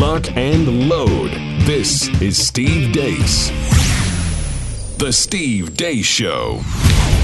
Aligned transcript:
lock, 0.00 0.34
and 0.34 0.88
load. 0.88 1.30
This 1.66 2.08
is 2.22 2.38
Steve 2.38 2.90
Deace. 2.90 3.50
The 4.96 5.12
Steve 5.12 5.76
Deace 5.76 6.06
Show. 6.06 6.62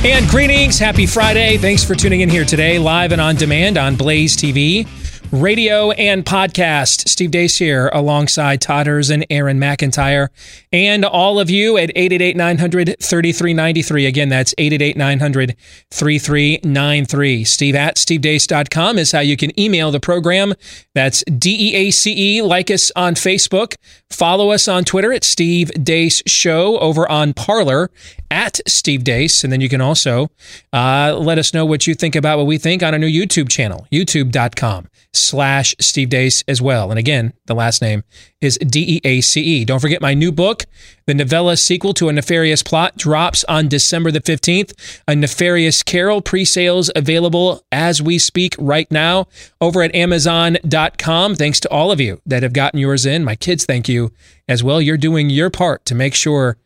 And 0.05 0.29
greetings. 0.29 0.79
Happy 0.79 1.07
Friday. 1.07 1.57
Thanks 1.57 1.83
for 1.83 1.95
tuning 1.95 2.21
in 2.21 2.29
here 2.29 2.45
today, 2.45 2.79
live 2.79 3.13
and 3.13 3.21
on 3.21 3.37
demand 3.37 3.79
on 3.79 3.97
Blaze 3.97 4.37
TV 4.37 4.87
radio 5.33 5.91
and 5.93 6.23
podcast. 6.25 7.09
Steve 7.09 7.31
Deace 7.31 7.59
here 7.59 7.89
alongside 7.93 8.61
Todders 8.61 9.09
and 9.11 9.27
Aaron 9.31 9.59
McIntyre 9.59 10.29
and 10.73 11.05
all 11.05 11.41
of 11.41 11.51
you 11.51 11.77
at 11.77 11.93
888-900-3393. 11.95 14.09
Again, 14.09 14.29
that's 14.29 14.55
888-900-3393. 14.55 17.47
Steve 17.47 17.75
at 17.75 17.97
stevedeace.com 17.97 18.99
is 18.99 19.13
how 19.13 19.21
you 19.21 19.37
can 19.37 19.59
email 19.59 19.91
the 19.91 20.01
program. 20.01 20.53
That's 20.95 21.25
D-E-A-C-E. 21.25 22.43
Like 22.43 22.71
us 22.71 22.93
on 22.95 23.15
Facebook. 23.15 23.75
Follow 24.11 24.51
us 24.51 24.69
on 24.69 24.85
Twitter 24.85 25.11
at 25.13 25.25
Steve 25.25 25.71
Deace 25.75 26.23
Show 26.27 26.79
over 26.79 27.11
on 27.11 27.33
Parler 27.35 27.91
at 28.31 28.61
Steve 28.67 29.05
Deace. 29.05 29.45
And 29.45 29.53
then 29.53 29.61
you 29.61 29.69
can 29.69 29.81
also 29.81 30.31
uh, 30.73 31.17
let 31.19 31.39
us 31.39 31.55
know 31.55 31.65
what 31.65 31.87
you 31.87 31.95
think 31.95 32.17
about 32.17 32.39
what 32.39 32.47
we 32.47 32.59
think 32.59 32.83
on 32.83 32.93
our 32.93 32.99
new 32.99 33.07
YouTube 33.07 33.49
channel, 33.49 33.87
youtube.com 33.93 34.89
slash 35.17 35.75
Steve 35.81 36.09
Deace 36.09 36.45
as 36.47 36.63
well. 36.63 36.91
And 36.91 36.99
again, 36.99 37.33
the 37.47 37.55
last 37.55 37.83
name 37.83 38.05
is 38.41 38.59
D 38.59 38.97
E 38.97 39.01
A 39.05 39.21
C 39.21 39.43
E. 39.43 39.65
Don't 39.65 39.81
forget 39.81 40.01
my 40.01 40.15
new 40.15 40.31
book, 40.31 40.65
the 41.07 41.15
novella 41.15 41.57
sequel 41.57 41.95
to 41.95 42.09
A 42.09 42.13
Nefarious 42.13 42.63
Plot, 42.63 42.97
drops 42.97 43.45
on 43.45 43.69
December 43.69 44.11
the 44.11 44.21
15th. 44.21 45.01
A 45.09 45.17
Nefarious 45.17 45.83
Carol 45.83 46.21
pre 46.21 46.45
sales 46.45 46.91
available 46.95 47.65
as 47.73 48.03
we 48.03 48.19
speak 48.19 48.55
right 48.59 48.91
now 48.91 49.27
over 49.61 49.83
at 49.83 49.95
Amazon.com. 49.95 51.35
Thanks 51.35 51.61
to 51.61 51.71
all 51.71 51.91
of 51.91 52.01
you 52.01 52.21
that 52.27 52.43
have 52.43 52.53
gotten 52.53 52.79
yours 52.79 53.07
in. 53.07 53.25
My 53.25 53.37
kids, 53.37 53.65
thank 53.65 53.89
you 53.89 54.13
as 54.49 54.63
well. 54.63 54.81
You're 54.81 54.97
doing 54.97 55.31
your 55.31 55.51
part 55.51 55.85
to 55.87 55.95
make 55.95 56.15
sure 56.15 56.57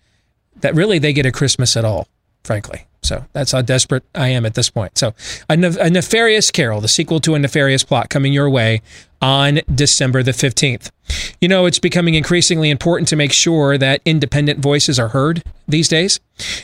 that 0.56 0.74
really 0.74 0.98
they 0.98 1.12
get 1.12 1.26
a 1.26 1.32
Christmas 1.32 1.76
at 1.76 1.84
all, 1.84 2.08
frankly. 2.44 2.86
So 3.02 3.24
that's 3.32 3.52
how 3.52 3.62
desperate 3.62 4.04
I 4.14 4.28
am 4.28 4.44
at 4.44 4.54
this 4.54 4.68
point. 4.70 4.98
So, 4.98 5.14
a, 5.48 5.54
a, 5.54 5.90
Nefarious 5.90 6.50
Carol, 6.50 6.80
the 6.80 6.88
sequel 6.88 7.18
to 7.20 7.34
a 7.34 7.38
Nefarious 7.38 7.82
Plot, 7.82 8.10
coming 8.10 8.32
your 8.32 8.50
way 8.50 8.82
on 9.22 9.60
December 9.74 10.22
the 10.22 10.32
15th. 10.32 10.90
You 11.40 11.48
know, 11.48 11.66
it's 11.66 11.78
becoming 11.78 12.14
increasingly 12.14 12.70
important 12.70 13.08
to 13.08 13.16
make 13.16 13.32
sure 13.32 13.78
that 13.78 14.00
independent 14.04 14.60
voices 14.60 14.98
are 14.98 15.08
heard 15.08 15.42
these 15.66 15.88
days. 15.88 16.20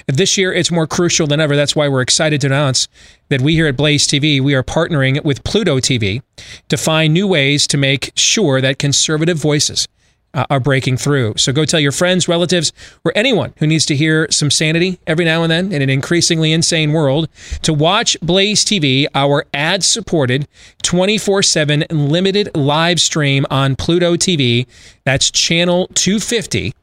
This 0.07 0.37
year, 0.37 0.53
it's 0.53 0.71
more 0.71 0.87
crucial 0.87 1.27
than 1.27 1.41
ever. 1.41 1.57
That's 1.57 1.77
why 1.77 1.89
we're 1.89 2.03
excited 2.03 2.41
to 2.43 2.49
announce 2.49 2.89
that 3.29 3.41
we 3.41 3.55
here 3.55 3.67
at 3.67 3.77
Blaze 3.77 4.07
TV, 4.07 4.41
we 4.41 4.55
are 4.55 4.63
partnering 4.63 5.23
with 5.25 5.43
Pluto 5.43 5.79
TV 5.79 6.23
to 6.69 6.77
find 6.77 7.13
new 7.13 7.27
ways 7.27 7.67
to 7.67 7.77
make 7.77 8.13
sure 8.15 8.61
that 8.61 8.79
conservative 8.79 9.37
voices 9.37 9.89
uh, 10.35 10.45
are 10.51 10.61
breaking 10.61 10.97
through. 10.97 11.35
So 11.37 11.53
go 11.53 11.65
tell 11.65 11.81
your 11.81 11.93
friends, 11.93 12.29
relatives, 12.29 12.73
or 13.05 13.13
anyone 13.15 13.55
who 13.59 13.67
needs 13.67 13.87
to 13.87 13.97
hear 13.97 14.27
some 14.31 14.51
sanity 14.51 14.99
every 15.07 15.25
now 15.25 15.43
and 15.43 15.51
then 15.51 15.73
in 15.73 15.83
an 15.83 15.91
increasingly 15.91 16.53
insane 16.53 16.93
world 16.93 17.29
to 17.63 17.73
watch 17.73 18.17
Blaze 18.21 18.65
TV, 18.65 19.07
our 19.15 19.47
ad 19.55 19.83
supported 19.83 20.47
24 20.83 21.43
7 21.43 21.85
limited 21.91 22.51
live 22.55 23.01
stream 23.01 23.47
on 23.51 23.77
Pluto 23.77 24.17
TV. 24.17 24.67
That's 25.05 25.31
channel 25.31 25.89
250. 25.95 26.75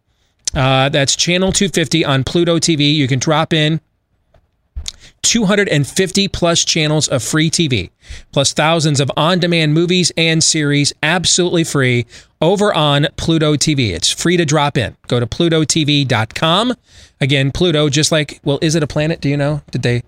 Uh, 0.56 0.90
that's 0.90 1.16
channel 1.16 1.52
250 1.52 2.06
on 2.06 2.24
Pluto 2.24 2.58
TV. 2.58 2.94
You 2.94 3.08
can 3.08 3.20
drop 3.20 3.54
in 3.54 3.82
250 5.24 6.28
plus 6.28 6.64
channels 6.66 7.08
of 7.08 7.24
free 7.24 7.50
TV, 7.50 7.90
plus 8.32 8.54
thousands 8.54 9.00
of 9.00 9.12
on 9.18 9.40
demand 9.40 9.74
movies 9.74 10.12
and 10.18 10.44
series 10.44 10.94
absolutely 11.02 11.64
free 11.64 12.06
over 12.42 12.74
on 12.74 13.08
Pluto 13.16 13.56
TV. 13.56 13.92
It's 13.92 14.12
free 14.12 14.38
to 14.38 14.46
drop 14.46 14.78
in. 14.78 14.96
Go 15.08 15.20
to 15.20 15.26
plutotv.com. 15.26 16.74
Again, 17.22 17.52
Pluto, 17.52 17.90
just 17.90 18.12
like, 18.12 18.42
well, 18.44 18.60
is 18.62 18.76
it 18.76 18.84
a 18.84 18.88
planet? 18.88 19.22
Do 19.22 19.30
you 19.30 19.38
know? 19.38 19.62
Did 19.72 19.82
they? 19.82 20.04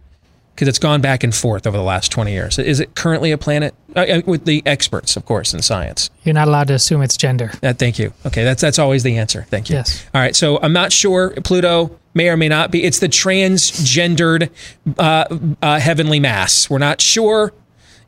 Because 0.53 0.67
it's 0.69 0.79
gone 0.79 1.01
back 1.01 1.23
and 1.23 1.35
forth 1.35 1.67
over 1.67 1.75
the 1.75 1.83
last 1.83 2.11
20 2.13 2.31
years. 2.31 2.57
Is 2.59 2.79
it 2.79 2.95
currently 2.95 3.31
a 3.31 3.37
planet? 3.37 3.75
Uh, 3.93 3.99
uh, 4.01 4.21
with 4.25 4.45
the 4.45 4.63
experts, 4.65 5.17
of 5.17 5.25
course, 5.25 5.53
in 5.53 5.61
science. 5.61 6.09
You're 6.23 6.33
not 6.33 6.47
allowed 6.47 6.67
to 6.67 6.73
assume 6.73 7.01
it's 7.01 7.17
gender. 7.17 7.51
Uh, 7.61 7.73
thank 7.73 7.99
you. 7.99 8.13
Okay, 8.25 8.43
that's 8.43 8.61
that's 8.61 8.79
always 8.79 9.03
the 9.03 9.17
answer. 9.17 9.45
Thank 9.49 9.69
you. 9.69 9.75
Yes. 9.75 10.05
All 10.13 10.21
right. 10.21 10.35
So 10.35 10.59
I'm 10.61 10.73
not 10.73 10.91
sure. 10.93 11.31
Pluto 11.43 11.97
may 12.15 12.29
or 12.29 12.37
may 12.37 12.47
not 12.47 12.71
be. 12.71 12.83
It's 12.83 12.99
the 12.99 13.09
transgendered 13.09 14.49
uh, 14.97 15.37
uh, 15.61 15.79
heavenly 15.79 16.19
mass. 16.19 16.69
We're 16.69 16.79
not 16.79 17.01
sure 17.01 17.53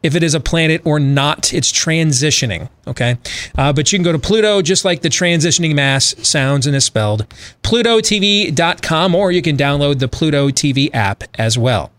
if 0.03 0.15
it 0.15 0.23
is 0.23 0.33
a 0.33 0.39
planet 0.39 0.81
or 0.85 0.99
not. 0.99 1.53
It's 1.53 1.71
transitioning, 1.71 2.69
okay? 2.87 3.17
Uh, 3.57 3.73
but 3.73 3.91
you 3.91 3.97
can 3.97 4.03
go 4.03 4.11
to 4.11 4.19
Pluto, 4.19 4.61
just 4.61 4.85
like 4.85 5.01
the 5.01 5.09
transitioning 5.09 5.75
mass 5.75 6.15
sounds 6.25 6.67
and 6.67 6.75
is 6.75 6.85
spelled, 6.85 7.27
plutotv.com, 7.63 9.15
or 9.15 9.31
you 9.31 9.41
can 9.41 9.57
download 9.57 9.99
the 9.99 10.07
Pluto 10.07 10.49
TV 10.49 10.89
app 10.93 11.23
as 11.35 11.57
well. 11.57 11.91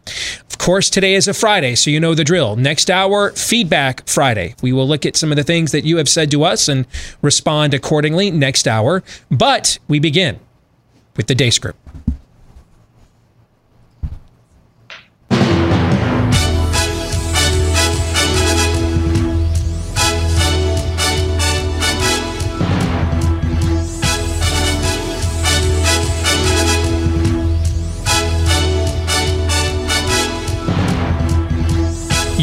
Of 0.48 0.58
course, 0.58 0.90
today 0.90 1.14
is 1.14 1.28
a 1.28 1.34
Friday, 1.34 1.74
so 1.74 1.90
you 1.90 2.00
know 2.00 2.14
the 2.14 2.24
drill. 2.24 2.56
Next 2.56 2.90
hour, 2.90 3.30
Feedback 3.32 4.08
Friday. 4.08 4.54
We 4.62 4.72
will 4.72 4.88
look 4.88 5.04
at 5.04 5.16
some 5.16 5.30
of 5.30 5.36
the 5.36 5.44
things 5.44 5.72
that 5.72 5.84
you 5.84 5.98
have 5.98 6.08
said 6.08 6.30
to 6.30 6.44
us 6.44 6.68
and 6.68 6.86
respond 7.20 7.74
accordingly 7.74 8.30
next 8.30 8.66
hour. 8.66 9.02
But 9.30 9.78
we 9.86 9.98
begin 9.98 10.40
with 11.16 11.26
the 11.26 11.34
day 11.34 11.50
script. 11.50 11.87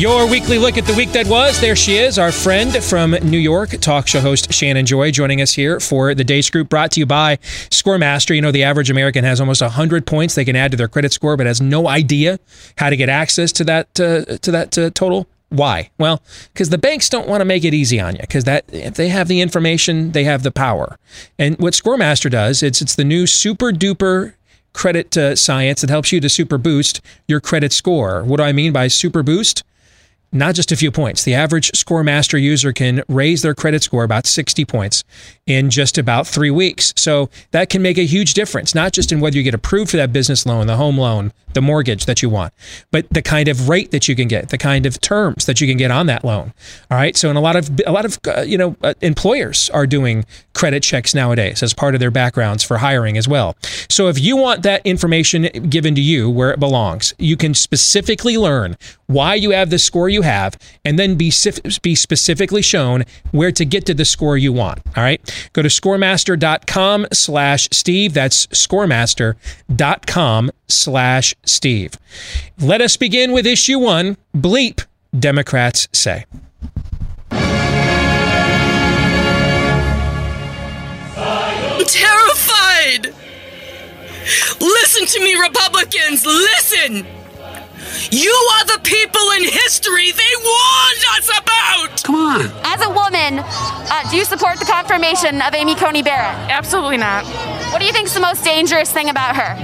Your 0.06 0.30
weekly 0.30 0.60
look 0.60 0.78
at 0.78 0.86
the 0.86 0.94
week 0.94 1.14
that 1.14 1.26
was. 1.26 1.60
There 1.60 1.76
she 1.76 1.98
is, 1.98 2.20
our 2.20 2.32
friend 2.32 2.72
from 2.84 3.14
New 3.24 3.40
York, 3.40 3.72
talk 3.82 4.08
show 4.08 4.20
host 4.20 4.54
Shannon 4.54 4.86
Joy, 4.86 5.10
joining 5.10 5.42
us 5.42 5.56
here 5.56 5.80
for 5.80 6.14
the 6.14 6.24
Deace 6.24 6.52
Group 6.52 6.70
brought 6.70 6.92
to 6.92 7.00
you 7.00 7.08
by 7.08 7.38
Scoremaster. 7.72 8.36
You 8.36 8.42
know, 8.44 8.52
the 8.52 8.64
average 8.64 8.92
American 8.92 9.24
has 9.24 9.40
almost 9.40 9.64
100 9.64 10.06
points 10.06 10.36
they 10.36 10.46
can 10.46 10.56
add 10.56 10.70
to 10.70 10.78
their 10.78 10.88
credit 10.88 11.12
score, 11.12 11.36
but 11.36 11.48
has 11.48 11.60
no 11.60 11.88
idea 11.88 12.38
how 12.78 12.92
to 12.92 12.96
get 12.96 13.10
access 13.10 13.52
to 13.54 13.64
that, 13.64 14.00
uh, 14.00 14.38
to 14.38 14.52
that 14.52 14.78
uh, 14.78 14.92
total. 14.92 15.26
Why? 15.50 15.90
Well, 15.98 16.22
because 16.54 16.70
the 16.70 16.78
banks 16.78 17.10
don't 17.10 17.28
want 17.28 17.42
to 17.42 17.46
make 17.46 17.64
it 17.64 17.74
easy 17.74 18.00
on 18.00 18.14
you. 18.14 18.22
Because 18.22 18.44
that 18.44 18.66
if 18.72 18.94
they 18.94 19.10
have 19.10 19.28
the 19.28 19.42
information, 19.42 20.12
they 20.12 20.26
have 20.26 20.44
the 20.44 20.52
power. 20.52 21.00
And 21.40 21.58
what 21.58 21.74
Scoremaster 21.74 22.30
does, 22.30 22.62
it's 22.62 22.80
it's 22.80 22.94
the 22.94 23.04
new 23.04 23.26
super 23.26 23.72
duper 23.72 24.36
credit 24.72 25.18
uh, 25.18 25.36
science 25.36 25.82
that 25.82 25.90
helps 25.90 26.12
you 26.12 26.20
to 26.20 26.30
super 26.30 26.60
boost 26.60 27.02
your 27.28 27.42
credit 27.42 27.74
score. 27.74 28.24
What 28.24 28.38
do 28.38 28.44
I 28.44 28.52
mean 28.52 28.72
by 28.72 28.88
super 28.88 29.24
boost? 29.24 29.64
Not 30.36 30.54
just 30.54 30.72
a 30.72 30.76
few 30.76 30.92
points. 30.92 31.24
The 31.24 31.34
average 31.34 31.72
Scoremaster 31.72 32.40
user 32.40 32.74
can 32.74 33.04
raise 33.08 33.42
their 33.42 33.56
credit 33.56 33.82
score 33.84 34.04
about 34.04 34.28
60 34.28 34.66
points 34.66 35.04
in 35.48 35.70
just 35.70 35.98
about 35.98 36.28
three 36.28 36.52
weeks. 36.52 36.94
So 36.98 37.30
that 37.52 37.70
can 37.70 37.82
make 37.82 37.98
a 37.98 38.06
huge 38.06 38.34
difference, 38.34 38.76
not 38.76 38.92
just 38.92 39.12
in 39.12 39.20
whether 39.20 39.38
you 39.38 39.44
get 39.44 39.54
approved 39.54 39.92
for 39.92 39.98
that 39.98 40.14
business 40.14 40.46
loan, 40.46 40.68
the 40.68 40.76
home 40.76 40.98
loan, 40.98 41.32
the 41.56 41.62
mortgage 41.62 42.06
that 42.06 42.22
you 42.22 42.30
want, 42.30 42.54
but 42.92 43.10
the 43.10 43.24
kind 43.24 43.48
of 43.48 43.68
rate 43.68 43.90
that 43.90 44.08
you 44.08 44.16
can 44.16 44.28
get, 44.28 44.50
the 44.50 44.58
kind 44.58 44.86
of 44.86 45.02
terms 45.02 45.48
that 45.48 45.60
you 45.60 45.68
can 45.68 45.78
get 45.78 45.90
on 45.90 46.06
that 46.06 46.24
loan. 46.24 46.54
All 46.92 46.98
right. 46.98 47.18
So, 47.18 47.32
in 47.32 47.36
a 47.36 47.42
lot 47.42 47.56
of 47.56 47.72
a 47.88 47.92
lot 47.92 48.06
of 48.06 48.20
uh, 48.28 48.42
you 48.42 48.58
know 48.58 48.76
uh, 48.84 48.94
employers 49.02 49.72
are 49.72 49.88
doing 49.88 50.26
credit 50.54 50.84
checks 50.84 51.16
nowadays 51.16 51.64
as 51.64 51.74
part 51.74 51.96
of 51.96 52.00
their 52.00 52.12
backgrounds 52.12 52.64
for 52.64 52.78
hiring 52.78 53.18
as 53.18 53.28
well. 53.28 53.58
So, 53.90 54.08
if 54.08 54.20
you 54.20 54.38
want 54.38 54.62
that 54.64 54.86
information 54.86 55.44
given 55.70 55.96
to 55.96 56.02
you 56.02 56.30
where 56.30 56.52
it 56.52 56.60
belongs, 56.60 57.16
you 57.18 57.36
can 57.36 57.56
specifically 57.56 58.38
learn 58.38 58.78
why 59.08 59.36
you 59.36 59.52
have 59.52 59.70
the 59.70 59.80
score 59.80 60.10
you 60.10 60.24
have, 60.24 60.58
and 60.84 61.00
then 61.00 61.16
be 61.16 61.32
be 61.82 61.96
specifically 61.96 62.62
shown 62.62 63.06
where 63.32 63.52
to 63.52 63.64
get 63.66 63.86
to 63.86 63.94
the 63.94 64.06
score 64.06 64.38
you 64.38 64.52
want. 64.52 64.80
All 64.98 65.04
right. 65.04 65.50
Go 65.54 65.62
to 65.62 65.70
scoremaster.com/steve. 65.70 68.14
That's 68.14 68.48
scoremaster.com 68.48 70.52
slash 70.68 71.36
Steve. 71.46 71.94
Let 72.60 72.82
us 72.82 72.98
begin 72.98 73.32
with 73.32 73.46
issue 73.46 73.80
one 73.80 74.18
Bleep, 74.36 74.86
Democrats 75.18 75.88
say. 75.92 76.26
I'm 81.78 81.86
terrified! 81.86 83.14
Listen 84.60 85.06
to 85.06 85.20
me, 85.20 85.36
Republicans! 85.36 86.26
Listen! 86.26 87.06
You 88.12 88.32
are 88.32 88.66
the 88.66 88.80
people 88.84 89.22
in 89.38 89.44
history 89.44 90.12
they 90.12 90.36
warned 90.44 91.04
us 91.18 91.30
about! 91.40 92.04
Come 92.04 92.16
on. 92.16 92.42
As 92.64 92.82
a 92.82 92.90
woman, 92.90 93.40
uh, 93.40 94.10
do 94.10 94.18
you 94.18 94.26
support 94.26 94.60
the 94.60 94.66
confirmation 94.66 95.42
of 95.42 95.54
Amy 95.54 95.76
Coney 95.76 96.02
Barrett? 96.04 96.36
Absolutely 96.50 96.98
not. 96.98 97.26
What 97.72 97.80
do 97.80 97.86
you 97.86 97.92
think 97.94 98.08
is 98.08 98.14
the 98.14 98.20
most 98.20 98.44
dangerous 98.44 98.92
thing 98.92 99.10
about 99.10 99.36
her? 99.36 99.56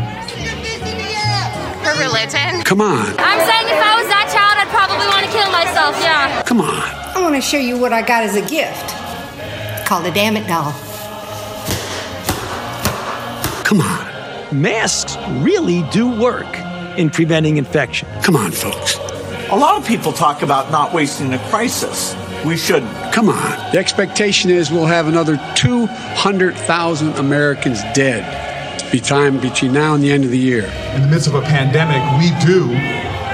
Her 1.84 1.98
religion? 2.00 2.64
Come 2.64 2.80
on. 2.82 3.16
I'm 3.18 3.40
saying 3.40 3.68
if 3.68 3.82
I 3.82 3.98
was 3.98 4.08
that 4.08 4.30
child, 4.30 4.56
I'd 4.62 4.70
probably 4.70 5.08
want 5.08 5.26
to 5.26 5.32
kill 5.32 5.52
myself, 5.52 5.98
yeah. 6.02 6.44
Come 6.44 6.62
on. 6.62 6.84
I 7.16 7.20
want 7.22 7.36
to 7.36 7.42
show 7.42 7.58
you 7.58 7.78
what 7.78 7.92
I 7.92 8.02
got 8.02 8.24
as 8.24 8.36
a 8.36 8.42
gift. 8.42 8.94
called 9.88 10.06
a 10.06 10.12
damn 10.12 10.38
it 10.38 10.48
doll. 10.48 10.72
Come 13.64 13.82
on. 13.82 14.62
Masks 14.62 15.18
really 15.44 15.84
do 15.92 16.08
work 16.08 16.58
in 16.98 17.10
preventing 17.10 17.58
infection. 17.58 18.08
Come 18.22 18.36
on, 18.36 18.52
folks. 18.52 18.98
A 19.50 19.56
lot 19.56 19.78
of 19.78 19.88
people 19.88 20.14
talk 20.14 20.44
about 20.44 20.72
not 20.72 20.94
wasting 20.94 21.34
a 21.34 21.40
crisis. 21.50 22.16
We 22.46 22.58
shouldn't. 22.58 22.92
Come 23.14 23.30
on. 23.30 23.72
The 23.72 23.80
expectation 23.80 24.52
is 24.52 24.72
we'll 24.72 24.86
have 24.86 25.08
another 25.08 25.38
200,000 25.56 27.14
Americans 27.14 27.82
dead 27.94 28.52
be 28.52 28.61
time 29.00 29.40
between 29.40 29.74
now 29.74 29.94
and 29.94 30.04
the 30.04 30.12
end 30.12 30.24
of 30.24 30.32
the 30.32 30.38
year. 30.38 30.66
In 30.96 31.02
the 31.02 31.08
midst 31.08 31.28
of 31.28 31.36
a 31.36 31.42
pandemic, 31.42 32.02
we 32.20 32.30
do 32.46 32.72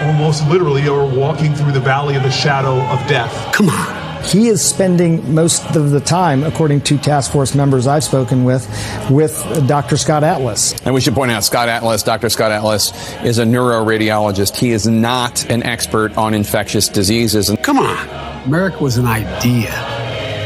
almost 0.06 0.48
literally 0.48 0.88
are 0.88 1.06
walking 1.06 1.56
through 1.56 1.72
the 1.72 1.80
valley 1.80 2.16
of 2.16 2.24
the 2.24 2.32
shadow 2.32 2.80
of 2.82 3.00
death. 3.08 3.54
Come 3.54 3.70
on. 3.70 4.08
He 4.24 4.48
is 4.48 4.62
spending 4.62 5.34
most 5.34 5.76
of 5.76 5.92
the 5.92 6.02
time, 6.02 6.44
according 6.44 6.82
to 6.82 6.98
task 6.98 7.32
force 7.32 7.56
members 7.56 7.88
I've 7.88 8.04
spoken 8.04 8.44
with, 8.44 8.68
with 9.10 9.42
Dr. 9.68 9.96
Scott 9.96 10.24
Atlas. 10.24 10.74
And 10.84 10.94
we 10.94 11.00
should 11.00 11.14
point 11.14 11.32
out 11.32 11.46
Scott 11.46 11.70
Atlas, 11.70 12.04
Dr. 12.04 12.28
Scott 12.30 12.52
Atlas, 12.52 12.92
is 13.24 13.40
a 13.40 13.46
neuroradiologist. 13.46 14.58
He 14.58 14.72
is 14.72 14.86
not 14.86 15.50
an 15.50 15.64
expert 15.64 16.18
on 16.18 16.34
infectious 16.34 16.90
diseases. 16.90 17.50
And 17.50 17.64
come 17.64 17.80
on. 17.80 18.44
America 18.46 18.84
was 18.84 18.98
an 18.98 19.06
idea. 19.06 19.72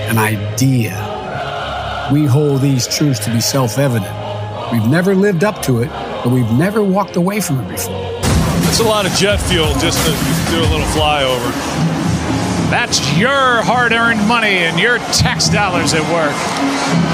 An 0.09 0.17
idea. 0.19 0.91
We 2.13 2.25
hold 2.25 2.61
these 2.61 2.87
truths 2.87 3.23
to 3.25 3.31
be 3.31 3.41
self 3.41 3.79
evident. 3.79 4.20
We've 4.71 4.87
never 4.87 5.13
lived 5.13 5.43
up 5.43 5.61
to 5.63 5.81
it, 5.81 5.89
but 6.23 6.27
we've 6.27 6.49
never 6.53 6.81
walked 6.81 7.17
away 7.17 7.41
from 7.41 7.59
it 7.59 7.67
before. 7.67 8.07
It's 8.69 8.79
a 8.79 8.85
lot 8.85 9.05
of 9.05 9.11
jet 9.13 9.37
fuel 9.37 9.73
just 9.79 9.99
to 10.05 10.11
do 10.49 10.59
a 10.59 10.67
little 10.71 10.87
flyover. 10.95 12.10
That's 12.71 13.17
your 13.17 13.61
hard 13.61 13.91
earned 13.91 14.25
money 14.29 14.63
and 14.63 14.79
your 14.79 14.97
tax 15.19 15.49
dollars 15.49 15.93
at 15.93 16.01
work. 16.13 16.31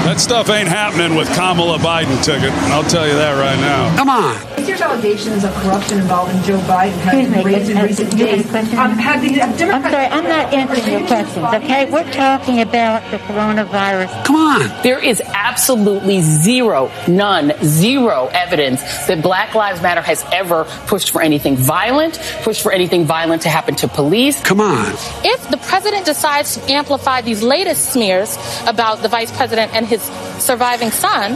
That 0.06 0.20
stuff 0.20 0.48
ain't 0.50 0.68
happening 0.68 1.18
with 1.18 1.28
Kamala 1.34 1.78
Biden 1.78 2.22
ticket. 2.24 2.52
I'll 2.70 2.84
tell 2.84 3.06
you 3.06 3.14
that 3.14 3.34
right 3.34 3.58
now. 3.60 3.94
Come 3.96 4.08
on. 4.08 4.38
There's 4.64 4.80
allegations 4.80 5.42
of 5.44 5.52
corruption 5.54 5.98
involving 5.98 6.40
Joe 6.42 6.58
Biden 6.60 6.92
have 7.00 7.32
been 7.32 7.44
raised 7.44 7.70
in 7.70 7.78
recent 7.78 8.16
days. 8.16 8.46
Um, 8.54 8.92
have 8.92 9.20
the, 9.20 9.32
have 9.34 9.60
I'm 9.60 9.82
sorry, 9.82 10.06
I'm 10.06 10.24
not 10.24 10.54
answering 10.54 10.92
your 10.92 11.06
questions, 11.08 11.44
okay? 11.44 11.90
We're 11.90 12.10
talking 12.12 12.60
about 12.60 13.10
the 13.10 13.18
coronavirus. 13.18 14.24
Come 14.24 14.36
on. 14.36 14.82
There 14.82 15.02
is 15.02 15.20
absolutely 15.20 16.20
zero, 16.22 16.90
none, 17.08 17.52
zero 17.64 18.30
evidence 18.32 18.80
that 19.08 19.22
Black 19.22 19.54
Lives 19.54 19.82
Matter 19.82 20.02
has 20.02 20.24
ever 20.32 20.64
pushed 20.86 21.10
for 21.10 21.20
anything 21.20 21.56
violent, 21.56 22.18
pushed 22.42 22.62
for 22.62 22.70
anything 22.70 23.04
violent 23.04 23.42
to 23.42 23.48
happen 23.48 23.74
to 23.76 23.88
police. 23.88 24.42
Come 24.42 24.60
on. 24.60 24.92
If 25.24 25.47
the 25.50 25.56
president 25.58 26.04
decides 26.04 26.56
to 26.56 26.72
amplify 26.72 27.20
these 27.20 27.42
latest 27.42 27.92
smears 27.92 28.36
about 28.66 29.02
the 29.02 29.08
vice 29.08 29.30
president 29.36 29.74
and 29.74 29.86
his 29.86 30.02
surviving 30.38 30.90
son, 30.90 31.34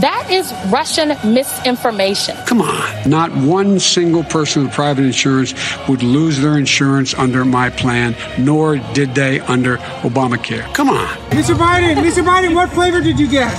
that 0.00 0.28
is 0.30 0.52
Russian 0.70 1.08
misinformation. 1.32 2.36
Come 2.46 2.62
on. 2.62 3.08
Not 3.08 3.34
one 3.34 3.78
single 3.78 4.24
person 4.24 4.64
with 4.64 4.72
private 4.72 5.04
insurance 5.04 5.54
would 5.88 6.02
lose 6.02 6.40
their 6.40 6.58
insurance 6.58 7.14
under 7.14 7.44
my 7.44 7.70
plan, 7.70 8.16
nor 8.38 8.76
did 8.94 9.14
they 9.14 9.40
under 9.40 9.78
Obamacare. 10.02 10.72
Come 10.74 10.90
on. 10.90 11.06
Mr. 11.30 11.54
Biden, 11.54 11.96
Mr. 11.96 12.24
Biden, 12.24 12.54
what 12.54 12.70
flavor 12.70 13.00
did 13.00 13.18
you 13.18 13.28
get? 13.28 13.52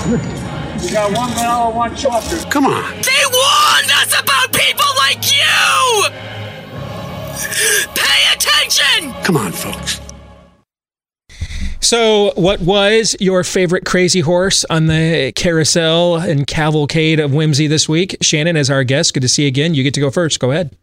We 0.82 0.92
got 0.92 1.16
one 1.16 1.30
vanilla, 1.34 1.70
one 1.70 1.96
chocolate. 1.96 2.50
Come 2.50 2.66
on. 2.66 2.84
They 3.02 3.24
warned 3.32 3.92
us 4.02 4.20
about 4.20 4.52
people 4.52 4.86
like 4.98 5.32
you! 5.32 6.41
Pay 7.96 8.34
attention! 8.34 9.14
Come 9.24 9.38
on, 9.38 9.52
folks. 9.52 10.02
So, 11.84 12.32
what 12.36 12.62
was 12.62 13.18
your 13.20 13.44
favorite 13.44 13.86
crazy 13.86 14.22
horse 14.22 14.64
on 14.70 14.86
the 14.86 15.34
carousel 15.36 16.18
and 16.18 16.48
cavalcade 16.48 17.20
of 17.20 17.34
whimsy 17.34 17.68
this 17.68 17.90
week? 17.90 18.16
Shannon, 18.22 18.56
as 18.56 18.70
our 18.70 18.84
guest, 18.84 19.14
good 19.14 19.22
to 19.22 19.28
see 19.28 19.42
you 19.42 19.48
again. 19.50 19.74
You 19.74 19.84
get 19.84 19.94
to 19.96 20.00
go 20.00 20.10
first. 20.10 20.40
Go 20.40 20.52
ahead. 20.52 20.78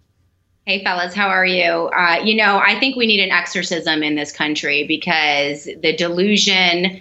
Hey, 0.66 0.84
fellas, 0.84 1.14
how 1.14 1.28
are 1.28 1.46
you? 1.46 1.88
Uh, 1.96 2.20
you 2.22 2.34
know, 2.36 2.58
I 2.58 2.78
think 2.78 2.96
we 2.96 3.06
need 3.06 3.20
an 3.20 3.30
exorcism 3.30 4.02
in 4.02 4.16
this 4.16 4.30
country 4.30 4.86
because 4.86 5.64
the 5.64 5.96
delusion, 5.96 7.00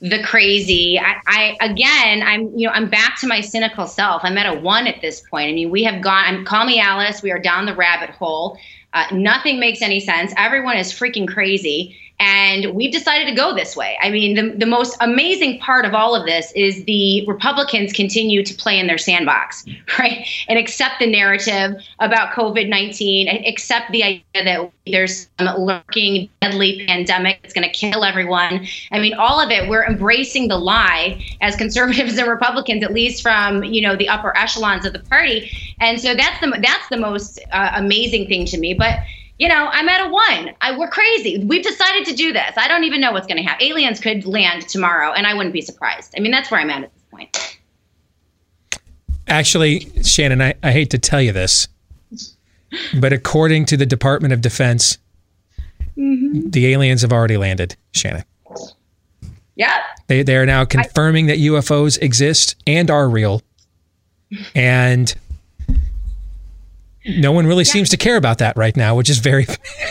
the 0.00 0.22
crazy. 0.22 1.00
I, 1.00 1.16
I, 1.26 1.56
again, 1.60 2.22
I'm 2.22 2.56
you 2.56 2.68
know 2.68 2.72
I'm 2.72 2.88
back 2.88 3.18
to 3.20 3.26
my 3.26 3.40
cynical 3.40 3.88
self. 3.88 4.22
I'm 4.22 4.38
at 4.38 4.46
a 4.46 4.60
one 4.60 4.86
at 4.86 5.00
this 5.00 5.22
point. 5.28 5.48
I 5.48 5.52
mean, 5.54 5.70
we 5.70 5.82
have 5.82 6.00
gone. 6.02 6.22
I'm 6.24 6.44
call 6.44 6.66
me 6.66 6.78
Alice. 6.78 7.20
We 7.20 7.32
are 7.32 7.40
down 7.40 7.66
the 7.66 7.74
rabbit 7.74 8.10
hole. 8.10 8.56
Uh, 8.92 9.06
nothing 9.12 9.60
makes 9.60 9.82
any 9.82 10.00
sense. 10.00 10.32
Everyone 10.36 10.76
is 10.76 10.92
freaking 10.92 11.28
crazy. 11.28 11.96
And 12.20 12.74
we've 12.74 12.92
decided 12.92 13.24
to 13.24 13.34
go 13.34 13.54
this 13.54 13.74
way. 13.74 13.98
I 14.02 14.10
mean, 14.10 14.34
the, 14.34 14.54
the 14.54 14.66
most 14.66 14.94
amazing 15.00 15.58
part 15.58 15.86
of 15.86 15.94
all 15.94 16.14
of 16.14 16.26
this 16.26 16.52
is 16.54 16.84
the 16.84 17.26
Republicans 17.26 17.94
continue 17.94 18.44
to 18.44 18.54
play 18.54 18.78
in 18.78 18.86
their 18.86 18.98
sandbox, 18.98 19.64
right? 19.98 20.26
And 20.46 20.58
accept 20.58 20.98
the 21.00 21.06
narrative 21.06 21.82
about 21.98 22.34
COVID 22.34 22.68
19, 22.68 23.46
accept 23.46 23.90
the 23.90 24.04
idea 24.04 24.22
that 24.34 24.70
there's 24.86 25.28
some 25.38 25.56
lurking 25.56 26.28
deadly 26.42 26.84
pandemic 26.86 27.40
that's 27.40 27.54
going 27.54 27.66
to 27.66 27.72
kill 27.72 28.04
everyone. 28.04 28.66
I 28.92 28.98
mean, 28.98 29.14
all 29.14 29.40
of 29.40 29.50
it, 29.50 29.70
we're 29.70 29.86
embracing 29.86 30.48
the 30.48 30.58
lie 30.58 31.24
as 31.40 31.56
conservatives 31.56 32.18
and 32.18 32.28
Republicans, 32.28 32.84
at 32.84 32.92
least 32.92 33.22
from, 33.22 33.64
you 33.64 33.80
know, 33.80 33.96
the 33.96 34.10
upper 34.10 34.36
echelons 34.36 34.84
of 34.84 34.92
the 34.92 34.98
party. 34.98 35.50
And 35.80 35.98
so 35.98 36.14
that's 36.14 36.38
the, 36.40 36.50
that's 36.62 36.88
the 36.90 36.98
most 36.98 37.40
uh, 37.50 37.70
amazing 37.76 38.26
thing 38.26 38.44
to 38.46 38.58
me. 38.58 38.74
But 38.74 38.98
you 39.40 39.48
know, 39.48 39.70
I'm 39.72 39.88
at 39.88 40.06
a 40.06 40.10
one. 40.10 40.54
I, 40.60 40.76
we're 40.76 40.90
crazy. 40.90 41.42
We've 41.42 41.62
decided 41.62 42.04
to 42.04 42.14
do 42.14 42.30
this. 42.30 42.52
I 42.58 42.68
don't 42.68 42.84
even 42.84 43.00
know 43.00 43.10
what's 43.10 43.26
going 43.26 43.38
to 43.38 43.42
happen. 43.42 43.66
Aliens 43.66 43.98
could 43.98 44.26
land 44.26 44.68
tomorrow, 44.68 45.12
and 45.12 45.26
I 45.26 45.32
wouldn't 45.32 45.54
be 45.54 45.62
surprised. 45.62 46.12
I 46.14 46.20
mean, 46.20 46.30
that's 46.30 46.50
where 46.50 46.60
I'm 46.60 46.68
at 46.68 46.84
at 46.84 46.92
this 46.92 47.02
point. 47.10 47.58
Actually, 49.26 49.90
Shannon, 50.02 50.42
I, 50.42 50.54
I 50.62 50.72
hate 50.72 50.90
to 50.90 50.98
tell 50.98 51.22
you 51.22 51.32
this, 51.32 51.68
but 53.00 53.14
according 53.14 53.64
to 53.66 53.78
the 53.78 53.86
Department 53.86 54.34
of 54.34 54.42
Defense, 54.42 54.98
mm-hmm. 55.96 56.50
the 56.50 56.66
aliens 56.66 57.00
have 57.00 57.12
already 57.12 57.38
landed, 57.38 57.76
Shannon. 57.92 58.24
Yeah. 59.56 59.82
They, 60.08 60.22
they 60.22 60.36
are 60.36 60.46
now 60.46 60.66
confirming 60.66 61.30
I, 61.30 61.36
that 61.36 61.38
UFOs 61.38 61.98
exist 62.02 62.56
and 62.66 62.90
are 62.90 63.08
real. 63.08 63.40
And 64.54 65.14
no 67.06 67.32
one 67.32 67.46
really 67.46 67.64
yeah. 67.64 67.72
seems 67.72 67.88
to 67.90 67.96
care 67.96 68.16
about 68.16 68.38
that 68.38 68.56
right 68.56 68.76
now, 68.76 68.94
which 68.94 69.08
is 69.08 69.18
very 69.18 69.46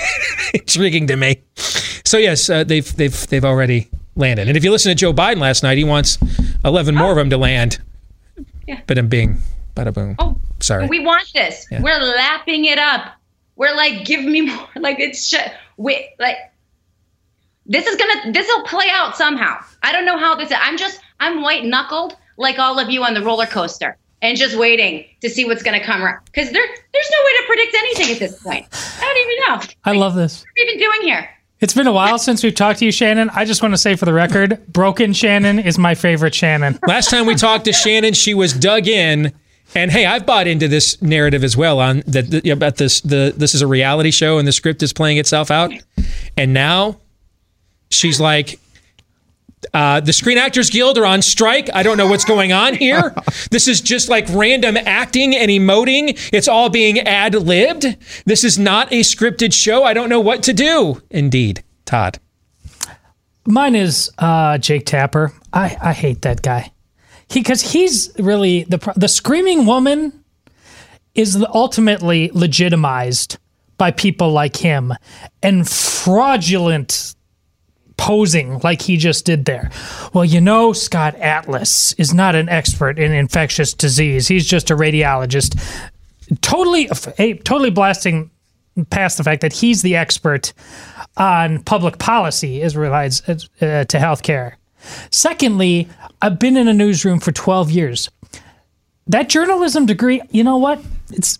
intriguing 0.54 1.08
to 1.08 1.16
me. 1.16 1.42
So 2.06 2.18
yes, 2.18 2.50
uh, 2.50 2.63
they've 2.63 2.96
they've 2.96 3.28
they've 3.28 3.46
already 3.46 3.89
landed. 4.16 4.48
And 4.48 4.58
if 4.58 4.63
you 4.63 4.72
listen 4.72 4.89
to 4.89 4.96
Joe 4.96 5.13
Biden 5.13 5.38
last 5.38 5.63
night, 5.63 5.78
he 5.78 5.84
wants 5.84 6.18
eleven 6.63 6.96
oh. 6.98 7.00
more 7.00 7.12
of 7.12 7.18
them 7.18 7.30
to 7.30 7.38
land. 7.38 7.80
Yeah. 8.68 8.82
But 8.88 8.98
I'm 8.98 9.08
being 9.08 9.38
bada 9.75 9.94
boom. 9.94 10.16
Oh, 10.20 10.38
sorry. 10.60 10.88
We 10.88 11.00
want 11.00 11.32
this. 11.34 11.68
Yeah. 11.72 11.82
We're 11.82 12.00
lapping 12.00 12.66
it 12.66 12.78
up. 12.78 13.13
We're 13.56 13.75
like, 13.75 14.06
give 14.06 14.24
me 14.24 14.42
more. 14.42 14.68
Like 14.75 15.00
it's 15.00 15.30
just 15.30 15.50
we 15.78 16.10
like. 16.20 16.38
This 17.66 17.86
is 17.86 17.96
gonna. 17.98 18.32
This 18.32 18.48
will 18.48 18.63
play 18.63 18.88
out 18.92 19.16
somehow. 19.16 19.58
I 19.84 19.92
don't 19.92 20.06
know 20.06 20.18
how 20.18 20.36
this. 20.36 20.51
I'm 20.56 20.78
just. 20.78 21.00
I'm 21.20 21.42
white 21.42 21.66
knuckled 21.66 22.16
like 22.38 22.58
all 22.58 22.80
of 22.80 22.89
you 22.89 23.04
on 23.04 23.13
the 23.13 23.22
roller 23.22 23.46
coaster 23.46 23.98
and 24.22 24.38
just 24.38 24.58
waiting 24.58 25.06
to 25.22 25.30
see 25.30 25.46
what's 25.46 25.64
going 25.64 25.80
to 25.80 25.86
come 25.86 26.04
around. 26.04 26.20
Because 26.26 26.52
there, 26.52 26.66
there's 26.94 27.12
no 27.12 27.26
way 27.26 27.32
to 27.38 27.44
predict 27.48 27.76
anything 27.76 28.12
at 28.14 28.20
this 28.20 28.42
point. 28.44 28.68
I 28.72 29.02
don't 29.02 29.18
even 29.18 29.68
know. 29.68 29.74
I 29.86 29.94
love 29.94 30.16
this. 30.16 30.42
What 30.42 30.48
are 30.48 30.54
we 30.56 30.72
even 30.72 30.80
doing 30.80 31.02
here? 31.08 31.30
It's 31.62 31.74
been 31.74 31.88
a 31.88 31.92
while 31.92 32.18
since 32.18 32.42
we've 32.42 32.56
talked 32.56 32.80
to 32.80 32.86
you, 32.86 32.92
Shannon. 32.92 33.30
I 33.32 33.44
just 33.44 33.62
want 33.62 33.74
to 33.74 33.78
say 33.78 33.96
for 33.96 34.06
the 34.06 34.14
record, 34.14 34.66
Broken 34.72 35.12
Shannon 35.12 35.60
is 35.60 35.78
my 35.78 35.94
favorite 35.94 36.34
Shannon. 36.34 36.80
Last 36.88 37.10
time 37.10 37.26
we 37.26 37.36
talked 37.36 37.66
to 37.66 37.74
Shannon, 37.74 38.14
she 38.14 38.34
was 38.34 38.54
dug 38.54 38.88
in. 38.88 39.34
And 39.76 39.92
hey, 39.92 40.06
I've 40.06 40.26
bought 40.26 40.48
into 40.48 40.68
this 40.68 41.00
narrative 41.02 41.44
as 41.44 41.56
well 41.58 41.80
on 41.80 42.02
that 42.08 42.48
about 42.48 42.78
this 42.78 43.02
the 43.02 43.34
this 43.38 43.54
is 43.54 43.62
a 43.62 43.68
reality 43.68 44.10
show 44.10 44.40
and 44.40 44.48
the 44.48 44.52
script 44.52 44.82
is 44.82 44.94
playing 44.94 45.18
itself 45.18 45.52
out. 45.52 45.72
And 46.36 46.54
now 46.54 47.02
she's 47.92 48.20
like, 48.20 48.60
uh, 49.74 50.00
the 50.00 50.13
Screen 50.13 50.38
Actors 50.38 50.70
Guild 50.70 50.98
are 50.98 51.06
on 51.06 51.22
strike. 51.22 51.70
I 51.74 51.84
don't 51.84 51.98
know 51.98 52.08
what's 52.08 52.25
going 52.25 52.51
on 52.51 52.75
here. 52.75 53.13
this 53.51 53.68
is 53.68 53.82
just 53.82 54.10
like 54.10 54.25
random 54.30 54.78
acting 54.78 55.36
and 55.36 55.51
emoting. 55.51 56.18
It's 56.34 56.48
all 56.48 56.70
being 56.70 57.00
ad 57.00 57.36
libbed. 57.36 57.98
This 58.25 58.44
is 58.44 58.58
not 58.58 58.92
a 58.92 59.01
scripted 59.01 59.54
show. 59.54 59.84
I 59.84 59.94
don't 59.94 60.10
know 60.10 60.20
what 60.20 60.44
to 60.44 60.54
do. 60.54 61.01
Indeed, 61.10 61.63
Todd. 61.86 62.20
Mine 63.46 63.75
is 63.75 64.12
uh, 64.18 64.58
Jake 64.58 64.86
Tapper. 64.86 65.34
I, 65.51 65.75
I 65.82 65.94
hate 65.94 66.22
that 66.22 66.42
guy. 66.42 66.72
He 67.28 67.42
because 67.42 67.62
he's 67.62 68.12
really 68.18 68.63
the 68.63 68.94
the 68.96 69.08
screaming 69.08 69.66
woman 69.66 70.24
is 71.13 71.44
ultimately 71.54 72.32
legitimized 72.34 73.38
by 73.78 73.92
people 73.92 74.32
like 74.32 74.56
him 74.58 74.94
and 75.44 75.68
fraudulent 75.68 77.16
posing 78.00 78.60
like 78.60 78.82
he 78.82 78.96
just 78.96 79.25
did 79.25 79.44
there. 79.44 79.70
Well, 80.13 80.24
you 80.24 80.39
know, 80.39 80.72
Scott 80.72 81.15
Atlas 81.15 81.94
is 81.94 82.13
not 82.13 82.34
an 82.34 82.48
expert 82.48 82.98
in 82.98 83.12
infectious 83.12 83.74
disease. 83.74 84.27
He's 84.27 84.48
just 84.48 84.72
a 84.72 84.75
radiologist. 84.75 85.62
Totally, 86.41 86.88
totally 87.44 87.70
blasting 87.70 88.32
past 88.89 89.18
the 89.18 89.24
fact 89.24 89.41
that 89.41 89.51
he's 89.51 89.82
the 89.82 89.98
expert 89.98 90.53
on 91.18 91.62
public 91.63 91.98
policy 91.98 92.62
as 92.62 92.77
relates 92.77 93.22
uh, 93.27 93.36
to 93.60 93.98
healthcare. 93.98 94.53
Secondly, 95.12 95.89
I've 96.22 96.39
been 96.39 96.56
in 96.56 96.70
a 96.70 96.74
newsroom 96.74 97.20
for 97.20 97.34
12 97.34 97.70
years. 97.70 98.10
That 99.08 99.27
journalism 99.27 99.86
degree, 99.86 100.22
you 100.32 100.46
know 100.46 100.58
what? 100.58 100.82
It's 101.12 101.38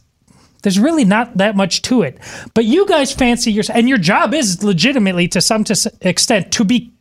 there's 0.62 0.80
really 0.80 1.06
not 1.06 1.38
that 1.38 1.56
much 1.56 1.82
to 1.84 2.02
it. 2.02 2.18
But 2.54 2.66
you 2.66 2.86
guys 2.88 3.12
fancy 3.12 3.52
yourself, 3.52 3.78
and 3.78 3.90
your 3.90 3.98
job 3.98 4.34
is 4.34 4.64
legitimately 4.64 5.28
to 5.30 5.42
some 5.42 5.64
extent 6.02 6.52
to 6.54 6.64
be 6.64 6.92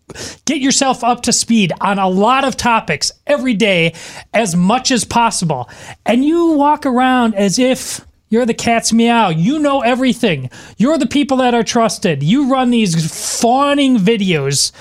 get 0.46 0.60
yourself 0.60 1.04
up 1.04 1.22
to 1.22 1.32
speed 1.32 1.72
on 1.80 1.98
a 1.98 2.08
lot 2.08 2.44
of 2.44 2.56
topics 2.56 3.12
every 3.26 3.54
day 3.54 3.94
as 4.32 4.56
much 4.56 4.90
as 4.90 5.04
possible. 5.04 5.68
And 6.06 6.24
you 6.24 6.52
walk 6.52 6.86
around 6.86 7.34
as 7.34 7.58
if 7.58 8.00
you're 8.30 8.46
the 8.46 8.54
cat's 8.54 8.92
meow. 8.92 9.30
You 9.30 9.58
know 9.58 9.80
everything. 9.80 10.50
You're 10.76 10.98
the 10.98 11.06
people 11.06 11.38
that 11.38 11.54
are 11.54 11.62
trusted. 11.62 12.22
You 12.22 12.50
run 12.50 12.70
these 12.70 13.40
fawning 13.40 13.96
videos 13.96 14.72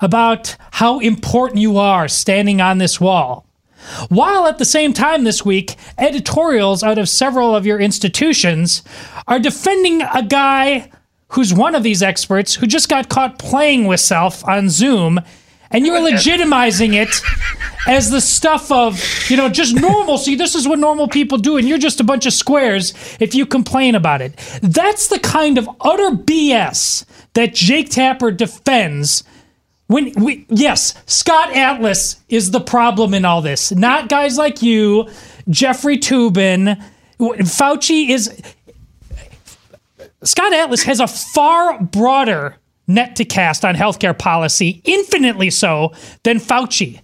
about 0.00 0.56
how 0.70 1.00
important 1.00 1.60
you 1.60 1.78
are 1.78 2.08
standing 2.08 2.60
on 2.60 2.78
this 2.78 3.00
wall. 3.00 3.43
While 4.08 4.46
at 4.46 4.58
the 4.58 4.64
same 4.64 4.92
time 4.92 5.24
this 5.24 5.44
week, 5.44 5.76
editorials 5.98 6.82
out 6.82 6.98
of 6.98 7.08
several 7.08 7.54
of 7.54 7.66
your 7.66 7.80
institutions 7.80 8.82
are 9.26 9.38
defending 9.38 10.02
a 10.02 10.22
guy 10.22 10.90
who's 11.28 11.52
one 11.52 11.74
of 11.74 11.82
these 11.82 12.02
experts 12.02 12.54
who 12.54 12.66
just 12.66 12.88
got 12.88 13.08
caught 13.08 13.38
playing 13.38 13.86
with 13.86 14.00
self 14.00 14.46
on 14.46 14.70
Zoom, 14.70 15.20
and 15.70 15.86
you're 15.86 16.00
legitimizing 16.10 16.94
it 16.94 17.08
as 17.86 18.10
the 18.10 18.20
stuff 18.20 18.70
of, 18.70 19.02
you 19.28 19.36
know, 19.36 19.48
just 19.48 19.74
normalcy. 19.74 20.34
This 20.34 20.54
is 20.54 20.66
what 20.68 20.78
normal 20.78 21.08
people 21.08 21.38
do, 21.38 21.56
and 21.56 21.68
you're 21.68 21.78
just 21.78 22.00
a 22.00 22.04
bunch 22.04 22.26
of 22.26 22.32
squares 22.32 22.94
if 23.20 23.34
you 23.34 23.46
complain 23.46 23.94
about 23.94 24.22
it. 24.22 24.36
That's 24.62 25.08
the 25.08 25.18
kind 25.18 25.58
of 25.58 25.68
utter 25.80 26.10
BS 26.10 27.04
that 27.34 27.54
Jake 27.54 27.90
Tapper 27.90 28.30
defends. 28.30 29.24
When 29.86 30.12
we, 30.16 30.46
yes, 30.48 30.94
Scott 31.06 31.54
Atlas 31.54 32.22
is 32.28 32.50
the 32.50 32.60
problem 32.60 33.12
in 33.12 33.24
all 33.24 33.42
this, 33.42 33.70
not 33.72 34.08
guys 34.08 34.38
like 34.38 34.62
you, 34.62 35.08
Jeffrey 35.48 35.98
Toobin. 35.98 36.82
Fauci 37.20 38.08
is 38.08 38.42
Scott 40.22 40.52
Atlas 40.54 40.82
has 40.84 41.00
a 41.00 41.06
far 41.06 41.80
broader 41.82 42.56
net 42.86 43.16
to 43.16 43.24
cast 43.24 43.64
on 43.64 43.74
healthcare 43.74 44.18
policy, 44.18 44.80
infinitely 44.84 45.50
so 45.50 45.92
than 46.22 46.38
Fauci. 46.38 47.00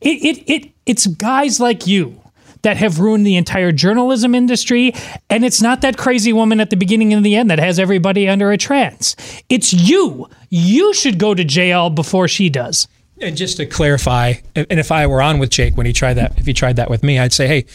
It, 0.00 0.24
it, 0.24 0.50
it, 0.50 0.70
it's 0.86 1.06
guys 1.06 1.60
like 1.60 1.86
you 1.86 2.20
that 2.62 2.76
have 2.76 3.00
ruined 3.00 3.26
the 3.26 3.36
entire 3.36 3.72
journalism 3.72 4.34
industry. 4.34 4.92
And 5.30 5.44
it's 5.44 5.62
not 5.62 5.80
that 5.82 5.96
crazy 5.96 6.32
woman 6.32 6.60
at 6.60 6.70
the 6.70 6.76
beginning 6.76 7.12
and 7.12 7.24
the 7.24 7.36
end 7.36 7.50
that 7.50 7.58
has 7.58 7.78
everybody 7.78 8.28
under 8.28 8.50
a 8.52 8.58
trance. 8.58 9.16
It's 9.48 9.72
you. 9.72 10.28
You 10.50 10.94
should 10.94 11.18
go 11.18 11.34
to 11.34 11.44
jail 11.44 11.90
before 11.90 12.28
she 12.28 12.48
does. 12.48 12.88
And 13.20 13.36
just 13.36 13.56
to 13.56 13.66
clarify, 13.66 14.34
and 14.54 14.78
if 14.78 14.92
I 14.92 15.06
were 15.08 15.20
on 15.20 15.40
with 15.40 15.50
Jake 15.50 15.76
when 15.76 15.86
he 15.86 15.92
tried 15.92 16.14
that, 16.14 16.38
if 16.38 16.46
he 16.46 16.52
tried 16.52 16.76
that 16.76 16.88
with 16.88 17.02
me, 17.02 17.18
I'd 17.18 17.32
say, 17.32 17.48
hey, 17.48 17.66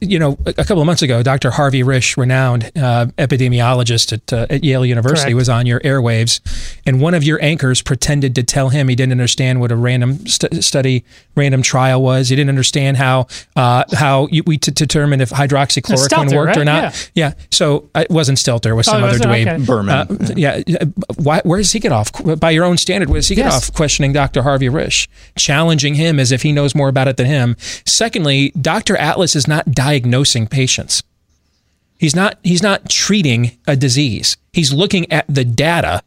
you 0.00 0.18
know, 0.18 0.36
a 0.46 0.52
couple 0.64 0.80
of 0.80 0.86
months 0.86 1.02
ago, 1.02 1.22
Dr. 1.22 1.50
Harvey 1.50 1.82
Risch, 1.82 2.16
renowned 2.16 2.70
uh, 2.76 3.06
epidemiologist 3.18 4.12
at, 4.12 4.32
uh, 4.32 4.46
at, 4.50 4.64
Yale 4.64 4.84
University, 4.86 5.26
Correct. 5.30 5.36
was 5.36 5.48
on 5.48 5.66
your 5.66 5.80
airwaves, 5.80 6.40
and 6.86 7.00
one 7.00 7.14
of 7.14 7.24
your 7.24 7.42
anchors 7.42 7.82
pretended 7.82 8.34
to 8.34 8.42
tell 8.42 8.68
him 8.70 8.88
he 8.88 8.94
didn't 8.94 9.12
understand 9.12 9.60
what 9.60 9.72
a 9.72 9.76
random 9.76 10.26
st- 10.26 10.62
study, 10.64 11.04
random 11.34 11.62
trial 11.62 12.02
was. 12.02 12.28
He 12.28 12.36
didn't 12.36 12.50
understand 12.50 12.96
how 12.96 13.26
uh, 13.56 13.84
how 13.94 14.28
you, 14.30 14.42
we 14.46 14.58
t- 14.58 14.70
determined 14.72 15.22
if 15.22 15.30
hydroxychloroquine 15.30 16.08
Stelter, 16.08 16.36
worked 16.36 16.46
right? 16.48 16.58
or 16.58 16.64
not. 16.64 17.10
Yeah. 17.14 17.28
yeah. 17.28 17.34
So 17.50 17.88
it 17.94 18.10
wasn't 18.10 18.38
Stelter; 18.38 18.70
it 18.70 18.74
was 18.74 18.86
some 18.86 19.02
Oh, 19.02 19.06
other 19.06 19.18
was 19.18 19.20
it? 19.20 19.26
Dwayne 19.28 19.54
Okay. 19.54 19.64
Berman. 19.64 20.36
yeah. 20.36 20.62
Why, 21.16 21.40
where 21.44 21.58
does 21.58 21.72
he 21.72 21.78
get 21.80 21.92
off? 21.92 22.10
By 22.38 22.50
your 22.50 22.64
own 22.64 22.76
standard, 22.78 23.08
where 23.08 23.18
does 23.18 23.28
he 23.28 23.34
get 23.34 23.42
Yes. 23.46 23.68
off 23.70 23.74
questioning 23.74 24.12
Dr. 24.12 24.42
Harvey 24.42 24.68
Risch, 24.68 25.08
challenging 25.36 25.94
him 25.94 26.18
as 26.20 26.30
if 26.32 26.42
he 26.42 26.52
knows 26.52 26.74
more 26.74 26.88
about 26.88 27.08
it 27.08 27.16
than 27.16 27.26
him? 27.26 27.56
Secondly, 27.86 28.52
Dr. 28.60 28.96
Atlas 28.96 29.34
is 29.36 29.48
not 29.48 29.61
diagnosing 29.70 30.46
patients. 30.46 31.02
He's 31.98 32.16
not 32.16 32.38
he's 32.42 32.62
not 32.62 32.88
treating 32.88 33.58
a 33.66 33.76
disease. 33.76 34.36
He's 34.52 34.72
looking 34.72 35.10
at 35.12 35.24
the 35.28 35.44
data 35.44 36.02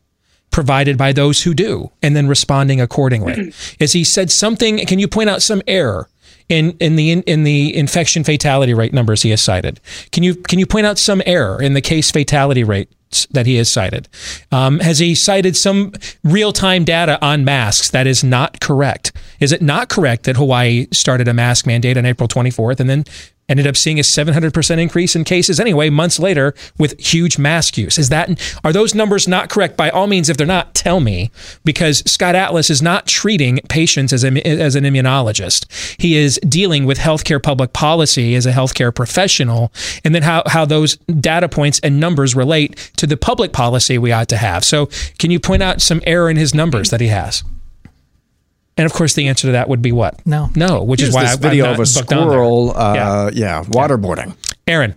provided 0.51 0.97
by 0.97 1.11
those 1.11 1.43
who 1.43 1.53
do 1.53 1.91
and 2.01 2.15
then 2.15 2.27
responding 2.27 2.79
accordingly. 2.79 3.53
As 3.79 3.93
he 3.93 4.03
said 4.03 4.31
something, 4.31 4.77
can 4.85 4.99
you 4.99 5.07
point 5.07 5.29
out 5.29 5.41
some 5.41 5.61
error 5.67 6.09
in 6.49 6.77
in 6.79 6.95
the 6.95 7.11
in 7.11 7.43
the 7.43 7.75
infection 7.75 8.23
fatality 8.23 8.73
rate 8.73 8.93
numbers 8.93 9.21
he 9.21 9.31
has 9.31 9.41
cited? 9.41 9.79
Can 10.11 10.23
you 10.23 10.35
can 10.35 10.59
you 10.59 10.65
point 10.65 10.85
out 10.85 10.97
some 10.97 11.21
error 11.25 11.61
in 11.61 11.73
the 11.73 11.81
case 11.81 12.11
fatality 12.11 12.63
rates 12.63 13.25
that 13.31 13.45
he 13.45 13.55
has 13.55 13.69
cited? 13.69 14.07
Um, 14.51 14.79
has 14.79 14.99
he 14.99 15.15
cited 15.15 15.55
some 15.55 15.93
real 16.23 16.51
time 16.53 16.83
data 16.83 17.23
on 17.25 17.45
masks 17.45 17.89
that 17.91 18.07
is 18.07 18.23
not 18.23 18.59
correct? 18.59 19.11
Is 19.39 19.51
it 19.51 19.61
not 19.61 19.89
correct 19.89 20.23
that 20.23 20.37
Hawaii 20.37 20.87
started 20.91 21.27
a 21.27 21.33
mask 21.33 21.65
mandate 21.65 21.97
on 21.97 22.05
April 22.05 22.27
24th 22.27 22.79
and 22.79 22.89
then 22.89 23.05
ended 23.47 23.67
up 23.67 23.77
seeing 23.77 23.99
a 23.99 24.03
700% 24.03 24.77
increase 24.79 25.15
in 25.15 25.23
cases 25.23 25.59
anyway 25.59 25.89
months 25.89 26.19
later 26.19 26.53
with 26.77 26.99
huge 26.99 27.37
mask 27.37 27.77
use. 27.77 27.97
Is 27.97 28.09
that 28.09 28.57
are 28.63 28.73
those 28.73 28.95
numbers 28.95 29.27
not 29.27 29.49
correct? 29.49 29.77
By 29.77 29.89
all 29.89 30.07
means 30.07 30.29
if 30.29 30.37
they're 30.37 30.47
not 30.47 30.73
tell 30.73 30.99
me 30.99 31.31
because 31.63 31.99
scott 32.09 32.35
atlas 32.35 32.69
is 32.69 32.81
not 32.81 33.07
treating 33.07 33.59
patients 33.69 34.13
as, 34.13 34.23
a, 34.23 34.47
as 34.47 34.75
an 34.75 34.83
immunologist. 34.83 35.65
He 35.99 36.15
is 36.15 36.39
dealing 36.47 36.85
with 36.85 36.97
healthcare 36.97 37.41
public 37.41 37.73
policy 37.73 38.35
as 38.35 38.45
a 38.45 38.51
healthcare 38.51 38.93
professional 38.93 39.71
and 40.03 40.13
then 40.13 40.23
how, 40.23 40.43
how 40.47 40.65
those 40.65 40.97
data 40.97 41.49
points 41.49 41.79
and 41.79 41.99
numbers 41.99 42.35
relate 42.35 42.91
to 42.97 43.07
the 43.07 43.17
public 43.17 43.53
policy 43.53 43.97
we 43.97 44.11
ought 44.11 44.29
to 44.29 44.37
have. 44.37 44.63
So 44.63 44.89
can 45.19 45.31
you 45.31 45.39
point 45.39 45.63
out 45.63 45.81
some 45.81 46.01
error 46.05 46.29
in 46.29 46.37
his 46.37 46.53
numbers 46.53 46.89
that 46.89 47.01
he 47.01 47.07
has 47.07 47.43
and 48.77 48.85
of 48.85 48.93
course, 48.93 49.13
the 49.13 49.27
answer 49.27 49.47
to 49.47 49.51
that 49.53 49.69
would 49.69 49.81
be 49.81 49.91
what? 49.91 50.25
No, 50.25 50.49
no. 50.55 50.83
Which 50.83 50.99
Here's 50.99 51.09
is 51.09 51.15
why 51.15 51.23
this 51.23 51.33
I, 51.33 51.37
video 51.37 51.65
I'm 51.65 51.79
of 51.79 51.79
a 51.79 51.93
booked 51.93 52.11
on 52.11 52.17
there. 52.17 52.27
squirrel. 52.27 52.73
Uh, 52.75 53.31
yeah. 53.33 53.63
waterboarding. 53.63 54.35
Aaron. 54.67 54.95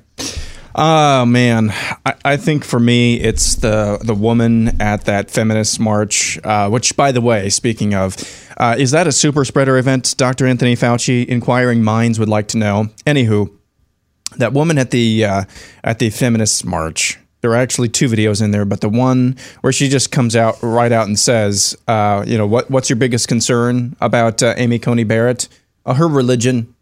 Oh 0.81 1.25
man, 1.27 1.71
I, 2.07 2.15
I 2.25 2.37
think 2.37 2.63
for 2.63 2.79
me 2.79 3.17
it's 3.19 3.57
the 3.57 3.99
the 4.01 4.15
woman 4.15 4.81
at 4.81 5.07
that 5.07 5.29
feminist 5.29 5.81
march. 5.81 6.39
Uh, 6.45 6.69
which, 6.71 6.97
by 6.97 7.11
the 7.11 7.21
way, 7.21 7.49
speaking 7.51 7.95
of, 7.95 8.17
uh, 8.57 8.77
is 8.79 8.93
that 8.93 9.09
a 9.09 9.13
super 9.13 9.45
spreader 9.45 9.77
event? 9.77 10.15
Dr. 10.17 10.47
Anthony 10.47 10.77
Fauci, 10.77 11.27
inquiring 11.27 11.83
minds 11.83 12.21
would 12.21 12.29
like 12.29 12.47
to 12.49 12.59
know. 12.59 12.91
Anywho, 13.07 13.51
that 14.37 14.53
woman 14.53 14.79
at 14.79 14.93
the 14.93 15.25
uh, 15.25 15.45
at 15.83 15.99
the 15.99 16.11
feminist 16.11 16.65
march. 16.65 17.19
There 17.49 17.57
are 17.59 17.62
actually 17.62 17.88
two 17.88 18.09
videos 18.09 18.43
in 18.43 18.50
there, 18.50 18.67
but 18.67 18.83
the 18.83 18.90
one 18.90 19.37
where 19.62 19.73
she 19.73 19.88
just 19.88 20.11
comes 20.12 20.37
out 20.37 20.59
right 20.62 20.93
out 20.93 21.07
and 21.07 21.19
says, 21.19 21.75
uh, 21.88 22.25
"You 22.26 22.37
know 22.37 22.47
what? 22.47 22.71
What's 22.71 22.90
your 22.90 22.97
biggest 22.99 23.26
concern 23.26 23.97
about 24.02 24.43
uh, 24.43 24.52
Amy 24.59 24.78
Coney 24.78 25.05
Barrett? 25.05 25.49
Uh, 25.87 25.95
her 25.95 26.07
religion." 26.07 26.75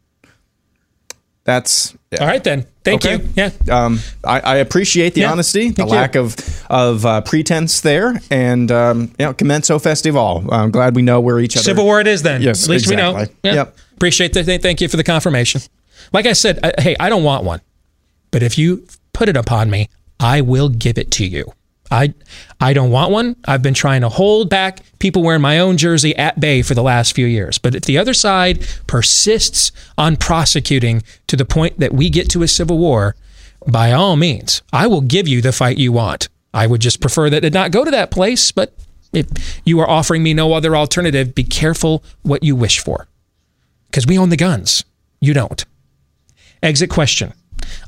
That's 1.44 1.94
All 2.20 2.26
right 2.26 2.42
then. 2.42 2.66
Thank 2.82 3.04
Okay. 3.06 3.22
you. 3.22 3.30
Yeah. 3.36 3.50
um, 3.70 4.00
I, 4.24 4.40
I 4.40 4.56
appreciate 4.56 5.14
the 5.14 5.20
Yeah, 5.20 5.30
honesty, 5.30 5.70
the 5.70 5.84
you. 5.84 5.88
lack 5.88 6.16
of 6.16 6.34
of 6.68 7.06
uh, 7.06 7.20
pretense 7.20 7.80
there, 7.82 8.20
and 8.32 8.72
um, 8.72 9.12
you 9.20 9.26
know, 9.26 9.32
commenso 9.34 9.78
festival. 9.78 10.44
I'm 10.50 10.72
glad 10.72 10.96
we 10.96 11.02
know 11.02 11.20
where 11.20 11.38
each 11.38 11.56
other. 11.56 11.62
Civil 11.62 11.84
War 11.84 12.00
it 12.00 12.08
is 12.08 12.22
then. 12.24 12.42
Yes, 12.42 12.64
At 12.64 12.70
least 12.70 12.88
we 12.88 12.96
know. 12.96 13.10
exactly. 13.12 13.36
Yeah. 13.44 13.54
Yep. 13.54 13.76
Appreciate 13.94 14.32
the 14.32 14.42
th- 14.42 14.60
thank 14.62 14.80
you 14.80 14.88
for 14.88 14.96
the 14.96 15.04
confirmation. 15.04 15.60
Like 16.12 16.26
I 16.26 16.32
said, 16.32 16.58
I, 16.64 16.72
hey, 16.82 16.96
I 16.98 17.08
don't 17.08 17.22
want 17.22 17.44
one, 17.44 17.60
but 18.32 18.42
if 18.42 18.58
you 18.58 18.84
put 19.12 19.28
it 19.28 19.36
upon 19.36 19.70
me, 19.70 19.88
I 20.18 20.40
will 20.40 20.68
give 20.68 20.98
it 20.98 21.10
to 21.12 21.26
you. 21.26 21.52
I 21.90 22.14
I 22.60 22.72
don't 22.72 22.90
want 22.90 23.12
one. 23.12 23.36
I've 23.44 23.62
been 23.62 23.74
trying 23.74 24.00
to 24.00 24.08
hold 24.08 24.50
back 24.50 24.80
people 24.98 25.22
wearing 25.22 25.42
my 25.42 25.58
own 25.58 25.76
jersey 25.76 26.16
at 26.16 26.40
bay 26.40 26.62
for 26.62 26.74
the 26.74 26.82
last 26.82 27.14
few 27.14 27.26
years. 27.26 27.58
But 27.58 27.74
if 27.74 27.84
the 27.84 27.98
other 27.98 28.14
side 28.14 28.66
persists 28.86 29.72
on 29.96 30.16
prosecuting 30.16 31.02
to 31.28 31.36
the 31.36 31.44
point 31.44 31.78
that 31.78 31.92
we 31.92 32.10
get 32.10 32.30
to 32.30 32.42
a 32.42 32.48
civil 32.48 32.78
war, 32.78 33.14
by 33.66 33.92
all 33.92 34.16
means, 34.16 34.62
I 34.72 34.86
will 34.86 35.00
give 35.00 35.28
you 35.28 35.40
the 35.40 35.52
fight 35.52 35.78
you 35.78 35.92
want. 35.92 36.28
I 36.52 36.66
would 36.66 36.80
just 36.80 37.00
prefer 37.00 37.30
that 37.30 37.44
it 37.44 37.52
not 37.52 37.70
go 37.70 37.84
to 37.84 37.90
that 37.90 38.10
place, 38.10 38.50
but 38.50 38.74
if 39.12 39.60
you 39.64 39.78
are 39.80 39.88
offering 39.88 40.22
me 40.22 40.34
no 40.34 40.52
other 40.52 40.76
alternative, 40.76 41.34
be 41.34 41.44
careful 41.44 42.02
what 42.22 42.42
you 42.42 42.56
wish 42.56 42.80
for. 42.80 43.06
Because 43.86 44.06
we 44.06 44.18
own 44.18 44.30
the 44.30 44.36
guns. 44.36 44.84
You 45.20 45.34
don't. 45.34 45.64
Exit 46.62 46.90
question. 46.90 47.32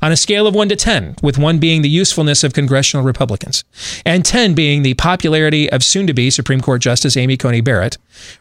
On 0.01 0.11
a 0.11 0.17
scale 0.17 0.47
of 0.47 0.55
1 0.55 0.69
to 0.69 0.75
10, 0.75 1.15
with 1.21 1.37
1 1.37 1.59
being 1.59 1.81
the 1.81 1.89
usefulness 1.89 2.43
of 2.43 2.53
congressional 2.53 3.05
Republicans, 3.05 3.63
and 4.05 4.25
10 4.25 4.53
being 4.53 4.81
the 4.83 4.93
popularity 4.95 5.69
of 5.71 5.83
soon 5.83 6.07
to 6.07 6.13
be 6.13 6.29
Supreme 6.29 6.61
Court 6.61 6.81
Justice 6.81 7.17
Amy 7.17 7.37
Coney 7.37 7.61
Barrett, 7.61 7.97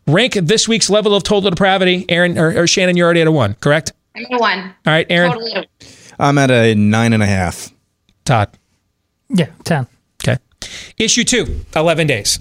rank 0.07 0.35
this 0.35 0.69
week's 0.69 0.91
level 0.91 1.15
of 1.15 1.23
total 1.23 1.51
depravity. 1.51 2.05
Aaron 2.09 2.39
or, 2.39 2.63
or 2.63 2.67
Shannon, 2.67 2.97
you're 2.97 3.07
already 3.07 3.21
at 3.21 3.27
a 3.27 3.33
1, 3.33 3.55
correct? 3.55 3.93
I'm 4.15 4.25
at 4.25 4.33
a 4.33 4.39
one. 4.39 4.59
All 4.59 4.93
right, 4.93 5.07
Aaron. 5.11 5.33
Totally 5.33 5.55
at 5.55 5.65
a 5.65 5.69
I'm 6.19 6.39
at 6.39 6.51
a 6.51 6.75
nine 6.75 7.13
and 7.13 7.23
a 7.23 7.27
half. 7.27 7.71
Todd. 8.25 8.51
Yeah, 9.29 9.51
10. 9.65 9.87
Okay. 10.23 10.39
Issue 10.99 11.25
2, 11.25 11.65
11 11.77 12.07
days. 12.07 12.39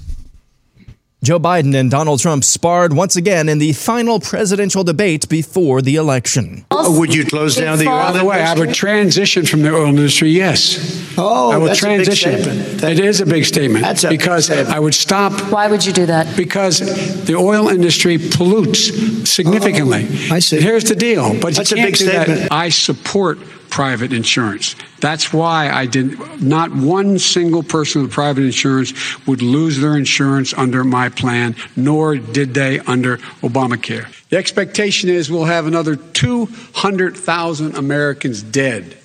Joe 1.24 1.40
Biden 1.40 1.74
and 1.74 1.90
Donald 1.90 2.20
Trump 2.20 2.44
sparred 2.44 2.94
once 2.94 3.16
again 3.16 3.50
in 3.50 3.58
the 3.58 3.74
final 3.74 4.20
presidential 4.20 4.84
debate 4.84 5.28
before 5.28 5.82
the 5.82 5.96
election. 5.96 6.64
Would 6.72 7.14
you 7.14 7.26
close 7.26 7.56
down 7.56 7.80
the 7.80 7.88
oil 7.88 7.98
By 7.98 8.12
the 8.20 8.24
way, 8.24 8.40
I 8.44 8.54
would 8.54 8.72
transition 8.74 9.44
from 9.48 9.64
the 9.64 9.74
oil 9.74 9.88
industry. 9.88 10.30
Yes. 10.30 11.16
Oh, 11.18 11.52
I 11.52 11.58
would 11.58 11.72
that's 11.72 11.82
a 11.82 11.88
big 11.88 12.06
transition. 12.06 12.42
statement. 12.44 12.84
It 12.84 13.00
is 13.00 13.20
a 13.20 13.26
big 13.26 13.46
statement. 13.46 13.84
That's 13.84 14.04
a 14.04 14.10
big 14.10 14.20
because 14.20 14.46
statement. 14.46 14.70
I 14.70 14.80
would 14.80 14.94
stop. 14.94 15.34
Why 15.52 15.68
would 15.68 15.84
you 15.84 15.92
do 15.92 16.06
that? 16.06 16.38
Because 16.38 17.26
the 17.26 17.36
oil 17.36 17.68
industry 17.70 18.20
pollutes 18.20 19.28
significantly. 19.28 20.08
I 20.32 20.38
see. 20.38 20.62
Here's 20.62 20.84
the 20.84 20.96
deal. 20.96 21.34
But 21.42 21.56
That's 21.56 21.72
you 21.72 21.78
a 21.78 21.80
can't 21.80 21.92
big 21.94 21.98
do 21.98 22.06
that. 22.12 22.52
I 22.52 22.70
support 22.70 23.40
private 23.70 24.14
insurance. 24.14 24.76
That's 25.00 25.32
why 25.32 25.70
I 25.70 25.86
did. 25.86 26.42
Not 26.42 26.72
one 26.72 27.20
single 27.20 27.64
person 27.64 28.02
with 28.02 28.12
private 28.12 28.44
insurance 28.44 28.94
would 29.28 29.42
lose 29.42 29.80
their 29.80 29.98
insurance 29.98 30.54
under 30.54 30.84
my 30.84 31.10
plan, 31.10 31.56
nor 31.76 32.18
did 32.18 32.54
they 32.54 32.80
under 32.80 33.18
Obamacare. 33.42 34.08
The 34.30 34.38
expectation 34.38 35.10
is 35.10 35.32
we'll 35.32 35.46
have 35.46 35.68
another 35.68 35.96
200,000 35.96 37.76
Americans 37.76 38.44
dead 38.44 38.98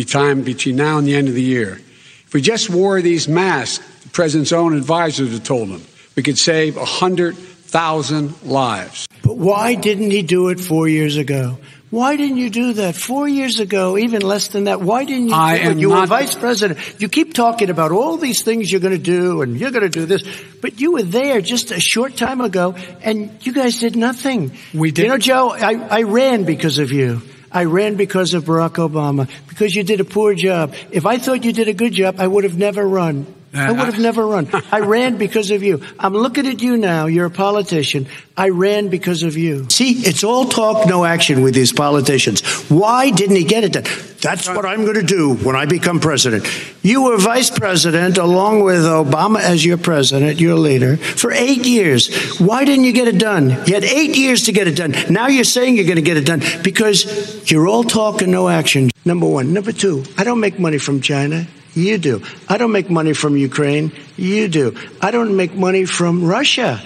time 0.00 0.42
between 0.42 0.76
now 0.76 0.98
and 0.98 1.06
the 1.06 1.14
end 1.14 1.28
of 1.28 1.34
the 1.34 1.42
year. 1.42 1.80
If 2.26 2.34
we 2.34 2.40
just 2.40 2.70
wore 2.70 3.02
these 3.02 3.28
masks, 3.28 3.84
the 4.02 4.08
president's 4.08 4.52
own 4.52 4.74
advisors 4.74 5.32
have 5.32 5.44
told 5.44 5.68
him, 5.68 5.82
we 6.16 6.22
could 6.22 6.38
save 6.38 6.76
100,000 6.76 8.42
lives. 8.42 9.06
But 9.22 9.36
why 9.36 9.74
didn't 9.74 10.10
he 10.10 10.22
do 10.22 10.48
it 10.48 10.58
four 10.58 10.88
years 10.88 11.16
ago? 11.16 11.58
Why 11.92 12.16
didn't 12.16 12.38
you 12.38 12.48
do 12.48 12.72
that 12.72 12.94
four 12.94 13.28
years 13.28 13.60
ago, 13.60 13.98
even 13.98 14.22
less 14.22 14.48
than 14.48 14.64
that? 14.64 14.80
Why 14.80 15.04
didn't 15.04 15.28
you 15.28 15.34
I 15.34 15.56
am 15.56 15.78
You 15.78 15.90
were 15.90 16.06
vice 16.06 16.34
president. 16.34 16.80
You 16.98 17.10
keep 17.10 17.34
talking 17.34 17.68
about 17.68 17.92
all 17.92 18.16
these 18.16 18.42
things 18.42 18.72
you're 18.72 18.80
going 18.80 18.96
to 18.96 19.10
do 19.18 19.42
and 19.42 19.60
you're 19.60 19.72
going 19.72 19.82
to 19.82 19.90
do 19.90 20.06
this, 20.06 20.24
but 20.62 20.80
you 20.80 20.92
were 20.92 21.02
there 21.02 21.42
just 21.42 21.70
a 21.70 21.78
short 21.78 22.16
time 22.16 22.40
ago 22.40 22.76
and 23.02 23.36
you 23.42 23.52
guys 23.52 23.78
did 23.78 23.94
nothing. 23.94 24.52
We 24.72 24.90
did. 24.90 25.02
You 25.02 25.08
know, 25.10 25.18
Joe, 25.18 25.50
I, 25.50 25.74
I 25.74 26.02
ran 26.04 26.44
because 26.44 26.78
of 26.78 26.92
you. 26.92 27.20
I 27.52 27.64
ran 27.64 27.96
because 27.96 28.32
of 28.32 28.44
Barack 28.44 28.76
Obama, 28.76 29.28
because 29.46 29.74
you 29.74 29.82
did 29.82 30.00
a 30.00 30.04
poor 30.04 30.34
job. 30.34 30.74
If 30.92 31.04
I 31.04 31.18
thought 31.18 31.44
you 31.44 31.52
did 31.52 31.68
a 31.68 31.74
good 31.74 31.92
job, 31.92 32.14
I 32.18 32.26
would 32.26 32.44
have 32.44 32.56
never 32.56 32.88
run. 32.88 33.26
I 33.54 33.70
would 33.70 33.80
have 33.80 33.98
never 33.98 34.26
run. 34.26 34.48
I 34.72 34.80
ran 34.80 35.18
because 35.18 35.50
of 35.50 35.62
you. 35.62 35.82
I'm 35.98 36.14
looking 36.14 36.46
at 36.46 36.62
you 36.62 36.78
now. 36.78 37.04
You're 37.06 37.26
a 37.26 37.30
politician. 37.30 38.06
I 38.34 38.48
ran 38.48 38.88
because 38.88 39.22
of 39.22 39.36
you. 39.36 39.68
See, 39.68 39.92
it's 39.92 40.24
all 40.24 40.46
talk, 40.46 40.88
no 40.88 41.04
action 41.04 41.42
with 41.42 41.54
these 41.54 41.70
politicians. 41.70 42.40
Why 42.70 43.10
didn't 43.10 43.36
he 43.36 43.44
get 43.44 43.64
it 43.64 43.74
done? 43.74 43.84
That's 44.22 44.48
what 44.48 44.64
I'm 44.64 44.84
going 44.84 44.94
to 44.94 45.02
do 45.02 45.34
when 45.34 45.54
I 45.54 45.66
become 45.66 46.00
president. 46.00 46.46
You 46.82 47.02
were 47.02 47.18
vice 47.18 47.50
president 47.50 48.16
along 48.16 48.62
with 48.62 48.84
Obama 48.84 49.40
as 49.40 49.64
your 49.64 49.76
president, 49.76 50.40
your 50.40 50.54
leader, 50.54 50.96
for 50.96 51.30
eight 51.32 51.66
years. 51.66 52.38
Why 52.38 52.64
didn't 52.64 52.84
you 52.84 52.92
get 52.92 53.08
it 53.08 53.18
done? 53.18 53.50
You 53.66 53.74
had 53.74 53.84
eight 53.84 54.16
years 54.16 54.44
to 54.44 54.52
get 54.52 54.66
it 54.66 54.76
done. 54.76 54.94
Now 55.10 55.26
you're 55.26 55.44
saying 55.44 55.76
you're 55.76 55.84
going 55.84 55.96
to 55.96 56.02
get 56.02 56.16
it 56.16 56.24
done 56.24 56.40
because 56.62 57.50
you're 57.50 57.68
all 57.68 57.84
talk 57.84 58.22
and 58.22 58.32
no 58.32 58.48
action. 58.48 58.90
Number 59.04 59.26
one. 59.26 59.52
Number 59.52 59.72
two, 59.72 60.04
I 60.16 60.24
don't 60.24 60.40
make 60.40 60.58
money 60.58 60.78
from 60.78 61.02
China. 61.02 61.46
You 61.74 61.98
do. 61.98 62.22
I 62.48 62.58
don't 62.58 62.72
make 62.72 62.90
money 62.90 63.12
from 63.12 63.36
Ukraine. 63.36 63.92
You 64.16 64.48
do. 64.48 64.76
I 65.00 65.10
don't 65.10 65.36
make 65.36 65.54
money 65.54 65.84
from 65.84 66.24
Russia. 66.24 66.80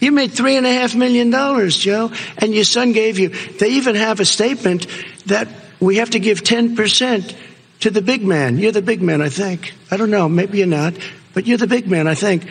You 0.00 0.12
made 0.12 0.32
three 0.32 0.56
and 0.56 0.66
a 0.66 0.72
half 0.72 0.94
million 0.94 1.30
dollars, 1.30 1.76
Joe, 1.76 2.12
and 2.38 2.54
your 2.54 2.64
son 2.64 2.92
gave 2.92 3.18
you. 3.18 3.30
They 3.30 3.70
even 3.70 3.96
have 3.96 4.20
a 4.20 4.24
statement 4.24 4.86
that 5.26 5.48
we 5.80 5.96
have 5.96 6.10
to 6.10 6.20
give 6.20 6.42
10% 6.42 7.36
to 7.80 7.90
the 7.90 8.02
big 8.02 8.24
man. 8.24 8.58
You're 8.58 8.72
the 8.72 8.82
big 8.82 9.02
man, 9.02 9.20
I 9.20 9.28
think. 9.28 9.74
I 9.90 9.96
don't 9.96 10.10
know. 10.10 10.28
Maybe 10.28 10.58
you're 10.58 10.66
not, 10.66 10.94
but 11.34 11.46
you're 11.46 11.58
the 11.58 11.66
big 11.66 11.88
man, 11.88 12.06
I 12.06 12.14
think. 12.14 12.46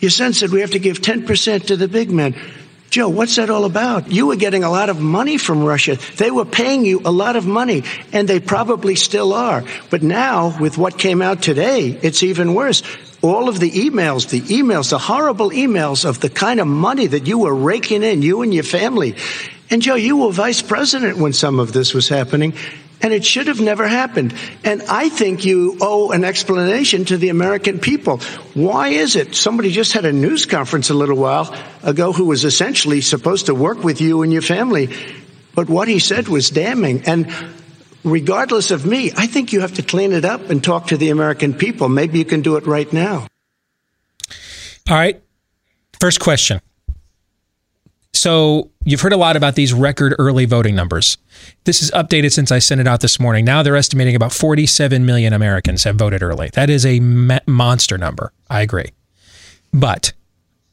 Your 0.00 0.10
son 0.10 0.32
said 0.32 0.50
we 0.50 0.60
have 0.60 0.72
to 0.72 0.78
give 0.78 1.00
10% 1.00 1.66
to 1.66 1.76
the 1.76 1.88
big 1.88 2.10
man. 2.10 2.34
Joe, 2.92 3.08
what's 3.08 3.36
that 3.36 3.48
all 3.48 3.64
about? 3.64 4.12
You 4.12 4.26
were 4.26 4.36
getting 4.36 4.64
a 4.64 4.70
lot 4.70 4.90
of 4.90 5.00
money 5.00 5.38
from 5.38 5.64
Russia. 5.64 5.96
They 6.18 6.30
were 6.30 6.44
paying 6.44 6.84
you 6.84 7.00
a 7.06 7.10
lot 7.10 7.36
of 7.36 7.46
money, 7.46 7.84
and 8.12 8.28
they 8.28 8.38
probably 8.38 8.96
still 8.96 9.32
are. 9.32 9.64
But 9.88 10.02
now, 10.02 10.60
with 10.60 10.76
what 10.76 10.98
came 10.98 11.22
out 11.22 11.40
today, 11.40 11.98
it's 12.02 12.22
even 12.22 12.52
worse. 12.52 12.82
All 13.22 13.48
of 13.48 13.58
the 13.60 13.70
emails, 13.70 14.28
the 14.28 14.42
emails, 14.42 14.90
the 14.90 14.98
horrible 14.98 15.48
emails 15.52 16.04
of 16.04 16.20
the 16.20 16.28
kind 16.28 16.60
of 16.60 16.66
money 16.66 17.06
that 17.06 17.26
you 17.26 17.38
were 17.38 17.54
raking 17.54 18.02
in, 18.02 18.20
you 18.20 18.42
and 18.42 18.52
your 18.52 18.62
family. 18.62 19.16
And 19.70 19.80
Joe, 19.80 19.94
you 19.94 20.18
were 20.18 20.30
vice 20.30 20.60
president 20.60 21.16
when 21.16 21.32
some 21.32 21.60
of 21.60 21.72
this 21.72 21.94
was 21.94 22.10
happening, 22.10 22.52
and 23.02 23.12
it 23.12 23.24
should 23.24 23.48
have 23.48 23.60
never 23.60 23.86
happened. 23.86 24.34
And 24.64 24.82
I 24.82 25.08
think 25.08 25.44
you 25.44 25.76
owe 25.80 26.12
an 26.12 26.24
explanation 26.24 27.04
to 27.06 27.16
the 27.16 27.28
American 27.28 27.78
people. 27.78 28.18
Why 28.54 28.88
is 28.88 29.16
it? 29.16 29.34
Somebody 29.34 29.70
just 29.70 29.92
had 29.92 30.04
a 30.04 30.12
news 30.12 30.46
conference 30.46 30.88
a 30.90 30.94
little 30.94 31.16
while 31.16 31.54
ago 31.82 32.12
who 32.12 32.26
was 32.26 32.44
essentially 32.44 33.00
supposed 33.00 33.46
to 33.46 33.54
work 33.54 33.82
with 33.82 34.00
you 34.00 34.22
and 34.22 34.32
your 34.32 34.42
family, 34.42 34.88
but 35.54 35.68
what 35.68 35.88
he 35.88 35.98
said 35.98 36.28
was 36.28 36.48
damning. 36.50 37.02
And 37.06 37.32
regardless 38.04 38.70
of 38.70 38.86
me, 38.86 39.10
I 39.16 39.26
think 39.26 39.52
you 39.52 39.60
have 39.60 39.74
to 39.74 39.82
clean 39.82 40.12
it 40.12 40.24
up 40.24 40.48
and 40.50 40.62
talk 40.62 40.88
to 40.88 40.96
the 40.96 41.10
American 41.10 41.54
people. 41.54 41.88
Maybe 41.88 42.18
you 42.18 42.24
can 42.24 42.42
do 42.42 42.56
it 42.56 42.66
right 42.66 42.90
now. 42.92 43.26
All 44.88 44.96
right. 44.96 45.20
First 46.00 46.20
question. 46.20 46.60
So 48.22 48.70
you've 48.84 49.00
heard 49.00 49.12
a 49.12 49.16
lot 49.16 49.34
about 49.34 49.56
these 49.56 49.72
record 49.72 50.14
early 50.16 50.44
voting 50.44 50.76
numbers. 50.76 51.18
This 51.64 51.82
is 51.82 51.90
updated 51.90 52.32
since 52.32 52.52
I 52.52 52.60
sent 52.60 52.80
it 52.80 52.86
out 52.86 53.00
this 53.00 53.18
morning. 53.18 53.44
Now 53.44 53.64
they're 53.64 53.74
estimating 53.74 54.14
about 54.14 54.32
47 54.32 55.04
million 55.04 55.32
Americans 55.32 55.82
have 55.82 55.96
voted 55.96 56.22
early. 56.22 56.48
That 56.50 56.70
is 56.70 56.86
a 56.86 57.00
monster 57.00 57.98
number. 57.98 58.32
I 58.48 58.60
agree. 58.60 58.90
But 59.72 60.12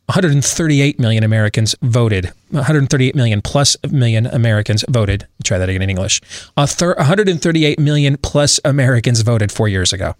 138 0.05 0.99
million 0.99 1.23
Americans 1.23 1.73
voted. 1.81 2.31
138 2.51 3.15
million 3.15 3.41
plus 3.41 3.75
million 3.89 4.27
Americans 4.27 4.85
voted. 4.87 5.25
Try 5.43 5.57
that 5.57 5.69
again 5.69 5.81
in 5.81 5.89
English. 5.89 6.21
A 6.55 6.67
thir- 6.67 6.93
138 6.97 7.79
million 7.79 8.17
plus 8.17 8.59
Americans 8.63 9.21
voted 9.21 9.51
four 9.51 9.67
years 9.67 9.91
ago. 9.91 10.13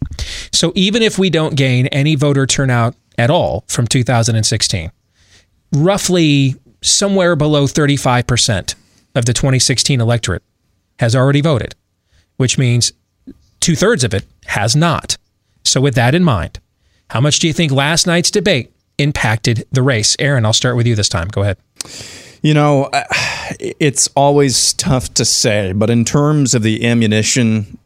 So 0.52 0.72
even 0.74 1.04
if 1.04 1.20
we 1.20 1.30
don't 1.30 1.56
gain 1.56 1.86
any 1.88 2.16
voter 2.16 2.48
turnout 2.48 2.96
at 3.20 3.30
all 3.30 3.66
from 3.68 3.86
2016, 3.86 4.92
roughly 5.74 6.56
somewhere 6.82 7.36
below 7.36 7.66
35% 7.66 8.76
of 9.16 9.26
the 9.26 9.34
2016 9.34 10.00
electorate 10.00 10.44
has 11.00 11.16
already 11.16 11.42
voted, 11.42 11.76
which 12.38 12.58
means 12.58 12.94
two 13.60 13.76
thirds 13.76 14.04
of 14.04 14.14
it 14.14 14.26
has 14.46 14.76
not. 14.76 15.18
So, 15.64 15.82
with 15.82 15.96
that 15.96 16.16
in 16.16 16.24
mind, 16.24 16.60
how 17.10 17.22
much 17.22 17.40
do 17.40 17.48
you 17.48 17.54
think 17.54 17.72
last 17.72 18.08
night's 18.08 18.32
debate 18.32 18.72
impacted 18.98 19.66
the 19.72 19.82
race? 19.82 20.16
Aaron, 20.20 20.46
I'll 20.46 20.54
start 20.54 20.76
with 20.76 20.88
you 20.88 20.96
this 20.96 21.10
time. 21.10 21.28
Go 21.28 21.42
ahead. 21.42 21.58
You 22.42 22.54
know, 22.54 22.90
it's 23.60 24.08
always 24.16 24.74
tough 24.74 25.14
to 25.16 25.26
say, 25.26 25.74
but 25.74 25.90
in 25.90 26.06
terms 26.06 26.54
of 26.54 26.62
the 26.64 26.86
ammunition 26.86 27.79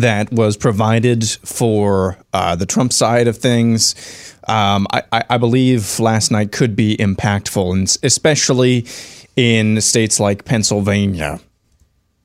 that 0.00 0.32
was 0.32 0.56
provided 0.56 1.28
for 1.28 2.18
uh, 2.32 2.56
the 2.56 2.66
Trump 2.66 2.92
side 2.92 3.28
of 3.28 3.36
things, 3.38 3.94
um, 4.48 4.86
I, 4.92 5.24
I, 5.30 5.38
believe 5.38 5.98
last 5.98 6.30
night 6.30 6.52
could 6.52 6.76
be 6.76 6.96
impactful, 6.96 7.72
and 7.72 7.96
especially 8.02 8.86
in 9.34 9.80
states 9.80 10.20
like 10.20 10.44
Pennsylvania. 10.44 11.40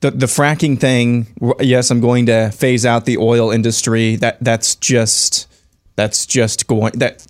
The, 0.00 0.12
the 0.12 0.26
fracking 0.26 0.78
thing, 0.78 1.26
yes, 1.60 1.90
I'm 1.90 2.00
going 2.00 2.26
to 2.26 2.50
phase 2.50 2.86
out 2.86 3.04
the 3.04 3.18
oil 3.18 3.50
industry. 3.50 4.16
That 4.16 4.38
that's 4.40 4.74
just 4.76 5.48
that's 5.96 6.26
just 6.26 6.66
going 6.66 6.92
that 6.98 7.26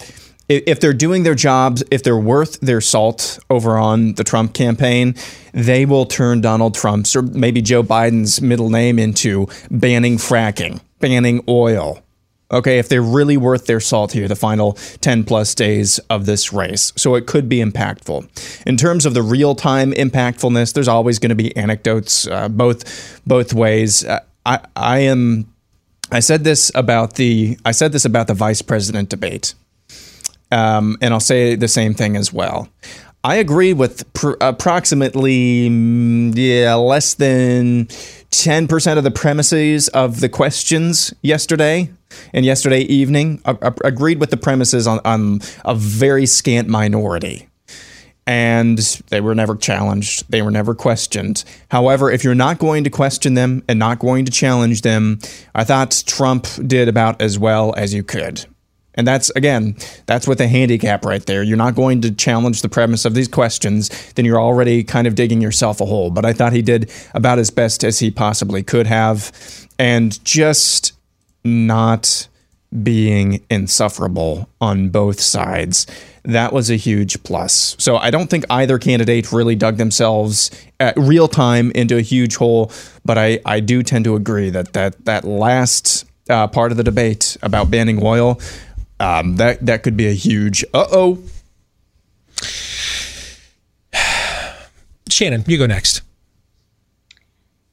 if 0.59 0.81
they're 0.81 0.93
doing 0.93 1.23
their 1.23 1.35
jobs, 1.35 1.83
if 1.91 2.03
they're 2.03 2.17
worth 2.17 2.61
their 2.61 2.81
salt 2.81 3.39
over 3.51 3.77
on 3.79 4.15
the 4.15 4.25
Trump 4.25 4.55
campaign, 4.55 5.15
they 5.53 5.85
will 5.85 6.07
turn 6.07 6.41
Donald 6.41 6.75
Trump's 6.75 7.15
or 7.15 7.23
maybe 7.23 7.61
Joe 7.61 7.83
Biden's 7.83 8.41
middle 8.41 8.71
name 8.71 8.99
into 8.99 9.49
banning 9.71 10.17
fracking, 10.17 10.81
banning 11.01 11.43
oil. 11.49 12.03
Okay, 12.51 12.79
if 12.79 12.89
they're 12.89 13.01
really 13.01 13.39
worth 13.39 13.65
their 13.65 13.81
salt 13.81 14.13
here, 14.13 14.29
the 14.29 14.37
final 14.37 14.75
10 15.01 15.25
plus 15.25 15.55
days 15.55 15.99
of 16.11 16.27
this 16.27 16.53
race. 16.53 16.93
So 16.97 17.15
it 17.15 17.27
could 17.27 17.49
be 17.49 17.59
impactful. 17.59 18.65
In 18.67 18.77
terms 18.77 19.07
of 19.07 19.15
the 19.15 19.23
real 19.23 19.55
time 19.55 19.93
impactfulness, 19.93 20.75
there's 20.75 20.89
always 20.89 21.19
going 21.19 21.31
to 21.31 21.35
be 21.35 21.57
anecdotes 21.57 22.27
uh, 22.27 22.51
both 22.51 23.21
both 23.27 23.55
ways. 23.55 24.05
Uh, 24.05 24.21
I, 24.45 24.61
I 24.77 24.99
am 24.99 25.47
I 26.11 26.21
said 26.21 26.45
this 26.45 26.71
about 26.75 27.15
the 27.15 27.57
I 27.65 27.73
said 27.73 27.93
this 27.93 28.05
about 28.05 28.27
the 28.27 28.35
vice 28.35 28.61
president 28.61 29.09
debate, 29.09 29.55
um, 30.53 30.97
and 31.01 31.13
I'll 31.13 31.21
say 31.21 31.57
the 31.57 31.69
same 31.69 31.95
thing 31.95 32.17
as 32.17 32.33
well. 32.33 32.69
I 33.25 33.37
agree 33.37 33.73
with 33.73 34.13
pr- 34.15 34.33
approximately 34.41 35.71
mm, 35.71 36.33
yeah 36.35 36.75
less 36.75 37.15
than 37.15 37.89
ten 38.31 38.67
percent 38.69 38.99
of 38.99 39.05
the 39.05 39.13
premises 39.13 39.89
of 39.89 40.21
the 40.21 40.29
questions 40.29 41.15
yesterday 41.23 41.91
and 42.35 42.45
yesterday 42.45 42.81
evening. 42.81 43.41
A- 43.45 43.59
a- 43.63 43.87
agreed 43.87 44.21
with 44.21 44.31
the 44.31 44.37
premises 44.37 44.87
on, 44.87 45.01
on 45.05 45.41
a 45.65 45.75
very 45.75 46.27
scant 46.27 46.69
minority 46.69 47.49
and 48.27 48.79
they 49.09 49.21
were 49.21 49.35
never 49.35 49.57
challenged. 49.57 50.31
They 50.31 50.43
were 50.43 50.51
never 50.51 50.75
questioned. 50.75 51.45
However, 51.71 52.11
if 52.11 52.23
you're 52.23 52.35
not 52.35 52.59
going 52.59 52.85
to 52.85 52.91
question 52.91 53.35
them 53.35 53.63
and 53.69 53.79
not 53.79 53.99
going 53.99 54.25
to 54.27 54.33
challenge 54.33 54.83
them, 54.83 55.19
I 55.55 55.65
thought 55.65 56.05
Trump 56.07 56.47
did 56.67 56.89
about 56.89 57.21
as 57.21 57.39
well 57.39 57.75
as 57.77 57.93
you 57.93 58.03
could. 58.05 58.47
And 58.95 59.07
that's, 59.07 59.31
again, 59.31 59.77
that's 60.07 60.29
with 60.29 60.41
a 60.41 60.49
handicap 60.49 61.05
right 61.05 61.25
there. 61.25 61.43
You're 61.43 61.57
not 61.57 61.75
going 61.75 62.03
to 62.03 62.11
challenge 62.13 62.63
the 62.63 62.69
premise 62.69 63.05
of 63.05 63.15
these 63.15 63.29
questions, 63.29 64.13
then 64.13 64.25
you're 64.25 64.41
already 64.41 64.85
kind 64.85 65.07
of 65.07 65.15
digging 65.15 65.41
yourself 65.41 65.81
a 65.81 65.87
hole. 65.87 66.11
But 66.11 66.25
I 66.25 66.33
thought 66.33 66.53
he 66.53 66.63
did 66.63 66.91
about 67.15 67.39
as 67.39 67.51
best 67.51 67.85
as 67.85 68.01
he 68.01 68.11
possibly 68.11 68.63
could 68.63 68.87
have. 68.87 69.33
And 69.79 70.23
just 70.25 70.93
not 71.45 72.29
being 72.83 73.45
insufferable 73.51 74.49
on 74.61 74.89
both 74.89 75.21
sides. 75.21 75.87
That 76.25 76.53
was 76.53 76.71
a 76.71 76.77
huge 76.77 77.23
plus. 77.23 77.77
So 77.79 77.97
I 77.97 78.11
don't 78.11 78.31
think 78.31 78.45
either 78.49 78.79
candidate 78.79 79.33
really 79.33 79.57
dug 79.57 79.77
themselves 79.77 80.51
at 80.81 80.97
real 80.97 81.29
time 81.29 81.71
into 81.73 81.97
a 81.97 82.01
huge 82.01 82.37
hole, 82.37 82.71
but 83.05 83.19
I, 83.19 83.41
I 83.45 83.61
do 83.61 83.83
tend 83.83 84.05
to 84.05 84.15
agree 84.15 84.51
that 84.51 84.73
that, 84.73 85.05
that 85.05 85.25
last 85.25 86.07
uh, 86.31 86.47
part 86.47 86.71
of 86.71 86.79
the 86.79 86.85
debate 86.85 87.37
about 87.43 87.71
banning 87.71 88.01
oil, 88.03 88.41
um, 89.03 89.37
that, 89.37 89.65
that 89.67 89.83
could 89.83 89.97
be 89.97 90.07
a 90.07 90.15
huge 90.15 90.65
uh 90.73 90.87
oh. 90.93 91.19
Shannon, 95.09 95.45
you 95.47 95.59
go 95.59 95.67
next. 95.67 96.03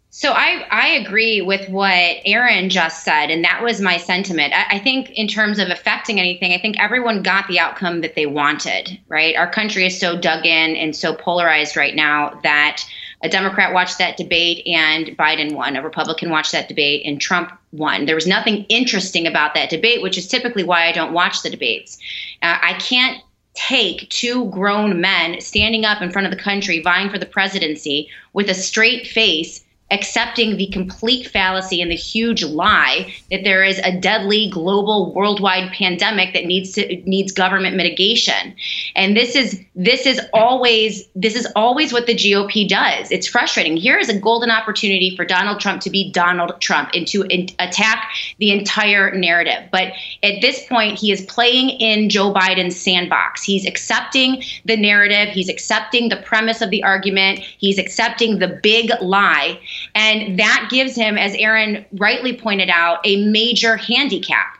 So 0.10 0.34
I, 0.34 0.66
I 0.70 0.88
agree 0.90 1.42
with 1.42 1.70
what 1.70 2.18
Aaron 2.26 2.70
just 2.70 3.06
said, 3.06 3.28
and 3.28 3.42
that 3.46 3.64
was 3.64 3.80
my 3.80 3.96
sentiment. 3.96 4.54
I, 4.54 4.76
I, 4.76 4.80
think 4.80 5.12
in 5.12 5.30
terms 5.30 5.60
of 5.60 5.70
affecting 5.70 6.20
anything, 6.20 6.52
I 6.52 6.58
think 6.58 6.78
everyone 6.78 7.24
got 7.24 7.48
the 7.48 7.58
outcome 7.58 8.02
that 8.02 8.16
they 8.16 8.26
wanted, 8.26 9.00
right? 9.08 9.34
Our 9.38 9.50
country 9.50 9.86
is 9.86 9.98
so 9.98 10.20
dug 10.20 10.46
in 10.46 10.76
and 10.76 10.94
so 10.94 11.14
polarized 11.14 11.78
right 11.78 11.96
now 11.96 12.38
that 12.44 12.84
a 13.22 13.30
Democrat 13.30 13.74
watched 13.74 13.98
that 13.98 14.18
debate 14.18 14.66
and 14.66 15.08
Biden 15.18 15.54
won, 15.54 15.76
a 15.76 15.82
Republican 15.82 16.30
watched 16.30 16.52
that 16.54 16.68
debate 16.68 17.06
and 17.06 17.20
Trump 17.20 17.52
won. 17.72 18.06
There 18.06 18.16
was 18.16 18.28
nothing 18.28 18.66
interesting 18.70 19.28
about 19.28 19.54
that 19.56 19.70
debate, 19.70 20.02
which 20.02 20.18
is 20.18 20.28
typically 20.28 20.64
why 20.64 20.88
I 20.88 20.92
don't 20.92 21.14
watch 21.14 21.42
the 21.42 21.50
debates. 21.50 21.98
Uh, 22.42 22.58
I 22.62 22.74
can't 22.74 23.22
take 23.56 24.10
two 24.10 24.46
grown 24.46 25.02
men 25.02 25.42
standing 25.42 25.84
up 25.84 26.02
in 26.02 26.12
front 26.12 26.28
of 26.28 26.32
the 26.32 26.42
country 26.42 26.82
vying 26.82 27.10
for 27.10 27.18
the 27.18 27.26
presidency 27.26 28.10
with 28.32 28.50
a 28.50 28.54
straight 28.54 29.08
face 29.08 29.66
accepting 29.92 30.58
the 30.58 30.68
complete 30.68 31.28
fallacy 31.28 31.82
and 31.82 31.90
the 31.90 31.96
huge 31.96 32.44
lie 32.44 33.14
that 33.32 33.44
there 33.44 33.64
is 33.64 33.80
a 33.80 33.98
deadly 34.00 34.50
global 34.50 35.14
worldwide 35.14 35.72
pandemic 35.72 36.34
that 36.34 36.46
needs 36.46 36.72
to 36.74 36.96
needs 37.10 37.32
government 37.32 37.76
mitigation. 37.76 38.56
And 38.96 39.16
this 39.16 39.36
is 39.36 39.60
this 39.76 40.06
is 40.06 40.22
always 40.34 41.08
this 41.16 41.36
is 41.36 41.48
always 41.56 41.92
what 41.92 42.06
the 42.06 42.14
GOP 42.14 42.68
does. 42.68 43.12
It's 43.12 43.28
frustrating. 43.28 43.78
Here 43.78 43.98
is 43.98 44.10
a 44.10 44.20
golden 44.20 44.52
opportunity 44.52 45.16
for 45.16 45.26
Donald 45.26 45.60
Trump 45.60 45.82
to 45.82 45.90
be 45.90 46.12
Donald 46.12 46.60
Trump 46.62 46.90
and 46.94 47.08
to 47.08 47.24
in, 47.24 47.48
attack 47.60 48.12
the 48.38 48.52
entire 48.52 49.16
narrative. 49.16 49.70
But 49.72 49.94
at 50.22 50.42
this 50.42 50.66
point 50.68 51.00
he 51.00 51.12
is 51.12 51.22
playing 51.26 51.70
in 51.70 52.10
Joe 52.10 52.34
Biden's 52.34 52.80
sandbox. 52.80 53.44
He's 53.44 53.66
accepting 53.66 54.44
the 54.66 54.78
narrative. 54.78 55.30
He's 55.30 55.50
accepting 55.50 56.10
the 56.10 56.18
premise 56.18 56.62
of 56.62 56.70
the 56.70 56.84
argument. 56.84 57.40
He's 57.40 57.80
accepting 57.80 58.40
the 58.40 58.60
big 58.62 58.92
lie 59.02 59.60
and 60.00 60.40
that 60.40 60.70
gives 60.72 60.96
him, 60.96 61.18
as 61.18 61.36
Aaron 61.36 61.86
rightly 61.98 62.32
pointed 62.32 62.70
out, 62.70 63.00
a 63.04 63.26
major 63.26 63.76
handicap. 63.76 64.56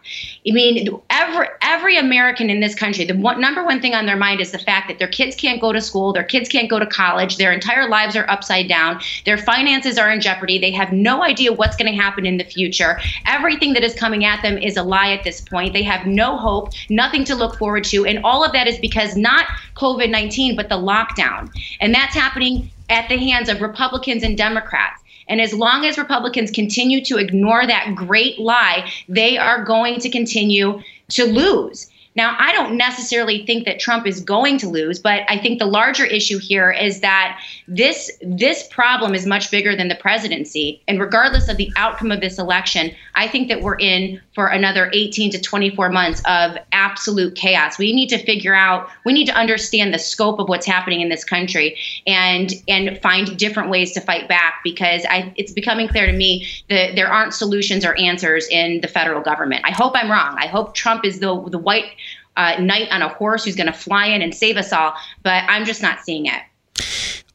I 0.46 0.52
mean, 0.52 0.90
every 1.10 1.48
every 1.62 1.98
American 1.98 2.50
in 2.50 2.60
this 2.60 2.76
country, 2.76 3.06
the 3.06 3.16
one, 3.16 3.40
number 3.40 3.64
one 3.64 3.80
thing 3.80 3.96
on 3.96 4.06
their 4.06 4.18
mind 4.18 4.42
is 4.42 4.52
the 4.52 4.60
fact 4.60 4.90
that 4.90 5.00
their 5.00 5.08
kids 5.08 5.38
can't 5.38 5.62
go 5.62 5.72
to 5.72 5.80
school, 5.80 6.12
their 6.12 6.26
kids 6.26 6.50
can't 6.50 6.70
go 6.70 6.78
to 6.78 6.86
college, 6.86 7.38
their 7.38 7.54
entire 7.54 7.88
lives 7.88 8.18
are 8.18 8.30
upside 8.30 8.68
down, 8.68 9.00
their 9.24 9.38
finances 9.38 9.98
are 9.98 10.12
in 10.12 10.20
jeopardy, 10.20 10.60
they 10.60 10.72
have 10.72 10.92
no 10.92 11.24
idea 11.24 11.54
what's 11.54 11.78
going 11.78 11.90
to 11.90 11.98
happen 11.98 12.26
in 12.26 12.36
the 12.36 12.44
future. 12.44 13.00
Everything 13.26 13.72
that 13.74 13.84
is 13.84 13.96
coming 13.96 14.26
at 14.26 14.42
them 14.42 14.58
is 14.58 14.76
a 14.76 14.84
lie 14.84 15.14
at 15.14 15.24
this 15.24 15.40
point. 15.40 15.72
They 15.72 15.84
have 15.84 16.06
no 16.06 16.36
hope, 16.36 16.74
nothing 16.90 17.24
to 17.26 17.36
look 17.36 17.58
forward 17.58 17.86
to, 17.86 18.06
and 18.06 18.20
all 18.26 18.44
of 18.44 18.52
that 18.52 18.68
is 18.68 18.78
because 18.80 19.16
not 19.16 19.46
COVID 19.76 20.10
19, 20.10 20.58
but 20.58 20.68
the 20.68 20.76
lockdown. 20.76 21.50
And 21.80 21.96
that's 21.96 22.14
happening 22.14 22.70
at 22.90 23.08
the 23.08 23.18
hands 23.18 23.48
of 23.48 23.62
Republicans 23.62 24.24
and 24.24 24.38
Democrats. 24.38 25.02
And 25.30 25.40
as 25.40 25.54
long 25.54 25.86
as 25.86 25.98
Republicans 25.98 26.52
continue 26.52 27.04
to 27.06 27.18
ignore 27.18 27.66
that 27.66 27.94
great 27.96 28.40
lie, 28.40 28.92
they 29.08 29.38
are 29.38 29.64
going 29.64 30.00
to 30.00 30.10
continue 30.10 30.82
to 31.10 31.26
lose. 31.26 31.90
Now, 32.16 32.36
I 32.38 32.52
don't 32.52 32.76
necessarily 32.76 33.46
think 33.46 33.66
that 33.66 33.80
Trump 33.80 34.08
is 34.08 34.20
going 34.20 34.58
to 34.58 34.68
lose, 34.68 35.00
but 35.00 35.22
I 35.30 35.38
think 35.38 35.60
the 35.60 35.66
larger 35.66 36.06
issue 36.06 36.40
here 36.40 36.72
is 36.72 37.02
that 37.02 37.40
this 37.70 38.12
this 38.22 38.68
problem 38.68 39.14
is 39.14 39.28
much 39.28 39.52
bigger 39.52 39.76
than 39.76 39.90
the 39.90 39.96
presidency. 39.96 40.82
And 40.88 41.00
regardless 41.00 41.48
of 41.50 41.58
the 41.58 41.72
outcome 41.76 42.12
of 42.12 42.20
this 42.20 42.40
election, 42.40 42.92
I 43.14 43.28
think 43.28 43.48
that 43.48 43.62
we're 43.62 43.78
in 43.78 44.20
for 44.34 44.48
another 44.48 44.90
18 44.92 45.32
to 45.32 45.42
24 45.42 45.90
months 45.90 46.22
of 46.26 46.58
absolute 46.72 47.36
chaos. 47.36 47.78
We 47.78 47.94
need 47.94 48.10
to 48.10 48.18
figure 48.18 48.56
out, 48.56 48.90
we 49.06 49.14
need 49.14 49.26
to 49.28 49.34
understand 49.34 49.94
the 49.94 50.00
scope 50.00 50.40
of 50.40 50.50
what's 50.50 50.66
happening 50.66 51.02
in 51.02 51.10
this 51.10 51.24
country 51.24 51.78
and 52.08 52.52
and 52.68 53.00
find 53.02 53.38
different 53.38 53.70
ways 53.70 53.92
to 53.94 54.02
fight 54.02 54.28
back 54.28 54.62
because 54.64 55.06
I, 55.08 55.32
it's 55.36 55.52
becoming 55.52 55.88
clear 55.88 56.08
to 56.08 56.14
me 56.14 56.48
that 56.70 56.96
there 56.96 57.08
aren't 57.08 57.36
solutions 57.36 57.86
or 57.86 57.96
answers 57.96 58.48
in 58.48 58.82
the 58.82 58.88
federal 58.88 59.22
government. 59.22 59.64
I 59.64 59.72
hope 59.72 59.94
I'm 59.96 60.10
wrong. 60.10 60.36
I 60.40 60.48
hope 60.48 60.74
Trump 60.74 61.06
is 61.06 61.20
the 61.20 61.40
the 61.50 61.60
white 61.60 61.92
uh, 62.36 62.56
knight 62.60 62.88
on 62.90 63.04
a 63.04 63.10
horse 63.10 63.46
who's 63.46 63.56
going 63.56 63.72
to 63.72 63.78
fly 63.78 64.08
in 64.08 64.24
and 64.24 64.34
save 64.34 64.58
us 64.58 64.74
all, 64.74 64.94
but 65.24 65.44
I'm 65.48 65.66
just 65.66 65.84
not 65.84 66.00
seeing 66.00 66.26
it. 66.26 66.42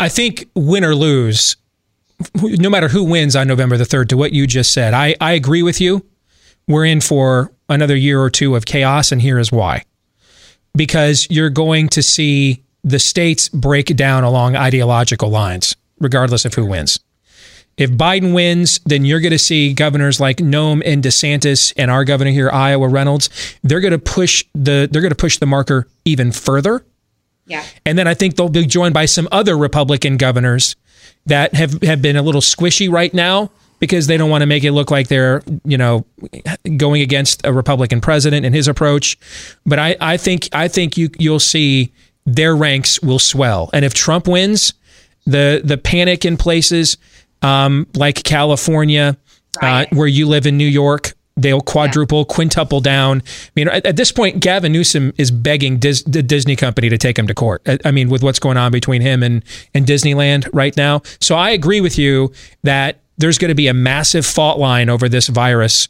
I 0.05 0.11
think 0.11 0.51
win 0.55 0.85
or 0.85 0.95
lose, 0.95 1.57
no 2.43 2.69
matter 2.69 2.89
who 2.89 3.05
wins 3.05 3.35
on 3.35 3.49
November 3.49 3.79
the 3.79 3.85
3rd, 3.85 4.09
to 4.09 4.19
what 4.19 4.35
you 4.35 4.47
just 4.47 4.71
said, 4.71 4.93
I, 4.93 5.15
I 5.19 5.33
agree 5.33 5.63
with 5.63 5.81
you. 5.81 6.05
We're 6.69 6.85
in 6.85 7.01
for 7.01 7.51
another 7.71 7.97
year 7.97 8.21
or 8.21 8.29
two 8.29 8.55
of 8.55 8.67
chaos, 8.67 9.13
and 9.13 9.23
here 9.23 9.39
is 9.39 9.51
why. 9.51 9.85
Because 10.77 11.27
you're 11.31 11.49
going 11.49 11.89
to 11.89 12.03
see 12.03 12.63
the 12.83 12.99
states 12.99 13.49
break 13.49 13.97
down 13.97 14.25
along 14.25 14.57
ideological 14.57 15.31
lines, 15.31 15.75
regardless 15.99 16.45
of 16.45 16.53
who 16.53 16.67
wins. 16.67 17.01
If 17.79 17.91
Biden 17.91 18.35
wins, 18.35 18.81
then 18.85 19.07
you're 19.07 19.21
going 19.21 19.31
to 19.31 19.39
see 19.39 19.73
governors 19.73 20.21
like 20.21 20.37
Noem 20.37 20.83
and 20.85 21.03
DeSantis 21.03 21.73
and 21.79 21.91
our 21.91 22.05
governor 22.05 22.31
here, 22.31 22.51
Iowa 22.51 22.89
Reynolds. 22.89 23.31
They're 23.63 23.81
going 23.81 23.93
to 23.93 23.99
push 23.99 24.45
the 24.53 24.87
they're 24.93 25.01
going 25.01 25.13
to 25.13 25.17
push 25.17 25.39
the 25.39 25.47
marker 25.47 25.89
even 26.05 26.31
further. 26.31 26.85
Yeah. 27.47 27.65
And 27.85 27.99
then 27.99 28.07
I 28.07 28.15
think 28.15 28.37
they'll 28.37 28.49
be 28.49 28.67
joined 28.67 28.95
by 28.95 29.07
some 29.07 29.29
other 29.31 29.57
Republican 29.57 30.17
governors 30.17 30.77
that 31.27 31.55
have 31.55 31.83
have 31.83 32.01
been 32.03 32.17
a 32.17 32.23
little 32.23 32.41
squishy 32.41 32.91
right 32.91 33.13
now 33.13 33.51
because 33.81 34.07
they 34.07 34.17
don't 34.17 34.31
want 34.31 34.43
to 34.43 34.47
make 34.47 34.65
it 34.65 34.73
look 34.73 34.91
like 34.91 35.09
they're, 35.09 35.43
you 35.65 35.77
know, 35.77 36.07
going 36.77 37.03
against 37.03 37.45
a 37.45 37.53
Republican 37.53 38.01
president 38.01 38.47
and 38.47 38.55
his 38.55 38.69
approach. 38.69 39.19
But 39.67 39.79
I, 39.79 39.97
I 40.01 40.17
think 40.17 40.49
I 40.53 40.69
think 40.69 40.97
you 40.97 41.11
you'll 41.19 41.41
see 41.41 41.93
their 42.25 42.57
ranks 42.57 43.01
will 43.03 43.19
swell. 43.19 43.71
And 43.73 43.85
if 43.85 43.93
Trump 43.93 44.27
wins, 44.27 44.75
the 45.27 45.61
the 45.63 45.77
panic 45.77 46.25
in 46.25 46.37
places 46.37 46.97
um, 47.43 47.87
like 47.95 48.23
California, 48.23 49.17
uh, 49.63 49.67
right. 49.67 49.93
uh, 49.93 49.97
where 49.97 50.07
you 50.07 50.27
live 50.27 50.47
in 50.47 50.57
New 50.57 50.67
York, 50.67 51.15
they'll 51.37 51.61
quadruple, 51.61 52.21
yeah. 52.21 52.35
quintuple 52.35 52.81
down. 52.81 53.23
I 53.27 53.51
mean, 53.57 53.69
at, 53.69 53.87
at, 53.87 53.97
this 53.97 54.13
point, 54.13 54.41
Gavin 54.41 54.73
Newsom 54.73 55.13
is 55.19 55.31
begging 55.31 55.79
Dis- 55.79 56.03
the 56.05 56.23
Disney 56.23 56.57
company 56.57 56.89
to 56.89 56.99
take 56.99 57.19
him 57.19 57.27
to 57.27 57.35
court. 57.35 57.63
I, 57.67 57.79
I 57.85 57.91
mean, 57.91 58.09
with 58.09 58.23
what's 58.23 58.39
going 58.39 58.57
on 58.57 58.73
between 58.73 59.03
him 59.03 59.23
and, 59.23 59.45
and 59.75 59.87
Disneyland 59.87 60.49
right 60.53 60.77
now. 60.77 61.03
So 61.21 61.35
I 61.35 61.51
agree 61.51 61.81
with 61.81 61.99
you 61.99 62.33
that 62.63 62.99
there's 63.19 63.39
going 63.39 63.49
to 63.49 63.55
be 63.55 63.69
a 63.69 63.75
massive 63.75 64.27
fault 64.27 64.59
line 64.59 64.89
over 64.89 65.09
this 65.09 65.29
virus 65.29 65.89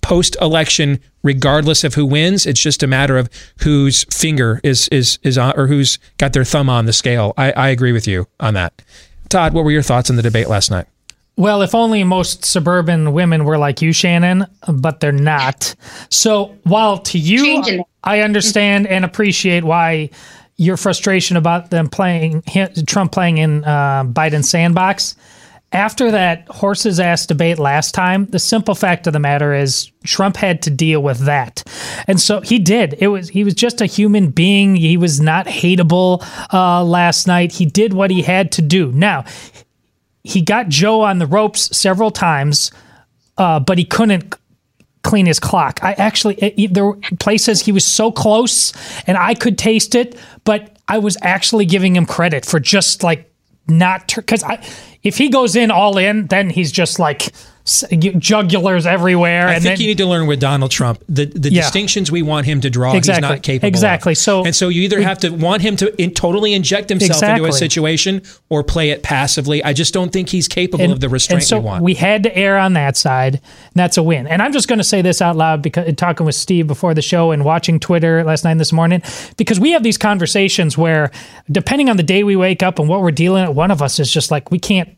post 0.00 0.36
election, 0.40 1.00
regardless 1.22 1.84
of 1.84 1.94
who 1.94 2.06
wins. 2.06 2.46
It's 2.46 2.60
just 2.60 2.82
a 2.82 2.86
matter 2.86 3.18
of 3.18 3.28
whose 3.60 4.04
finger 4.04 4.60
is 4.62 4.88
is 4.88 5.18
is 5.22 5.36
on, 5.36 5.58
or 5.58 5.66
who's 5.66 5.98
got 6.18 6.32
their 6.32 6.44
thumb 6.44 6.70
on 6.70 6.86
the 6.86 6.92
scale. 6.92 7.34
I, 7.36 7.52
I 7.52 7.68
agree 7.68 7.92
with 7.92 8.06
you 8.06 8.26
on 8.40 8.54
that. 8.54 8.82
Todd, 9.28 9.52
what 9.52 9.64
were 9.64 9.70
your 9.70 9.82
thoughts 9.82 10.08
on 10.08 10.16
the 10.16 10.22
debate 10.22 10.48
last 10.48 10.70
night? 10.70 10.86
Well, 11.38 11.62
if 11.62 11.72
only 11.72 12.02
most 12.02 12.44
suburban 12.44 13.12
women 13.12 13.44
were 13.44 13.58
like 13.58 13.80
you, 13.80 13.92
Shannon, 13.92 14.44
but 14.66 14.98
they're 14.98 15.12
not. 15.12 15.72
So 16.10 16.56
while 16.64 16.98
to 16.98 17.18
you, 17.18 17.84
I 18.02 18.20
understand 18.22 18.88
and 18.88 19.04
appreciate 19.04 19.62
why 19.62 20.10
your 20.56 20.76
frustration 20.76 21.36
about 21.36 21.70
them 21.70 21.88
playing 21.88 22.42
Trump 22.88 23.12
playing 23.12 23.38
in 23.38 23.64
uh, 23.64 24.02
Biden's 24.02 24.50
sandbox. 24.50 25.14
After 25.70 26.10
that 26.10 26.48
horse's 26.48 26.98
ass 26.98 27.26
debate 27.26 27.60
last 27.60 27.94
time, 27.94 28.24
the 28.26 28.38
simple 28.40 28.74
fact 28.74 29.06
of 29.06 29.12
the 29.12 29.20
matter 29.20 29.54
is 29.54 29.92
Trump 30.02 30.36
had 30.36 30.62
to 30.62 30.70
deal 30.70 31.02
with 31.02 31.20
that. 31.20 31.62
And 32.08 32.20
so 32.20 32.40
he 32.40 32.58
did. 32.58 32.96
It 32.98 33.08
was 33.08 33.28
he 33.28 33.44
was 33.44 33.54
just 33.54 33.80
a 33.80 33.86
human 33.86 34.30
being. 34.30 34.74
He 34.74 34.96
was 34.96 35.20
not 35.20 35.46
hateable 35.46 36.26
uh, 36.52 36.82
last 36.82 37.28
night. 37.28 37.52
He 37.52 37.66
did 37.66 37.92
what 37.92 38.10
he 38.10 38.22
had 38.22 38.50
to 38.52 38.62
do. 38.62 38.90
Now, 38.92 39.24
he 40.28 40.42
got 40.42 40.68
Joe 40.68 41.00
on 41.00 41.18
the 41.18 41.26
ropes 41.26 41.74
several 41.74 42.10
times, 42.10 42.70
uh, 43.38 43.60
but 43.60 43.78
he 43.78 43.86
couldn't 43.86 44.34
clean 45.02 45.24
his 45.24 45.40
clock. 45.40 45.82
I 45.82 45.94
actually 45.94 46.34
it, 46.34 46.74
there 46.74 46.84
were 46.84 46.98
places 47.18 47.62
he 47.62 47.72
was 47.72 47.86
so 47.86 48.12
close 48.12 48.74
and 49.06 49.16
I 49.16 49.32
could 49.32 49.56
taste 49.56 49.94
it, 49.94 50.18
but 50.44 50.76
I 50.86 50.98
was 50.98 51.16
actually 51.22 51.64
giving 51.64 51.96
him 51.96 52.04
credit 52.04 52.44
for 52.44 52.60
just 52.60 53.02
like 53.02 53.32
not 53.68 54.12
because 54.14 54.42
I 54.42 54.62
if 55.02 55.16
he 55.16 55.30
goes 55.30 55.56
in 55.56 55.70
all 55.70 55.96
in, 55.96 56.26
then 56.26 56.50
he's 56.50 56.72
just 56.72 56.98
like 56.98 57.32
jugulars 57.68 58.86
everywhere. 58.86 59.48
I 59.48 59.54
and 59.54 59.62
think 59.62 59.76
then, 59.76 59.80
you 59.82 59.88
need 59.88 59.98
to 59.98 60.06
learn 60.06 60.26
with 60.26 60.40
Donald 60.40 60.70
Trump 60.70 61.02
the 61.08 61.26
the 61.26 61.52
Yeah. 61.52 61.62
distinctions 61.62 62.10
we 62.10 62.22
want 62.22 62.46
him 62.46 62.60
to 62.62 62.70
draw. 62.70 62.94
Exactly. 62.94 63.22
He's 63.26 63.30
not 63.30 63.42
capable. 63.42 63.66
of. 63.66 63.68
Exactly. 63.68 64.14
So 64.14 64.44
and 64.44 64.54
so 64.54 64.68
you 64.68 64.82
either 64.82 65.00
have 65.00 65.18
to 65.18 65.30
want 65.30 65.62
him 65.62 65.76
to 65.76 66.02
in, 66.02 66.12
totally 66.12 66.54
inject 66.54 66.88
himself 66.88 67.22
into 67.22 67.44
a 67.46 67.52
situation 67.52 68.22
or 68.48 68.62
play 68.62 68.90
it 68.90 69.02
passively. 69.02 69.62
I 69.62 69.72
just 69.72 69.94
don't 69.94 70.12
think 70.12 70.30
he's 70.30 70.48
capable 70.48 70.92
of 70.92 71.00
the 71.00 71.08
restraint 71.08 71.42
and 71.42 71.48
so 71.48 71.58
we 71.58 71.64
want. 71.64 71.98
had 71.98 72.22
to 72.24 72.36
err 72.36 72.58
on 72.58 72.72
that 72.74 72.96
side, 72.96 73.34
and 73.34 73.74
that's 73.74 73.96
a 73.96 74.02
win. 74.02 74.26
And 74.26 74.42
I'm 74.42 74.52
just 74.52 74.68
going 74.68 74.78
to 74.78 74.84
say 74.84 75.02
this 75.02 75.20
out 75.20 75.36
loud 75.36 75.62
because 75.62 75.94
talking 75.96 76.26
with 76.26 76.34
Steve 76.34 76.66
before 76.66 76.94
the 76.94 77.02
show 77.02 77.30
and 77.30 77.44
watching 77.44 77.78
Twitter 77.80 78.24
last 78.24 78.44
night 78.44 78.52
and 78.52 78.60
this 78.60 78.72
morning, 78.72 79.02
because 79.36 79.60
we 79.60 79.72
have 79.72 79.82
these 79.82 79.98
conversations 79.98 80.76
where, 80.78 81.10
depending 81.50 81.88
on 81.90 81.96
the 81.96 82.02
day 82.02 82.24
we 82.24 82.36
wake 82.36 82.62
up 82.62 82.78
and 82.78 82.88
what 82.88 83.00
we're 83.00 83.10
dealing 83.10 83.46
with, 83.46 83.56
one 83.56 83.70
of 83.70 83.82
us 83.82 83.98
is 83.98 84.10
just 84.10 84.30
like 84.30 84.50
we 84.50 84.58
can't 84.58 84.88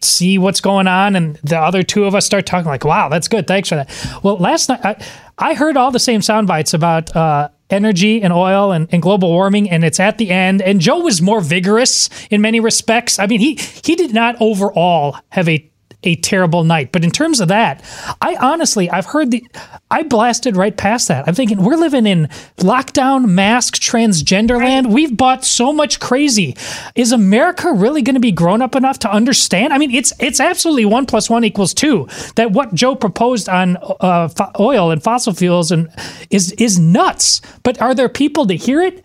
see 0.00 0.38
what's 0.38 0.60
going 0.60 0.86
on 0.86 1.16
and 1.16 1.36
the 1.42 1.58
other 1.58 1.82
two 1.82 2.04
of 2.04 2.14
us 2.14 2.24
start 2.24 2.46
talking 2.46 2.68
like 2.68 2.84
wow 2.84 3.08
that's 3.08 3.28
good. 3.28 3.46
Thanks 3.46 3.68
for 3.68 3.76
that. 3.76 4.20
Well 4.22 4.36
last 4.36 4.68
night 4.68 4.80
i, 4.84 5.06
I 5.38 5.54
heard 5.54 5.76
all 5.76 5.90
the 5.90 5.98
same 5.98 6.22
sound 6.22 6.46
bites 6.46 6.74
about 6.74 7.14
uh, 7.14 7.48
energy 7.70 8.22
and 8.22 8.32
oil 8.32 8.72
and, 8.72 8.88
and 8.90 9.02
global 9.02 9.28
warming 9.30 9.70
and 9.70 9.84
it's 9.84 10.00
at 10.00 10.18
the 10.18 10.30
end. 10.30 10.62
And 10.62 10.80
joe 10.80 11.00
was 11.00 11.20
more 11.22 11.40
vigorous 11.40 12.10
in 12.30 12.40
many 12.40 12.60
respects. 12.60 13.18
I 13.18 13.26
mean 13.26 13.40
he 13.40 13.54
he 13.54 13.94
did 13.94 14.14
not 14.14 14.36
overall 14.40 15.16
have 15.30 15.48
a 15.48 15.70
a 16.08 16.16
terrible 16.16 16.64
night. 16.64 16.90
But 16.90 17.04
in 17.04 17.10
terms 17.10 17.40
of 17.40 17.48
that, 17.48 17.84
I 18.22 18.36
honestly, 18.36 18.90
I've 18.90 19.06
heard 19.06 19.30
the, 19.30 19.46
I 19.90 20.02
blasted 20.02 20.56
right 20.56 20.76
past 20.76 21.08
that. 21.08 21.28
I'm 21.28 21.34
thinking 21.34 21.62
we're 21.62 21.76
living 21.76 22.06
in 22.06 22.28
lockdown, 22.56 23.26
mask, 23.26 23.74
transgender 23.74 24.58
land. 24.58 24.92
We've 24.92 25.14
bought 25.14 25.44
so 25.44 25.72
much 25.72 26.00
crazy. 26.00 26.56
Is 26.94 27.12
America 27.12 27.72
really 27.72 28.02
going 28.02 28.14
to 28.14 28.20
be 28.20 28.32
grown 28.32 28.62
up 28.62 28.74
enough 28.74 28.98
to 29.00 29.10
understand? 29.10 29.72
I 29.72 29.78
mean, 29.78 29.90
it's 29.90 30.12
it's 30.18 30.40
absolutely 30.40 30.86
one 30.86 31.04
plus 31.04 31.28
one 31.28 31.44
equals 31.44 31.74
two. 31.74 32.08
That 32.36 32.52
what 32.52 32.74
Joe 32.74 32.94
proposed 32.94 33.48
on 33.48 33.76
uh, 34.00 34.28
fo- 34.28 34.52
oil 34.58 34.90
and 34.90 35.02
fossil 35.02 35.34
fuels 35.34 35.70
and 35.70 35.88
is 36.30 36.52
is 36.52 36.78
nuts. 36.78 37.42
But 37.62 37.80
are 37.82 37.94
there 37.94 38.08
people 38.08 38.46
to 38.46 38.54
hear 38.54 38.82
it? 38.82 39.04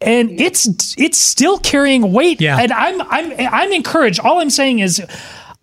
and 0.00 0.30
it's 0.30 0.94
it's 0.96 1.18
still 1.18 1.58
carrying 1.58 2.12
weight. 2.12 2.40
Yeah. 2.40 2.58
And 2.58 2.72
I'm 2.72 3.02
I'm 3.02 3.32
I'm 3.38 3.72
encouraged. 3.72 4.20
All 4.20 4.40
I'm 4.40 4.50
saying 4.50 4.78
is 4.78 5.02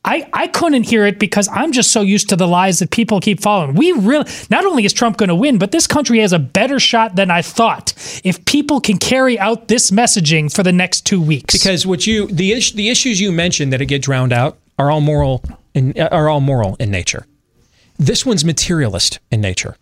I, 0.06 0.30
I 0.32 0.48
couldn't 0.48 0.84
hear 0.84 1.06
it 1.08 1.18
because 1.18 1.50
I'm 1.52 1.72
just 1.72 1.92
so 1.92 2.02
used 2.02 2.30
to 2.30 2.36
the 2.36 2.48
lies 2.48 2.78
that 2.78 2.92
people 2.92 3.20
keep 3.20 3.42
following. 3.42 3.74
We 3.74 3.92
really 3.92 4.30
not 4.52 4.64
only 4.64 4.86
is 4.86 4.94
Trump 4.94 5.18
going 5.18 5.30
to 5.30 5.36
win, 5.36 5.58
but 5.58 5.72
this 5.72 5.88
country 5.88 6.20
has 6.20 6.32
a 6.32 6.38
better 6.38 6.80
shot 6.80 7.16
than 7.16 7.32
I 7.32 7.42
thought 7.42 7.94
if 8.24 8.46
people 8.46 8.80
can 8.80 9.00
carry 9.00 9.40
out 9.40 9.68
this 9.68 9.90
messaging 9.90 10.54
for 10.54 10.62
the 10.62 10.72
next 10.72 11.08
two 11.08 11.20
weeks. 11.20 11.56
because 11.56 11.88
what 11.88 12.06
you 12.06 12.28
the 12.28 12.52
is, 12.52 12.72
the 12.74 12.90
issues 12.90 13.20
you 13.20 13.32
mentioned 13.32 13.74
that 13.74 13.82
it 13.82 13.88
get 13.88 14.04
drowned 14.04 14.32
out 14.32 14.60
are 14.78 14.92
all 14.92 15.02
moral 15.02 15.44
in, 15.74 16.00
are 16.00 16.30
all 16.30 16.42
moral 16.42 16.76
in 16.80 16.92
nature. 16.92 17.26
This 17.98 18.26
one's 18.26 18.46
materialist 18.46 19.20
in 19.32 19.42
nature. 19.42 19.76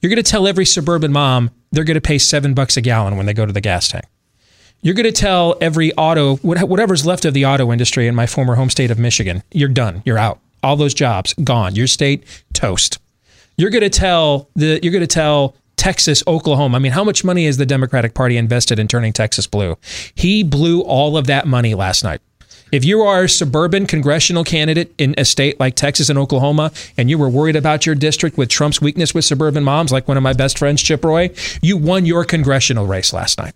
You're 0.00 0.10
going 0.10 0.22
to 0.22 0.28
tell 0.28 0.48
every 0.48 0.66
suburban 0.66 1.12
mom 1.12 1.50
they're 1.70 1.84
going 1.84 1.94
to 1.94 2.00
pay 2.00 2.18
seven 2.18 2.54
bucks 2.54 2.76
a 2.76 2.80
gallon 2.80 3.16
when 3.16 3.26
they 3.26 3.34
go 3.34 3.46
to 3.46 3.52
the 3.52 3.60
gas 3.60 3.88
tank. 3.88 4.04
You're 4.84 4.92
going 4.92 5.04
to 5.04 5.12
tell 5.12 5.56
every 5.62 5.94
auto, 5.94 6.36
whatever's 6.36 7.06
left 7.06 7.24
of 7.24 7.32
the 7.32 7.46
auto 7.46 7.72
industry 7.72 8.06
in 8.06 8.14
my 8.14 8.26
former 8.26 8.54
home 8.54 8.68
state 8.68 8.90
of 8.90 8.98
Michigan, 8.98 9.42
you're 9.50 9.70
done, 9.70 10.02
you're 10.04 10.18
out. 10.18 10.40
All 10.62 10.76
those 10.76 10.92
jobs 10.92 11.32
gone. 11.42 11.74
Your 11.74 11.86
state 11.86 12.22
toast. 12.52 12.98
You're 13.56 13.70
going 13.70 13.80
to 13.80 13.88
tell 13.88 14.50
the, 14.54 14.80
you're 14.82 14.92
going 14.92 15.00
to 15.00 15.06
tell 15.06 15.56
Texas, 15.76 16.22
Oklahoma. 16.26 16.76
I 16.76 16.80
mean, 16.80 16.92
how 16.92 17.02
much 17.02 17.24
money 17.24 17.46
has 17.46 17.56
the 17.56 17.64
Democratic 17.64 18.12
Party 18.12 18.36
invested 18.36 18.78
in 18.78 18.86
turning 18.86 19.14
Texas 19.14 19.46
blue? 19.46 19.78
He 20.14 20.42
blew 20.42 20.82
all 20.82 21.16
of 21.16 21.28
that 21.28 21.46
money 21.46 21.74
last 21.74 22.04
night. 22.04 22.20
If 22.70 22.84
you 22.84 23.00
are 23.00 23.24
a 23.24 23.28
suburban 23.28 23.86
congressional 23.86 24.44
candidate 24.44 24.92
in 24.98 25.14
a 25.16 25.24
state 25.24 25.58
like 25.58 25.76
Texas 25.76 26.10
and 26.10 26.18
Oklahoma, 26.18 26.72
and 26.98 27.08
you 27.08 27.16
were 27.16 27.30
worried 27.30 27.56
about 27.56 27.86
your 27.86 27.94
district 27.94 28.36
with 28.36 28.50
Trump's 28.50 28.82
weakness 28.82 29.14
with 29.14 29.24
suburban 29.24 29.64
moms, 29.64 29.92
like 29.92 30.06
one 30.06 30.18
of 30.18 30.22
my 30.22 30.34
best 30.34 30.58
friends, 30.58 30.82
Chip 30.82 31.02
Roy, 31.06 31.30
you 31.62 31.78
won 31.78 32.04
your 32.04 32.26
congressional 32.26 32.86
race 32.86 33.14
last 33.14 33.38
night 33.38 33.54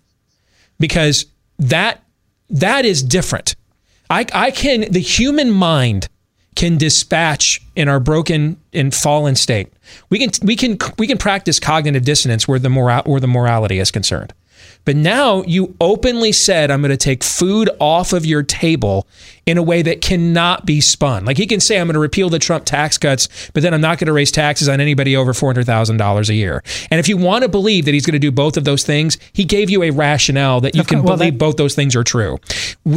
because 0.79 1.27
that 1.59 2.03
that 2.51 2.85
is 2.85 3.03
different. 3.03 3.55
I, 4.11 4.27
I 4.33 4.51
can 4.51 4.91
the 4.91 5.01
human 5.01 5.51
mind 5.51 6.09
can 6.55 6.77
dispatch 6.77 7.61
in 7.77 7.89
our 7.89 8.01
broken 8.01 8.61
and 8.73 8.95
fallen 8.95 9.37
state. 9.37 9.73
We 10.11 10.19
can 10.19 10.31
we 10.43 10.57
can 10.57 10.79
we 10.99 11.07
can 11.07 11.19
practice 11.19 11.61
cognitive 11.61 12.05
dissonance 12.05 12.49
where 12.49 12.59
the 12.59 12.69
moral 12.69 13.03
where 13.05 13.21
the 13.21 13.29
morality 13.29 13.79
is 13.79 13.91
concerned. 13.91 14.35
But 14.85 14.97
now 14.97 15.43
you 15.43 15.77
openly 15.81 16.33
said, 16.33 16.71
I'm 16.71 16.81
going 16.81 16.91
to 16.91 16.97
take 16.97 17.23
food 17.23 17.69
off 17.79 18.13
of 18.13 18.25
your 18.25 18.43
table 18.43 19.07
in 19.49 19.57
a 19.57 19.63
way 19.63 19.81
that 19.81 20.03
cannot 20.03 20.67
be 20.67 20.81
spun. 20.81 21.25
Like 21.25 21.39
he 21.39 21.47
can 21.47 21.59
say, 21.61 21.81
I'm 21.81 21.87
going 21.87 21.95
to 21.95 22.01
repeal 22.01 22.29
the 22.29 22.39
Trump 22.39 22.67
tax 22.67 22.99
cuts, 22.99 23.51
but 23.55 23.63
then 23.63 23.73
I'm 23.73 23.81
not 23.81 23.99
going 23.99 24.07
to 24.07 24.13
raise 24.13 24.31
taxes 24.31 24.69
on 24.69 24.79
anybody 24.79 25.17
over 25.17 25.33
$400,000 25.33 26.29
a 26.29 26.35
year. 26.35 26.63
And 26.91 27.01
if 27.01 27.09
you 27.09 27.17
want 27.17 27.45
to 27.45 27.49
believe 27.49 27.87
that 27.87 27.95
he's 27.95 28.05
going 28.05 28.13
to 28.13 28.19
do 28.19 28.31
both 28.31 28.59
of 28.59 28.65
those 28.65 28.85
things, 28.85 29.17
he 29.33 29.45
gave 29.45 29.71
you 29.71 29.83
a 29.83 29.91
rationale 29.91 30.61
that 30.61 30.75
you 30.75 30.85
can 30.85 31.03
well, 31.03 31.17
believe 31.17 31.35
that- 31.35 31.39
both 31.39 31.57
those 31.57 31.75
things 31.75 31.97
are 31.97 32.05
true. 32.05 32.39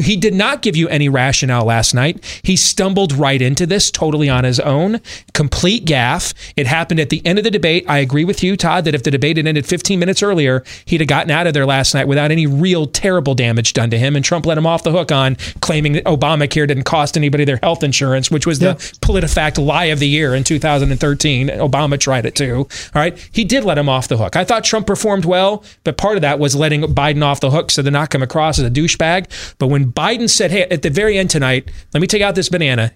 He 0.02 0.18
did 0.18 0.34
not 0.34 0.62
give 0.62 0.76
you 0.76 0.90
any 0.90 1.10
rationale 1.10 1.66
last 1.66 1.94
night. 1.94 2.42
He 2.44 2.56
stumbled 2.56 3.14
right 3.14 3.42
into 3.42 3.66
this 3.66 3.90
totally 3.90 4.30
on 4.30 4.44
his 4.44 4.60
own. 4.60 5.00
Complete 5.34 5.86
gaff. 5.86 6.34
It 6.58 6.68
happened 6.68 7.00
at 7.00 7.10
the 7.10 7.26
end 7.26 7.38
of 7.38 7.44
the 7.44 7.52
debate. 7.52 7.86
I 7.88 8.00
agree 8.00 8.26
with 8.26 8.44
you, 8.44 8.58
Todd, 8.58 8.84
that 8.86 8.96
if 8.96 9.04
the 9.04 9.12
debate 9.12 9.38
had 9.38 9.48
ended 9.48 9.66
15 9.66 10.00
minutes 10.00 10.22
earlier, 10.22 10.64
he'd 10.86 11.00
have 11.00 11.08
gotten 11.08 11.32
out 11.32 11.48
of 11.48 11.54
there 11.54 11.66
last 11.66 11.81
night 11.94 12.08
without 12.08 12.32
any 12.32 12.48
real 12.48 12.86
terrible 12.86 13.36
damage 13.36 13.74
done 13.74 13.90
to 13.90 13.98
him. 13.98 14.16
And 14.16 14.24
Trump 14.24 14.46
let 14.46 14.58
him 14.58 14.66
off 14.66 14.84
the 14.84 14.92
hook 14.92 15.12
on 15.12 15.36
claiming 15.62 15.94
that 15.94 16.06
Obamacare 16.06 16.68
didn't 16.68 16.84
cost 16.84 17.18
anybody 17.18 17.46
their 17.46 17.60
health 17.62 17.84
insurance, 17.84 18.30
which 18.30 18.46
was 18.46 18.60
the 18.60 18.76
PolitiFact 19.02 19.64
lie 19.64 19.86
of 19.86 20.00
the 20.00 20.08
year 20.08 20.36
in 20.36 20.44
2013. 20.44 21.48
Obama 21.48 22.00
tried 22.00 22.26
it 22.26 22.36
too. 22.36 22.68
All 22.96 23.02
right. 23.02 23.18
He 23.32 23.44
did 23.44 23.64
let 23.64 23.78
him 23.78 23.90
off 23.90 24.08
the 24.08 24.18
hook. 24.18 24.36
I 24.36 24.44
thought 24.44 24.64
Trump 24.64 24.88
performed 24.88 25.26
well, 25.26 25.64
but 25.84 25.98
part 25.98 26.16
of 26.16 26.22
that 26.22 26.40
was 26.40 26.56
letting 26.56 26.82
Biden 26.84 27.24
off 27.24 27.40
the 27.40 27.52
hook 27.52 27.72
so 27.72 27.82
to 27.82 27.92
not 27.92 28.10
come 28.10 28.24
across 28.24 28.60
as 28.60 28.66
a 28.66 28.72
douchebag. 28.72 29.56
But 29.58 29.68
when 29.68 29.92
Biden 29.92 30.30
said, 30.30 30.52
hey, 30.52 30.64
at 30.64 30.82
the 30.82 30.90
very 30.90 31.18
end 31.18 31.30
tonight, 31.30 31.72
let 31.94 32.02
me 32.02 32.08
take 32.08 32.22
out 32.22 32.36
this 32.36 32.50
banana, 32.50 32.94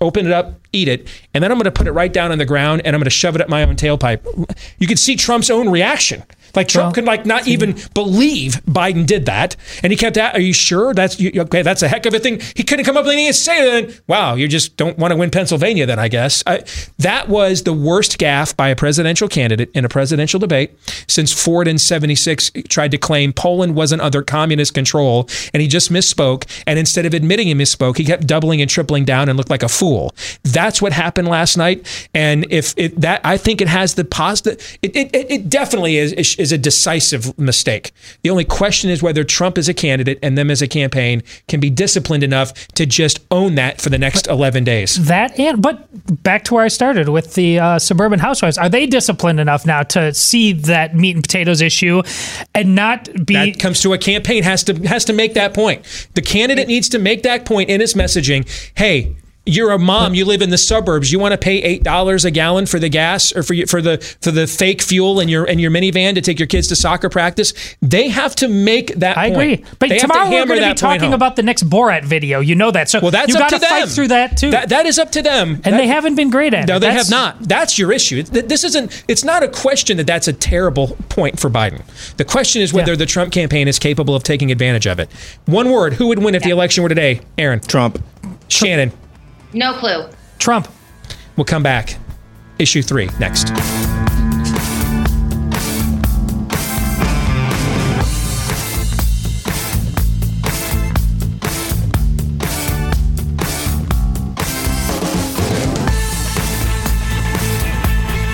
open 0.00 0.26
it 0.26 0.32
up, 0.32 0.60
eat 0.72 0.88
it, 0.88 1.08
and 1.34 1.42
then 1.42 1.50
I'm 1.50 1.58
going 1.58 1.64
to 1.64 1.70
put 1.70 1.86
it 1.86 1.92
right 1.92 2.12
down 2.12 2.32
on 2.32 2.38
the 2.38 2.46
ground 2.46 2.82
and 2.84 2.94
I'm 2.94 3.00
going 3.00 3.04
to 3.04 3.10
shove 3.10 3.34
it 3.34 3.40
up 3.40 3.48
my 3.48 3.62
own 3.62 3.76
tailpipe. 3.76 4.24
You 4.78 4.86
could 4.86 4.98
see 4.98 5.16
Trump's 5.16 5.50
own 5.50 5.68
reaction. 5.68 6.22
Like 6.56 6.68
Trump 6.68 6.94
could 6.94 7.04
like 7.04 7.26
not 7.26 7.46
even 7.46 7.76
believe 7.94 8.54
Biden 8.64 9.06
did 9.06 9.26
that, 9.26 9.56
and 9.82 9.92
he 9.92 9.96
kept. 9.96 10.16
At, 10.16 10.34
Are 10.34 10.40
you 10.40 10.52
sure 10.52 10.94
that's 10.94 11.20
you, 11.20 11.42
okay? 11.42 11.62
That's 11.62 11.82
a 11.82 11.88
heck 11.88 12.06
of 12.06 12.14
a 12.14 12.18
thing. 12.18 12.40
He 12.54 12.62
couldn't 12.62 12.84
come 12.84 12.96
up 12.96 13.04
with 13.04 13.12
anything 13.12 13.32
to 13.32 13.38
say. 13.38 13.82
Then, 13.82 13.94
wow, 14.06 14.34
you 14.34 14.48
just 14.48 14.76
don't 14.76 14.98
want 14.98 15.12
to 15.12 15.16
win 15.16 15.30
Pennsylvania. 15.30 15.86
Then 15.86 15.98
I 15.98 16.08
guess 16.08 16.42
I, 16.46 16.64
that 16.98 17.28
was 17.28 17.62
the 17.64 17.72
worst 17.72 18.18
gaffe 18.18 18.56
by 18.56 18.68
a 18.68 18.76
presidential 18.76 19.28
candidate 19.28 19.70
in 19.74 19.84
a 19.84 19.88
presidential 19.88 20.40
debate 20.40 20.70
since 21.06 21.32
Ford 21.32 21.68
in 21.68 21.78
'76 21.78 22.50
tried 22.68 22.90
to 22.92 22.98
claim 22.98 23.32
Poland 23.32 23.74
wasn't 23.74 24.02
under 24.02 24.22
communist 24.22 24.74
control, 24.74 25.28
and 25.52 25.60
he 25.60 25.68
just 25.68 25.92
misspoke. 25.92 26.44
And 26.66 26.78
instead 26.78 27.06
of 27.06 27.14
admitting 27.14 27.48
he 27.48 27.54
misspoke, 27.54 27.98
he 27.98 28.04
kept 28.04 28.26
doubling 28.26 28.60
and 28.60 28.70
tripling 28.70 29.04
down 29.04 29.28
and 29.28 29.36
looked 29.36 29.50
like 29.50 29.62
a 29.62 29.68
fool. 29.68 30.14
That's 30.42 30.80
what 30.80 30.92
happened 30.92 31.28
last 31.28 31.56
night. 31.56 31.86
And 32.14 32.46
if 32.50 32.74
it 32.76 33.00
that 33.00 33.20
I 33.24 33.36
think 33.36 33.60
it 33.60 33.68
has 33.68 33.94
the 33.94 34.04
positive. 34.04 34.78
It 34.82 34.96
it, 34.96 35.30
it 35.30 35.48
definitely 35.48 35.96
is 35.98 36.12
is 36.12 36.45
a 36.52 36.58
decisive 36.58 37.38
mistake. 37.38 37.92
The 38.22 38.30
only 38.30 38.44
question 38.44 38.90
is 38.90 39.02
whether 39.02 39.24
Trump 39.24 39.58
as 39.58 39.68
a 39.68 39.74
candidate 39.74 40.18
and 40.22 40.36
them 40.36 40.50
as 40.50 40.62
a 40.62 40.68
campaign 40.68 41.22
can 41.48 41.60
be 41.60 41.70
disciplined 41.70 42.22
enough 42.22 42.52
to 42.68 42.86
just 42.86 43.20
own 43.30 43.54
that 43.56 43.80
for 43.80 43.90
the 43.90 43.98
next 43.98 44.26
11 44.26 44.64
days. 44.64 45.06
That 45.06 45.38
and 45.38 45.62
but 45.62 45.88
back 46.22 46.44
to 46.44 46.54
where 46.54 46.64
I 46.64 46.68
started 46.68 47.08
with 47.08 47.34
the 47.34 47.58
uh, 47.58 47.78
suburban 47.78 48.18
housewives. 48.18 48.58
Are 48.58 48.68
they 48.68 48.86
disciplined 48.86 49.40
enough 49.40 49.66
now 49.66 49.82
to 49.84 50.12
see 50.14 50.52
that 50.52 50.94
meat 50.94 51.16
and 51.16 51.24
potatoes 51.24 51.60
issue 51.60 52.02
and 52.54 52.74
not 52.74 53.08
be? 53.26 53.34
That 53.34 53.58
comes 53.58 53.80
to 53.82 53.92
a 53.92 53.98
campaign 53.98 54.42
has 54.42 54.64
to 54.64 54.74
has 54.86 55.04
to 55.06 55.12
make 55.12 55.34
that 55.34 55.54
point. 55.54 56.08
The 56.14 56.22
candidate 56.22 56.68
needs 56.68 56.88
to 56.90 56.98
make 56.98 57.22
that 57.22 57.44
point 57.44 57.70
in 57.70 57.80
his 57.80 57.94
messaging. 57.94 58.48
Hey, 58.76 59.16
you're 59.46 59.70
a 59.70 59.78
mom. 59.78 60.14
You 60.14 60.24
live 60.24 60.42
in 60.42 60.50
the 60.50 60.58
suburbs. 60.58 61.10
You 61.12 61.18
want 61.18 61.32
to 61.32 61.38
pay 61.38 61.58
eight 61.62 61.82
dollars 61.84 62.24
a 62.24 62.30
gallon 62.30 62.66
for 62.66 62.78
the 62.78 62.88
gas 62.88 63.34
or 63.34 63.42
for 63.42 63.54
you- 63.54 63.66
for 63.66 63.80
the 63.80 63.98
for 64.20 64.30
the 64.32 64.46
fake 64.46 64.82
fuel 64.82 65.20
in 65.20 65.28
your 65.28 65.44
in 65.44 65.58
your 65.58 65.70
minivan 65.70 66.14
to 66.16 66.20
take 66.20 66.38
your 66.38 66.46
kids 66.48 66.66
to 66.68 66.76
soccer 66.76 67.08
practice. 67.08 67.52
They 67.80 68.08
have 68.08 68.34
to 68.36 68.48
make 68.48 68.94
that. 68.96 69.16
I 69.16 69.30
point. 69.30 69.36
agree, 69.36 69.64
but 69.78 69.88
They 69.88 69.94
have 69.98 70.02
to 70.02 70.08
tomorrow 70.08 70.30
we're 70.30 70.46
going 70.46 70.60
to 70.62 70.68
be 70.68 70.74
talking 70.74 71.12
about 71.12 71.36
the 71.36 71.42
next 71.42 71.68
Borat 71.70 72.04
video. 72.04 72.40
You 72.40 72.54
know 72.56 72.70
that, 72.72 72.88
so 72.88 73.00
Well, 73.00 73.10
that's 73.10 73.28
you 73.28 73.34
up 73.36 73.42
got 73.42 73.50
to 73.50 73.58
them. 73.60 73.68
fight 73.70 73.88
through 73.88 74.08
that 74.08 74.36
too. 74.36 74.50
That, 74.50 74.68
that 74.70 74.84
is 74.86 74.98
up 74.98 75.12
to 75.12 75.22
them. 75.22 75.60
and 75.64 75.78
they 75.78 75.86
haven't 75.86 76.16
been 76.16 76.30
great 76.30 76.52
at 76.52 76.64
it. 76.64 76.68
No, 76.68 76.76
it. 76.76 76.80
they 76.80 76.86
That's- 76.88 77.06
have 77.08 77.10
not. 77.10 77.48
That's 77.48 77.78
your 77.78 77.92
issue. 77.92 78.22
This 78.24 78.64
isn't. 78.64 79.04
It's 79.08 79.24
not 79.24 79.42
a 79.42 79.48
question 79.48 79.96
that 79.98 80.06
that's 80.06 80.26
a 80.28 80.32
terrible 80.32 80.96
point 81.08 81.38
for 81.38 81.48
Biden. 81.48 81.82
The 82.16 82.24
question 82.24 82.62
is 82.62 82.72
whether 82.72 82.96
the 82.96 83.06
Trump 83.06 83.32
campaign 83.32 83.68
is 83.68 83.78
capable 83.78 84.14
of 84.14 84.22
taking 84.22 84.50
advantage 84.50 84.86
of 84.86 84.98
it. 84.98 85.08
One 85.46 85.70
word: 85.70 85.94
Who 85.94 86.08
would 86.08 86.18
win 86.18 86.34
if 86.34 86.42
the 86.42 86.50
election 86.50 86.82
were 86.82 86.88
today? 86.88 87.20
Aaron. 87.38 87.60
Trump. 87.60 88.02
Shannon. 88.48 88.92
No 89.56 89.72
clue. 89.72 90.04
Trump. 90.38 90.68
We'll 91.34 91.46
come 91.46 91.62
back. 91.62 91.96
Issue 92.58 92.82
three 92.82 93.08
next. 93.18 93.48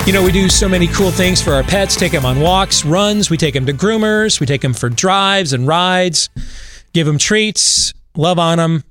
You 0.05 0.11
know, 0.11 0.21
we 0.21 0.33
do 0.33 0.49
so 0.49 0.67
many 0.67 0.87
cool 0.87 1.11
things 1.11 1.41
for 1.41 1.53
our 1.53 1.63
pets. 1.63 1.95
Take 1.95 2.11
them 2.11 2.25
on 2.25 2.41
walks, 2.41 2.83
runs. 2.83 3.29
We 3.29 3.37
take 3.37 3.53
them 3.53 3.65
to 3.67 3.73
groomers. 3.73 4.41
We 4.41 4.45
take 4.45 4.59
them 4.59 4.73
for 4.73 4.89
drives 4.89 5.53
and 5.53 5.65
rides. 5.65 6.29
Give 6.91 7.07
them 7.07 7.17
treats. 7.17 7.93
Love 8.17 8.37
on 8.37 8.57
them. 8.57 8.83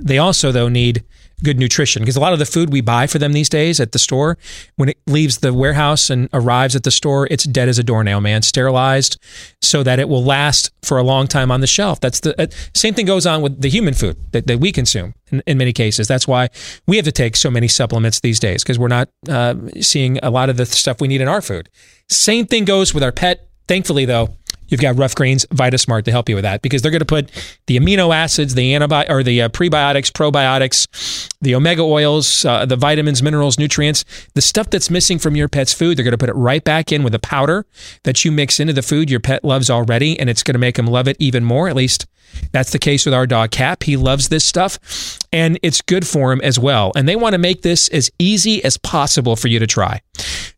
They 0.00 0.18
also, 0.18 0.52
though, 0.52 0.68
need 0.68 1.02
good 1.42 1.58
nutrition 1.58 2.02
because 2.02 2.16
a 2.16 2.20
lot 2.20 2.32
of 2.32 2.38
the 2.38 2.46
food 2.46 2.72
we 2.72 2.80
buy 2.80 3.06
for 3.06 3.18
them 3.18 3.32
these 3.32 3.48
days 3.48 3.80
at 3.80 3.92
the 3.92 3.98
store, 3.98 4.38
when 4.76 4.88
it 4.88 4.98
leaves 5.06 5.38
the 5.38 5.52
warehouse 5.52 6.10
and 6.10 6.28
arrives 6.32 6.76
at 6.76 6.84
the 6.84 6.90
store, 6.90 7.26
it's 7.30 7.44
dead 7.44 7.68
as 7.68 7.78
a 7.78 7.82
doornail, 7.82 8.20
man, 8.20 8.42
sterilized 8.42 9.18
so 9.60 9.82
that 9.82 9.98
it 9.98 10.08
will 10.08 10.24
last 10.24 10.70
for 10.82 10.98
a 10.98 11.02
long 11.02 11.26
time 11.26 11.50
on 11.50 11.60
the 11.60 11.66
shelf. 11.66 12.00
That's 12.00 12.20
the 12.20 12.40
uh, 12.40 12.46
same 12.74 12.94
thing 12.94 13.06
goes 13.06 13.26
on 13.26 13.42
with 13.42 13.60
the 13.60 13.68
human 13.68 13.94
food 13.94 14.16
that, 14.32 14.46
that 14.46 14.58
we 14.58 14.72
consume 14.72 15.14
in, 15.30 15.42
in 15.46 15.58
many 15.58 15.72
cases. 15.72 16.08
That's 16.08 16.28
why 16.28 16.48
we 16.86 16.96
have 16.96 17.04
to 17.04 17.12
take 17.12 17.36
so 17.36 17.50
many 17.50 17.68
supplements 17.68 18.20
these 18.20 18.40
days 18.40 18.62
because 18.62 18.78
we're 18.78 18.88
not 18.88 19.08
uh, 19.28 19.54
seeing 19.80 20.18
a 20.22 20.30
lot 20.30 20.50
of 20.50 20.56
the 20.56 20.66
stuff 20.66 21.00
we 21.00 21.08
need 21.08 21.20
in 21.20 21.28
our 21.28 21.40
food. 21.40 21.68
Same 22.08 22.46
thing 22.46 22.64
goes 22.64 22.94
with 22.94 23.02
our 23.02 23.12
pet. 23.12 23.48
Thankfully, 23.68 24.04
though, 24.04 24.36
You've 24.72 24.80
got 24.80 24.96
Ruff 24.96 25.14
Greens 25.14 25.44
VitaSmart 25.46 26.04
to 26.04 26.10
help 26.10 26.28
you 26.28 26.34
with 26.34 26.44
that 26.44 26.62
because 26.62 26.82
they're 26.82 26.90
going 26.90 27.00
to 27.00 27.04
put 27.04 27.30
the 27.66 27.78
amino 27.78 28.14
acids, 28.14 28.54
the 28.54 28.72
antibiotic 28.72 29.10
or 29.10 29.22
the 29.22 29.42
uh, 29.42 29.48
prebiotics, 29.50 30.10
probiotics, 30.10 31.28
the 31.40 31.54
omega 31.54 31.82
oils, 31.82 32.44
uh, 32.44 32.64
the 32.64 32.76
vitamins, 32.76 33.22
minerals, 33.22 33.58
nutrients, 33.58 34.04
the 34.34 34.40
stuff 34.40 34.70
that's 34.70 34.90
missing 34.90 35.18
from 35.18 35.36
your 35.36 35.48
pet's 35.48 35.74
food. 35.74 35.96
They're 35.96 36.04
going 36.04 36.12
to 36.12 36.18
put 36.18 36.30
it 36.30 36.36
right 36.36 36.64
back 36.64 36.90
in 36.90 37.02
with 37.02 37.14
a 37.14 37.18
powder 37.18 37.66
that 38.04 38.24
you 38.24 38.32
mix 38.32 38.58
into 38.58 38.72
the 38.72 38.82
food 38.82 39.10
your 39.10 39.20
pet 39.20 39.44
loves 39.44 39.68
already, 39.68 40.18
and 40.18 40.30
it's 40.30 40.42
going 40.42 40.54
to 40.54 40.58
make 40.58 40.76
them 40.76 40.86
love 40.86 41.06
it 41.06 41.16
even 41.20 41.44
more. 41.44 41.68
At 41.68 41.76
least 41.76 42.06
that's 42.52 42.72
the 42.72 42.78
case 42.78 43.04
with 43.04 43.14
our 43.14 43.26
dog 43.26 43.50
Cap. 43.50 43.82
He 43.82 43.96
loves 43.96 44.28
this 44.28 44.44
stuff 44.44 45.18
and 45.32 45.58
it's 45.62 45.80
good 45.80 46.06
for 46.06 46.32
him 46.32 46.40
as 46.42 46.58
well. 46.58 46.92
And 46.96 47.08
they 47.08 47.16
want 47.16 47.34
to 47.34 47.38
make 47.38 47.62
this 47.62 47.88
as 47.88 48.10
easy 48.18 48.62
as 48.64 48.76
possible 48.76 49.36
for 49.36 49.48
you 49.48 49.58
to 49.58 49.66
try. 49.66 50.00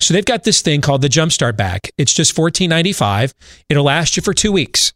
So 0.00 0.12
they've 0.12 0.24
got 0.24 0.44
this 0.44 0.61
thing 0.61 0.81
called 0.81 1.03
the 1.03 1.09
Jumpstart 1.09 1.57
Bag. 1.57 1.90
It's 1.96 2.12
just 2.12 2.37
$14.95. 2.37 3.33
It'll 3.68 3.85
last 3.85 4.04
you 4.12 4.23
for 4.23 4.35
two 4.35 4.53
weeks. 4.53 4.93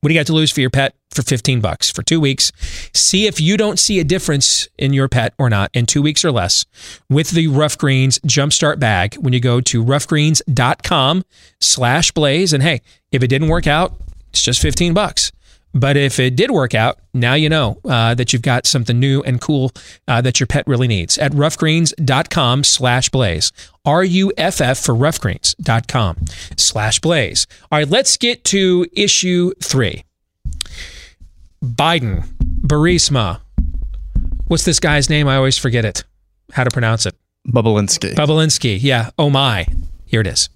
What 0.00 0.08
do 0.08 0.14
you 0.14 0.20
got 0.20 0.26
to 0.26 0.34
lose 0.34 0.50
for 0.50 0.60
your 0.60 0.68
pet 0.68 0.94
for 1.10 1.22
15 1.22 1.62
bucks 1.62 1.90
for 1.90 2.02
two 2.02 2.20
weeks? 2.20 2.52
See 2.92 3.26
if 3.26 3.40
you 3.40 3.56
don't 3.56 3.78
see 3.78 4.00
a 4.00 4.04
difference 4.04 4.68
in 4.76 4.92
your 4.92 5.08
pet 5.08 5.32
or 5.38 5.48
not 5.48 5.70
in 5.72 5.86
two 5.86 6.02
weeks 6.02 6.24
or 6.26 6.30
less 6.30 6.66
with 7.08 7.30
the 7.30 7.48
Ruff 7.48 7.78
Greens 7.78 8.18
Jumpstart 8.18 8.78
Bag 8.78 9.14
when 9.14 9.32
you 9.32 9.40
go 9.40 9.62
to 9.62 9.82
ruffgreens.com 9.82 11.24
slash 11.58 12.10
blaze. 12.10 12.52
And 12.52 12.62
hey, 12.62 12.82
if 13.12 13.22
it 13.22 13.28
didn't 13.28 13.48
work 13.48 13.66
out, 13.66 13.94
it's 14.28 14.42
just 14.42 14.60
15 14.60 14.92
bucks. 14.92 15.32
But 15.74 15.96
if 15.96 16.20
it 16.20 16.36
did 16.36 16.52
work 16.52 16.74
out, 16.74 16.98
now 17.12 17.34
you 17.34 17.48
know 17.48 17.78
uh, 17.84 18.14
that 18.14 18.32
you've 18.32 18.42
got 18.42 18.66
something 18.66 18.98
new 18.98 19.22
and 19.22 19.40
cool 19.40 19.72
uh, 20.06 20.20
that 20.20 20.38
your 20.38 20.46
pet 20.46 20.66
really 20.66 20.86
needs 20.86 21.18
at 21.18 21.32
ruffgreens.com 21.32 22.64
slash 22.64 23.08
blaze. 23.08 23.52
R-U-F-F 23.84 24.78
for 24.78 24.94
ruffgreens.com 24.94 26.16
slash 26.56 27.00
blaze. 27.00 27.46
All 27.72 27.78
right, 27.78 27.88
let's 27.88 28.16
get 28.16 28.44
to 28.44 28.86
issue 28.92 29.52
three. 29.62 30.04
Biden, 31.62 32.24
Burisma. 32.60 33.40
What's 34.46 34.64
this 34.64 34.78
guy's 34.78 35.10
name? 35.10 35.26
I 35.26 35.36
always 35.36 35.58
forget 35.58 35.84
it. 35.84 36.04
How 36.52 36.64
to 36.64 36.70
pronounce 36.70 37.06
it. 37.06 37.14
Bobulinski. 37.48 38.14
Bobulinski. 38.14 38.78
Yeah. 38.80 39.10
Oh 39.18 39.28
my. 39.28 39.66
Here 40.06 40.20
it 40.20 40.26
is. 40.26 40.48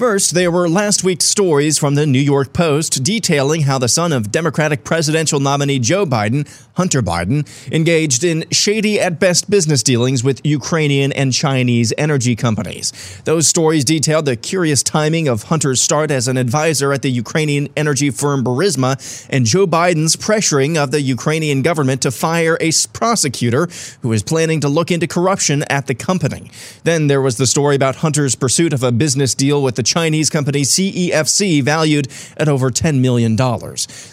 First, 0.00 0.32
there 0.32 0.50
were 0.50 0.66
last 0.66 1.04
week's 1.04 1.26
stories 1.26 1.76
from 1.76 1.94
the 1.94 2.06
New 2.06 2.20
York 2.20 2.54
Post 2.54 3.04
detailing 3.04 3.64
how 3.64 3.76
the 3.76 3.86
son 3.86 4.14
of 4.14 4.32
Democratic 4.32 4.82
presidential 4.82 5.40
nominee 5.40 5.78
Joe 5.78 6.06
Biden, 6.06 6.48
Hunter 6.72 7.02
Biden, 7.02 7.46
engaged 7.70 8.24
in 8.24 8.46
shady 8.50 8.98
at 8.98 9.20
best 9.20 9.50
business 9.50 9.82
dealings 9.82 10.24
with 10.24 10.40
Ukrainian 10.42 11.12
and 11.12 11.34
Chinese 11.34 11.92
energy 11.98 12.34
companies. 12.34 13.20
Those 13.26 13.46
stories 13.46 13.84
detailed 13.84 14.24
the 14.24 14.36
curious 14.36 14.82
timing 14.82 15.28
of 15.28 15.42
Hunter's 15.42 15.82
start 15.82 16.10
as 16.10 16.28
an 16.28 16.38
advisor 16.38 16.94
at 16.94 17.02
the 17.02 17.10
Ukrainian 17.10 17.68
energy 17.76 18.08
firm 18.08 18.42
Burisma 18.42 18.96
and 19.28 19.44
Joe 19.44 19.66
Biden's 19.66 20.16
pressuring 20.16 20.82
of 20.82 20.92
the 20.92 21.02
Ukrainian 21.02 21.60
government 21.60 22.00
to 22.00 22.10
fire 22.10 22.56
a 22.58 22.70
prosecutor 22.94 23.68
who 24.00 24.14
is 24.14 24.22
planning 24.22 24.60
to 24.60 24.68
look 24.70 24.90
into 24.90 25.06
corruption 25.06 25.62
at 25.64 25.88
the 25.88 25.94
company. 25.94 26.50
Then 26.84 27.08
there 27.08 27.20
was 27.20 27.36
the 27.36 27.46
story 27.46 27.76
about 27.76 27.96
Hunter's 27.96 28.34
pursuit 28.34 28.72
of 28.72 28.82
a 28.82 28.90
business 28.90 29.34
deal 29.34 29.62
with 29.62 29.74
the 29.74 29.89
Chinese 29.90 30.30
company 30.30 30.62
CEFC, 30.62 31.62
valued 31.62 32.06
at 32.36 32.48
over 32.48 32.70
$10 32.70 33.00
million. 33.00 33.34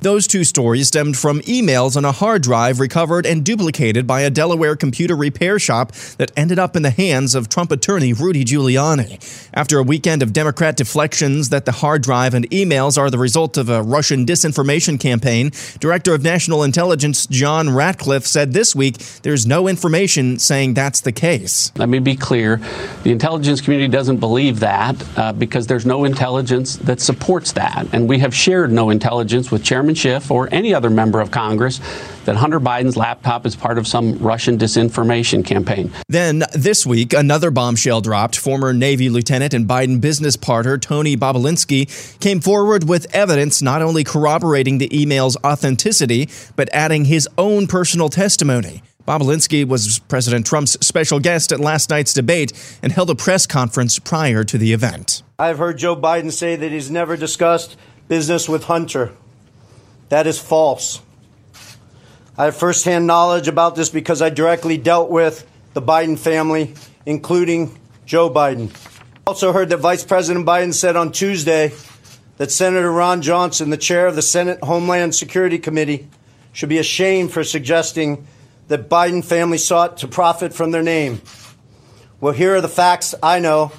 Those 0.01 0.27
two 0.27 0.43
stories 0.43 0.87
stemmed 0.87 1.17
from 1.17 1.41
emails 1.41 1.95
on 1.95 2.03
a 2.03 2.11
hard 2.11 2.41
drive 2.41 2.79
recovered 2.79 3.25
and 3.27 3.45
duplicated 3.45 4.07
by 4.07 4.21
a 4.21 4.31
Delaware 4.31 4.75
computer 4.75 5.15
repair 5.15 5.59
shop 5.59 5.91
that 6.17 6.31
ended 6.35 6.57
up 6.57 6.75
in 6.75 6.81
the 6.81 6.89
hands 6.89 7.35
of 7.35 7.47
Trump 7.47 7.71
attorney 7.71 8.11
Rudy 8.11 8.43
Giuliani. 8.43 9.19
After 9.53 9.77
a 9.77 9.83
weekend 9.83 10.23
of 10.23 10.33
Democrat 10.33 10.75
deflections 10.75 11.49
that 11.49 11.65
the 11.65 11.71
hard 11.73 12.01
drive 12.01 12.33
and 12.33 12.49
emails 12.49 12.97
are 12.97 13.11
the 13.11 13.17
result 13.19 13.57
of 13.57 13.69
a 13.69 13.83
Russian 13.83 14.25
disinformation 14.25 14.99
campaign, 14.99 15.51
Director 15.79 16.13
of 16.13 16.23
National 16.23 16.63
Intelligence 16.63 17.27
John 17.27 17.69
Ratcliffe 17.69 18.25
said 18.25 18.53
this 18.53 18.75
week 18.75 18.97
there's 19.21 19.45
no 19.45 19.67
information 19.67 20.39
saying 20.39 20.73
that's 20.73 21.01
the 21.01 21.11
case. 21.11 21.71
Let 21.77 21.89
me 21.89 21.99
be 21.99 22.15
clear 22.15 22.59
the 23.03 23.11
intelligence 23.11 23.61
community 23.61 23.91
doesn't 23.91 24.17
believe 24.17 24.59
that 24.61 24.95
uh, 25.17 25.33
because 25.33 25.66
there's 25.67 25.85
no 25.85 26.05
intelligence 26.05 26.77
that 26.77 26.99
supports 26.99 27.51
that. 27.53 27.87
And 27.91 28.07
we 28.07 28.19
have 28.19 28.33
shared 28.33 28.71
no 28.71 28.89
intelligence 28.89 29.51
with 29.51 29.63
Chairman 29.63 29.95
Schiff 29.95 30.31
or 30.31 30.47
any 30.51 30.73
other 30.73 30.89
member 30.89 31.19
of 31.19 31.31
Congress 31.31 31.79
that 32.25 32.35
Hunter 32.35 32.59
Biden's 32.59 32.97
laptop 32.97 33.45
is 33.45 33.55
part 33.55 33.77
of 33.77 33.87
some 33.87 34.17
Russian 34.19 34.57
disinformation 34.57 35.45
campaign. 35.45 35.91
Then 36.09 36.43
this 36.53 36.85
week, 36.85 37.13
another 37.13 37.51
bombshell 37.51 38.01
dropped. 38.01 38.37
Former 38.37 38.73
Navy 38.73 39.09
Lieutenant 39.09 39.53
and 39.53 39.67
Biden 39.67 40.01
business 40.01 40.35
partner 40.35 40.77
Tony 40.77 41.15
Bobulinski 41.15 42.19
came 42.19 42.41
forward 42.41 42.87
with 42.87 43.07
evidence 43.15 43.61
not 43.61 43.81
only 43.81 44.03
corroborating 44.03 44.77
the 44.77 45.01
email's 45.01 45.37
authenticity, 45.43 46.29
but 46.55 46.69
adding 46.73 47.05
his 47.05 47.27
own 47.37 47.67
personal 47.67 48.09
testimony. 48.09 48.81
Bobulinski 49.07 49.65
was 49.65 49.99
President 49.99 50.45
Trump's 50.45 50.77
special 50.85 51.21
guest 51.21 51.53
at 51.53 51.61
last 51.61 51.89
night's 51.89 52.13
debate 52.13 52.51
and 52.83 52.91
held 52.91 53.09
a 53.09 53.15
press 53.15 53.47
conference 53.47 53.99
prior 53.99 54.43
to 54.43 54.57
the 54.57 54.73
event. 54.73 55.23
I've 55.39 55.57
heard 55.57 55.77
Joe 55.77 55.95
Biden 55.95 56.29
say 56.29 56.57
that 56.57 56.71
he's 56.73 56.91
never 56.91 57.15
discussed 57.15 57.77
business 58.09 58.49
with 58.49 58.65
Hunter. 58.65 59.13
That 60.09 60.27
is 60.27 60.37
false. 60.39 61.01
I 62.37 62.45
have 62.45 62.57
firsthand 62.57 63.07
knowledge 63.07 63.47
about 63.47 63.75
this 63.75 63.89
because 63.89 64.21
I 64.21 64.29
directly 64.29 64.77
dealt 64.77 65.09
with 65.09 65.49
the 65.73 65.81
Biden 65.81 66.19
family, 66.19 66.73
including 67.05 67.79
Joe 68.05 68.29
Biden. 68.29 68.75
Also 69.25 69.53
heard 69.53 69.69
that 69.69 69.77
Vice 69.77 70.03
President 70.03 70.45
Biden 70.45 70.73
said 70.73 70.97
on 70.97 71.13
Tuesday 71.13 71.71
that 72.37 72.51
Senator 72.51 72.91
Ron 72.91 73.21
Johnson, 73.21 73.69
the 73.69 73.77
chair 73.77 74.05
of 74.05 74.15
the 74.15 74.21
Senate 74.21 74.61
Homeland 74.63 75.15
Security 75.15 75.59
Committee, 75.59 76.09
should 76.51 76.69
be 76.69 76.77
ashamed 76.77 77.31
for 77.31 77.45
suggesting 77.45 78.27
that 78.67 78.89
Biden 78.89 79.23
family 79.23 79.57
sought 79.57 79.97
to 79.97 80.07
profit 80.07 80.53
from 80.53 80.71
their 80.71 80.83
name. 80.83 81.21
Well, 82.19 82.33
here 82.33 82.55
are 82.55 82.61
the 82.61 82.67
facts 82.67 83.15
I 83.21 83.39
know, 83.39 83.71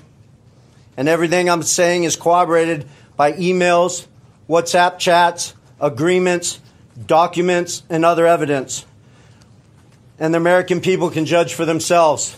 and 0.96 1.09
everything 1.09 1.51
I'm 1.51 1.62
saying 1.62 2.05
is 2.05 2.16
corroborated 2.16 2.87
by 3.16 3.33
emails, 3.33 4.07
WhatsApp 4.48 4.98
chats, 4.98 5.55
agreements, 5.81 6.61
documents, 7.07 7.83
and 7.90 8.05
other 8.05 8.27
evidence. 8.27 8.87
And 10.18 10.35
the 10.35 10.38
American 10.38 10.81
people 10.81 11.11
can 11.11 11.27
judge 11.27 11.55
for 11.55 11.64
themselves. 11.64 12.37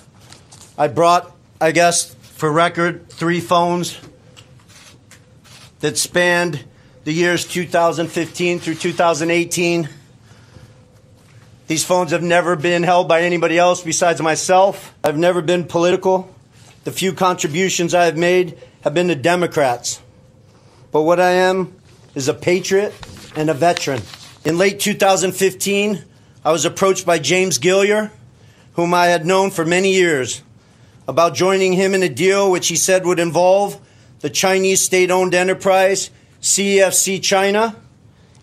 I 0.77 0.89
brought, 0.89 1.35
I 1.61 1.73
guess, 1.73 2.15
for 2.15 2.51
record, 2.51 3.09
three 3.11 3.41
phones 3.41 3.99
that 5.81 5.97
spanned 5.97 6.65
the 7.05 7.13
years 7.13 7.47
2015 7.47 8.61
through 8.61 8.75
2018. 8.75 9.89
These 11.71 11.85
phones 11.85 12.11
have 12.11 12.25
never 12.25 12.57
been 12.57 12.83
held 12.83 13.07
by 13.07 13.23
anybody 13.23 13.57
else 13.57 13.81
besides 13.81 14.21
myself. 14.21 14.93
I've 15.05 15.17
never 15.17 15.41
been 15.41 15.63
political. 15.63 16.35
The 16.83 16.91
few 16.91 17.13
contributions 17.13 17.95
I 17.95 18.07
have 18.07 18.17
made 18.17 18.59
have 18.81 18.93
been 18.93 19.07
to 19.07 19.15
Democrats. 19.15 20.03
But 20.91 21.03
what 21.03 21.21
I 21.21 21.31
am 21.31 21.73
is 22.17 22.27
a 22.27 22.35
patriot 22.35 22.93
and 23.37 23.49
a 23.49 23.55
veteran. 23.55 24.03
In 24.45 24.59
late 24.59 24.81
2015, 24.81 26.05
I 26.45 26.51
was 26.51 26.65
approached 26.65 27.07
by 27.07 27.21
James 27.21 27.59
Gilliar, 27.59 28.11
whom 28.73 28.93
I 28.93 29.07
had 29.07 29.25
known 29.25 29.53
for 29.53 29.65
many 29.65 29.93
years, 29.93 30.43
about 31.07 31.37
joining 31.37 31.75
him 31.75 31.95
in 31.95 32.03
a 32.03 32.09
deal 32.09 32.51
which 32.51 32.67
he 32.67 32.75
said 32.75 33.07
would 33.07 33.21
involve 33.21 33.81
the 34.23 34.31
Chinese 34.31 34.83
state 34.83 35.13
owned 35.13 35.35
enterprise 35.35 36.11
CEFC 36.43 37.23
China 37.23 37.77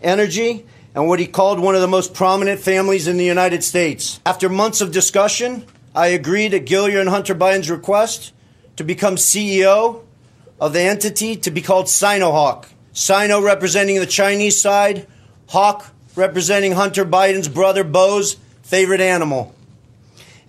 Energy 0.01 0.65
and 0.97 1.07
what 1.07 1.19
he 1.19 1.27
called 1.27 1.59
one 1.59 1.75
of 1.75 1.81
the 1.81 1.87
most 1.87 2.15
prominent 2.15 2.59
families 2.59 3.07
in 3.07 3.17
the 3.17 3.23
United 3.23 3.63
States. 3.63 4.19
After 4.25 4.49
months 4.49 4.81
of 4.81 4.91
discussion, 4.91 5.63
I 5.93 6.07
agreed 6.07 6.55
at 6.55 6.65
Gilliar 6.65 6.99
and 6.99 7.07
Hunter 7.07 7.35
Biden's 7.35 7.69
request 7.69 8.33
to 8.77 8.83
become 8.83 9.15
CEO 9.15 10.01
of 10.59 10.73
the 10.73 10.81
entity 10.81 11.35
to 11.35 11.51
be 11.51 11.61
called 11.61 11.85
Sinohawk. 11.85 12.65
Sino 12.93 13.39
representing 13.39 13.99
the 13.99 14.07
Chinese 14.07 14.59
side, 14.59 15.05
Hawk 15.49 15.85
representing 16.15 16.71
Hunter 16.71 17.05
Biden's 17.05 17.47
brother 17.47 17.83
Beau's 17.83 18.35
favorite 18.63 18.99
animal. 18.99 19.53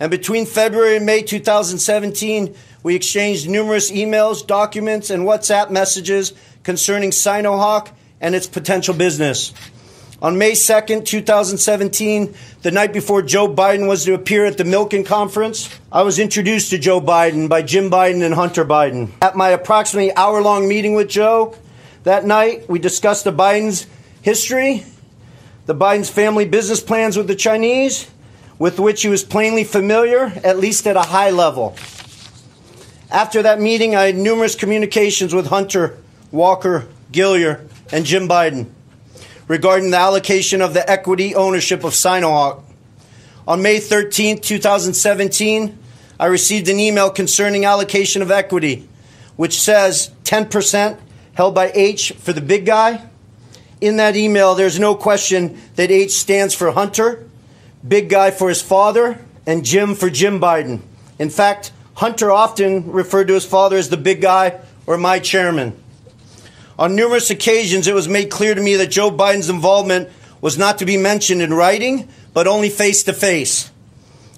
And 0.01 0.11
between 0.11 0.47
February 0.47 0.97
and 0.97 1.05
May 1.05 1.21
2017, 1.21 2.55
we 2.83 2.95
exchanged 2.95 3.51
numerous 3.51 3.91
emails, 3.91 4.47
documents, 4.47 5.11
and 5.11 5.25
WhatsApp 5.25 5.69
messages 5.69 6.33
concerning 6.63 7.11
Sinohawk 7.11 7.91
and 8.19 8.35
its 8.35 8.47
potential 8.47 8.95
business. 8.95 9.53
On 10.21 10.37
May 10.37 10.53
2nd, 10.53 11.05
2017, 11.05 12.35
the 12.63 12.73
night 12.73 12.93
before 12.93 13.23
Joe 13.23 13.47
Biden 13.47 13.87
was 13.87 14.05
to 14.05 14.15
appear 14.15 14.47
at 14.47 14.59
the 14.59 14.65
Milken 14.65 15.07
Conference, 15.07 15.73
I 15.93 16.03
was 16.03 16.19
introduced 16.19 16.71
to 16.71 16.79
Joe 16.79 17.01
Biden 17.01 17.49
by 17.49 17.63
Jim 17.63 17.89
Biden 17.89 18.25
and 18.25 18.35
Hunter 18.35 18.65
Biden. 18.65 19.13
At 19.23 19.37
my 19.37 19.51
approximately 19.51 20.13
hour 20.17 20.43
long 20.43 20.67
meeting 20.67 20.95
with 20.95 21.09
Joe 21.09 21.55
that 22.03 22.25
night, 22.25 22.69
we 22.69 22.81
discussed 22.81 23.23
the 23.23 23.33
Biden's 23.33 23.87
history, 24.21 24.85
the 25.67 25.75
Biden's 25.75 26.11
family 26.11 26.47
business 26.47 26.81
plans 26.81 27.17
with 27.17 27.29
the 27.29 27.37
Chinese, 27.37 28.11
with 28.59 28.81
which 28.81 29.03
he 29.03 29.09
was 29.09 29.23
plainly 29.23 29.63
familiar, 29.63 30.33
at 30.43 30.59
least 30.59 30.89
at 30.89 30.97
a 30.97 31.03
high 31.03 31.31
level. 31.31 31.77
After 33.09 33.41
that 33.43 33.61
meeting, 33.61 33.95
I 33.95 34.07
had 34.07 34.17
numerous 34.17 34.57
communications 34.57 35.33
with 35.33 35.47
Hunter, 35.47 35.97
Walker, 36.33 36.89
Gilliar, 37.13 37.65
and 37.93 38.05
Jim 38.05 38.29
Biden 38.29 38.73
regarding 39.49 39.91
the 39.91 39.97
allocation 39.97 40.63
of 40.63 40.75
the 40.75 40.89
equity 40.89 41.35
ownership 41.35 41.83
of 41.83 41.93
Sinohawk. 41.95 42.63
On 43.47 43.63
May 43.63 43.81
13, 43.81 44.41
2017, 44.41 45.79
I 46.21 46.27
received 46.27 46.69
an 46.69 46.79
email 46.79 47.11
concerning 47.11 47.65
allocation 47.65 48.21
of 48.21 48.31
equity, 48.31 48.87
which 49.37 49.59
says 49.59 50.11
10% 50.25 51.01
held 51.33 51.55
by 51.55 51.73
H 51.75 52.13
for 52.13 52.33
the 52.33 52.41
big 52.41 52.67
guy. 52.67 53.09
In 53.81 53.97
that 53.97 54.17
email, 54.17 54.55
there's 54.55 54.79
no 54.79 54.95
question 54.95 55.59
that 55.77 55.91
H 55.91 56.11
stands 56.11 56.55
for 56.55 56.73
Hunter, 56.73 57.27
big 57.87 58.11
guy 58.11 58.31
for 58.31 58.49
his 58.49 58.61
father, 58.61 59.25
and 59.47 59.65
Jim 59.65 59.95
for 59.95 60.11
Jim 60.11 60.41
Biden. 60.41 60.81
In 61.19 61.31
fact, 61.31 61.73
Hunter 61.95 62.31
often 62.31 62.93
referred 62.93 63.29
to 63.29 63.35
his 63.35 63.47
father 63.47 63.77
as 63.77 63.89
the 63.89 63.97
big 63.97 64.21
guy 64.21 64.61
or 64.87 64.99
my 64.99 65.21
chairman. 65.21 65.81
On 66.79 66.95
numerous 66.95 67.29
occasions, 67.29 67.89
it 67.89 67.95
was 67.95 68.09
made 68.09 68.31
clear 68.31 68.55
to 68.55 68.61
me 68.61 68.77
that 68.77 68.87
Joe 68.87 69.11
Biden's 69.11 69.51
involvement 69.51 70.09
was 70.41 70.57
not 70.57 70.79
to 70.79 70.85
be 70.85 70.97
mentioned 70.97 71.43
in 71.43 71.53
writing, 71.53 72.09
but 72.33 72.47
only 72.47 72.71
face 72.71 73.03
to 73.05 73.13
face. 73.13 73.73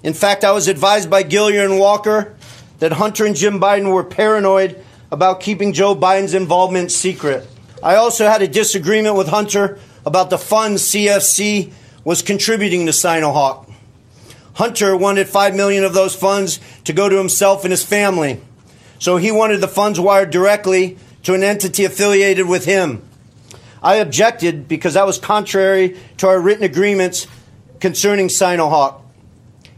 In 0.02 0.14
fact, 0.14 0.42
I 0.42 0.52
was 0.52 0.66
advised 0.66 1.10
by 1.10 1.22
Gilliar 1.22 1.64
and 1.64 1.78
Walker 1.78 2.34
that 2.78 2.92
Hunter 2.92 3.26
and 3.26 3.36
Jim 3.36 3.60
Biden 3.60 3.92
were 3.92 4.04
paranoid 4.04 4.82
about 5.12 5.40
keeping 5.40 5.74
Joe 5.74 5.94
Biden's 5.94 6.32
involvement 6.32 6.90
secret. 6.90 7.46
I 7.82 7.96
also 7.96 8.26
had 8.26 8.40
a 8.40 8.48
disagreement 8.48 9.16
with 9.16 9.28
Hunter 9.28 9.78
about 10.06 10.30
the 10.30 10.38
funds 10.38 10.82
CFC 10.84 11.72
was 12.04 12.22
contributing 12.22 12.86
to 12.86 12.92
Sinohawk. 12.92 13.70
Hunter 14.54 14.96
wanted 14.96 15.28
5 15.28 15.54
million 15.54 15.84
of 15.84 15.92
those 15.92 16.14
funds 16.14 16.58
to 16.84 16.94
go 16.94 17.10
to 17.10 17.18
himself 17.18 17.64
and 17.64 17.70
his 17.70 17.84
family. 17.84 18.40
So 18.98 19.18
he 19.18 19.30
wanted 19.30 19.60
the 19.60 19.68
funds 19.68 20.00
wired 20.00 20.30
directly 20.30 20.96
to 21.22 21.34
an 21.34 21.42
entity 21.42 21.84
affiliated 21.84 22.48
with 22.48 22.64
him. 22.64 23.02
I 23.82 23.96
objected 23.96 24.68
because 24.68 24.94
that 24.94 25.06
was 25.06 25.18
contrary 25.18 25.96
to 26.18 26.28
our 26.28 26.40
written 26.40 26.64
agreements 26.64 27.26
concerning 27.80 28.28
Sinohawk. 28.28 29.00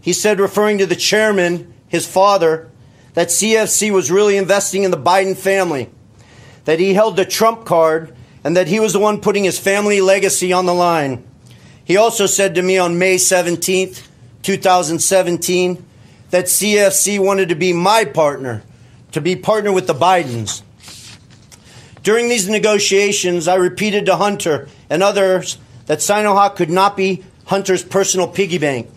He 0.01 0.13
said, 0.13 0.41
referring 0.41 0.79
to 0.79 0.87
the 0.87 0.97
chairman, 0.97 1.73
his 1.87 2.07
father, 2.07 2.69
that 3.15 3.29
CFC 3.29 3.93
was 3.93 4.11
really 4.11 4.37
investing 4.37 4.83
in 4.83 4.91
the 4.91 4.97
Biden 4.97 5.37
family, 5.37 5.91
that 6.65 6.81
he 6.81 6.95
held 6.95 7.17
the 7.17 7.25
Trump 7.25 7.65
card, 7.65 8.15
and 8.43 8.57
that 8.57 8.67
he 8.67 8.81
was 8.81 8.93
the 8.93 8.99
one 8.99 9.21
putting 9.21 9.45
his 9.45 9.59
family 9.59 10.01
legacy 10.01 10.53
on 10.53 10.67
the 10.67 10.75
line. 10.75 11.25
He 11.85 11.97
also 11.97 12.27
said 12.27 12.55
to 12.57 12.63
me 12.63 12.79
on 12.79 12.99
May 12.99 13.17
17th, 13.17 14.09
2017, 14.43 15.85
that 16.31 16.47
CFC 16.47 17.25
wanted 17.25 17.51
to 17.51 17.55
be 17.55 17.73
my 17.73 18.05
partner, 18.05 18.63
to 19.13 19.21
be 19.21 19.37
partner 19.37 19.73
with 19.73 19.87
the 19.87 19.95
Bidens. 19.95 20.63
During 22.03 22.29
these 22.29 22.49
negotiations, 22.49 23.47
I 23.47 23.55
repeated 23.55 24.07
to 24.07 24.17
Hunter 24.17 24.69
and 24.91 25.03
others 25.03 25.59
that 25.87 25.99
Sinohawk 25.99 26.57
could 26.57 26.71
not 26.71 26.97
be 26.97 27.25
Hunter's 27.47 27.85
personal 27.85 28.27
piggy 28.29 28.59
bank. 28.59 28.89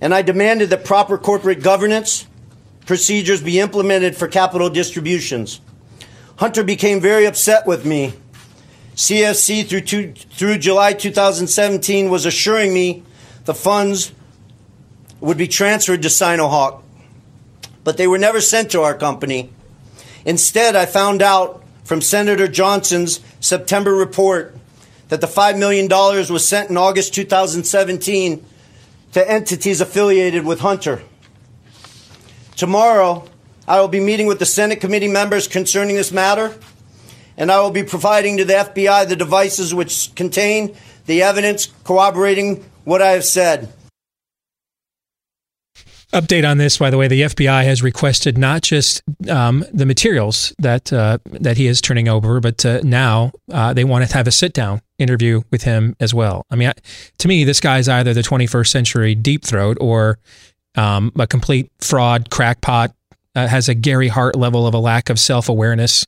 And 0.00 0.14
I 0.14 0.22
demanded 0.22 0.70
that 0.70 0.84
proper 0.84 1.16
corporate 1.16 1.62
governance 1.62 2.26
procedures 2.84 3.42
be 3.42 3.58
implemented 3.58 4.16
for 4.16 4.28
capital 4.28 4.68
distributions. 4.68 5.60
Hunter 6.36 6.62
became 6.62 7.00
very 7.00 7.24
upset 7.24 7.66
with 7.66 7.86
me. 7.86 8.12
CFC 8.96 9.66
through, 9.66 9.80
two, 9.80 10.12
through 10.12 10.58
July 10.58 10.92
2017 10.92 12.10
was 12.10 12.26
assuring 12.26 12.74
me 12.74 13.02
the 13.44 13.54
funds 13.54 14.12
would 15.20 15.38
be 15.38 15.48
transferred 15.48 16.02
to 16.02 16.08
Sinohawk, 16.08 16.82
but 17.82 17.96
they 17.96 18.06
were 18.06 18.18
never 18.18 18.40
sent 18.40 18.70
to 18.72 18.82
our 18.82 18.94
company. 18.94 19.50
Instead, 20.24 20.76
I 20.76 20.86
found 20.86 21.22
out 21.22 21.63
from 21.84 22.00
Senator 22.00 22.48
Johnson's 22.48 23.20
September 23.40 23.94
report 23.94 24.56
that 25.08 25.20
the 25.20 25.26
$5 25.26 25.58
million 25.58 25.88
was 25.88 26.48
sent 26.48 26.70
in 26.70 26.76
August 26.76 27.14
2017 27.14 28.44
to 29.12 29.30
entities 29.30 29.80
affiliated 29.80 30.44
with 30.44 30.60
Hunter. 30.60 31.02
Tomorrow, 32.56 33.28
I 33.68 33.80
will 33.80 33.88
be 33.88 34.00
meeting 34.00 34.26
with 34.26 34.38
the 34.38 34.46
Senate 34.46 34.80
committee 34.80 35.08
members 35.08 35.46
concerning 35.46 35.96
this 35.96 36.10
matter, 36.10 36.54
and 37.36 37.50
I 37.52 37.60
will 37.60 37.70
be 37.70 37.82
providing 37.82 38.38
to 38.38 38.44
the 38.44 38.54
FBI 38.54 39.08
the 39.08 39.16
devices 39.16 39.74
which 39.74 40.14
contain 40.14 40.76
the 41.06 41.22
evidence 41.22 41.68
corroborating 41.84 42.64
what 42.84 43.02
I 43.02 43.12
have 43.12 43.24
said. 43.24 43.72
Update 46.14 46.48
on 46.48 46.58
this, 46.58 46.78
by 46.78 46.90
the 46.90 46.96
way, 46.96 47.08
the 47.08 47.22
FBI 47.22 47.64
has 47.64 47.82
requested 47.82 48.38
not 48.38 48.62
just 48.62 49.02
um, 49.28 49.64
the 49.72 49.84
materials 49.84 50.54
that 50.60 50.92
uh, 50.92 51.18
that 51.24 51.56
he 51.56 51.66
is 51.66 51.80
turning 51.80 52.06
over, 52.08 52.38
but 52.38 52.64
uh, 52.64 52.80
now 52.84 53.32
uh, 53.50 53.72
they 53.72 53.82
want 53.82 54.08
to 54.08 54.16
have 54.16 54.28
a 54.28 54.30
sit 54.30 54.52
down 54.52 54.80
interview 54.96 55.42
with 55.50 55.64
him 55.64 55.96
as 55.98 56.14
well. 56.14 56.46
I 56.52 56.54
mean, 56.54 56.68
I, 56.68 56.74
to 57.18 57.26
me, 57.26 57.42
this 57.42 57.58
guy's 57.58 57.88
either 57.88 58.14
the 58.14 58.20
21st 58.20 58.68
century 58.68 59.16
deep 59.16 59.44
throat 59.44 59.76
or 59.80 60.20
um, 60.76 61.10
a 61.18 61.26
complete 61.26 61.72
fraud, 61.80 62.30
crackpot, 62.30 62.94
uh, 63.34 63.48
has 63.48 63.68
a 63.68 63.74
Gary 63.74 64.06
Hart 64.06 64.36
level 64.36 64.66
of 64.68 64.74
a 64.74 64.78
lack 64.78 65.10
of 65.10 65.18
self 65.18 65.48
awareness. 65.48 66.06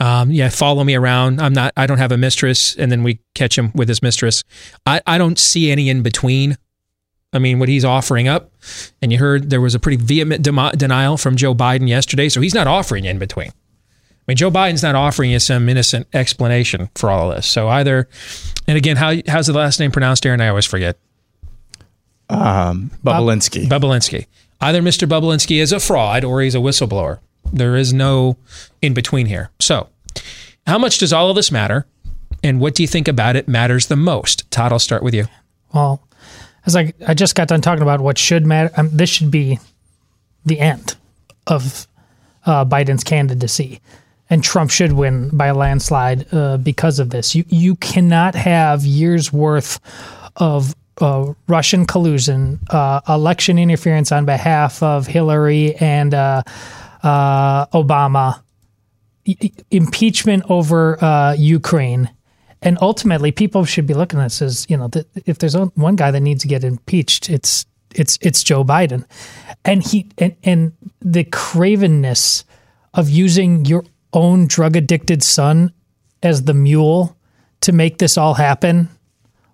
Um, 0.00 0.30
yeah, 0.30 0.48
follow 0.48 0.82
me 0.82 0.94
around. 0.94 1.40
I'm 1.40 1.52
not. 1.52 1.74
I 1.76 1.86
don't 1.86 1.98
have 1.98 2.12
a 2.12 2.16
mistress, 2.16 2.74
and 2.76 2.90
then 2.90 3.02
we 3.02 3.20
catch 3.34 3.58
him 3.58 3.70
with 3.74 3.88
his 3.88 4.02
mistress. 4.02 4.44
I, 4.86 5.02
I 5.06 5.18
don't 5.18 5.38
see 5.38 5.70
any 5.70 5.90
in 5.90 6.02
between. 6.02 6.56
I 7.34 7.38
mean, 7.38 7.58
what 7.58 7.68
he's 7.68 7.84
offering 7.84 8.28
up, 8.28 8.51
and 9.00 9.12
you 9.12 9.18
heard 9.18 9.50
there 9.50 9.60
was 9.60 9.74
a 9.74 9.80
pretty 9.80 10.02
vehement 10.02 10.42
dem- 10.42 10.70
denial 10.76 11.16
from 11.16 11.36
Joe 11.36 11.54
Biden 11.54 11.88
yesterday. 11.88 12.28
So 12.28 12.40
he's 12.40 12.54
not 12.54 12.66
offering 12.66 13.04
in 13.04 13.18
between. 13.18 13.48
I 13.48 14.24
mean, 14.28 14.36
Joe 14.36 14.50
Biden's 14.50 14.82
not 14.82 14.94
offering 14.94 15.30
you 15.32 15.40
some 15.40 15.68
innocent 15.68 16.06
explanation 16.12 16.90
for 16.94 17.10
all 17.10 17.30
of 17.30 17.36
this. 17.36 17.46
So 17.46 17.68
either, 17.68 18.08
and 18.68 18.76
again, 18.76 18.96
how 18.96 19.14
how's 19.26 19.48
the 19.48 19.52
last 19.52 19.80
name 19.80 19.90
pronounced, 19.90 20.24
Aaron? 20.24 20.40
I 20.40 20.48
always 20.48 20.66
forget. 20.66 20.96
Um, 22.28 22.90
Bubelinsky. 23.04 23.66
Bubelinsky. 23.68 24.26
Either 24.60 24.80
Mr. 24.80 25.08
Bubelinsky 25.08 25.60
is 25.60 25.72
a 25.72 25.80
fraud 25.80 26.24
or 26.24 26.40
he's 26.40 26.54
a 26.54 26.58
whistleblower. 26.58 27.18
There 27.52 27.76
is 27.76 27.92
no 27.92 28.36
in 28.80 28.94
between 28.94 29.26
here. 29.26 29.50
So, 29.58 29.88
how 30.66 30.78
much 30.78 30.98
does 30.98 31.12
all 31.12 31.30
of 31.30 31.36
this 31.36 31.50
matter? 31.50 31.86
And 32.44 32.60
what 32.60 32.74
do 32.74 32.82
you 32.82 32.86
think 32.86 33.08
about 33.08 33.36
it 33.36 33.48
matters 33.48 33.86
the 33.86 33.96
most? 33.96 34.48
Todd, 34.50 34.72
I'll 34.72 34.78
start 34.78 35.02
with 35.02 35.14
you. 35.14 35.26
Well, 35.74 36.06
as 36.66 36.76
I 36.76 36.92
I 37.06 37.14
just 37.14 37.34
got 37.34 37.48
done 37.48 37.60
talking 37.60 37.82
about 37.82 38.00
what 38.00 38.18
should 38.18 38.46
matter. 38.46 38.70
Um, 38.76 38.90
this 38.92 39.10
should 39.10 39.30
be 39.30 39.58
the 40.44 40.58
end 40.60 40.96
of 41.46 41.86
uh, 42.46 42.64
Biden's 42.64 43.04
candidacy, 43.04 43.80
and 44.30 44.42
Trump 44.42 44.70
should 44.70 44.92
win 44.92 45.30
by 45.32 45.46
a 45.46 45.54
landslide 45.54 46.26
uh, 46.32 46.56
because 46.56 46.98
of 46.98 47.10
this. 47.10 47.34
You 47.34 47.44
you 47.48 47.76
cannot 47.76 48.34
have 48.34 48.84
years 48.84 49.32
worth 49.32 49.80
of 50.36 50.74
uh, 51.00 51.32
Russian 51.48 51.86
collusion, 51.86 52.60
uh, 52.70 53.00
election 53.08 53.58
interference 53.58 54.12
on 54.12 54.24
behalf 54.24 54.82
of 54.82 55.06
Hillary 55.06 55.74
and 55.76 56.14
uh, 56.14 56.42
uh, 57.02 57.66
Obama, 57.66 58.40
I- 59.26 59.50
impeachment 59.70 60.44
over 60.48 61.34
Ukraine, 61.38 62.10
and 62.62 62.78
ultimately, 62.80 63.32
people 63.32 63.64
should 63.64 63.86
be 63.86 63.94
looking 63.94 64.20
at 64.20 64.24
this 64.24 64.40
as 64.40 64.66
you 64.70 64.76
know, 64.76 64.88
th- 64.88 65.06
if 65.26 65.38
there's 65.38 65.56
one 65.56 65.96
guy 65.96 66.10
that 66.10 66.20
needs 66.20 66.42
to 66.42 66.48
get 66.48 66.64
impeached, 66.64 67.28
it's 67.28 67.66
it's 67.94 68.18
it's 68.22 68.42
Joe 68.42 68.64
Biden, 68.64 69.04
and 69.64 69.82
he 69.82 70.08
and 70.18 70.36
and 70.44 70.72
the 71.00 71.24
cravenness 71.24 72.44
of 72.94 73.10
using 73.10 73.64
your 73.64 73.84
own 74.12 74.46
drug 74.46 74.76
addicted 74.76 75.22
son 75.22 75.72
as 76.22 76.44
the 76.44 76.54
mule 76.54 77.16
to 77.62 77.72
make 77.72 77.98
this 77.98 78.16
all 78.16 78.34
happen 78.34 78.88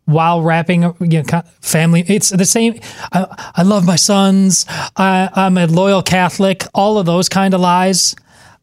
while 0.05 0.43
wrapping 0.43 0.83
you 1.01 1.23
know, 1.23 1.43
family. 1.61 2.05
It's 2.09 2.31
the 2.31 2.45
same. 2.45 2.81
I, 3.13 3.53
I 3.57 3.63
love 3.63 3.85
my 3.87 3.97
sons. 3.97 4.65
I, 4.97 5.29
I'm 5.35 5.59
a 5.59 5.67
loyal 5.67 6.03
Catholic. 6.03 6.65
All 6.75 6.99
of 6.99 7.07
those 7.07 7.29
kind 7.29 7.55
of 7.55 7.61
lies. 7.61 8.17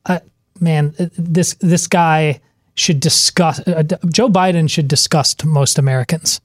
Uh, 0.05 0.19
man, 0.59 0.95
this 1.17 1.55
this 1.55 1.87
guy 1.87 2.41
should 2.75 2.99
disgust. 2.99 3.67
Uh, 3.67 3.83
Joe 4.11 4.29
Biden 4.29 4.69
should 4.69 4.87
disgust 4.87 5.45
most 5.45 5.77
Americans. 5.77 6.41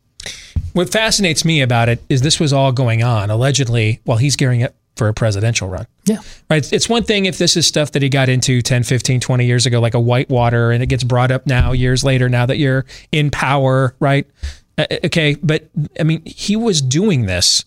What 0.73 0.91
fascinates 0.91 1.45
me 1.45 1.61
about 1.63 1.89
it 1.89 2.03
is 2.09 2.21
this 2.23 2.39
was 2.39 2.53
all 2.53 2.73
going 2.73 3.03
on 3.03 3.31
allegedly 3.31 4.01
while 4.05 4.19
he's 4.19 4.37
gearing 4.37 4.63
up 4.63 4.75
for 4.97 5.09
a 5.09 5.15
presidential 5.15 5.69
run. 5.69 5.87
Yeah. 6.05 6.19
Right. 6.51 6.59
It's- 6.59 6.73
It's 6.73 6.89
one 6.89 7.05
thing 7.05 7.25
if 7.25 7.39
this 7.39 7.57
is 7.57 7.67
stuff 7.67 7.93
that 7.93 8.03
he 8.03 8.09
got 8.09 8.29
into 8.29 8.61
10, 8.61 8.83
15, 8.83 9.19
20 9.21 9.47
years 9.47 9.65
ago, 9.67 9.81
like 9.81 9.95
a 9.95 10.01
whitewater, 10.01 10.71
and 10.73 10.83
it 10.83 10.87
gets 10.87 11.05
brought 11.05 11.31
up 11.31 11.47
now, 11.47 11.73
years 11.73 12.05
later, 12.05 12.29
now 12.29 12.45
that 12.47 12.59
you're 12.59 12.85
in 13.13 13.31
power, 13.31 13.95
right? 13.99 14.27
Uh, 14.77 14.87
Okay. 15.05 15.37
But 15.43 15.69
I 15.99 16.03
mean, 16.03 16.23
he 16.27 16.55
was 16.55 16.83
doing 16.83 17.27
this. 17.27 17.65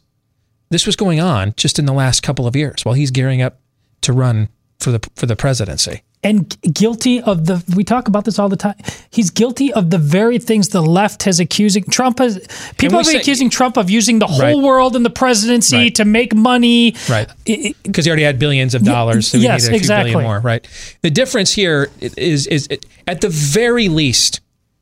This 0.69 0.85
was 0.85 0.95
going 0.95 1.19
on 1.19 1.53
just 1.57 1.79
in 1.79 1.85
the 1.85 1.93
last 1.93 2.21
couple 2.23 2.45
of 2.47 2.55
years 2.55 2.85
while 2.85 2.95
he's 2.95 3.11
gearing 3.11 3.41
up 3.41 3.59
to 4.01 4.13
run 4.13 4.49
for 4.79 4.91
the 4.91 4.99
for 5.15 5.25
the 5.25 5.35
presidency. 5.35 6.03
And 6.23 6.57
guilty 6.73 7.21
of 7.21 7.45
the 7.45 7.63
we 7.75 7.83
talk 7.83 8.07
about 8.07 8.23
this 8.25 8.39
all 8.39 8.47
the 8.49 8.55
time 8.55 8.75
he's 9.11 9.29
guilty 9.29 9.73
of 9.73 9.89
the 9.89 9.97
very 9.97 10.39
things 10.39 10.69
the 10.69 10.81
left 10.81 11.23
has 11.23 11.39
accusing 11.39 11.83
trump 11.85 12.19
has 12.19 12.37
people 12.77 12.97
have 12.97 13.05
been 13.05 13.13
say- 13.13 13.19
accusing 13.19 13.49
trump 13.49 13.77
of 13.77 13.89
using 13.89 14.19
the 14.19 14.27
whole 14.27 14.39
Right. 14.41 14.57
world 14.57 14.95
and 14.95 15.05
the 15.05 15.09
presidency 15.09 15.75
Right. 15.77 15.95
to 15.95 16.05
make 16.05 16.33
money 16.33 16.95
Right. 17.09 17.27
Because 17.45 18.05
he 18.05 18.11
already 18.11 18.23
had 18.23 18.39
billions 18.39 18.73
of 18.75 18.83
dollars, 18.83 19.27
so 19.27 19.37
yes, 19.37 19.63
needed 19.63 19.67
a 19.67 19.69
few 19.71 19.77
exactly. 19.77 20.11
billion 20.11 20.27
more. 20.29 20.39
Right. 20.39 20.67
The 21.01 21.09
difference 21.11 21.53
here 21.53 21.89
is 22.17 22.47
is 22.47 22.69
at 23.07 23.21
the 23.21 23.29
very 23.29 23.89
least, 23.89 24.39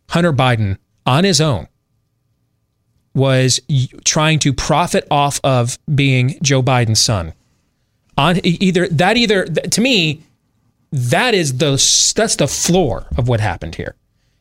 Hunter 0.10 0.32
Biden 0.34 0.78
on 1.06 1.24
his 1.24 1.42
own 1.42 1.68
was 3.14 3.60
trying 4.06 4.40
to 4.40 4.54
profit 4.54 5.06
off 5.12 5.40
of 5.44 5.78
being 5.94 6.38
Joe 6.42 6.62
Biden's 6.64 7.00
son. 7.00 7.34
On 8.18 8.40
either 8.44 8.88
that 8.90 9.18
either 9.18 9.46
to 9.46 9.82
me, 9.82 10.22
that 10.92 11.34
is 11.34 11.58
the 11.58 11.72
that's 12.16 12.36
the 12.36 12.48
floor 12.48 13.08
of 13.18 13.28
what 13.28 13.40
happened 13.40 13.76
here. 13.76 13.96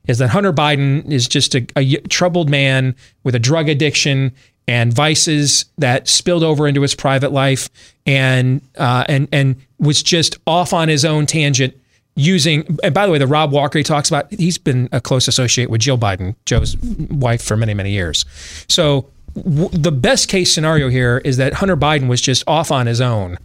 Is 0.06 0.18
that 0.18 0.30
Hunter 0.30 0.52
Biden 0.52 1.10
is 1.10 1.28
just 1.28 1.54
a 1.54 1.62
troubled 2.08 2.50
man 2.50 2.96
with 3.22 3.34
a 3.34 3.38
drug 3.38 3.68
addiction 3.68 4.32
and 4.66 4.92
vices 4.92 5.64
that 5.78 6.08
spilled 6.08 6.42
over 6.42 6.66
into 6.66 6.80
his 6.80 6.94
private 6.94 7.32
life, 7.32 7.68
and 8.06 8.62
uh, 8.76 9.04
and 9.08 9.28
and 9.30 9.56
was 9.78 10.02
just 10.02 10.38
off 10.46 10.72
on 10.72 10.88
his 10.88 11.04
own 11.04 11.26
tangent 11.26 11.76
using. 12.16 12.78
And 12.82 12.94
by 12.94 13.06
the 13.06 13.12
way, 13.12 13.18
the 13.18 13.26
Rob 13.26 13.52
Walker 13.52 13.78
he 13.78 13.84
talks 13.84 14.08
about, 14.08 14.32
he's 14.32 14.58
been 14.58 14.88
a 14.92 15.00
close 15.00 15.28
associate 15.28 15.70
with 15.70 15.80
Jill 15.80 15.98
Biden, 15.98 16.34
Joe's 16.46 16.76
wife, 16.76 17.42
for 17.42 17.56
many 17.56 17.74
many 17.74 17.90
years. 17.90 18.24
So 18.68 19.08
w- 19.36 19.68
the 19.70 19.92
best 19.92 20.28
case 20.28 20.52
scenario 20.54 20.88
here 20.88 21.18
is 21.24 21.36
that 21.36 21.54
Hunter 21.54 21.76
Biden 21.76 22.08
was 22.08 22.20
just 22.20 22.42
off 22.46 22.70
on 22.70 22.86
his 22.86 23.00
own 23.00 23.38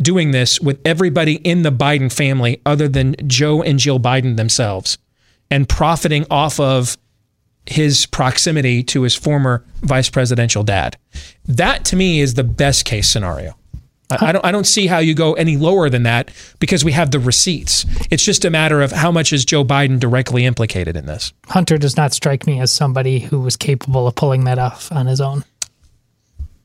doing 0.00 0.30
this 0.30 0.60
with 0.60 0.80
everybody 0.84 1.34
in 1.36 1.62
the 1.62 1.72
Biden 1.72 2.12
family 2.12 2.60
other 2.64 2.88
than 2.88 3.16
Joe 3.26 3.62
and 3.62 3.78
Jill 3.78 4.00
Biden 4.00 4.36
themselves 4.36 4.98
and 5.50 5.68
profiting 5.68 6.26
off 6.30 6.60
of 6.60 6.96
his 7.66 8.06
proximity 8.06 8.82
to 8.82 9.02
his 9.02 9.14
former 9.14 9.64
vice 9.82 10.10
presidential 10.10 10.62
dad. 10.62 10.96
That 11.46 11.84
to 11.86 11.96
me 11.96 12.20
is 12.20 12.34
the 12.34 12.44
best 12.44 12.84
case 12.84 13.08
scenario. 13.08 13.56
I, 14.10 14.28
I 14.28 14.32
don't 14.32 14.44
I 14.44 14.52
don't 14.52 14.66
see 14.66 14.86
how 14.86 14.98
you 14.98 15.14
go 15.14 15.34
any 15.34 15.56
lower 15.56 15.88
than 15.88 16.02
that 16.04 16.30
because 16.58 16.84
we 16.84 16.92
have 16.92 17.10
the 17.12 17.20
receipts. 17.20 17.84
It's 18.10 18.24
just 18.24 18.44
a 18.44 18.50
matter 18.50 18.82
of 18.82 18.90
how 18.90 19.12
much 19.12 19.32
is 19.32 19.44
Joe 19.44 19.64
Biden 19.64 20.00
directly 20.00 20.44
implicated 20.44 20.96
in 20.96 21.06
this. 21.06 21.32
hunter 21.46 21.78
does 21.78 21.96
not 21.96 22.12
strike 22.12 22.46
me 22.46 22.60
as 22.60 22.72
somebody 22.72 23.20
who 23.20 23.40
was 23.40 23.56
capable 23.56 24.08
of 24.08 24.14
pulling 24.16 24.44
that 24.44 24.58
off 24.58 24.90
on 24.90 25.06
his 25.06 25.20
own 25.20 25.44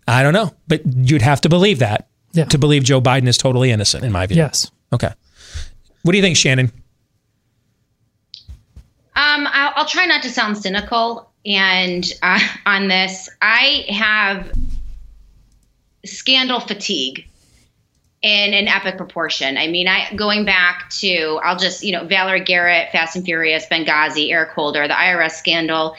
I 0.07 0.21
don't 0.21 0.33
know, 0.33 0.53
but 0.67 0.81
you'd 0.85 1.23
have 1.23 1.41
to 1.41 1.49
believe 1.49 1.79
that 1.79 2.07
to 2.43 2.57
believe 2.57 2.83
Joe 2.83 3.01
Biden 3.01 3.27
is 3.27 3.37
totally 3.37 3.71
innocent 3.71 4.03
in 4.03 4.11
my 4.11 4.25
view. 4.25 4.37
Yes. 4.37 4.69
Okay. 4.93 5.11
What 6.03 6.11
do 6.11 6.17
you 6.17 6.23
think, 6.23 6.37
Shannon? 6.37 6.71
Um, 9.15 9.47
I'll, 9.51 9.73
I'll 9.75 9.85
try 9.85 10.05
not 10.05 10.21
to 10.23 10.29
sound 10.29 10.57
cynical 10.57 11.29
and 11.45 12.05
uh, 12.21 12.39
on 12.65 12.87
this. 12.87 13.29
I 13.41 13.85
have 13.89 14.51
scandal 16.05 16.59
fatigue 16.59 17.25
in 18.21 18.53
an 18.53 18.67
epic 18.67 18.97
proportion. 18.97 19.57
I 19.57 19.67
mean, 19.67 19.87
I 19.87 20.13
going 20.15 20.45
back 20.45 20.89
to 21.01 21.39
I'll 21.43 21.57
just 21.57 21.83
you 21.83 21.91
know 21.91 22.05
Valerie 22.05 22.43
Jarrett, 22.43 22.91
Fast 22.91 23.15
and 23.15 23.23
Furious, 23.23 23.65
Benghazi, 23.71 24.31
Eric 24.31 24.49
Holder, 24.51 24.87
the 24.87 24.93
IRS 24.93 25.31
scandal. 25.31 25.95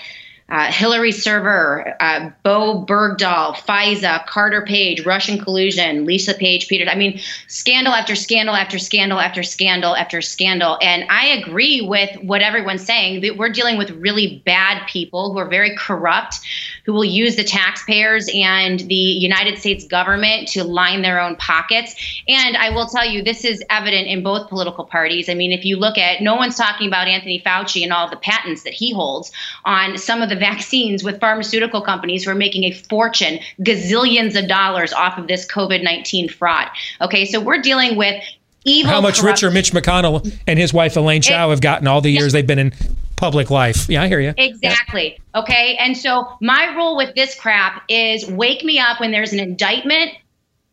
Uh, 0.49 0.70
Hillary 0.70 1.11
Server, 1.11 1.97
uh, 1.99 2.30
Bowe 2.44 2.84
Bergdahl, 2.86 3.57
FISA, 3.57 4.24
Carter 4.26 4.62
Page, 4.62 5.05
Russian 5.05 5.40
collusion, 5.40 6.05
Lisa 6.05 6.34
Page, 6.34 6.68
Peter. 6.68 6.88
I 6.88 6.94
mean, 6.94 7.18
scandal 7.49 7.92
after 7.92 8.14
scandal 8.14 8.55
after 8.55 8.78
scandal 8.78 9.18
after 9.18 9.42
scandal 9.42 9.97
after 9.97 10.22
scandal. 10.22 10.78
And 10.80 11.05
I 11.11 11.26
agree 11.26 11.80
with 11.80 12.14
what 12.22 12.42
everyone's 12.42 12.84
saying 12.86 13.22
that 13.22 13.36
we're 13.36 13.51
dealing 13.51 13.76
with 13.76 13.90
really 13.90 14.40
bad 14.47 14.86
people 14.86 15.32
who 15.32 15.38
are 15.38 15.49
very 15.49 15.74
corrupt, 15.76 16.38
who 16.84 16.92
will 16.92 17.05
use 17.05 17.34
the 17.34 17.42
taxpayers 17.42 18.30
and 18.32 18.78
the 18.78 18.94
United 18.94 19.59
States 19.59 19.84
government 19.84 20.47
to 20.49 20.62
line 20.62 21.03
their 21.03 21.20
own 21.20 21.34
pockets. 21.36 22.22
And 22.28 22.57
I 22.57 22.70
will 22.70 22.86
tell 22.86 23.05
you, 23.05 23.20
this 23.20 23.44
is 23.44 23.64
evident 23.68 24.07
in 24.07 24.22
both 24.22 24.49
political 24.49 24.84
parties. 24.84 25.28
I 25.28 25.34
mean, 25.34 25.51
if 25.51 25.64
you 25.64 25.76
look 25.76 25.99
at, 25.99 26.22
no 26.22 26.36
one's 26.36 26.55
talking 26.57 26.86
about 26.86 27.09
Anthony 27.09 27.42
Fauci 27.44 27.82
and 27.82 27.92
all 27.92 28.09
the 28.09 28.16
patents 28.16 28.62
that 28.62 28.74
he 28.74 28.92
holds 28.94 29.32
on 29.64 29.99
some 29.99 30.22
of 30.22 30.28
the 30.28 30.36
vaccines 30.39 31.03
with 31.05 31.18
pharmaceutical 31.20 31.80
companies 31.80 32.24
who 32.24 32.30
are 32.30 32.34
making 32.34 32.64
a 32.64 32.70
fortune, 32.72 33.39
gazillions 33.61 34.39
of 34.41 34.49
dollars 34.49 34.93
off 34.93 35.18
of 35.18 35.26
this 35.28 35.47
COVID 35.47 35.82
19 35.82 36.28
fraud. 36.28 36.68
Okay, 37.01 37.24
so 37.24 37.41
we're 37.41 37.61
dealing 37.61 37.97
with 37.97 38.22
evil. 38.64 38.91
How 38.91 39.01
much 39.01 39.20
corrupt- 39.20 39.43
richer 39.43 39.51
Mitch 39.53 39.72
McConnell 39.72 40.32
and 40.47 40.59
his 40.59 40.72
wife 40.72 40.97
Elaine 40.97 41.22
Chao 41.22 41.51
have 41.51 41.61
gotten 41.61 41.87
all 41.87 42.01
the 42.01 42.11
years 42.11 42.32
they've 42.32 42.47
been 42.47 42.59
in 42.59 42.72
public 43.16 43.51
life. 43.51 43.89
Yeah, 43.89 44.03
I 44.03 44.09
hear 44.09 44.20
you. 44.20 44.34
Exactly. 44.37 45.18
Okay. 45.34 45.76
And 45.80 45.97
so 45.97 46.28
my 46.41 46.66
rule 46.74 46.97
with 46.97 47.14
this 47.14 47.34
crap 47.34 47.82
is 47.89 48.26
wake 48.28 48.62
me 48.62 48.78
up 48.78 49.01
when 49.01 49.11
there's 49.11 49.32
an 49.32 49.39
indictment 49.41 50.11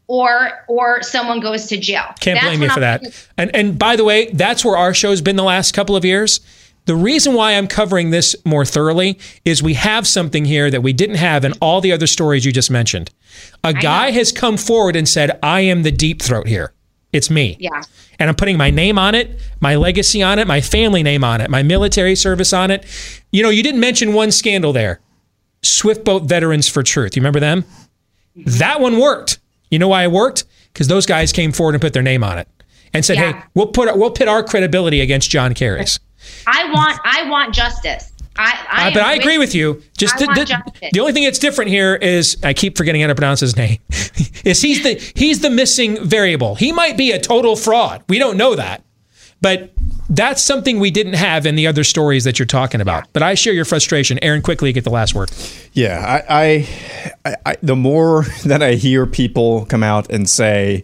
or 0.07 0.51
or 0.67 1.01
someone 1.03 1.39
goes 1.39 1.67
to 1.67 1.77
jail. 1.77 2.03
Can't 2.19 2.35
That's 2.35 2.47
blame 2.47 2.61
you 2.63 2.67
for 2.67 2.73
I'll- 2.73 2.99
that. 2.99 3.27
And 3.37 3.55
and 3.55 3.79
by 3.79 3.95
the 3.95 4.03
way, 4.03 4.29
that's 4.33 4.65
where 4.65 4.75
our 4.75 4.93
show's 4.93 5.21
been 5.21 5.37
the 5.37 5.43
last 5.43 5.73
couple 5.73 5.95
of 5.95 6.03
years. 6.03 6.41
The 6.85 6.95
reason 6.95 7.33
why 7.33 7.53
I'm 7.53 7.67
covering 7.67 8.09
this 8.09 8.35
more 8.45 8.65
thoroughly 8.65 9.17
is 9.45 9.63
we 9.63 9.75
have 9.75 10.05
something 10.05 10.43
here 10.45 10.69
that 10.69 10.81
we 10.81 10.91
didn't 10.93 11.15
have 11.15 11.45
in 11.45 11.53
all 11.61 11.79
the 11.79 11.91
other 11.93 12.07
stories 12.07 12.43
you 12.45 12.51
just 12.51 12.69
mentioned. 12.69 13.09
A 13.63 13.73
guy 13.73 14.11
has 14.11 14.31
come 14.31 14.57
forward 14.57 14.95
and 14.95 15.07
said, 15.07 15.39
"I 15.41 15.61
am 15.61 15.83
the 15.83 15.91
deep 15.91 16.21
throat 16.21 16.47
here. 16.47 16.73
It's 17.13 17.29
me." 17.29 17.55
Yeah. 17.59 17.81
and 18.19 18.29
I'm 18.29 18.35
putting 18.35 18.57
my 18.57 18.69
name 18.69 18.99
on 18.99 19.15
it, 19.15 19.39
my 19.59 19.75
legacy 19.75 20.21
on 20.21 20.37
it, 20.39 20.45
my 20.47 20.61
family 20.61 21.01
name 21.03 21.23
on 21.23 21.41
it, 21.41 21.49
my 21.49 21.63
military 21.63 22.15
service 22.15 22.53
on 22.53 22.69
it. 22.69 22.85
You 23.31 23.41
know, 23.43 23.49
you 23.49 23.63
didn't 23.63 23.79
mention 23.79 24.13
one 24.13 24.31
scandal 24.31 24.71
there. 24.73 24.99
Swift 25.63 26.03
Boat 26.05 26.23
Veterans 26.23 26.67
for 26.69 26.83
Truth. 26.83 27.15
You 27.15 27.21
remember 27.21 27.39
them? 27.39 27.63
Mm-hmm. 28.37 28.57
That 28.59 28.81
one 28.81 28.99
worked. 28.99 29.39
You 29.71 29.79
know 29.79 29.87
why 29.87 30.03
it 30.03 30.11
worked? 30.11 30.43
Because 30.71 30.87
those 30.87 31.05
guys 31.05 31.31
came 31.31 31.51
forward 31.51 31.75
and 31.75 31.81
put 31.81 31.93
their 31.93 32.03
name 32.03 32.23
on 32.23 32.37
it 32.37 32.47
and 32.93 33.03
said, 33.03 33.17
Yeah. 33.17 33.31
"Hey, 33.33 33.43
we'll 33.55 33.67
put 33.67 33.95
we'll 33.97 34.11
pit 34.11 34.27
our 34.27 34.43
credibility 34.43 35.01
against 35.01 35.29
John 35.31 35.53
Kerry's." 35.53 35.99
I 36.47 36.71
want 36.71 36.99
I 37.03 37.29
want 37.29 37.53
justice. 37.53 38.11
I, 38.35 38.65
I 38.69 38.87
Uh, 38.87 38.93
but 38.93 39.03
I 39.03 39.13
agree 39.13 39.37
with 39.37 39.53
you. 39.53 39.83
Just 39.95 40.17
the, 40.17 40.25
the, 40.25 40.89
the 40.91 40.99
only 40.99 41.13
thing 41.13 41.23
that's 41.23 41.37
different 41.37 41.69
here 41.69 41.95
is 41.95 42.37
I 42.43 42.53
keep 42.53 42.77
forgetting 42.77 43.01
how 43.01 43.07
to 43.07 43.15
pronounce 43.15 43.39
his 43.39 43.55
name. 43.55 43.79
is 44.43 44.61
he's 44.61 44.83
the 44.83 44.95
he's 45.15 45.41
the 45.41 45.49
missing 45.49 46.03
variable. 46.03 46.55
He 46.55 46.71
might 46.71 46.97
be 46.97 47.11
a 47.11 47.19
total 47.19 47.55
fraud. 47.55 48.03
We 48.09 48.17
don't 48.17 48.37
know 48.37 48.55
that, 48.55 48.83
but 49.41 49.71
that's 50.09 50.43
something 50.43 50.79
we 50.79 50.91
didn't 50.91 51.13
have 51.13 51.45
in 51.45 51.55
the 51.55 51.67
other 51.67 51.83
stories 51.83 52.23
that 52.23 52.37
you're 52.39 52.45
talking 52.45 52.81
about. 52.81 53.07
But 53.13 53.23
I 53.23 53.35
share 53.35 53.53
your 53.53 53.65
frustration. 53.65 54.19
Aaron, 54.21 54.41
quickly 54.41 54.71
get 54.73 54.83
the 54.83 54.89
last 54.89 55.15
word. 55.15 55.31
Yeah, 55.73 56.23
I, 56.27 56.67
I, 57.25 57.29
I, 57.29 57.35
I 57.45 57.55
the 57.61 57.75
more 57.75 58.23
that 58.45 58.61
I 58.61 58.73
hear 58.73 59.05
people 59.05 59.65
come 59.65 59.83
out 59.83 60.11
and 60.11 60.29
say, 60.29 60.83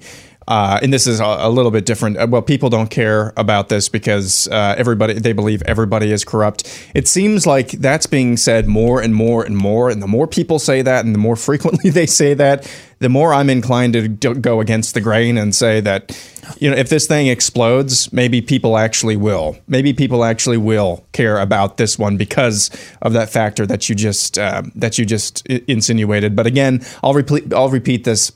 uh, 0.49 0.79
and 0.81 0.91
this 0.91 1.05
is 1.07 1.19
a, 1.19 1.23
a 1.23 1.49
little 1.49 1.71
bit 1.71 1.85
different. 1.85 2.17
uh, 2.17 2.27
Well, 2.29 2.41
people 2.41 2.69
don't 2.69 2.89
care 2.89 3.31
about 3.37 3.69
this 3.69 3.87
because 3.87 4.47
uh, 4.49 4.75
everybody 4.77 5.13
they 5.13 5.31
believe 5.31 5.61
everybody 5.67 6.11
is 6.11 6.25
corrupt. 6.25 6.67
It 6.95 7.07
seems 7.07 7.45
like 7.47 7.69
that's 7.71 8.07
being 8.07 8.35
said 8.35 8.67
more 8.67 8.99
and 9.01 9.13
more 9.15 9.43
and 9.45 9.55
more, 9.55 9.89
and 9.89 10.01
the 10.01 10.07
more 10.07 10.27
people 10.27 10.59
say 10.59 10.81
that, 10.81 11.05
and 11.05 11.13
the 11.15 11.19
more 11.19 11.35
frequently 11.49 11.91
they 11.91 12.05
say 12.07 12.33
that, 12.33 12.69
the 12.97 13.09
more 13.09 13.33
I'm 13.33 13.49
inclined 13.49 13.93
to 13.93 14.07
do- 14.09 14.35
go 14.35 14.59
against 14.59 14.93
the 14.95 14.99
grain 15.01 15.37
and 15.37 15.55
say 15.55 15.79
that, 15.81 16.11
you 16.59 16.69
know, 16.69 16.75
if 16.75 16.89
this 16.89 17.07
thing 17.07 17.27
explodes, 17.27 18.11
maybe 18.11 18.41
people 18.41 18.77
actually 18.77 19.15
will. 19.15 19.55
Maybe 19.67 19.93
people 19.93 20.25
actually 20.25 20.57
will 20.57 21.05
care 21.13 21.39
about 21.39 21.77
this 21.77 21.97
one 21.97 22.17
because 22.17 22.69
of 23.01 23.13
that 23.13 23.29
factor 23.29 23.65
that 23.67 23.87
you 23.87 23.95
just 23.95 24.37
uh, 24.39 24.63
that 24.75 24.97
you 24.97 25.05
just 25.05 25.45
i- 25.49 25.61
insinuated. 25.67 26.35
But 26.35 26.47
again, 26.47 26.81
I'll 27.03 27.13
repeat 27.13 27.53
I'll 27.53 27.69
repeat 27.69 28.03
this 28.03 28.31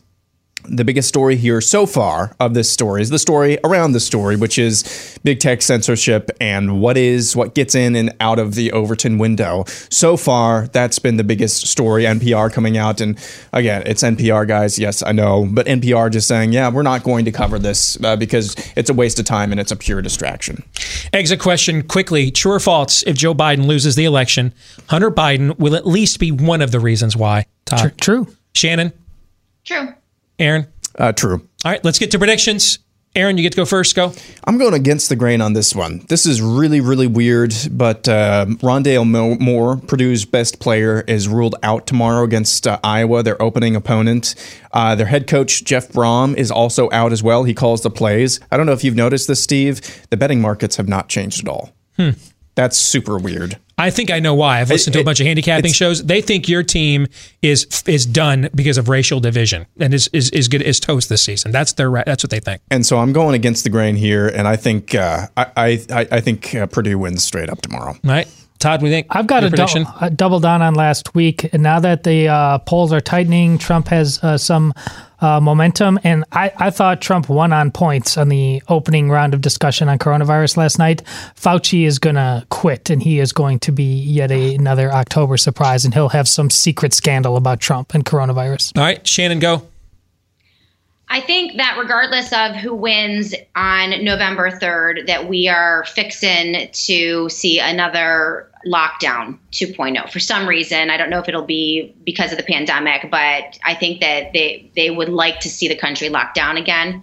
the 0.65 0.83
biggest 0.83 1.07
story 1.07 1.35
here 1.35 1.61
so 1.61 1.85
far 1.85 2.35
of 2.39 2.53
this 2.53 2.71
story 2.71 3.01
is 3.01 3.09
the 3.09 3.19
story 3.19 3.57
around 3.63 3.91
the 3.91 3.99
story, 3.99 4.35
which 4.35 4.57
is 4.57 5.19
big 5.23 5.39
tech 5.39 5.61
censorship 5.61 6.29
and 6.39 6.81
what 6.81 6.97
is 6.97 7.35
what 7.35 7.53
gets 7.53 7.75
in 7.75 7.95
and 7.95 8.13
out 8.19 8.39
of 8.39 8.55
the 8.55 8.71
Overton 8.71 9.17
window. 9.17 9.63
So 9.89 10.17
far, 10.17 10.67
that's 10.67 10.99
been 10.99 11.17
the 11.17 11.23
biggest 11.23 11.67
story. 11.67 12.03
NPR 12.03 12.51
coming 12.51 12.77
out, 12.77 13.01
and 13.01 13.17
again, 13.51 13.83
it's 13.85 14.03
NPR 14.03 14.47
guys. 14.47 14.79
Yes, 14.79 15.03
I 15.03 15.11
know, 15.11 15.47
but 15.49 15.65
NPR 15.67 16.11
just 16.11 16.27
saying, 16.27 16.53
yeah, 16.53 16.69
we're 16.69 16.83
not 16.83 17.03
going 17.03 17.25
to 17.25 17.31
cover 17.31 17.59
this 17.59 18.01
uh, 18.03 18.15
because 18.15 18.55
it's 18.75 18.89
a 18.89 18.93
waste 18.93 19.19
of 19.19 19.25
time 19.25 19.51
and 19.51 19.59
it's 19.59 19.71
a 19.71 19.75
pure 19.75 20.01
distraction. 20.01 20.63
Exit 21.11 21.39
question 21.39 21.83
quickly: 21.83 22.31
True 22.31 22.53
or 22.53 22.59
false? 22.59 23.03
If 23.03 23.17
Joe 23.17 23.33
Biden 23.33 23.65
loses 23.65 23.95
the 23.95 24.05
election, 24.05 24.53
Hunter 24.87 25.11
Biden 25.11 25.57
will 25.59 25.75
at 25.75 25.85
least 25.87 26.19
be 26.19 26.31
one 26.31 26.61
of 26.61 26.71
the 26.71 26.79
reasons 26.79 27.15
why. 27.15 27.45
Todd. 27.65 27.93
True. 27.99 28.27
Shannon. 28.53 28.93
True. 29.63 29.93
Aaron. 30.39 30.67
Uh, 30.97 31.11
true. 31.11 31.47
All 31.65 31.71
right, 31.71 31.83
let's 31.83 31.99
get 31.99 32.11
to 32.11 32.19
predictions. 32.19 32.79
Aaron, 33.15 33.37
you 33.37 33.43
get 33.43 33.51
to 33.51 33.57
go 33.57 33.65
first. 33.65 33.95
Go. 33.95 34.11
I'm 34.45 34.57
going 34.57 34.73
against 34.73 35.09
the 35.09 35.15
grain 35.15 35.39
on 35.39 35.53
this 35.53 35.75
one. 35.75 36.03
This 36.09 36.25
is 36.25 36.41
really, 36.41 36.81
really 36.81 37.05
weird, 37.05 37.53
but 37.69 38.07
uh, 38.07 38.47
Rondale 38.47 39.39
Moore, 39.39 39.77
Purdue's 39.77 40.25
best 40.25 40.59
player, 40.59 41.01
is 41.01 41.27
ruled 41.27 41.55
out 41.61 41.85
tomorrow 41.85 42.23
against 42.23 42.65
uh, 42.65 42.79
Iowa, 42.83 43.21
their 43.21 43.39
opening 43.39 43.75
opponent. 43.75 44.33
Uh, 44.71 44.95
their 44.95 45.05
head 45.05 45.27
coach, 45.27 45.63
Jeff 45.63 45.89
Brohm, 45.89 46.35
is 46.35 46.49
also 46.49 46.89
out 46.91 47.11
as 47.11 47.21
well. 47.21 47.43
He 47.43 47.53
calls 47.53 47.81
the 47.81 47.91
plays. 47.91 48.39
I 48.51 48.57
don't 48.57 48.65
know 48.65 48.71
if 48.71 48.83
you've 48.83 48.95
noticed 48.95 49.27
this, 49.27 49.43
Steve. 49.43 49.81
The 50.09 50.17
betting 50.17 50.41
markets 50.41 50.77
have 50.77 50.87
not 50.87 51.07
changed 51.07 51.43
at 51.43 51.47
all. 51.47 51.71
Hmm. 51.97 52.11
That's 52.55 52.77
super 52.77 53.19
weird. 53.19 53.59
I 53.77 53.89
think 53.89 54.11
I 54.11 54.19
know 54.19 54.35
why. 54.35 54.61
I've 54.61 54.69
listened 54.69 54.93
to 54.93 54.99
a 54.99 55.03
bunch 55.03 55.19
of 55.19 55.25
handicapping 55.25 55.73
shows. 55.73 56.03
They 56.03 56.21
think 56.21 56.47
your 56.47 56.63
team 56.63 57.07
is 57.41 57.83
is 57.87 58.05
done 58.05 58.49
because 58.53 58.77
of 58.77 58.87
racial 58.87 59.19
division 59.19 59.65
and 59.79 59.93
is 59.93 60.07
is, 60.13 60.29
is 60.29 60.47
good 60.47 60.61
is 60.61 60.79
toast 60.79 61.09
this 61.09 61.23
season. 61.23 61.51
That's 61.51 61.73
their 61.73 61.89
ra- 61.89 62.03
that's 62.05 62.23
what 62.23 62.29
they 62.29 62.39
think. 62.39 62.61
And 62.69 62.85
so 62.85 62.99
I'm 62.99 63.13
going 63.13 63.35
against 63.35 63.63
the 63.63 63.69
grain 63.69 63.95
here, 63.95 64.27
and 64.27 64.47
I 64.47 64.55
think 64.57 64.93
uh, 64.93 65.27
I, 65.35 65.81
I 65.89 66.07
I 66.11 66.21
think 66.21 66.53
uh, 66.53 66.67
Purdue 66.67 66.99
wins 66.99 67.23
straight 67.23 67.49
up 67.49 67.61
tomorrow. 67.61 67.91
All 67.93 67.99
right, 68.03 68.27
Todd, 68.59 68.81
we 68.81 68.89
think 68.89 69.07
I've 69.09 69.27
got 69.27 69.41
your 69.41 69.47
a, 69.47 69.49
prediction. 69.49 69.83
dou- 69.83 69.89
a 70.01 70.09
double 70.09 70.39
down 70.39 70.61
on 70.61 70.75
last 70.75 71.13
week. 71.15 71.49
And 71.51 71.63
now 71.63 71.79
that 71.79 72.03
the 72.03 72.27
uh, 72.27 72.59
polls 72.59 72.93
are 72.93 73.01
tightening, 73.01 73.57
Trump 73.57 73.87
has 73.87 74.23
uh, 74.23 74.37
some 74.37 74.73
uh, 75.23 75.39
momentum. 75.39 75.99
And 76.03 76.25
I, 76.31 76.51
I 76.57 76.69
thought 76.69 77.01
Trump 77.01 77.29
won 77.29 77.53
on 77.53 77.71
points 77.71 78.17
on 78.17 78.29
the 78.29 78.61
opening 78.67 79.09
round 79.09 79.33
of 79.33 79.41
discussion 79.41 79.87
on 79.89 79.97
coronavirus 79.97 80.57
last 80.57 80.77
night. 80.77 81.01
Fauci 81.35 81.85
is 81.85 81.97
going 81.97 82.15
to 82.15 82.45
quit, 82.49 82.89
and 82.89 83.01
he 83.01 83.19
is 83.19 83.31
going 83.31 83.59
to 83.59 83.71
be 83.71 83.83
yet 83.83 84.31
a, 84.31 84.55
another 84.55 84.91
October 84.91 85.37
surprise, 85.37 85.85
and 85.85 85.93
he'll 85.93 86.09
have 86.09 86.27
some 86.27 86.49
secret 86.49 86.93
scandal 86.93 87.37
about 87.37 87.59
Trump 87.59 87.93
and 87.93 88.05
coronavirus. 88.05 88.77
All 88.77 88.83
right, 88.83 89.05
Shannon, 89.07 89.39
go. 89.39 89.63
I 91.09 91.21
think 91.21 91.57
that 91.57 91.77
regardless 91.79 92.33
of 92.33 92.55
who 92.55 92.73
wins 92.73 93.35
on 93.55 94.03
November 94.03 94.49
3rd, 94.49 95.07
that 95.07 95.29
we 95.29 95.47
are 95.47 95.85
fixing 95.85 96.69
to 96.71 97.29
see 97.29 97.59
another 97.59 98.49
lockdown 98.65 99.37
2.0 99.51 100.09
for 100.09 100.19
some 100.19 100.47
reason. 100.47 100.89
I 100.89 100.97
don't 100.97 101.09
know 101.09 101.19
if 101.19 101.27
it'll 101.27 101.43
be 101.45 101.93
because 102.05 102.31
of 102.31 102.37
the 102.37 102.43
pandemic, 102.43 103.09
but 103.11 103.57
I 103.63 103.75
think 103.75 104.01
that 104.01 104.33
they 104.33 104.69
they 104.75 104.89
would 104.89 105.09
like 105.09 105.39
to 105.41 105.49
see 105.49 105.67
the 105.67 105.75
country 105.75 106.09
locked 106.09 106.35
down 106.35 106.57
again. 106.57 107.01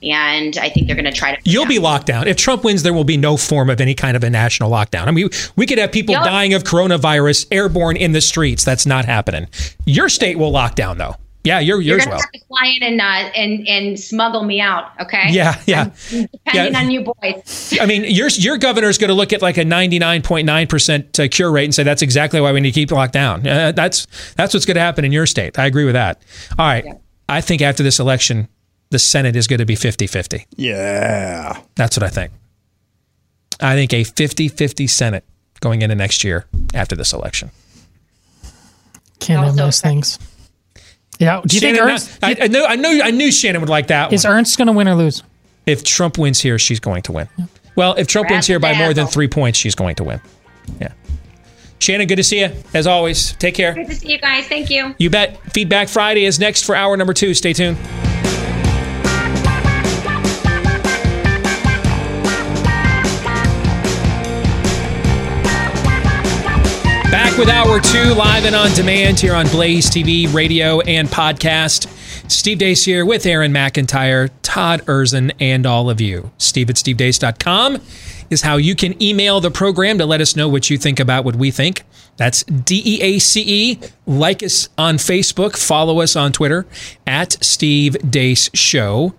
And 0.00 0.56
I 0.58 0.68
think 0.68 0.86
they're 0.86 0.94
going 0.94 1.06
to 1.06 1.12
try 1.12 1.34
to. 1.34 1.40
You'll 1.50 1.66
be 1.66 1.80
locked 1.80 2.06
down. 2.06 2.28
If 2.28 2.36
Trump 2.36 2.62
wins, 2.62 2.84
there 2.84 2.92
will 2.92 3.02
be 3.02 3.16
no 3.16 3.36
form 3.36 3.68
of 3.68 3.80
any 3.80 3.96
kind 3.96 4.16
of 4.16 4.22
a 4.22 4.30
national 4.30 4.70
lockdown. 4.70 5.08
I 5.08 5.10
mean, 5.10 5.28
we 5.56 5.66
could 5.66 5.78
have 5.78 5.90
people 5.90 6.12
Yep. 6.14 6.22
dying 6.24 6.54
of 6.54 6.62
coronavirus 6.62 7.48
airborne 7.50 7.96
in 7.96 8.12
the 8.12 8.20
streets. 8.20 8.64
That's 8.64 8.86
not 8.86 9.06
happening. 9.06 9.48
Your 9.86 10.08
state 10.08 10.38
will 10.38 10.52
lock 10.52 10.76
down, 10.76 10.98
though. 10.98 11.16
Yeah, 11.48 11.60
your 11.60 11.80
You're 11.80 11.96
yours 11.96 12.04
going 12.06 12.10
to 12.10 12.14
will. 12.16 12.20
have 12.22 12.32
to 12.32 12.46
fly 12.46 12.74
in 12.76 12.82
and, 12.82 13.00
uh, 13.00 13.04
and 13.34 13.66
and 13.68 13.98
smuggle 13.98 14.44
me 14.44 14.60
out, 14.60 14.90
okay? 15.00 15.28
Yeah, 15.30 15.60
yeah. 15.66 15.90
Depending 16.10 16.72
Yeah. 16.72 16.78
on 16.78 16.90
you 16.90 17.00
boys. 17.02 17.74
I 17.80 17.86
mean, 17.86 18.04
your 18.04 18.28
your 18.28 18.58
governor 18.58 18.88
is 18.88 18.98
going 18.98 19.08
to 19.08 19.14
look 19.14 19.32
at 19.32 19.40
like 19.42 19.56
a 19.56 19.64
ninety 19.64 19.98
nine 19.98 20.22
point 20.22 20.46
nine 20.46 20.66
percent 20.66 21.18
uh, 21.18 21.26
cure 21.28 21.50
rate 21.50 21.64
and 21.64 21.74
say 21.74 21.82
that's 21.82 22.02
exactly 22.02 22.40
why 22.40 22.52
we 22.52 22.60
need 22.60 22.72
to 22.72 22.80
keep 22.80 22.90
locked 22.90 23.12
down. 23.14 23.46
Uh, 23.46 23.72
that's 23.72 24.06
that's 24.36 24.52
what's 24.54 24.66
going 24.66 24.74
to 24.76 24.80
happen 24.80 25.04
in 25.04 25.12
your 25.12 25.26
state. 25.26 25.58
I 25.58 25.66
agree 25.66 25.84
with 25.84 25.94
that. 25.94 26.20
All 26.58 26.66
right, 26.66 26.84
I 27.28 27.40
think 27.40 27.62
after 27.62 27.82
this 27.82 27.98
election, 27.98 28.48
the 28.90 28.98
Senate 28.98 29.34
is 29.36 29.46
going 29.46 29.58
to 29.58 29.66
be 29.66 29.74
50-50. 29.76 30.44
Yeah, 30.56 31.60
that's 31.74 31.96
what 31.96 32.04
I 32.04 32.08
think. 32.08 32.32
I 33.60 33.74
think 33.74 33.92
a 33.92 34.02
50-50 34.04 34.88
Senate 34.88 35.24
going 35.60 35.82
into 35.82 35.94
next 35.94 36.22
year 36.24 36.46
after 36.74 36.94
this 36.96 37.12
election. 37.12 37.50
Can't 39.20 39.44
have 39.44 39.56
those 39.56 39.80
things. 39.80 40.18
Yeah. 41.18 41.42
Do 41.44 41.56
you 41.56 41.60
Shannon, 41.60 41.76
think 41.76 41.90
Ernst, 41.90 42.18
I, 42.22 42.36
I 42.42 42.46
know 42.48 42.64
I 42.64 42.76
know. 42.76 43.00
I 43.02 43.10
knew 43.10 43.32
Shannon 43.32 43.60
would 43.60 43.70
like 43.70 43.88
that. 43.88 44.12
is 44.12 44.24
one. 44.24 44.34
Ernst 44.34 44.56
going 44.56 44.66
to 44.66 44.72
win 44.72 44.86
or 44.88 44.94
lose? 44.94 45.22
If 45.66 45.82
Trump 45.84 46.16
wins 46.16 46.40
here, 46.40 46.58
she's 46.58 46.80
going 46.80 47.02
to 47.02 47.12
win. 47.12 47.28
Well, 47.76 47.94
if 47.94 48.06
Trump 48.06 48.30
wins 48.30 48.46
here 48.46 48.58
by 48.58 48.74
more 48.74 48.94
than 48.94 49.06
three 49.06 49.28
points, 49.28 49.58
she's 49.58 49.74
going 49.74 49.96
to 49.96 50.04
win. 50.04 50.20
Yeah. 50.80 50.92
Shannon, 51.80 52.06
good 52.06 52.16
to 52.16 52.24
see 52.24 52.40
you 52.40 52.50
as 52.74 52.86
always. 52.86 53.32
Take 53.34 53.54
care. 53.54 53.74
Good 53.74 53.86
to 53.86 53.94
see 53.94 54.12
you 54.12 54.18
guys. 54.18 54.46
Thank 54.48 54.70
you. 54.70 54.94
You 54.98 55.10
bet. 55.10 55.38
Feedback 55.52 55.88
Friday 55.88 56.24
is 56.24 56.40
next 56.40 56.64
for 56.64 56.74
hour 56.74 56.96
number 56.96 57.12
two. 57.14 57.34
Stay 57.34 57.52
tuned. 57.52 57.76
Back 67.18 67.36
with 67.36 67.48
hour 67.48 67.80
two, 67.80 68.14
live 68.14 68.44
and 68.44 68.54
on 68.54 68.72
demand 68.74 69.18
here 69.18 69.34
on 69.34 69.48
Blaze 69.48 69.90
TV, 69.90 70.32
radio, 70.32 70.78
and 70.82 71.08
podcast. 71.08 71.88
Steve 72.30 72.58
Deace 72.58 72.84
here 72.84 73.04
with 73.04 73.26
Aaron 73.26 73.52
McIntyre, 73.52 74.30
Todd 74.42 74.82
Erzen, 74.86 75.32
and 75.40 75.66
all 75.66 75.90
of 75.90 76.00
you. 76.00 76.30
Steve 76.38 76.70
at 76.70 76.76
stevedeace.com 76.76 77.78
is 78.30 78.42
how 78.42 78.56
you 78.56 78.76
can 78.76 79.02
email 79.02 79.40
the 79.40 79.50
program 79.50 79.98
to 79.98 80.06
let 80.06 80.20
us 80.20 80.36
know 80.36 80.48
what 80.48 80.70
you 80.70 80.78
think 80.78 81.00
about 81.00 81.24
what 81.24 81.34
we 81.34 81.50
think. 81.50 81.82
That's 82.18 82.42
D 82.42 82.82
E 82.84 83.00
A 83.00 83.18
C 83.18 83.44
E. 83.46 83.80
Like 84.06 84.42
us 84.42 84.68
on 84.76 84.96
Facebook, 84.96 85.56
follow 85.56 86.00
us 86.00 86.16
on 86.16 86.32
Twitter 86.32 86.66
at 87.06 87.42
Steve 87.42 87.96
Deace 88.02 88.50
Show. 88.54 89.14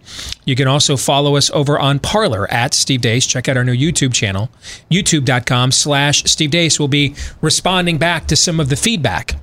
You 0.46 0.56
can 0.56 0.68
also 0.68 0.98
follow 0.98 1.36
us 1.36 1.50
over 1.52 1.80
on 1.80 2.00
Parler 2.00 2.46
at 2.52 2.74
Steve 2.74 3.02
Deace. 3.02 3.28
Check 3.28 3.48
out 3.48 3.56
our 3.56 3.64
new 3.64 3.76
YouTube 3.76 4.14
channel, 4.14 4.50
youtube.com 4.92 5.72
slash 5.72 6.24
Steve 6.26 6.52
Deace. 6.52 6.78
We'll 6.78 6.90
be 6.90 7.16
responding 7.42 7.98
back 7.98 8.28
to 8.28 8.36
some 8.36 8.60
of 8.60 8.70
the 8.70 8.76
feedback 8.76 9.36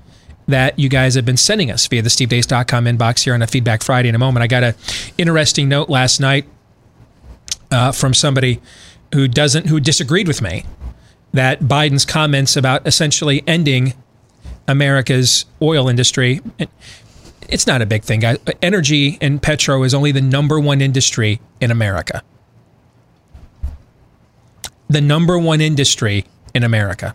that 0.47 0.79
you 0.79 0.89
guys 0.89 1.15
have 1.15 1.25
been 1.25 1.39
sending 1.39 1.71
us 1.71 1.87
via 1.87 2.03
the 2.03 2.11
stevedeace.com 2.11 2.85
inbox 2.85 3.25
here 3.25 3.35
on 3.35 3.43
a 3.43 3.47
Feedback 3.47 3.83
Friday 3.83 4.09
in 4.09 4.15
a 4.15 4.19
moment. 4.19 4.45
I 4.45 4.47
got 4.47 4.63
an 4.63 4.75
interesting 5.19 5.69
note 5.69 5.89
last 5.89 6.21
night 6.21 6.47
uh, 7.71 7.91
from 7.91 8.15
somebody 8.15 8.61
who 9.15 9.27
doesn't 9.27 9.67
who 9.67 9.81
disagreed 9.81 10.29
with 10.29 10.43
me 10.43 10.65
that 11.33 11.61
Biden's 11.61 12.05
comments 12.05 12.57
about 12.57 12.87
essentially 12.87 13.43
ending 13.47 13.95
America's 14.69 15.45
oil 15.61 15.89
industry 15.89 16.41
it's 17.49 17.67
not 17.67 17.83
a 17.83 17.87
big 17.87 18.03
thing. 18.03 18.21
Guys 18.21 18.39
energy 18.63 19.19
and 19.21 19.43
petro 19.43 19.83
is 19.83 19.95
only 19.95 20.13
the 20.13 20.21
number 20.21 20.59
one 20.59 20.81
industry 20.81 21.41
in 21.61 21.71
America. 21.71 22.23
The 24.89 25.01
number 25.01 25.39
one 25.39 25.61
industry 25.61 26.25
in 26.55 26.63
America. 26.63 27.15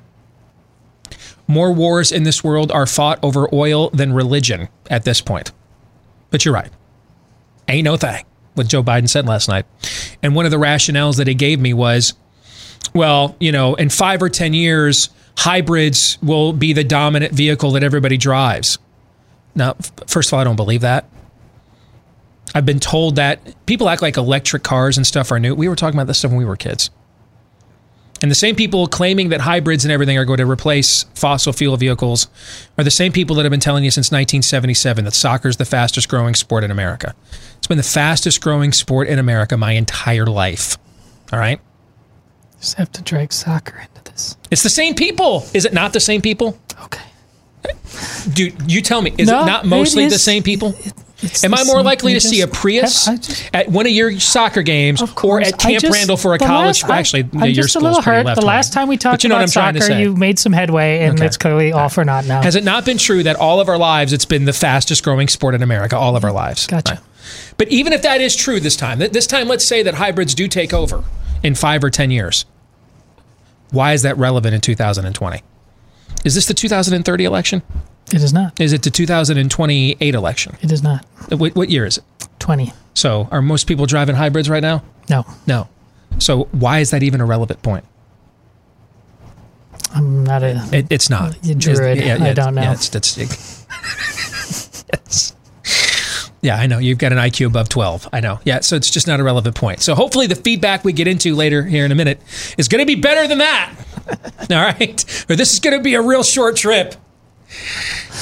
More 1.48 1.72
wars 1.72 2.12
in 2.12 2.24
this 2.24 2.44
world 2.44 2.72
are 2.72 2.86
fought 2.86 3.20
over 3.24 3.54
oil 3.54 3.90
than 3.90 4.14
religion 4.14 4.70
at 4.90 5.04
this 5.04 5.22
point. 5.22 5.52
But 6.30 6.46
you're 6.46 6.54
right. 6.54 6.72
Ain't 7.68 7.86
no 7.86 7.98
thing 7.98 8.26
what 8.54 8.68
Joe 8.68 8.84
Biden 8.84 9.10
said 9.10 9.26
last 9.28 9.48
night. 9.48 9.66
And 10.22 10.36
one 10.36 10.46
of 10.46 10.52
the 10.52 10.58
rationales 10.58 11.18
that 11.18 11.28
he 11.28 11.34
gave 11.34 11.60
me 11.60 11.74
was, 11.74 12.14
well, 12.94 13.36
you 13.40 13.52
know, 13.52 13.76
in 13.76 13.90
five 13.90 14.22
or 14.22 14.30
10 14.30 14.54
years, 14.54 15.10
hybrids 15.38 16.18
will 16.22 16.54
be 16.54 16.74
the 16.74 16.84
dominant 16.84 17.34
vehicle 17.34 17.72
that 17.72 17.84
everybody 17.84 18.18
drives. 18.18 18.78
Now, 19.56 19.76
first 20.08 20.30
of 20.30 20.34
all, 20.34 20.40
I 20.40 20.44
don't 20.44 20.56
believe 20.56 20.82
that. 20.82 21.06
I've 22.54 22.66
been 22.66 22.80
told 22.80 23.16
that 23.16 23.66
people 23.66 23.88
act 23.88 24.02
like 24.02 24.18
electric 24.18 24.64
cars 24.64 24.98
and 24.98 25.08
stuff 25.08 25.32
are 25.32 25.40
new. 25.40 25.56
We 25.56 25.70
were 25.70 25.76
talking 25.76 25.98
about 25.98 26.08
this 26.08 26.20
stuff 26.20 26.32
when 26.32 26.38
we 26.38 26.46
were 26.46 26.58
kids. 26.58 26.90
And 28.22 28.30
the 28.30 28.36
same 28.36 28.56
people 28.56 28.86
claiming 28.88 29.30
that 29.30 29.42
hybrids 29.42 29.84
and 29.84 29.92
everything 29.92 30.18
are 30.18 30.26
going 30.26 30.38
to 30.38 30.46
replace 30.46 31.04
fossil 31.16 31.54
fuel 31.54 31.76
vehicles 31.76 32.28
are 32.78 32.84
the 32.84 32.92
same 32.92 33.12
people 33.12 33.36
that 33.38 33.46
have 33.46 33.50
been 33.50 33.60
telling 33.60 33.84
you 33.84 33.90
since 33.90 34.12
1977 34.12 35.06
that 35.06 35.14
soccer 35.14 35.48
is 35.48 35.58
the 35.58 35.66
fastest 35.66 36.08
growing 36.08 36.36
sport 36.36 36.64
in 36.64 36.70
America. 36.70 37.16
It's 37.58 37.68
been 37.68 37.78
the 37.78 37.84
fastest 37.84 38.42
growing 38.42 38.74
sport 38.74 39.08
in 39.08 39.18
America 39.18 39.58
my 39.58 39.72
entire 39.72 40.28
life. 40.28 40.78
All 41.34 41.40
right? 41.40 41.60
Just 42.62 42.76
have 42.78 42.92
to 42.94 43.02
drag 43.02 43.34
soccer 43.34 43.76
into 43.80 44.12
this. 44.12 44.38
It's 44.52 44.64
the 44.64 44.70
same 44.70 44.94
people. 44.96 45.44
Is 45.54 45.66
it 45.66 45.74
not 45.74 45.94
the 45.94 46.00
same 46.00 46.22
people? 46.22 46.58
Okay. 46.84 47.02
Dude, 48.34 48.72
you 48.72 48.82
tell 48.82 49.02
me, 49.02 49.14
is 49.18 49.28
No, 49.28 49.42
it 49.44 49.46
not 49.48 49.66
mostly 49.66 50.06
it 50.06 50.10
the 50.12 50.20
same 50.20 50.44
people? 50.44 50.76
It's 51.24 51.44
Am 51.44 51.54
I 51.54 51.64
more 51.66 51.84
likely 51.84 52.14
to 52.14 52.20
see 52.20 52.42
a 52.42 52.48
Prius 52.48 53.08
I 53.08 53.16
just- 53.18 53.50
at 53.54 53.70
one 53.70 53.86
of 53.86 53.92
your 53.92 54.20
soccer 54.20 54.64
games 54.64 55.02
or 55.24 55.40
at 55.42 55.58
Camp 55.60 55.80
just- 55.82 55.94
Randall 55.94 56.18
for 56.18 56.34
a 56.34 56.40
college? 56.40 56.82
last- 56.84 56.90
I- 56.90 56.98
actually, 56.98 57.22
I'm 57.34 57.46
your 57.46 57.64
just 57.64 57.76
a 57.76 57.80
school's 57.80 57.84
little 57.98 58.02
hurt. 58.02 58.36
The 58.36 58.42
last 58.46 58.74
time 58.74 58.88
we 58.88 58.98
talked 58.98 59.24
you 59.24 59.30
know 59.30 59.36
about 59.36 59.50
soccer, 59.52 59.92
you 59.94 60.16
made 60.16 60.40
some 60.40 60.54
headway, 60.54 61.00
and 61.02 61.14
Okay. 61.18 61.26
it's 61.28 61.38
clearly 61.38 61.72
all 61.74 61.90
for 61.90 62.04
naught 62.06 62.26
now. 62.26 62.42
Has 62.42 62.56
it 62.56 62.64
not 62.64 62.86
been 62.86 62.98
true 62.98 63.22
that 63.24 63.36
all 63.36 63.60
of 63.60 63.70
our 63.70 63.78
lives 63.78 64.14
it's 64.14 64.26
been 64.26 64.46
the 64.46 64.54
fastest 64.54 65.04
growing 65.04 65.28
sport 65.28 65.54
in 65.54 65.62
America, 65.62 65.96
all 65.98 66.16
of 66.16 66.24
our 66.24 66.32
lives? 66.32 66.66
Gotcha. 66.66 67.00
But 67.58 67.68
even 67.70 67.94
if 67.94 68.02
that 68.02 68.20
is 68.22 68.36
true 68.36 68.60
this 68.60 68.76
time, 68.76 68.98
this 69.00 69.28
time 69.28 69.48
let's 69.48 69.66
say 69.66 69.84
that 69.84 69.96
hybrids 69.96 70.34
do 70.34 70.48
take 70.48 70.74
over 70.74 71.04
in 71.44 71.56
five 71.56 71.84
or 71.84 71.90
10 71.90 72.12
years. 72.12 72.46
Why 73.72 73.94
is 73.94 74.02
that 74.02 74.18
relevant 74.18 74.54
in 74.54 74.62
2020? 74.62 75.44
Is 76.26 76.36
this 76.36 76.46
the 76.46 76.54
2030 76.54 77.24
election? 77.24 77.62
It 78.14 78.22
is 78.22 78.34
not. 78.34 78.60
Is 78.60 78.74
it 78.74 78.84
the 78.84 78.90
2028 78.90 80.14
election? 80.16 80.58
It 80.62 80.72
is 80.72 80.84
not. 80.84 81.06
What, 81.30 81.56
what 81.56 81.70
year 81.70 81.86
is 81.86 81.98
it? 82.00 82.04
20. 82.40 82.74
So 82.94 83.28
are 83.32 83.42
most 83.42 83.68
people 83.68 83.86
driving 83.86 84.16
hybrids 84.16 84.50
right 84.50 84.62
now? 84.62 84.84
No. 85.10 85.26
No. 85.48 85.70
So 86.20 86.46
why 86.52 86.80
is 86.80 86.92
that 86.92 87.04
even 87.04 87.22
a 87.22 87.26
relevant 87.26 87.62
point? 87.62 87.86
I'm 89.94 90.24
not 90.24 90.44
a. 90.44 90.62
It, 90.72 90.88
it's 90.90 91.10
not. 91.10 91.38
Druid. 91.42 92.00
I 92.02 92.34
don't 92.34 92.56
know. 92.56 92.62
Yeah, 92.62 92.74
it's, 92.74 92.94
it's, 92.96 93.18
it- 93.18 93.30
yes. 94.94 95.34
Yeah, 96.42 96.58
I 96.58 96.66
know. 96.66 96.80
You've 96.80 96.98
got 96.98 97.12
an 97.12 97.20
IQ 97.20 97.48
above 97.48 97.70
12. 97.70 98.10
I 98.12 98.20
know. 98.20 98.40
Yeah, 98.44 98.62
so 98.62 98.76
it's 98.76 98.90
just 98.90 99.08
not 99.08 99.20
a 99.20 99.24
relevant 99.24 99.56
point. 99.56 99.82
So 99.82 99.94
hopefully 99.94 100.26
the 100.28 100.36
feedback 100.36 100.84
we 100.84 100.92
get 100.92 101.08
into 101.08 101.36
later 101.36 101.64
here 101.64 101.86
in 101.86 101.92
a 101.92 101.96
minute 101.96 102.20
is 102.58 102.68
going 102.68 102.82
to 102.82 102.86
be 102.86 103.00
better 103.00 103.28
than 103.28 103.38
that. 103.38 103.74
All 104.50 104.58
right? 104.58 105.26
Or 105.30 105.36
this 105.36 105.54
is 105.54 105.60
going 105.60 105.78
to 105.78 105.84
be 105.84 105.94
a 105.94 106.02
real 106.02 106.24
short 106.24 106.56
trip. 106.56 106.96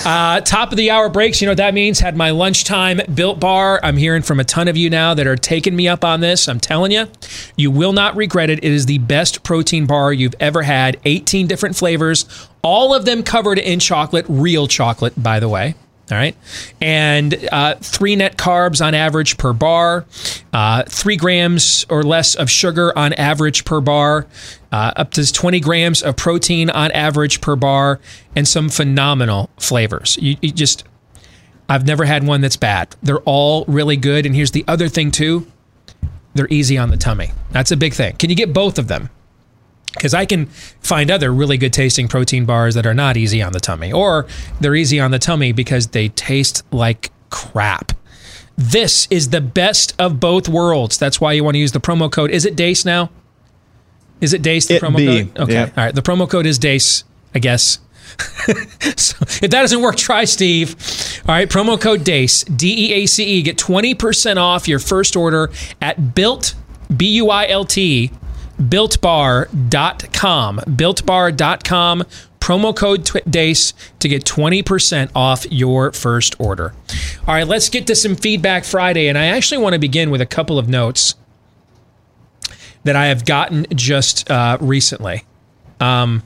Uh, 0.05 0.41
top 0.41 0.71
of 0.71 0.77
the 0.77 0.89
hour 0.91 1.07
breaks, 1.07 1.39
you 1.39 1.45
know 1.45 1.51
what 1.51 1.57
that 1.57 1.73
means? 1.73 1.99
Had 1.99 2.17
my 2.17 2.31
lunchtime 2.31 2.99
built 3.13 3.39
bar. 3.39 3.79
I'm 3.83 3.95
hearing 3.95 4.21
from 4.21 4.39
a 4.39 4.43
ton 4.43 4.67
of 4.67 4.75
you 4.75 4.89
now 4.89 5.13
that 5.13 5.27
are 5.27 5.35
taking 5.35 5.75
me 5.75 5.87
up 5.87 6.03
on 6.03 6.19
this. 6.19 6.47
I'm 6.47 6.59
telling 6.59 6.91
you, 6.91 7.07
you 7.55 7.69
will 7.69 7.93
not 7.93 8.15
regret 8.15 8.49
it. 8.49 8.63
It 8.63 8.71
is 8.71 8.85
the 8.85 8.97
best 8.97 9.43
protein 9.43 9.85
bar 9.85 10.11
you've 10.11 10.35
ever 10.39 10.63
had. 10.63 10.99
18 11.05 11.47
different 11.47 11.75
flavors, 11.75 12.25
all 12.61 12.93
of 12.93 13.05
them 13.05 13.23
covered 13.23 13.59
in 13.59 13.79
chocolate, 13.79 14.25
real 14.27 14.67
chocolate, 14.67 15.21
by 15.21 15.39
the 15.39 15.49
way. 15.49 15.75
All 16.11 16.17
right. 16.17 16.35
And 16.81 17.47
uh, 17.51 17.75
three 17.75 18.15
net 18.15 18.37
carbs 18.37 18.83
on 18.83 18.95
average 18.95 19.37
per 19.37 19.53
bar, 19.53 20.05
uh, 20.53 20.83
three 20.87 21.17
grams 21.17 21.85
or 21.89 22.03
less 22.03 22.35
of 22.35 22.49
sugar 22.49 22.97
on 22.97 23.13
average 23.13 23.63
per 23.63 23.79
bar, 23.79 24.25
uh, 24.71 24.93
up 24.95 25.11
to 25.11 25.31
20 25.31 25.59
grams 25.59 26.01
of 26.01 26.15
protein 26.15 26.69
on 26.69 26.91
average 26.91 27.41
per 27.41 27.55
bar, 27.55 27.99
and 28.35 28.47
some 28.47 28.69
phenomenal 28.69 29.49
flavors. 29.59 30.17
You, 30.19 30.37
you 30.41 30.51
just, 30.51 30.83
I've 31.67 31.85
never 31.85 32.05
had 32.05 32.25
one 32.25 32.41
that's 32.41 32.57
bad. 32.57 32.95
They're 33.03 33.19
all 33.19 33.65
really 33.67 33.97
good. 33.97 34.25
And 34.25 34.35
here's 34.35 34.51
the 34.51 34.65
other 34.67 34.89
thing, 34.89 35.11
too 35.11 35.45
they're 36.35 36.47
easy 36.49 36.77
on 36.77 36.89
the 36.89 36.97
tummy. 36.97 37.31
That's 37.51 37.71
a 37.71 37.77
big 37.77 37.93
thing. 37.93 38.15
Can 38.15 38.29
you 38.29 38.35
get 38.35 38.53
both 38.53 38.79
of 38.79 38.87
them? 38.87 39.09
Because 39.93 40.13
I 40.13 40.25
can 40.25 40.45
find 40.45 41.09
other 41.09 41.33
really 41.33 41.57
good 41.57 41.73
tasting 41.73 42.07
protein 42.07 42.45
bars 42.45 42.75
that 42.75 42.85
are 42.85 42.93
not 42.93 43.17
easy 43.17 43.41
on 43.41 43.53
the 43.53 43.59
tummy, 43.59 43.91
or 43.91 44.27
they're 44.59 44.75
easy 44.75 44.99
on 44.99 45.11
the 45.11 45.19
tummy 45.19 45.51
because 45.51 45.87
they 45.87 46.09
taste 46.09 46.63
like 46.71 47.11
crap. 47.29 47.93
This 48.55 49.07
is 49.09 49.29
the 49.29 49.41
best 49.41 49.95
of 49.97 50.19
both 50.19 50.47
worlds. 50.49 50.97
That's 50.97 51.19
why 51.21 51.31
you 51.33 51.43
want 51.43 51.55
to 51.55 51.59
use 51.59 51.71
the 51.71 51.79
promo 51.79 52.11
code. 52.11 52.29
Is 52.29 52.45
it 52.45 52.55
DEACE 52.55 52.85
now? 52.85 53.09
Is 54.21 54.33
it 54.33 54.41
DEACE 54.41 54.67
the 54.67 54.75
It 54.75 54.81
promo 54.81 54.97
be, 54.97 55.25
code? 55.25 55.39
Okay. 55.39 55.53
yeah. 55.53 55.63
All 55.65 55.83
right. 55.85 55.95
The 55.95 56.01
promo 56.01 56.29
code 56.29 56.45
is 56.45 56.59
DEACE, 56.59 57.03
I 57.33 57.39
guess. 57.39 57.79
so 58.97 59.17
if 59.21 59.39
that 59.41 59.49
doesn't 59.49 59.81
work, 59.81 59.95
try 59.95 60.25
Steve. 60.25 60.75
All 61.27 61.35
right, 61.35 61.47
promo 61.49 61.79
code 61.79 62.03
DEACE, 62.03 62.43
D 62.43 62.89
E 62.89 62.93
A 62.93 63.05
C 63.05 63.23
E. 63.23 63.41
Get 63.41 63.57
20% 63.57 64.37
off 64.37 64.67
your 64.67 64.79
first 64.79 65.15
order 65.15 65.51
at 65.81 66.15
built, 66.15 66.55
B 66.95 67.07
U 67.13 67.29
I 67.29 67.47
L 67.47 67.65
T, 67.65 68.11
builtbar.com. 68.59 70.57
Builtbar.com. 70.57 72.03
Promo 72.39 72.75
code 72.75 73.09
DEACE 73.29 73.73
to 73.99 74.07
get 74.07 74.23
20% 74.23 75.11
off 75.13 75.45
your 75.51 75.91
first 75.91 76.39
order. 76.39 76.73
All 77.27 77.35
right, 77.35 77.47
let's 77.47 77.69
get 77.69 77.85
to 77.87 77.95
some 77.95 78.15
feedback 78.15 78.63
Friday. 78.63 79.07
And 79.07 79.17
I 79.17 79.25
actually 79.27 79.59
want 79.59 79.73
to 79.73 79.79
begin 79.79 80.09
with 80.09 80.21
a 80.21 80.25
couple 80.25 80.57
of 80.57 80.67
notes 80.67 81.15
that 82.85 82.95
I 82.95 83.07
have 83.07 83.25
gotten 83.25 83.67
just 83.75 84.29
uh, 84.31 84.57
recently. 84.61 85.25
Um, 85.79 86.23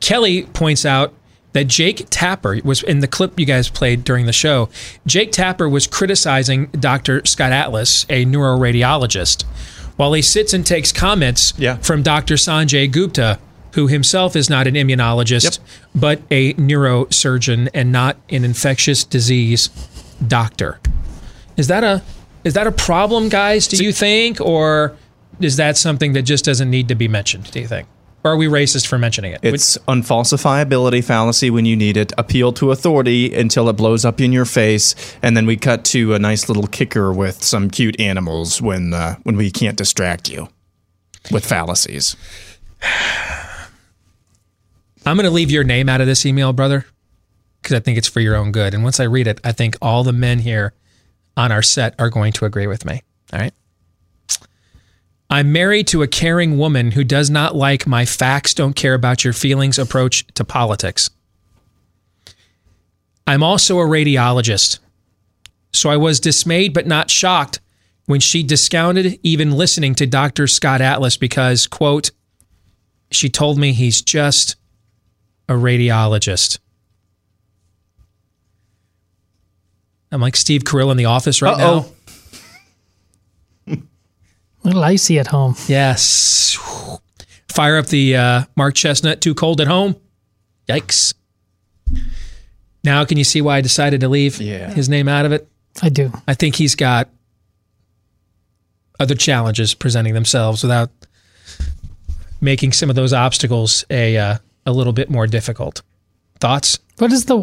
Kelly 0.00 0.42
points 0.42 0.84
out 0.84 1.14
that 1.52 1.64
Jake 1.64 2.06
Tapper 2.10 2.60
was 2.64 2.82
in 2.82 3.00
the 3.00 3.08
clip 3.08 3.38
you 3.38 3.46
guys 3.46 3.68
played 3.68 4.04
during 4.04 4.26
the 4.26 4.32
show. 4.32 4.68
Jake 5.06 5.32
Tapper 5.32 5.68
was 5.68 5.86
criticizing 5.86 6.66
Dr. 6.66 7.24
Scott 7.24 7.52
Atlas, 7.52 8.06
a 8.08 8.24
neuroradiologist, 8.24 9.44
while 10.00 10.14
he 10.14 10.22
sits 10.22 10.54
and 10.54 10.66
takes 10.66 10.92
comments 10.92 11.52
from 11.82 12.02
Dr. 12.02 12.36
Sanjay 12.36 12.90
Gupta, 12.90 13.38
who 13.74 13.86
himself 13.86 14.34
is 14.34 14.48
not 14.48 14.66
an 14.66 14.72
immunologist, 14.74 15.58
but 15.94 16.22
a 16.30 16.54
neurosurgeon 16.54 17.68
and 17.74 17.92
not 17.92 18.16
an 18.30 18.42
infectious 18.42 19.04
disease 19.04 19.68
doctor. 20.26 20.80
Is 21.58 21.66
that 21.66 21.84
a 21.84 22.02
is 22.44 22.54
that 22.54 22.66
a 22.66 22.72
problem, 22.72 23.28
guys? 23.28 23.68
Do 23.68 23.84
you 23.84 23.92
think, 23.92 24.40
or 24.40 24.96
is 25.38 25.56
that 25.56 25.76
something 25.76 26.14
that 26.14 26.22
just 26.22 26.46
doesn't 26.46 26.70
need 26.70 26.88
to 26.88 26.94
be 26.94 27.06
mentioned? 27.06 27.50
Do 27.50 27.60
you 27.60 27.66
think, 27.66 27.86
are 28.24 28.36
we 28.36 28.46
racist 28.46 28.86
for 28.86 28.98
mentioning 28.98 29.32
it? 29.32 29.40
It's 29.42 29.78
unfalsifiability 29.88 31.02
fallacy 31.02 31.50
when 31.50 31.64
you 31.64 31.76
need 31.76 31.96
it. 31.96 32.12
Appeal 32.18 32.52
to 32.54 32.70
authority 32.70 33.34
until 33.34 33.68
it 33.68 33.74
blows 33.74 34.04
up 34.04 34.20
in 34.20 34.32
your 34.32 34.44
face, 34.44 34.94
and 35.22 35.36
then 35.36 35.46
we 35.46 35.56
cut 35.56 35.84
to 35.86 36.14
a 36.14 36.18
nice 36.18 36.48
little 36.48 36.66
kicker 36.66 37.12
with 37.12 37.42
some 37.42 37.70
cute 37.70 37.98
animals 37.98 38.60
when 38.60 38.92
uh, 38.92 39.16
when 39.22 39.36
we 39.36 39.50
can't 39.50 39.76
distract 39.76 40.28
you 40.28 40.48
with 41.30 41.46
fallacies. 41.46 42.16
I'm 45.06 45.16
going 45.16 45.24
to 45.24 45.30
leave 45.30 45.50
your 45.50 45.64
name 45.64 45.88
out 45.88 46.02
of 46.02 46.06
this 46.06 46.26
email, 46.26 46.52
brother, 46.52 46.84
because 47.62 47.74
I 47.74 47.80
think 47.80 47.96
it's 47.96 48.08
for 48.08 48.20
your 48.20 48.36
own 48.36 48.52
good. 48.52 48.74
And 48.74 48.84
once 48.84 49.00
I 49.00 49.04
read 49.04 49.26
it, 49.26 49.40
I 49.42 49.52
think 49.52 49.76
all 49.80 50.04
the 50.04 50.12
men 50.12 50.40
here 50.40 50.74
on 51.38 51.50
our 51.50 51.62
set 51.62 51.94
are 51.98 52.10
going 52.10 52.32
to 52.34 52.44
agree 52.44 52.66
with 52.66 52.84
me. 52.84 53.02
All 53.32 53.38
right. 53.38 53.54
I'm 55.30 55.52
married 55.52 55.86
to 55.88 56.02
a 56.02 56.08
caring 56.08 56.58
woman 56.58 56.90
who 56.90 57.04
does 57.04 57.30
not 57.30 57.54
like 57.54 57.86
my 57.86 58.04
facts 58.04 58.52
don't 58.52 58.74
care 58.74 58.94
about 58.94 59.22
your 59.22 59.32
feelings 59.32 59.78
approach 59.78 60.26
to 60.34 60.44
politics. 60.44 61.08
I'm 63.28 63.42
also 63.44 63.78
a 63.78 63.84
radiologist. 63.84 64.80
So 65.72 65.88
I 65.88 65.96
was 65.96 66.18
dismayed 66.18 66.74
but 66.74 66.88
not 66.88 67.10
shocked 67.10 67.60
when 68.06 68.18
she 68.18 68.42
discounted 68.42 69.20
even 69.22 69.52
listening 69.52 69.94
to 69.96 70.06
Dr. 70.06 70.48
Scott 70.48 70.80
Atlas 70.80 71.16
because, 71.16 71.68
quote, 71.68 72.10
she 73.12 73.28
told 73.28 73.56
me 73.56 73.72
he's 73.72 74.02
just 74.02 74.56
a 75.48 75.52
radiologist. 75.52 76.58
I'm 80.10 80.20
like 80.20 80.34
Steve 80.34 80.64
Carell 80.64 80.90
in 80.90 80.96
the 80.96 81.04
office 81.04 81.40
right 81.40 81.54
Uh-oh. 81.54 81.80
now. 81.80 81.86
A 84.62 84.68
little 84.68 84.84
icy 84.84 85.18
at 85.18 85.28
home. 85.28 85.54
Yes. 85.68 86.58
Fire 87.48 87.78
up 87.78 87.86
the 87.86 88.16
uh, 88.16 88.44
Mark 88.56 88.74
Chesnutt, 88.74 89.20
too 89.20 89.34
cold 89.34 89.60
at 89.60 89.66
home. 89.66 89.96
Yikes. 90.68 91.14
Now, 92.84 93.04
can 93.04 93.18
you 93.18 93.24
see 93.24 93.40
why 93.40 93.56
I 93.56 93.60
decided 93.60 94.00
to 94.00 94.08
leave 94.08 94.36
his 94.36 94.88
name 94.88 95.08
out 95.08 95.26
of 95.26 95.32
it? 95.32 95.48
I 95.82 95.88
do. 95.88 96.12
I 96.26 96.34
think 96.34 96.56
he's 96.56 96.74
got 96.74 97.08
other 98.98 99.14
challenges 99.14 99.74
presenting 99.74 100.14
themselves 100.14 100.62
without 100.62 100.90
making 102.40 102.72
some 102.72 102.90
of 102.90 102.96
those 102.96 103.12
obstacles 103.12 103.84
a 103.90 104.16
uh, 104.16 104.38
a 104.66 104.72
little 104.72 104.92
bit 104.92 105.10
more 105.10 105.26
difficult. 105.26 105.82
Thoughts? 106.38 106.78
What 106.98 107.12
is 107.12 107.24
the 107.26 107.38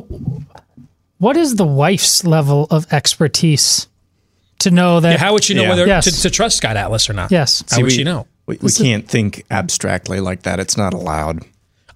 what 1.17 1.37
is 1.37 1.55
the 1.55 1.65
wife's 1.65 2.23
level 2.23 2.67
of 2.69 2.91
expertise 2.91 3.87
to 4.69 4.75
know 4.75 4.99
that? 4.99 5.11
Yeah, 5.13 5.17
how 5.17 5.33
would 5.33 5.43
she 5.43 5.53
know 5.53 5.63
Yeah. 5.63 5.69
whether 5.69 5.87
Yes. 5.87 6.05
to, 6.05 6.21
to 6.23 6.29
trust 6.29 6.57
Scott 6.57 6.77
Atlas 6.77 7.09
or 7.09 7.13
not? 7.13 7.31
Yes. 7.31 7.63
How 7.69 7.77
See, 7.77 7.83
would 7.83 7.91
we- 7.91 7.95
she 7.97 8.03
know? 8.03 8.27
We, 8.45 8.57
we 8.61 8.71
can't 8.71 9.05
think 9.07 9.43
abstractly 9.51 10.21
like 10.21 10.43
that. 10.43 10.59
It's 10.59 10.77
not 10.77 10.93
allowed. 10.93 11.41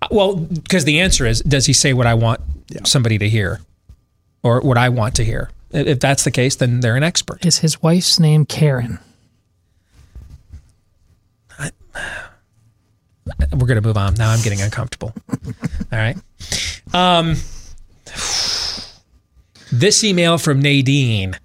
Uh, 0.01 0.07
Well, 0.11 0.35
because 0.35 0.83
the 0.83 0.99
answer 0.99 1.25
is, 1.25 1.41
does 1.41 1.65
he 1.65 1.71
say 1.73 1.93
what 1.93 2.07
I 2.07 2.13
want 2.13 2.41
somebody 2.83 3.17
to 3.19 3.29
hear, 3.29 3.61
or 4.43 4.59
what 4.61 4.77
I 4.77 4.89
want 4.89 5.15
to 5.15 5.23
hear? 5.23 5.49
If 5.71 6.01
that's 6.01 6.25
the 6.25 6.31
case, 6.31 6.55
then 6.57 6.81
they're 6.81 6.97
an 6.97 7.03
expert. 7.03 7.45
Is 7.45 7.59
his 7.59 7.81
wife's 7.81 8.19
name 8.19 8.45
Karen? 8.45 8.99
We're 13.53 13.67
gonna 13.67 13.81
move 13.81 13.97
on. 13.97 14.15
Now 14.15 14.31
I'm 14.31 14.41
getting 14.41 14.61
uncomfortable. 14.61 15.13
All 15.29 15.43
right. 15.93 16.17
Um, 16.93 17.35
this 19.71 20.03
email 20.03 20.37
from 20.37 20.61
Nadine 20.61 21.37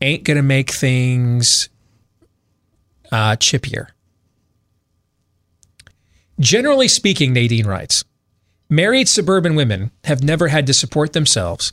ain't 0.00 0.24
gonna 0.24 0.42
make 0.42 0.70
things 0.70 1.68
uh, 3.12 3.36
chippier. 3.36 3.88
Generally 6.38 6.88
speaking, 6.88 7.32
Nadine 7.32 7.66
writes, 7.66 8.04
married 8.70 9.08
suburban 9.08 9.54
women 9.54 9.90
have 10.04 10.22
never 10.22 10.48
had 10.48 10.66
to 10.66 10.72
support 10.72 11.12
themselves 11.12 11.72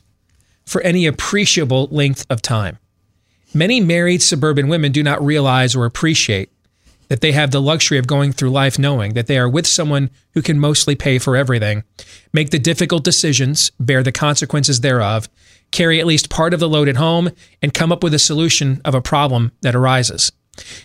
for 0.65 0.81
any 0.81 1.05
appreciable 1.05 1.87
length 1.89 2.25
of 2.29 2.41
time. 2.41 2.77
Many 3.53 3.79
married 3.79 4.21
suburban 4.21 4.67
women 4.67 4.91
do 4.91 5.01
not 5.01 5.23
realize 5.23 5.75
or 5.75 5.85
appreciate 5.85 6.51
that 7.07 7.21
they 7.21 7.31
have 7.31 7.51
the 7.51 7.61
luxury 7.61 7.97
of 7.97 8.07
going 8.07 8.33
through 8.33 8.49
life 8.49 8.77
knowing 8.77 9.13
that 9.13 9.27
they 9.27 9.37
are 9.37 9.47
with 9.47 9.65
someone 9.65 10.09
who 10.33 10.41
can 10.41 10.59
mostly 10.59 10.95
pay 10.95 11.17
for 11.17 11.37
everything, 11.37 11.83
make 12.33 12.49
the 12.49 12.59
difficult 12.59 13.05
decisions, 13.05 13.71
bear 13.79 14.03
the 14.03 14.11
consequences 14.11 14.81
thereof, 14.81 15.29
carry 15.71 15.99
at 15.99 16.05
least 16.05 16.29
part 16.29 16.53
of 16.53 16.59
the 16.59 16.69
load 16.69 16.87
at 16.87 16.97
home, 16.97 17.29
and 17.61 17.73
come 17.73 17.91
up 17.91 18.03
with 18.03 18.13
a 18.13 18.19
solution 18.19 18.81
of 18.85 18.95
a 18.95 19.01
problem 19.01 19.51
that 19.61 19.75
arises. 19.75 20.31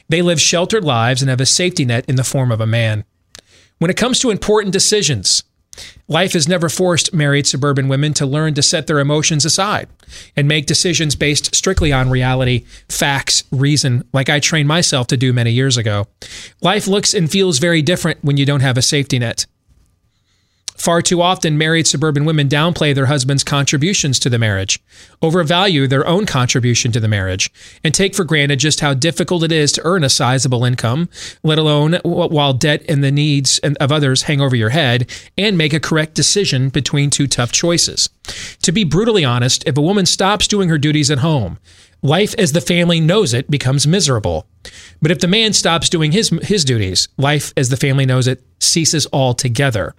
They 0.09 0.23
live 0.23 0.41
sheltered 0.41 0.85
lives 0.85 1.23
and 1.23 1.31
have 1.31 1.41
a 1.41 1.47
safety 1.47 1.85
net 1.85 2.05
in 2.09 2.17
the 2.17 2.25
form 2.25 2.53
of 2.53 2.61
a 2.61 2.67
man. 2.67 3.05
When 3.79 3.91
it 3.91 3.97
comes 3.97 4.21
to 4.21 4.31
important 4.31 4.73
decisions, 4.73 5.43
life 6.09 6.35
has 6.35 6.47
never 6.47 6.69
forced 6.69 7.15
married 7.15 7.47
suburban 7.47 7.89
women 7.89 8.13
to 8.15 8.27
learn 8.27 8.55
to 8.55 8.63
set 8.63 8.87
their 8.87 8.99
emotions 8.99 9.45
aside 9.45 9.89
and 10.37 10.47
make 10.47 10.67
decisions 10.67 11.17
based 11.17 11.55
strictly 11.55 11.93
on 11.93 12.11
reality, 12.11 12.65
facts, 12.89 13.45
reason, 13.51 14.07
like 14.13 14.29
I 14.29 14.41
trained 14.41 14.69
myself 14.69 15.07
to 15.09 15.17
do 15.17 15.33
many 15.33 15.53
years 15.53 15.77
ago. 15.77 16.07
Life 16.61 16.87
looks 16.87 17.15
and 17.15 17.31
feels 17.31 17.59
very 17.59 17.83
different 17.83 18.23
when 18.23 18.37
you 18.37 18.47
don't 18.47 18.61
have 18.61 18.77
a 18.77 18.83
safety 18.83 19.19
net. 19.19 19.47
Far 20.77 21.03
too 21.03 21.23
often, 21.23 21.59
married 21.59 21.87
suburban 21.87 22.25
women 22.25 22.49
downplay 22.49 22.95
their 22.95 23.07
husband's 23.07 23.45
contributions 23.45 24.19
to 24.19 24.31
the 24.31 24.39
marriage, 24.39 24.81
overvalue 25.21 25.87
their 25.87 26.07
own 26.07 26.27
contribution 26.27 26.91
to 26.93 27.01
the 27.01 27.09
marriage, 27.09 27.53
and 27.85 27.95
take 27.95 28.15
for 28.15 28.25
granted 28.25 28.59
just 28.59 28.81
how 28.81 28.95
difficult 28.95 29.45
it 29.45 29.53
is 29.53 29.71
to 29.73 29.83
earn 29.85 30.03
a 30.03 30.09
sizable 30.09 30.65
income, 30.65 31.09
let 31.43 31.59
alone 31.59 31.99
while 32.05 32.53
debt 32.53 32.83
and 32.89 33.05
the 33.05 33.13
needs 33.13 33.59
of 33.61 33.93
others 33.93 34.23
hang 34.23 34.41
over 34.41 34.57
your 34.57 34.71
head, 34.71 35.09
and 35.39 35.59
make 35.59 35.73
a 35.73 35.81
correct 35.81 36.15
decision 36.15 36.69
between 36.69 37.11
two 37.11 37.27
tough 37.27 37.53
choices. 37.53 38.09
To 38.63 38.73
be 38.73 38.85
brutally 38.85 39.25
honest, 39.25 39.63
if 39.67 39.77
a 39.77 39.83
woman 39.83 40.07
stops 40.07 40.49
doing 40.49 40.69
her 40.69 40.79
duties 40.79 41.11
at 41.11 41.19
home, 41.19 41.59
life 42.03 42.35
as 42.39 42.53
the 42.53 42.61
family 42.61 43.01
knows 43.01 43.35
it 43.35 43.51
becomes 43.51 43.87
miserable. 43.87 44.47
But 45.01 45.11
if 45.11 45.21
the 45.21 45.29
man 45.29 45.53
stops 45.53 45.89
doing 45.89 46.13
his, 46.13 46.31
his 46.43 46.65
duties, 46.65 47.09
life 47.17 47.53
as 47.57 47.69
the 47.69 47.77
family 47.77 48.07
knows 48.07 48.27
it 48.27 48.43
ceases 48.59 49.07
altogether. 49.13 49.95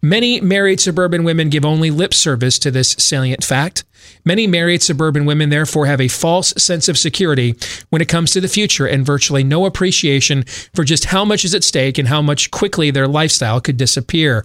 Many 0.00 0.40
married 0.40 0.80
suburban 0.80 1.24
women 1.24 1.48
give 1.48 1.64
only 1.64 1.90
lip 1.90 2.12
service 2.14 2.58
to 2.60 2.70
this 2.70 2.96
salient 2.98 3.44
fact. 3.44 3.84
Many 4.24 4.46
married 4.46 4.82
suburban 4.82 5.24
women 5.24 5.50
therefore 5.50 5.86
have 5.86 6.00
a 6.00 6.08
false 6.08 6.52
sense 6.56 6.88
of 6.88 6.98
security 6.98 7.54
when 7.90 8.02
it 8.02 8.08
comes 8.08 8.32
to 8.32 8.40
the 8.40 8.48
future 8.48 8.86
and 8.86 9.06
virtually 9.06 9.44
no 9.44 9.64
appreciation 9.64 10.44
for 10.74 10.84
just 10.84 11.06
how 11.06 11.24
much 11.24 11.44
is 11.44 11.54
at 11.54 11.64
stake 11.64 11.98
and 11.98 12.08
how 12.08 12.22
much 12.22 12.50
quickly 12.50 12.90
their 12.90 13.08
lifestyle 13.08 13.60
could 13.60 13.76
disappear 13.76 14.44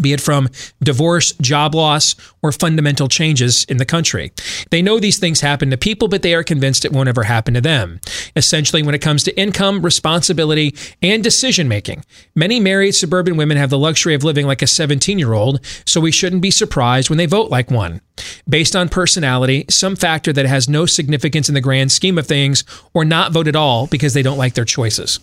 be 0.00 0.12
it 0.12 0.20
from 0.20 0.48
divorce, 0.82 1.32
job 1.34 1.74
loss, 1.74 2.14
or 2.42 2.52
fundamental 2.52 3.08
changes 3.08 3.64
in 3.64 3.76
the 3.76 3.84
country. 3.84 4.32
They 4.70 4.82
know 4.82 4.98
these 4.98 5.18
things 5.18 5.40
happen 5.40 5.70
to 5.70 5.76
people, 5.76 6.08
but 6.08 6.22
they 6.22 6.34
are 6.34 6.42
convinced 6.42 6.84
it 6.84 6.92
won't 6.92 7.08
ever 7.08 7.24
happen 7.24 7.54
to 7.54 7.60
them. 7.60 8.00
Essentially, 8.36 8.82
when 8.82 8.94
it 8.94 9.00
comes 9.02 9.22
to 9.24 9.38
income, 9.38 9.82
responsibility, 9.82 10.74
and 11.02 11.22
decision 11.22 11.68
making, 11.68 12.04
many 12.34 12.60
married 12.60 12.92
suburban 12.92 13.36
women 13.36 13.56
have 13.56 13.70
the 13.70 13.78
luxury 13.78 14.14
of 14.14 14.24
living 14.24 14.46
like 14.46 14.62
a 14.62 14.66
17 14.66 15.18
year 15.18 15.32
old, 15.32 15.60
so 15.86 16.00
we 16.00 16.12
shouldn't 16.12 16.42
be 16.42 16.50
surprised 16.50 17.10
when 17.10 17.18
they 17.18 17.26
vote 17.26 17.50
like 17.50 17.70
one. 17.70 18.00
Based 18.48 18.76
on 18.76 18.88
personality, 18.88 19.64
some 19.68 19.96
factor 19.96 20.32
that 20.32 20.46
has 20.46 20.68
no 20.68 20.86
significance 20.86 21.48
in 21.48 21.54
the 21.54 21.60
grand 21.60 21.92
scheme 21.92 22.18
of 22.18 22.26
things, 22.26 22.64
or 22.94 23.04
not 23.04 23.32
vote 23.32 23.48
at 23.48 23.56
all 23.56 23.86
because 23.86 24.14
they 24.14 24.22
don't 24.22 24.38
like 24.38 24.54
their 24.54 24.64
choices. 24.64 25.20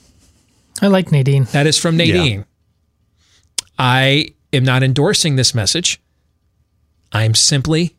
I 0.82 0.88
like 0.88 1.12
Nadine. 1.12 1.46
That 1.46 1.68
is 1.68 1.78
from 1.78 1.98
Nadine. 1.98 2.40
Yeah. 2.40 2.46
I 3.78 4.28
am 4.54 4.64
not 4.64 4.84
endorsing 4.84 5.36
this 5.36 5.54
message. 5.54 6.00
I'm 7.12 7.36
simply 7.36 7.96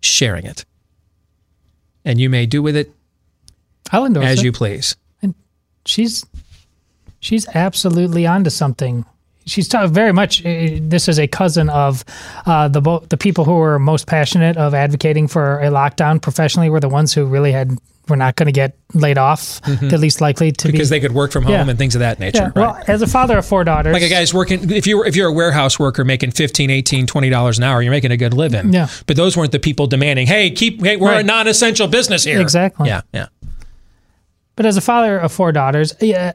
sharing 0.00 0.46
it. 0.46 0.64
And 2.04 2.20
you 2.20 2.28
may 2.28 2.46
do 2.46 2.62
with 2.62 2.76
it 2.76 2.92
I'll 3.92 4.06
endorse 4.06 4.26
as 4.26 4.40
it. 4.40 4.44
you 4.44 4.52
please. 4.52 4.96
And 5.20 5.34
she's 5.86 6.24
she's 7.20 7.46
absolutely 7.54 8.26
onto 8.26 8.50
something. 8.50 9.04
She's 9.44 9.68
very 9.68 10.12
much. 10.12 10.44
Uh, 10.44 10.78
this 10.80 11.08
is 11.08 11.18
a 11.18 11.26
cousin 11.26 11.68
of 11.68 12.04
uh, 12.46 12.68
the 12.68 12.80
the 13.08 13.16
people 13.16 13.44
who 13.44 13.54
were 13.54 13.78
most 13.78 14.06
passionate 14.06 14.56
of 14.56 14.74
advocating 14.74 15.28
for 15.28 15.60
a 15.60 15.66
lockdown 15.66 16.20
professionally. 16.22 16.70
Were 16.70 16.80
the 16.80 16.88
ones 16.88 17.12
who 17.12 17.26
really 17.26 17.52
had 17.52 17.76
were 18.08 18.16
not 18.16 18.36
going 18.36 18.46
to 18.46 18.52
get 18.52 18.76
laid 18.94 19.16
off, 19.16 19.60
mm-hmm. 19.62 19.88
the 19.88 19.98
least 19.98 20.20
likely 20.20 20.50
to 20.52 20.70
because 20.70 20.90
be, 20.90 20.96
they 20.96 21.00
could 21.00 21.12
work 21.12 21.30
from 21.30 21.44
home 21.44 21.52
yeah. 21.52 21.68
and 21.68 21.78
things 21.78 21.94
of 21.94 22.00
that 22.00 22.18
nature. 22.18 22.38
Yeah. 22.38 22.44
Right? 22.46 22.56
Well, 22.56 22.82
as 22.86 23.02
a 23.02 23.06
father 23.06 23.38
of 23.38 23.46
four 23.46 23.64
daughters, 23.64 23.92
like 23.92 24.02
a 24.02 24.08
guy's 24.08 24.34
working, 24.34 24.70
if 24.70 24.86
you're 24.86 25.06
if 25.06 25.16
you're 25.16 25.28
a 25.28 25.32
warehouse 25.32 25.78
worker 25.78 26.04
making 26.04 26.32
15, 26.32 26.70
18, 26.70 27.06
20 27.06 27.30
dollars 27.30 27.58
an 27.58 27.64
hour, 27.64 27.80
you're 27.80 27.92
making 27.92 28.10
a 28.10 28.16
good 28.16 28.34
living. 28.34 28.72
Yeah. 28.72 28.88
But 29.06 29.16
those 29.16 29.36
weren't 29.36 29.52
the 29.52 29.60
people 29.60 29.86
demanding, 29.86 30.26
"Hey, 30.26 30.50
keep 30.50 30.82
hey, 30.82 30.96
we're 30.96 31.10
right. 31.10 31.20
a 31.20 31.26
non-essential 31.26 31.88
business 31.88 32.24
here." 32.24 32.40
Exactly. 32.40 32.88
Yeah, 32.88 33.02
yeah. 33.12 33.28
But 34.56 34.66
as 34.66 34.76
a 34.76 34.82
father 34.82 35.18
of 35.18 35.32
four 35.32 35.52
daughters, 35.52 35.94
yeah, 36.00 36.32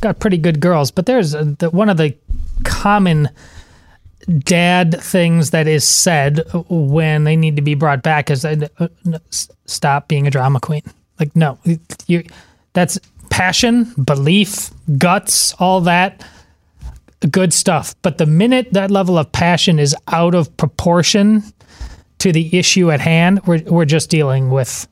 got 0.00 0.18
pretty 0.18 0.38
good 0.38 0.60
girls. 0.60 0.90
But 0.90 1.06
there's 1.06 1.34
a, 1.34 1.44
the, 1.44 1.70
one 1.70 1.88
of 1.88 1.96
the 1.96 2.16
common 2.64 3.28
dad 4.28 5.00
things 5.00 5.50
that 5.50 5.66
is 5.66 5.86
said 5.86 6.44
when 6.68 7.24
they 7.24 7.36
need 7.36 7.56
to 7.56 7.62
be 7.62 7.74
brought 7.74 8.02
back 8.02 8.30
is 8.30 8.44
uh, 8.44 8.88
stop 9.66 10.08
being 10.08 10.26
a 10.26 10.30
drama 10.30 10.60
queen. 10.60 10.82
Like 11.18 11.34
no, 11.34 11.58
you 12.06 12.24
that's 12.74 12.98
passion, 13.30 13.84
belief, 14.04 14.70
guts, 14.98 15.54
all 15.54 15.80
that 15.82 16.24
good 17.30 17.52
stuff. 17.52 17.94
But 18.02 18.18
the 18.18 18.26
minute 18.26 18.72
that 18.72 18.90
level 18.90 19.18
of 19.18 19.32
passion 19.32 19.78
is 19.78 19.96
out 20.08 20.34
of 20.34 20.54
proportion 20.56 21.42
to 22.18 22.32
the 22.32 22.56
issue 22.56 22.90
at 22.90 23.00
hand, 23.00 23.40
we're 23.46 23.62
we're 23.66 23.84
just 23.84 24.10
dealing 24.10 24.50
with 24.50 24.86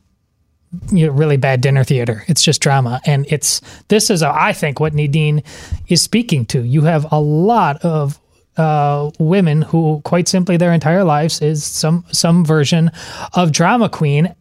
you 0.91 1.07
know, 1.07 1.13
really 1.13 1.37
bad 1.37 1.61
dinner 1.61 1.85
theater. 1.85 2.25
It's 2.27 2.43
just 2.43 2.61
drama, 2.61 3.01
and 3.05 3.27
it's 3.29 3.61
this 3.89 4.11
is 4.11 4.23
a, 4.23 4.33
I 4.35 4.53
think 4.53 4.81
what 4.81 4.95
Nadine 4.95 5.43
is 5.89 6.03
speaking 6.03 6.47
to. 6.47 6.63
You 6.63 6.83
have 6.83 7.11
a 7.13 7.21
lot 7.21 7.85
of 7.85 8.19
uh, 8.57 9.11
women 9.19 9.63
who, 9.63 10.01
quite 10.05 10.29
simply, 10.29 10.57
their 10.57 10.73
entire 10.73 11.05
lives 11.05 11.41
is 11.43 11.65
some 11.65 12.05
some 12.11 12.45
version 12.45 12.91
of 13.35 13.53
drama 13.53 13.89
queen. 13.89 14.35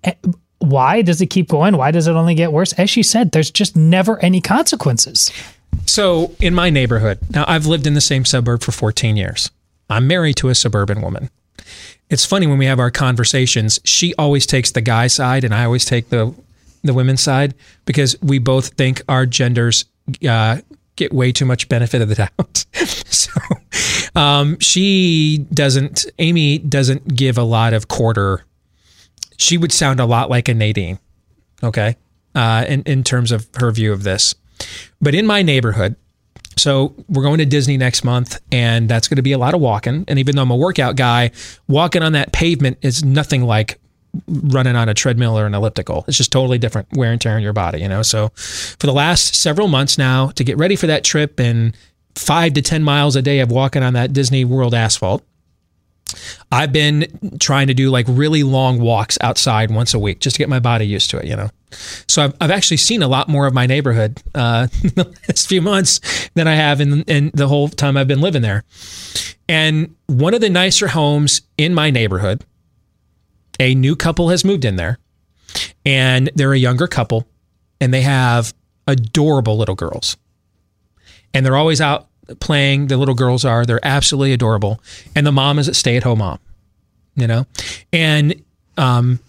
Why 0.60 1.02
does 1.02 1.22
it 1.22 1.28
keep 1.28 1.50
going? 1.50 1.78
Why 1.78 1.92
does 1.92 2.08
it 2.08 2.14
only 2.14 2.36
get 2.36 2.52
worse? 2.52 2.74
As 2.74 2.90
she 2.90 3.04
said, 3.04 3.32
there's 3.32 3.52
just 3.52 3.76
never 3.76 4.20
any 4.20 4.42
consequences. 4.42 5.32
So, 5.86 6.34
in 6.40 6.56
my 6.56 6.70
neighborhood, 6.70 7.20
now 7.30 7.46
I've 7.48 7.66
lived 7.66 7.86
in 7.86 7.94
the 7.94 8.02
same 8.02 8.26
suburb 8.26 8.64
for 8.64 8.72
14 8.72 9.18
years. 9.18 9.52
I'm 9.90 10.08
married 10.08 10.38
to 10.38 10.50
a 10.50 10.56
suburban 10.56 11.02
woman 11.02 11.30
it's 12.10 12.26
funny 12.26 12.48
when 12.48 12.58
we 12.58 12.66
have 12.66 12.80
our 12.80 12.92
conversations, 12.92 13.80
she 13.84 14.14
always 14.16 14.46
takes 14.46 14.72
the 14.72 14.82
guy 14.82 15.08
side 15.08 15.44
and 15.44 15.54
I 15.54 15.66
always 15.66 15.86
take 15.86 16.10
the 16.10 16.34
the 16.84 16.94
women's 16.94 17.22
side 17.22 17.56
because 17.86 18.16
we 18.22 18.38
both 18.38 18.70
think 18.70 19.02
our 19.10 19.26
genders 19.26 19.86
uh, 20.28 20.58
get 20.96 21.14
way 21.14 21.32
too 21.32 21.46
much 21.46 21.68
benefit 21.70 22.02
of 22.02 22.10
the 22.10 22.16
doubt. 22.16 22.66
so 22.74 23.32
um, 24.16 24.60
she 24.60 25.46
doesn't, 25.54 26.06
Amy 26.20 26.58
doesn't 26.58 27.16
give 27.16 27.38
a 27.38 27.44
lot 27.44 27.74
of 27.74 27.88
quarter. 27.88 28.46
She 29.38 29.58
would 29.58 29.72
sound 29.72 30.00
a 30.00 30.06
lot 30.06 30.30
like 30.30 30.48
a 30.48 30.54
Nadine, 30.54 31.00
okay, 31.64 31.98
uh, 32.34 32.66
in, 32.68 32.84
in 32.84 33.04
terms 33.04 33.32
of 33.32 33.48
her 33.58 33.72
view 33.72 33.92
of 33.92 34.04
this. 34.04 34.36
But 35.02 35.14
in 35.16 35.26
my 35.28 35.42
neighborhood, 35.42 35.96
so 36.58 36.96
we're 37.10 37.24
going 37.24 37.40
to 37.40 37.46
Disney 37.46 37.78
next 37.78 38.04
month, 38.04 38.42
and 38.52 38.88
that's 38.88 39.08
going 39.08 39.18
to 39.18 39.22
be 39.22 39.34
a 39.34 39.38
lot 39.38 39.54
of 39.54 39.62
walking. 39.62 40.06
And 40.08 40.20
even 40.20 40.36
though 40.36 40.42
I'm 40.42 40.52
a 40.52 40.56
workout 40.56 40.96
guy, 40.96 41.32
walking 41.68 42.02
on 42.02 42.14
that 42.14 42.32
pavement 42.32 42.78
is 42.82 43.04
nothing 43.04 43.44
like 43.44 43.80
running 44.28 44.76
on 44.76 44.90
a 44.90 44.94
treadmill 44.94 45.38
or 45.38 45.46
an 45.46 45.54
elliptical. 45.54 46.06
It's 46.08 46.18
just 46.18 46.32
totally 46.32 46.58
different 46.58 46.88
wear 46.94 47.12
and 47.12 47.22
tear 47.22 47.36
on 47.36 47.42
your 47.42 47.54
body, 47.54 47.82
you 47.82 47.88
know. 47.88 48.02
So 48.02 48.30
for 48.30 48.88
the 48.88 48.94
last 48.94 49.36
several 49.36 49.68
months 49.68 49.98
now, 49.98 50.30
to 50.30 50.44
get 50.44 50.58
ready 50.58 50.76
for 50.76 50.88
that 50.88 51.04
trip 51.04 51.40
and 51.40 51.76
five 52.16 52.54
to 52.54 52.62
ten 52.62 52.84
miles 52.84 53.16
a 53.16 53.22
day 53.22 53.40
of 53.40 53.52
walking 53.52 53.84
on 53.84 53.94
that 53.94 54.14
Disney 54.14 54.46
World 54.46 54.74
asphalt, 54.74 55.24
I've 56.52 56.72
been 56.72 57.38
trying 57.40 57.68
to 57.68 57.74
do 57.74 57.90
like 57.90 58.06
really 58.08 58.44
long 58.44 58.80
walks 58.80 59.18
outside 59.22 59.72
once 59.72 59.94
a 59.94 60.00
week 60.00 60.20
just 60.20 60.36
to 60.36 60.40
get 60.40 60.50
my 60.50 60.60
body 60.60 60.86
used 60.86 61.10
to 61.12 61.18
it, 61.18 61.26
you 61.26 61.36
know. 61.36 61.50
So 62.08 62.24
I've, 62.24 62.34
I've 62.40 62.52
actually 62.52 62.78
seen 62.78 63.04
a 63.04 63.08
lot 63.08 63.28
more 63.28 63.48
of 63.48 63.54
my 63.54 63.66
neighborhood 63.66 64.22
uh, 64.34 64.68
in 64.84 64.90
the 64.90 65.16
last 65.28 65.48
few 65.48 65.62
months 65.62 66.30
than 66.36 66.48
I 66.48 66.56
have 66.56 66.80
in, 66.80 67.04
in 67.04 67.32
the 67.34 67.48
whole 67.48 67.70
time 67.70 67.98
I've 67.98 68.08
been 68.08 68.22
living 68.22 68.42
there. 68.42 68.64
And 69.48 69.96
one 70.08 70.34
of 70.34 70.42
the 70.42 70.50
nicer 70.50 70.88
homes 70.88 71.42
in 71.58 71.74
my 71.74 71.90
neighborhood, 71.90 72.44
a 73.60 73.76
new 73.76 73.96
couple 73.96 74.30
has 74.30 74.44
moved 74.44 74.66
in 74.66 74.76
there, 74.76 75.00
and 75.86 76.30
they're 76.36 76.54
a 76.54 76.58
younger 76.58 76.88
couple, 76.88 77.28
and 77.80 77.94
they 77.94 78.02
have 78.02 78.54
adorable 78.88 79.58
little 79.58 79.76
girls. 79.76 80.18
And 81.34 81.46
they're 81.46 81.56
always 81.56 81.82
out 81.82 82.08
playing. 82.40 82.88
The 82.88 82.98
little 82.98 83.16
girls 83.16 83.46
are. 83.46 83.66
They're 83.66 83.86
absolutely 83.86 84.34
adorable. 84.34 84.80
And 85.16 85.26
the 85.26 85.32
mom 85.32 85.60
is 85.60 85.68
a 85.68 85.74
stay 85.74 85.98
at 85.98 86.04
home 86.04 86.20
mom, 86.20 86.40
you 87.16 87.28
know? 87.28 87.46
And 87.92 88.44
um, 88.78 89.20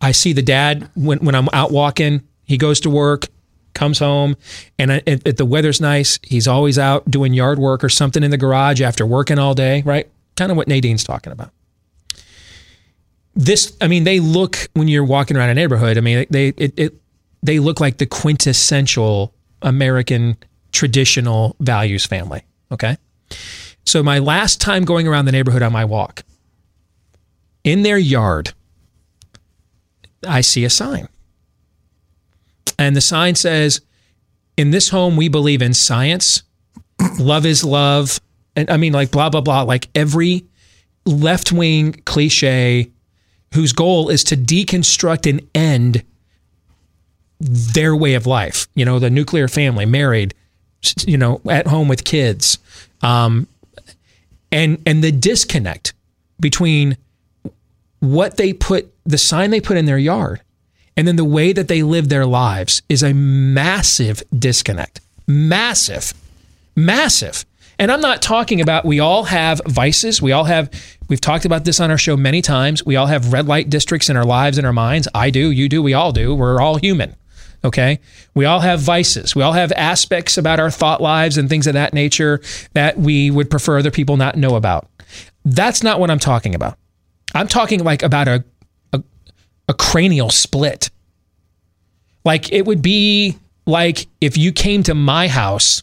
I 0.00 0.12
see 0.12 0.32
the 0.32 0.42
dad 0.42 0.90
when, 0.94 1.18
when 1.18 1.34
I'm 1.34 1.48
out 1.52 1.70
walking, 1.70 2.22
he 2.44 2.56
goes 2.56 2.80
to 2.80 2.90
work, 2.90 3.26
comes 3.74 3.98
home, 3.98 4.36
and 4.78 5.02
if, 5.06 5.22
if 5.26 5.36
the 5.36 5.44
weather's 5.44 5.80
nice, 5.80 6.18
he's 6.22 6.48
always 6.48 6.78
out 6.78 7.10
doing 7.10 7.34
yard 7.34 7.58
work 7.58 7.84
or 7.84 7.88
something 7.88 8.22
in 8.22 8.30
the 8.30 8.38
garage 8.38 8.80
after 8.80 9.06
working 9.06 9.38
all 9.38 9.54
day, 9.54 9.82
right? 9.82 10.08
Kind 10.36 10.50
of 10.50 10.56
what 10.56 10.66
Nadine's 10.66 11.04
talking 11.04 11.32
about. 11.32 11.50
This, 13.38 13.76
I 13.80 13.86
mean, 13.86 14.02
they 14.02 14.18
look 14.18 14.68
when 14.74 14.88
you're 14.88 15.04
walking 15.04 15.36
around 15.36 15.50
a 15.50 15.54
neighborhood. 15.54 15.96
I 15.96 16.00
mean, 16.00 16.26
they 16.28 16.48
it, 16.48 16.76
it 16.76 16.94
they 17.40 17.60
look 17.60 17.78
like 17.80 17.98
the 17.98 18.06
quintessential 18.06 19.32
American 19.62 20.36
traditional 20.72 21.54
values 21.60 22.04
family. 22.04 22.42
Okay, 22.72 22.96
so 23.86 24.02
my 24.02 24.18
last 24.18 24.60
time 24.60 24.84
going 24.84 25.06
around 25.06 25.26
the 25.26 25.32
neighborhood 25.32 25.62
on 25.62 25.72
my 25.72 25.84
walk, 25.84 26.24
in 27.62 27.84
their 27.84 27.96
yard, 27.96 28.52
I 30.26 30.40
see 30.40 30.64
a 30.64 30.70
sign. 30.70 31.08
And 32.76 32.96
the 32.96 33.00
sign 33.00 33.36
says, 33.36 33.80
In 34.56 34.72
this 34.72 34.88
home, 34.88 35.16
we 35.16 35.28
believe 35.28 35.62
in 35.62 35.74
science, 35.74 36.42
love 37.20 37.46
is 37.46 37.62
love. 37.62 38.20
And 38.56 38.68
I 38.68 38.78
mean, 38.78 38.92
like, 38.92 39.12
blah, 39.12 39.30
blah, 39.30 39.42
blah. 39.42 39.62
Like 39.62 39.88
every 39.94 40.44
left 41.06 41.52
wing 41.52 41.92
cliche 42.04 42.90
whose 43.54 43.72
goal 43.72 44.08
is 44.08 44.24
to 44.24 44.36
deconstruct 44.36 45.28
and 45.28 45.40
end 45.54 46.02
their 47.40 47.94
way 47.94 48.14
of 48.14 48.26
life. 48.26 48.68
You 48.74 48.84
know, 48.84 48.98
the 48.98 49.10
nuclear 49.10 49.48
family, 49.48 49.86
married, 49.86 50.34
you 51.06 51.16
know, 51.16 51.40
at 51.48 51.66
home 51.66 51.88
with 51.88 52.04
kids. 52.04 52.58
Um, 53.02 53.46
and 54.50 54.82
and 54.86 55.02
the 55.02 55.12
disconnect 55.12 55.92
between 56.40 56.96
what 58.00 58.36
they 58.36 58.52
put 58.52 58.92
the 59.04 59.18
sign 59.18 59.50
they 59.50 59.60
put 59.60 59.76
in 59.76 59.86
their 59.86 59.98
yard 59.98 60.40
and 60.96 61.06
then 61.06 61.16
the 61.16 61.24
way 61.24 61.52
that 61.52 61.68
they 61.68 61.82
live 61.82 62.08
their 62.08 62.26
lives 62.26 62.82
is 62.88 63.02
a 63.02 63.12
massive 63.12 64.22
disconnect 64.36 65.00
massive 65.26 66.14
massive 66.76 67.44
and 67.78 67.90
i'm 67.90 68.00
not 68.00 68.22
talking 68.22 68.60
about 68.60 68.84
we 68.84 69.00
all 69.00 69.24
have 69.24 69.60
vices. 69.66 70.20
We 70.20 70.32
all 70.32 70.44
have 70.44 70.70
we've 71.08 71.20
talked 71.20 71.44
about 71.44 71.64
this 71.64 71.80
on 71.80 71.90
our 71.90 71.98
show 71.98 72.16
many 72.16 72.42
times. 72.42 72.84
We 72.84 72.96
all 72.96 73.06
have 73.06 73.32
red 73.32 73.46
light 73.46 73.70
districts 73.70 74.08
in 74.08 74.16
our 74.16 74.24
lives 74.24 74.58
and 74.58 74.66
our 74.66 74.72
minds. 74.72 75.08
I 75.14 75.30
do 75.30 75.50
you 75.50 75.68
do 75.68 75.82
we 75.82 75.94
all 75.94 76.12
do. 76.12 76.34
We're 76.34 76.60
all 76.60 76.76
human 76.76 77.16
okay? 77.64 77.98
We 78.34 78.44
all 78.44 78.60
have 78.60 78.80
vices. 78.80 79.34
We 79.34 79.42
all 79.42 79.52
have 79.52 79.72
aspects 79.72 80.38
about 80.38 80.60
our 80.60 80.70
thought 80.70 81.00
lives 81.00 81.36
and 81.36 81.48
things 81.48 81.66
of 81.66 81.74
that 81.74 81.92
nature 81.92 82.40
that 82.72 82.98
we 82.98 83.30
would 83.30 83.50
prefer 83.50 83.78
other 83.78 83.90
people 83.90 84.16
not 84.16 84.36
know 84.36 84.54
about. 84.54 84.88
That's 85.44 85.82
not 85.82 85.98
what 85.98 86.10
i'm 86.10 86.18
talking 86.18 86.54
about. 86.54 86.78
I'm 87.34 87.48
talking 87.48 87.82
like 87.82 88.02
about 88.02 88.28
a 88.28 88.44
a, 88.92 89.02
a 89.68 89.74
cranial 89.74 90.30
split. 90.30 90.90
Like 92.24 92.52
it 92.52 92.66
would 92.66 92.82
be 92.82 93.38
like 93.66 94.06
if 94.20 94.36
you 94.36 94.52
came 94.52 94.82
to 94.84 94.94
my 94.94 95.28
house 95.28 95.82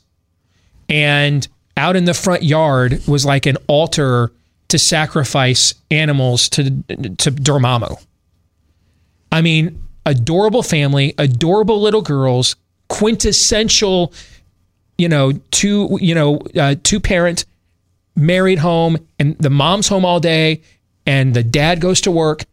and 0.88 1.48
out 1.78 1.96
in 1.96 2.06
the 2.06 2.14
front 2.14 2.44
yard 2.44 3.02
was 3.08 3.26
like 3.26 3.46
an 3.46 3.58
altar 3.68 4.32
to 4.70 4.80
sacrifice 4.80 5.74
animals 5.92 6.50
to 6.50 6.64
to 6.64 7.32
Dormammu. 7.32 8.04
I 9.32 9.42
mean, 9.42 9.84
adorable 10.06 10.64
family, 10.64 11.14
adorable 11.18 11.82
little 11.82 12.02
girls, 12.02 12.56
quintessential, 12.88 14.14
you 14.98 15.10
know, 15.10 15.34
two 15.52 15.98
you 16.02 16.16
know 16.16 16.40
uh, 16.56 16.76
two 16.84 17.00
parent 17.00 17.46
married 18.16 18.60
home, 18.60 18.98
and 19.20 19.38
the 19.38 19.50
mom's 19.50 19.88
home 19.88 20.06
all 20.06 20.20
day, 20.20 20.62
and 21.06 21.34
the 21.34 21.44
dad 21.44 21.82
goes 21.82 22.02
to 22.02 22.12
work. 22.12 22.44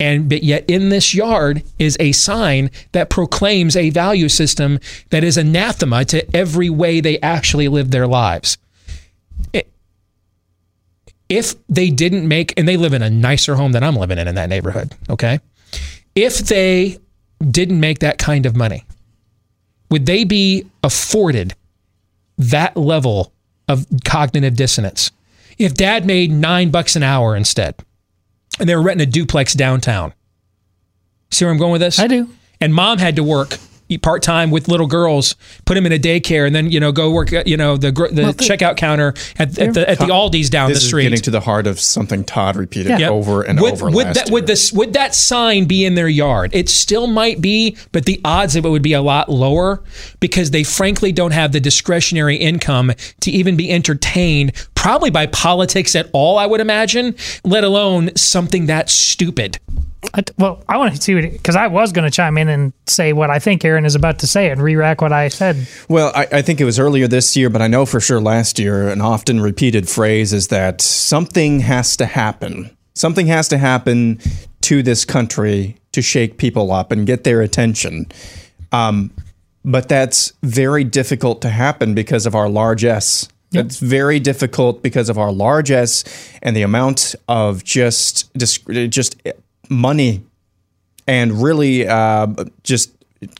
And 0.00 0.30
but 0.30 0.42
yet 0.42 0.64
in 0.68 0.88
this 0.88 1.14
yard 1.14 1.62
is 1.78 1.96
a 2.00 2.12
sign 2.12 2.70
that 2.92 3.10
proclaims 3.10 3.76
a 3.76 3.90
value 3.90 4.30
system 4.30 4.80
that 5.10 5.22
is 5.22 5.36
anathema 5.36 6.06
to 6.06 6.36
every 6.36 6.70
way 6.70 7.00
they 7.00 7.20
actually 7.20 7.68
live 7.68 7.90
their 7.90 8.06
lives. 8.06 8.56
It- 9.52 9.70
if 11.28 11.54
they 11.68 11.90
didn't 11.90 12.26
make 12.26 12.54
and 12.56 12.66
they 12.66 12.78
live 12.78 12.94
in 12.94 13.02
a 13.02 13.10
nicer 13.10 13.54
home 13.56 13.72
than 13.72 13.84
I'm 13.84 13.94
living 13.94 14.18
in 14.18 14.26
in 14.26 14.34
that 14.36 14.48
neighborhood, 14.48 14.92
okay? 15.10 15.38
If 16.14 16.38
they 16.38 16.98
didn't 17.48 17.78
make 17.78 17.98
that 18.00 18.18
kind 18.18 18.46
of 18.46 18.56
money, 18.56 18.84
would 19.90 20.06
they 20.06 20.24
be 20.24 20.66
afforded 20.82 21.54
that 22.38 22.76
level 22.76 23.32
of 23.68 23.86
cognitive 24.04 24.56
dissonance? 24.56 25.12
If 25.58 25.74
dad 25.74 26.06
made 26.06 26.32
9 26.32 26.70
bucks 26.70 26.96
an 26.96 27.02
hour 27.02 27.36
instead, 27.36 27.74
and 28.60 28.68
they 28.68 28.76
were 28.76 28.82
renting 28.82 29.08
a 29.08 29.10
duplex 29.10 29.54
downtown. 29.54 30.12
See 31.30 31.44
where 31.44 31.52
I'm 31.52 31.58
going 31.58 31.72
with 31.72 31.80
this? 31.80 31.98
I 31.98 32.06
do. 32.06 32.28
And 32.60 32.74
mom 32.74 32.98
had 32.98 33.16
to 33.16 33.24
work 33.24 33.58
part 33.98 34.22
time 34.22 34.50
with 34.50 34.68
little 34.68 34.86
girls, 34.86 35.34
put 35.64 35.74
them 35.74 35.86
in 35.86 35.92
a 35.92 35.98
daycare, 35.98 36.46
and 36.46 36.54
then 36.54 36.70
you 36.70 36.80
know 36.80 36.92
go 36.92 37.10
work 37.10 37.30
you 37.46 37.56
know 37.56 37.76
the 37.76 37.90
the 37.90 38.22
Well, 38.22 38.32
checkout 38.34 38.76
counter 38.76 39.14
at, 39.38 39.58
at 39.58 39.74
the 39.74 39.88
at 39.88 39.98
the 39.98 40.06
Aldi's 40.06 40.50
down 40.50 40.68
this 40.70 40.78
the 40.80 40.82
is 40.84 40.88
street. 40.88 41.02
getting 41.04 41.20
to 41.22 41.30
the 41.30 41.40
heart 41.40 41.66
of 41.66 41.78
something 41.80 42.24
Todd 42.24 42.56
repeated 42.56 42.98
Yep. 42.98 43.10
over 43.10 43.42
and 43.42 43.60
would, 43.60 43.72
over 43.74 43.86
would 43.86 44.06
last 44.06 44.14
that 44.14 44.26
year. 44.28 44.34
would 44.34 44.46
this 44.46 44.72
would 44.72 44.92
that 44.94 45.14
sign 45.14 45.64
be 45.66 45.84
in 45.84 45.94
their 45.94 46.08
yard? 46.08 46.50
It 46.54 46.68
still 46.68 47.06
might 47.06 47.40
be, 47.40 47.76
but 47.92 48.04
the 48.04 48.20
odds 48.24 48.56
of 48.56 48.64
it 48.64 48.68
would 48.68 48.82
be 48.82 48.92
a 48.92 49.02
lot 49.02 49.28
lower 49.28 49.82
because 50.20 50.50
they 50.50 50.64
frankly 50.64 51.12
don't 51.12 51.32
have 51.32 51.52
the 51.52 51.60
discretionary 51.60 52.36
income 52.36 52.92
to 53.20 53.30
even 53.30 53.56
be 53.56 53.70
entertained, 53.70 54.52
probably 54.74 55.10
by 55.10 55.26
politics 55.26 55.94
at 55.94 56.08
all. 56.12 56.38
I 56.38 56.46
would 56.46 56.60
imagine, 56.60 57.14
let 57.44 57.64
alone 57.64 58.14
something 58.16 58.66
that 58.66 58.90
stupid. 58.90 59.58
I, 60.14 60.24
well, 60.38 60.62
I 60.68 60.76
want 60.76 60.94
to 60.94 61.00
see 61.00 61.14
what 61.14 61.30
because 61.30 61.56
I 61.56 61.66
was 61.66 61.92
going 61.92 62.04
to 62.04 62.10
chime 62.10 62.38
in 62.38 62.48
and 62.48 62.72
say 62.86 63.12
what 63.12 63.30
I 63.30 63.38
think 63.38 63.64
Aaron 63.64 63.84
is 63.84 63.94
about 63.94 64.18
to 64.20 64.26
say 64.26 64.50
and 64.50 64.62
re-rack 64.62 65.02
what 65.02 65.12
I 65.12 65.28
said. 65.28 65.68
Well, 65.88 66.10
I, 66.14 66.26
I 66.32 66.42
think 66.42 66.60
it 66.60 66.64
was 66.64 66.78
earlier 66.78 67.06
this 67.06 67.36
year, 67.36 67.50
but 67.50 67.60
I 67.62 67.68
know 67.68 67.84
for 67.86 68.00
sure 68.00 68.20
last 68.20 68.58
year, 68.58 68.88
an 68.88 69.00
often 69.00 69.40
repeated 69.40 69.88
phrase 69.88 70.32
is 70.32 70.48
that 70.48 70.80
something 70.80 71.60
has 71.60 71.96
to 71.98 72.06
happen. 72.06 72.76
Something 72.94 73.26
has 73.26 73.48
to 73.48 73.58
happen 73.58 74.20
to 74.62 74.82
this 74.82 75.04
country 75.04 75.76
to 75.92 76.02
shake 76.02 76.38
people 76.38 76.72
up 76.72 76.92
and 76.92 77.06
get 77.06 77.24
their 77.24 77.40
attention. 77.40 78.06
Um, 78.72 79.10
but 79.64 79.88
that's 79.88 80.32
very 80.42 80.84
difficult 80.84 81.42
to 81.42 81.50
happen 81.50 81.94
because 81.94 82.26
of 82.26 82.34
our 82.34 82.48
large 82.48 82.84
S. 82.84 83.28
That's 83.52 83.78
very 83.80 84.20
difficult 84.20 84.80
because 84.80 85.08
of 85.08 85.18
our 85.18 85.32
large 85.32 85.72
S 85.72 86.04
and 86.40 86.54
the 86.54 86.62
amount 86.62 87.16
of 87.26 87.64
just, 87.64 88.32
just 88.36 88.68
money 89.70 90.22
and 91.06 91.42
really 91.42 91.86
uh, 91.86 92.26
just 92.62 92.90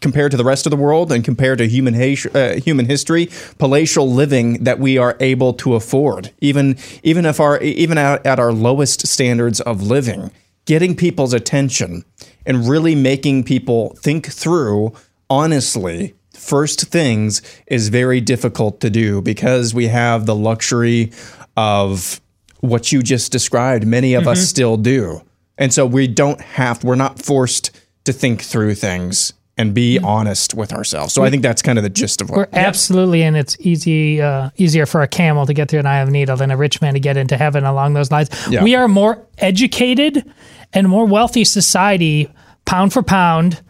compared 0.01 0.31
to 0.31 0.37
the 0.37 0.45
rest 0.45 0.67
of 0.67 0.71
the 0.71 0.77
world 0.77 1.11
and 1.13 1.25
compared 1.25 1.59
to 1.59 1.67
human 1.67 1.95
his- 1.95 2.27
uh, 2.35 2.61
human 2.65 2.87
history, 2.87 3.29
palatial 3.59 4.11
living 4.11 4.63
that 4.65 4.79
we 4.79 4.97
are 4.99 5.17
able 5.21 5.53
to 5.55 5.75
afford, 5.75 6.31
even 6.41 6.77
even 7.03 7.27
if 7.27 7.41
our 7.41 7.59
even 7.61 7.99
at, 7.99 8.25
at 8.27 8.39
our 8.39 8.53
lowest 8.53 9.07
standards 9.07 9.61
of 9.63 9.83
living, 9.83 10.31
getting 10.67 10.95
people's 10.95 11.33
attention 11.33 12.05
and 12.47 12.69
really 12.69 12.95
making 12.95 13.43
people 13.45 13.95
think 14.01 14.27
through 14.27 14.93
honestly 15.29 16.15
first 16.35 16.87
things 16.87 17.43
is 17.67 17.89
very 17.91 18.21
difficult 18.21 18.81
to 18.81 18.89
do 18.91 19.21
because 19.23 19.75
we 19.75 19.87
have 19.89 20.27
the 20.27 20.35
luxury 20.35 21.13
of 21.57 22.21
what 22.61 22.93
you 22.93 23.03
just 23.03 23.31
described 23.33 23.87
many 23.87 24.15
of 24.15 24.27
us 24.27 24.41
Mhm. 24.41 24.47
still 24.47 24.77
do 24.77 25.23
and 25.61 25.73
so 25.73 25.87
we 25.87 26.09
don't 26.09 26.41
have 26.41 26.83
we're 26.83 26.97
not 26.97 27.21
forced 27.23 27.71
to 28.05 28.13
think 28.13 28.43
through 28.43 28.75
things 28.75 29.33
and 29.57 29.75
be 29.75 29.99
honest 30.01 30.55
with 30.55 30.73
ourselves 30.73 31.13
so 31.13 31.23
i 31.23 31.29
think 31.31 31.43
that's 31.43 31.61
kind 31.63 31.79
of 31.79 31.85
the 31.85 31.91
gist 31.91 32.21
of 32.23 32.31
what 32.31 32.37
We're 32.37 32.43
what 32.47 32.55
absolutely, 32.55 33.23
and 33.23 33.37
it's 33.37 33.57
easy 33.61 34.21
uh, 34.21 34.51
easier 34.57 34.87
for 34.87 35.03
a 35.03 35.09
camel 35.09 35.45
to 35.47 35.53
get 35.55 35.69
through 35.71 35.81
an 35.81 35.87
eye 35.87 35.99
of 35.99 36.09
a 36.09 36.11
needle 36.11 36.37
than 36.37 36.51
a 36.51 36.57
rich 36.57 36.81
man 36.81 36.95
to 36.95 37.01
get 37.01 37.17
into 37.17 37.37
heaven. 37.37 37.65
Along 37.65 37.93
those 37.95 38.11
lines, 38.11 38.31
Yeah. 38.51 38.65
we 38.65 38.75
are 38.75 38.89
more 38.89 39.25
educated 39.39 40.25
and 40.73 40.89
more 40.89 41.05
wealthy 41.07 41.45
society, 41.45 42.31
pound 42.65 42.93
for 42.95 43.03
pound, 43.03 43.61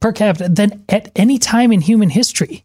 per 0.00 0.10
capita, 0.12 0.48
than 0.48 0.82
at 0.88 1.12
any 1.14 1.38
time 1.38 1.70
in 1.72 1.80
human 1.80 2.10
history. 2.10 2.64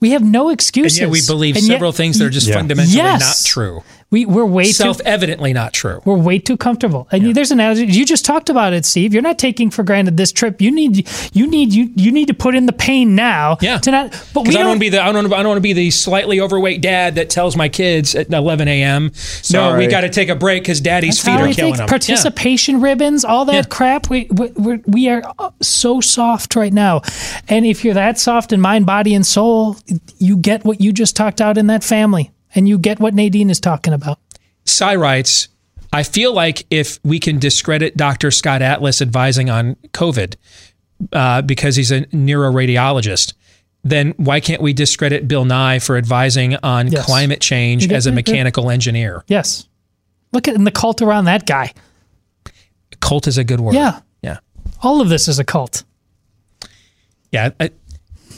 We 0.00 0.10
have 0.10 0.22
no 0.22 0.48
And 0.50 0.54
excuses. 0.58 0.98
yet 0.98 1.08
we 1.08 1.22
believe 1.26 1.56
And 1.56 1.64
yet- 1.64 1.74
several 1.76 1.92
things 1.92 2.18
that 2.18 2.26
are 2.26 2.30
just 2.30 2.48
Yeah. 2.48 2.56
fundamentally 2.56 2.96
Yes. 2.96 3.20
not 3.20 3.48
true. 3.48 3.82
We, 4.16 4.24
we're 4.24 4.46
way 4.46 4.64
too 4.64 4.72
Self-evidently 4.72 5.52
not 5.52 5.74
true. 5.74 6.00
We're 6.06 6.16
way 6.16 6.38
too 6.38 6.56
comfortable. 6.56 7.06
And 7.10 7.34
there's 7.34 7.50
an 7.50 7.60
analogy. 7.60 7.84
You 7.84 8.06
just 8.06 8.24
talked 8.24 8.48
about 8.48 8.72
it, 8.72 8.86
Steve. 8.86 9.12
You're 9.12 9.22
not 9.22 9.38
taking 9.38 9.70
for 9.70 9.82
granted 9.82 10.16
this 10.16 10.32
trip. 10.32 10.62
You 10.62 10.70
need 10.70 11.06
you 11.34 11.46
need 11.46 11.74
you 11.74 11.90
you 11.94 12.10
need 12.10 12.28
to 12.28 12.34
put 12.34 12.54
in 12.54 12.64
the 12.64 12.72
pain 12.72 13.14
now. 13.14 13.58
Yeah. 13.60 13.76
To 13.78 13.90
not. 13.90 14.10
But 14.32 14.44
we 14.44 14.44
Because 14.44 14.56
I 14.56 14.58
don't 14.60 14.60
don't 14.60 14.68
want 14.68 14.76
to 14.76 14.80
be 14.80 14.88
the 14.88 15.02
I 15.02 15.12
don't 15.12 15.32
I 15.32 15.42
don't 15.42 15.48
want 15.48 15.58
to 15.58 15.60
be 15.60 15.72
the 15.74 15.90
slightly 15.90 16.40
overweight 16.40 16.80
dad 16.80 17.16
that 17.16 17.28
tells 17.28 17.56
my 17.56 17.68
kids 17.68 18.14
at 18.14 18.32
11 18.32 18.68
a.m. 18.68 19.12
No, 19.52 19.76
we 19.76 19.86
got 19.86 20.00
to 20.00 20.08
take 20.08 20.30
a 20.30 20.34
break 20.34 20.62
because 20.62 20.80
daddy's 20.80 21.22
That's 21.22 21.36
feet 21.36 21.50
are 21.50 21.52
killing 21.52 21.74
think. 21.74 21.80
him. 21.80 21.88
Participation 21.88 22.80
ribbons, 22.80 23.24
all 23.24 23.44
that 23.44 23.68
crap. 23.68 24.08
We, 24.08 24.28
we 24.30 24.48
we're, 24.56 24.80
we 24.86 25.08
are 25.08 25.22
uh, 25.38 25.50
so 25.60 26.00
soft 26.00 26.56
right 26.56 26.72
now, 26.72 27.02
and 27.48 27.66
if 27.66 27.84
you're 27.84 27.94
that 27.94 28.18
soft 28.18 28.52
in 28.52 28.60
mind, 28.60 28.86
body, 28.86 29.14
and 29.14 29.26
soul, 29.26 29.76
you 30.18 30.36
get 30.36 30.64
what 30.64 30.80
you 30.80 30.92
just 30.92 31.16
talked 31.16 31.40
out 31.40 31.58
in 31.58 31.66
that 31.66 31.84
family, 31.84 32.30
and 32.56 32.68
you 32.68 32.78
get 32.78 32.98
what 32.98 33.14
Nadine 33.14 33.50
is 33.50 33.60
talking 33.60 33.92
about. 33.92 34.18
Cy 34.64 34.96
writes, 34.96 35.48
I 35.92 36.02
feel 36.02 36.32
like 36.32 36.66
if 36.70 36.98
we 37.04 37.20
can 37.20 37.38
discredit 37.38 37.96
Dr. 37.96 38.30
Scott 38.32 38.60
Atlas 38.62 39.00
advising 39.00 39.48
on 39.48 39.76
COVID 39.92 40.34
uh, 41.12 41.42
because 41.42 41.76
he's 41.76 41.92
a 41.92 42.02
neuroradiologist, 42.06 43.34
then 43.84 44.12
why 44.16 44.40
can't 44.40 44.60
we 44.60 44.72
discredit 44.72 45.28
Bill 45.28 45.44
Nye 45.44 45.78
for 45.78 45.96
advising 45.96 46.56
on 46.64 46.88
Yes. 46.88 47.04
climate 47.06 47.40
change 47.40 47.90
as 47.92 48.06
a 48.08 48.12
mechanical 48.12 48.68
engineer? 48.70 49.22
Yes. 49.28 49.68
Look 50.32 50.48
at 50.48 50.56
in 50.56 50.64
the 50.64 50.72
cult 50.72 51.00
around 51.02 51.26
that 51.26 51.46
guy. 51.46 51.72
Cult 53.00 53.28
is 53.28 53.38
a 53.38 53.44
good 53.44 53.60
word. 53.60 53.74
Yeah. 53.74 54.00
Yeah. 54.22 54.38
All 54.82 55.00
of 55.00 55.08
this 55.08 55.28
is 55.28 55.38
a 55.38 55.44
cult. 55.44 55.84
Yeah. 57.30 57.50
I, 57.60 57.70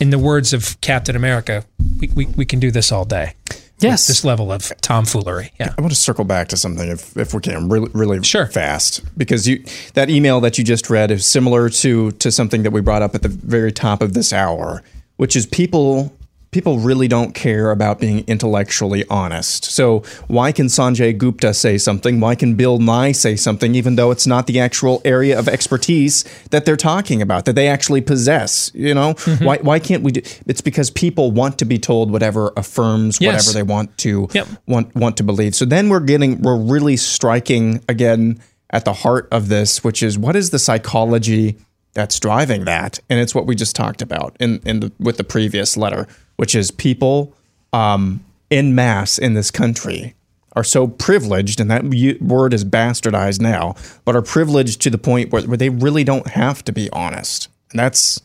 in 0.01 0.11
the 0.11 0.19
words 0.19 0.53
of 0.53 0.79
Captain 0.83 1.17
America, 1.17 1.65
we, 1.99 2.09
we, 2.15 2.27
we 2.27 2.45
can 2.45 2.61
do 2.61 2.71
this 2.71 2.93
all 2.93 3.05
day. 3.07 3.35
Yes. 3.81 4.07
This 4.07 4.25
level 4.25 4.51
of 4.53 4.73
tomfoolery. 4.81 5.53
Yeah. 5.61 5.75
I 5.77 5.81
want 5.81 5.93
to 5.93 5.99
circle 5.99 6.25
back 6.25 6.49
to 6.49 6.57
something 6.57 6.89
if, 6.89 7.17
if 7.17 7.33
we 7.33 7.41
can 7.41 7.69
really 7.69 7.91
really 7.95 8.23
sure. 8.23 8.47
fast 8.47 9.03
because 9.17 9.47
you 9.47 9.65
that 9.95 10.11
email 10.11 10.41
that 10.41 10.59
you 10.59 10.65
just 10.65 10.91
read 10.91 11.11
is 11.11 11.27
similar 11.27 11.69
to 11.71 12.11
to 12.13 12.33
something 12.33 12.63
that 12.65 12.71
we 12.71 12.81
brought 12.81 13.03
up 13.03 13.15
at 13.15 13.23
the 13.23 13.29
very 13.29 13.73
top 13.73 14.03
of 14.03 14.15
this 14.15 14.33
hour, 14.33 14.83
which 15.17 15.37
is 15.37 15.47
people 15.47 16.13
people 16.51 16.79
really 16.79 17.09
don't 17.09 17.35
care 17.35 17.71
about 17.71 18.01
being 18.01 18.25
intellectually 18.27 19.05
honest. 19.11 19.65
So 19.65 20.01
why 20.29 20.53
can 20.53 20.67
Sanjay 20.67 21.17
Gupta 21.17 21.53
say 21.53 21.77
something? 21.79 22.21
Why 22.21 22.35
can 22.35 22.55
Bill 22.55 22.79
Nye 22.79 23.13
say 23.13 23.37
something, 23.37 23.75
even 23.75 23.97
though 23.97 24.11
it's 24.11 24.27
not 24.27 24.47
the 24.47 24.59
actual 24.59 25.03
area 25.05 25.39
of 25.39 25.49
expertise 25.49 26.25
that 26.51 26.65
they're 26.65 26.77
talking 26.77 27.21
about, 27.21 27.45
that 27.45 27.55
they 27.55 27.69
actually 27.69 28.01
possess? 28.01 28.71
You 28.75 28.95
know, 28.95 29.15
mm-hmm. 29.15 29.45
why 29.45 29.59
why 29.59 29.79
can't 29.79 30.03
we? 30.03 30.13
Do, 30.13 30.23
it's 30.47 30.61
because 30.61 30.91
people 30.91 31.31
want 31.33 31.59
to 31.59 31.65
be 31.65 31.79
told 31.79 32.11
whatever 32.11 32.53
affirms 32.57 33.21
yes. 33.21 33.47
whatever 33.47 33.53
they 33.53 33.63
want 33.63 33.97
to 33.99 34.29
yep. 34.33 34.49
want 34.67 34.95
want 34.95 35.17
to 35.19 35.23
believe. 35.23 35.55
So 35.55 35.65
then 35.65 35.89
we're 35.89 36.01
getting 36.01 36.41
we're 36.41 36.57
really 36.57 36.97
striking 36.97 37.85
again 37.89 38.41
at 38.71 38.85
the 38.85 38.93
heart 38.93 39.29
of 39.31 39.49
this, 39.49 39.83
which 39.85 40.03
is 40.03 40.19
what 40.19 40.37
is 40.37 40.51
the 40.51 40.59
psychology 40.59 41.57
that's 41.95 42.19
driving 42.21 42.65
that, 42.65 43.01
and 43.11 43.19
it's 43.19 43.35
what 43.35 43.47
we 43.47 43.55
just 43.55 43.77
talked 43.77 44.01
about 44.01 44.37
in 44.41 44.61
in 44.65 44.81
the, 44.81 44.93
with 44.99 45.19
the 45.19 45.25
previous 45.25 45.77
letter 45.77 46.07
which 46.39 46.55
is 46.55 46.71
people 46.71 47.35
um, 47.73 48.25
in 48.49 48.75
mass 48.75 49.19
in 49.19 49.35
this 49.35 49.51
country 49.51 50.15
are 50.57 50.65
so 50.65 50.89
privileged, 50.89 51.61
and 51.61 51.71
that 51.71 51.85
word 52.21 52.55
is 52.55 52.65
bastardized 52.65 53.41
now, 53.41 53.75
but 54.05 54.17
are 54.17 54.23
privileged 54.23 54.81
to 54.83 54.91
the 54.91 54.99
point 54.99 55.31
where, 55.31 55.43
where 55.43 55.57
they 55.57 55.69
really 55.69 56.05
don't 56.05 56.29
have 56.29 56.65
to 56.65 56.73
be 56.73 56.89
honest. 56.91 57.49
And 57.71 57.79
that's, 57.79 58.21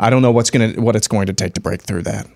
I 0.00 0.10
don't 0.10 0.22
know 0.22 0.32
what's 0.32 0.50
gonna 0.50 0.72
what 0.72 0.96
it's 0.96 1.08
going 1.08 1.26
to 1.26 1.32
take 1.32 1.54
to 1.54 1.60
break 1.60 1.82
through 1.82 2.02
that. 2.02 2.26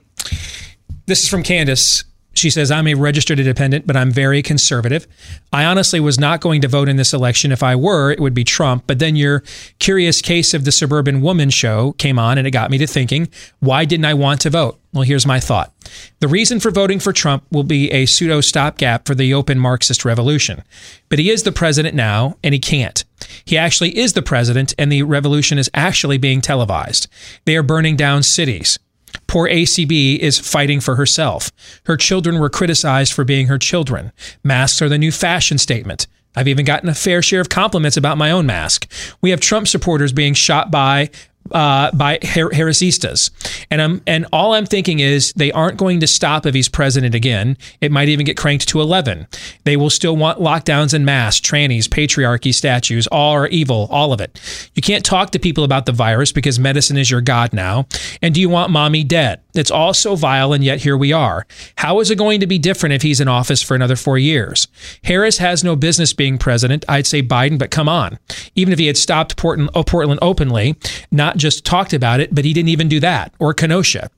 This 1.07 1.23
is 1.25 1.29
from 1.29 1.43
Candace. 1.43 2.05
She 2.35 2.51
says, 2.51 2.71
I'm 2.71 2.87
a 2.87 2.95
registered 2.95 3.39
independent, 3.39 3.87
but 3.87 3.97
I'm 3.97 4.11
very 4.11 4.43
conservative. 4.43 5.07
I 5.53 5.65
honestly 5.65 6.01
was 6.01 6.19
not 6.19 6.41
going 6.41 6.61
to 6.63 6.69
vote 6.69 6.89
in 6.89 6.97
this 6.97 7.13
election. 7.13 7.53
If 7.53 7.63
I 7.63 7.77
were, 7.77 8.11
it 8.11 8.21
would 8.21 8.35
be 8.35 8.45
Trump. 8.45 8.85
But 8.87 8.99
then 8.99 9.17
your 9.17 9.43
curious 9.79 10.21
case 10.21 10.55
of 10.55 10.65
the 10.65 10.73
suburban 10.73 11.21
woman 11.21 11.51
show 11.51 11.93
came 11.93 12.19
on 12.19 12.39
and 12.39 12.47
it 12.47 12.51
got 12.51 12.71
me 12.71 12.79
to 12.79 12.87
thinking, 12.87 13.29
why 13.61 13.85
didn't 13.85 14.05
I 14.05 14.15
want 14.15 14.41
to 14.43 14.51
vote? 14.51 14.79
Well, 14.93 15.03
here's 15.03 15.27
my 15.27 15.41
thought. 15.41 15.73
The 16.21 16.29
reason 16.29 16.61
for 16.61 16.71
voting 16.71 17.01
for 17.01 17.13
Trump 17.13 17.45
will 17.51 17.65
be 17.65 17.91
a 17.91 18.07
pseudo 18.07 18.41
stopgap 18.41 19.07
for 19.07 19.15
the 19.17 19.35
open 19.35 19.59
Marxist 19.59 20.05
revolution. 20.05 20.63
But 21.09 21.19
he 21.19 21.31
is 21.31 21.43
the 21.43 21.51
president 21.51 21.97
now, 21.97 22.37
and 22.45 22.55
he 22.55 22.61
can't. 22.61 23.05
He 23.45 23.59
actually 23.59 23.99
is 23.99 24.13
the 24.13 24.23
president, 24.23 24.73
and 24.79 24.93
the 24.93 25.03
revolution 25.03 25.59
is 25.59 25.71
actually 25.75 26.19
being 26.19 26.41
televised. 26.41 27.09
They 27.45 27.57
are 27.57 27.63
burning 27.63 27.97
down 27.97 28.23
cities. 28.23 28.79
Poor 29.27 29.49
ACB 29.49 30.19
is 30.19 30.39
fighting 30.39 30.81
for 30.81 30.97
herself. 30.97 31.51
Her 31.87 31.97
children 31.97 32.39
were 32.39 32.51
criticized 32.51 33.13
for 33.13 33.25
being 33.25 33.47
her 33.47 33.59
children. 33.59 34.13
Masks 34.43 34.81
are 34.83 34.89
the 34.89 34.99
new 34.99 35.13
fashion 35.13 35.59
statement. 35.59 36.07
I've 36.37 36.49
even 36.49 36.65
gotten 36.65 36.89
a 36.89 36.95
fair 36.95 37.23
share 37.23 37.41
of 37.41 37.49
compliments 37.49 37.97
about 37.97 38.19
my 38.19 38.31
own 38.31 38.47
mask. 38.47 38.91
We 39.21 39.31
have 39.31 39.41
Trump 39.41 39.69
supporters 39.69 40.13
being 40.13 40.35
shot 40.35 40.71
by 40.71 41.11
uh, 41.51 41.91
by 41.93 42.19
her- 42.23 42.51
heresiistas. 42.51 43.31
And 43.71 43.81
I'm 43.83 44.03
and 44.07 44.27
all 44.33 44.55
I'm 44.55 44.67
thinking 44.67 45.01
is 45.01 45.33
they 45.35 45.53
aren't 45.53 45.77
going 45.77 46.01
to 46.01 46.07
stop 46.07 46.47
if 46.47 46.55
he's 46.55 46.69
president 46.69 47.15
again. 47.15 47.57
It 47.81 47.93
might 47.93 48.09
even 48.09 48.27
get 48.27 48.37
cranked 48.37 48.69
to 48.69 48.81
11. 48.81 49.27
They 49.65 49.77
will 49.77 49.91
still 49.91 50.17
want 50.17 50.41
lockdowns 50.41 50.95
and 50.95 51.05
masks, 51.05 51.47
trannies, 51.47 51.89
patriarchy, 51.89 52.55
statues. 52.55 53.07
All 53.09 53.33
are 53.33 53.49
evil, 53.49 53.89
all 53.91 54.13
of 54.13 54.21
it. 54.21 54.41
You 54.75 54.83
can't 54.83 55.05
talk 55.05 55.31
to 55.31 55.39
people 55.39 55.65
about 55.65 55.87
the 55.87 55.93
virus 55.93 56.33
because 56.33 56.59
medicine 56.59 56.97
is 56.97 57.11
your 57.11 57.21
god 57.21 57.53
now. 57.53 57.87
And 58.23 58.35
do 58.35 58.41
you 58.41 58.49
want 58.49 58.71
mommy 58.71 59.05
dead? 59.05 59.41
It's 59.55 59.71
all 59.71 59.95
so 59.95 60.17
vile, 60.17 60.53
and 60.53 60.65
yet 60.65 60.83
here 60.83 60.97
we 60.97 61.13
are. 61.13 61.47
How 61.77 62.01
is 62.01 62.11
it 62.11 62.19
going 62.19 62.41
to 62.41 62.47
be 62.47 62.59
different 62.59 62.93
if 62.95 63.03
he's 63.03 63.21
in 63.21 63.29
office 63.29 63.63
for 63.63 63.77
another 63.77 63.95
four 63.95 64.19
years? 64.19 64.67
Harris 65.05 65.39
has 65.39 65.63
no 65.63 65.77
business 65.77 66.13
being 66.13 66.39
president. 66.39 66.85
I'd 66.89 67.07
say 67.07 67.23
Biden, 67.23 67.59
but 67.59 67.71
come 67.71 67.89
on. 67.89 68.19
Even 68.57 68.73
if 68.73 68.81
he 68.81 68.89
had 68.89 68.97
stopped 68.97 69.37
Portland, 69.37 69.71
oh, 69.75 69.85
Portland 69.85 70.19
openly, 70.23 70.77
not 71.13 71.34
just 71.37 71.65
talked 71.65 71.93
about 71.93 72.21
it, 72.21 72.35
but 72.35 72.45
he 72.45 72.53
didn't 72.53 72.69
even 72.69 72.89
do 72.89 73.01
that. 73.01 73.33
Or 73.39 73.55
Kenosha. 73.55 74.11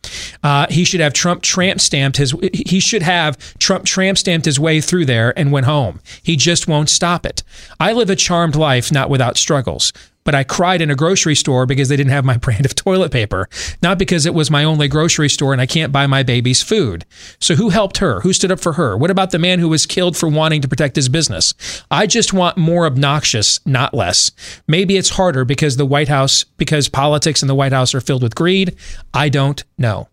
Uh, 0.43 0.67
he 0.71 0.85
should 0.85 1.01
have 1.01 1.12
Trump 1.12 1.43
tramp 1.43 1.81
stamped 1.81 2.17
his. 2.17 2.35
He 2.53 2.81
should 2.81 3.03
have 3.03 3.39
Trump 3.59 3.85
tramp 3.85 4.19
stamped 4.19 4.47
his 4.47 4.61
way 4.61 4.81
through 4.81 5.07
there 5.07 5.37
and 5.39 5.53
went 5.53 5.67
home. 5.67 6.01
He 6.23 6.37
just 6.37 6.69
won't 6.69 6.89
stop 6.89 7.27
it. 7.27 7.43
I 7.81 7.93
live 7.93 8.11
a 8.11 8.17
charmed 8.17 8.57
life, 8.57 8.93
not 8.93 9.11
without 9.11 9.37
struggles 9.37 9.93
but 10.27 10.35
I 10.35 10.45
cried 10.45 10.83
in 10.83 10.91
a 10.91 10.97
grocery 10.97 11.37
store 11.37 11.64
because 11.64 11.89
they 11.89 11.97
didn't 11.97 12.11
have 12.12 12.24
my 12.24 12.37
brand 12.47 12.66
of 12.66 12.74
toilet 12.74 13.12
paper, 13.12 13.49
not 13.83 13.99
because 13.99 14.27
it 14.27 14.35
was 14.35 14.51
my 14.51 14.64
only 14.64 14.89
grocery 14.89 15.31
store 15.31 15.53
and 15.53 15.62
I 15.62 15.66
can't 15.66 15.93
buy 15.93 16.07
my 16.07 16.22
baby's 16.22 16.62
food. 16.62 17.07
So 17.41 17.55
who 17.55 17.70
helped 17.70 17.99
her? 17.99 18.20
Who 18.20 18.35
stood 18.35 18.51
up 18.51 18.61
for 18.61 18.74
her? 18.74 18.97
What 18.97 19.11
about 19.11 19.31
the 19.31 19.39
man 19.39 19.61
who 19.61 19.68
was 19.68 19.87
killed 19.87 20.16
for 20.16 20.29
wanting 20.29 20.61
to 20.61 20.68
protect 20.68 20.97
his 20.97 21.09
business? 21.09 21.55
I 21.91 22.07
just 22.07 22.35
want 22.35 22.59
more 22.59 22.85
obnoxious, 22.85 23.64
not 23.64 23.95
less. 23.95 24.33
Maybe 24.66 24.97
it's 24.97 25.11
harder 25.11 25.45
because 25.45 25.77
the 25.77 25.87
White 25.87 26.09
House, 26.09 26.45
because 26.45 26.89
politics 26.89 27.41
in 27.41 27.49
the 27.49 27.55
White 27.55 27.72
House 27.72 27.95
are 27.95 28.01
filled 28.01 28.24
with 28.24 28.35
greed. 28.35 28.77
I 29.14 29.29
don't 29.29 29.62
know. 29.79 30.09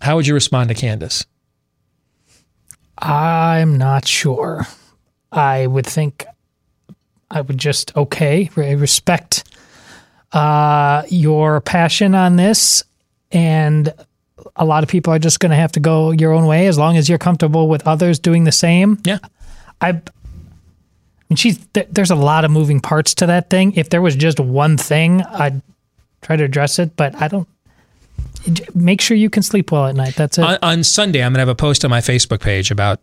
How 0.00 0.16
would 0.16 0.26
you 0.26 0.34
respond 0.34 0.70
to 0.70 0.74
Candace? 0.74 1.26
I'm 2.98 3.76
not 3.78 4.06
sure. 4.06 4.66
I 5.30 5.66
would 5.66 5.86
think 5.86 6.26
I 7.32 7.40
would 7.40 7.58
just 7.58 7.96
okay, 7.96 8.50
respect 8.54 9.44
uh, 10.32 11.02
your 11.08 11.60
passion 11.62 12.14
on 12.14 12.36
this, 12.36 12.84
and 13.30 13.92
a 14.54 14.64
lot 14.64 14.82
of 14.82 14.88
people 14.88 15.12
are 15.12 15.18
just 15.18 15.40
going 15.40 15.50
to 15.50 15.56
have 15.56 15.72
to 15.72 15.80
go 15.80 16.10
your 16.10 16.32
own 16.32 16.46
way 16.46 16.66
as 16.66 16.78
long 16.78 16.96
as 16.96 17.08
you're 17.08 17.18
comfortable 17.18 17.68
with 17.68 17.86
others 17.86 18.18
doing 18.18 18.44
the 18.44 18.52
same. 18.52 18.98
Yeah, 19.04 19.18
I. 19.80 19.88
I 19.88 21.34
mean, 21.34 21.36
she's 21.36 21.58
th- 21.72 21.88
there's 21.90 22.10
a 22.10 22.14
lot 22.14 22.44
of 22.44 22.50
moving 22.50 22.80
parts 22.80 23.14
to 23.14 23.26
that 23.26 23.48
thing. 23.48 23.72
If 23.72 23.88
there 23.88 24.02
was 24.02 24.14
just 24.14 24.38
one 24.38 24.76
thing, 24.76 25.22
I'd 25.22 25.62
try 26.20 26.36
to 26.36 26.44
address 26.44 26.78
it, 26.78 26.94
but 26.96 27.14
I 27.20 27.28
don't. 27.28 27.48
Make 28.74 29.00
sure 29.00 29.16
you 29.16 29.30
can 29.30 29.42
sleep 29.42 29.72
well 29.72 29.86
at 29.86 29.94
night. 29.94 30.16
That's 30.16 30.36
it. 30.36 30.44
On, 30.44 30.58
on 30.62 30.84
Sunday, 30.84 31.22
I'm 31.22 31.32
going 31.32 31.36
to 31.36 31.40
have 31.40 31.48
a 31.48 31.54
post 31.54 31.84
on 31.84 31.90
my 31.90 32.00
Facebook 32.00 32.40
page 32.40 32.70
about 32.70 33.00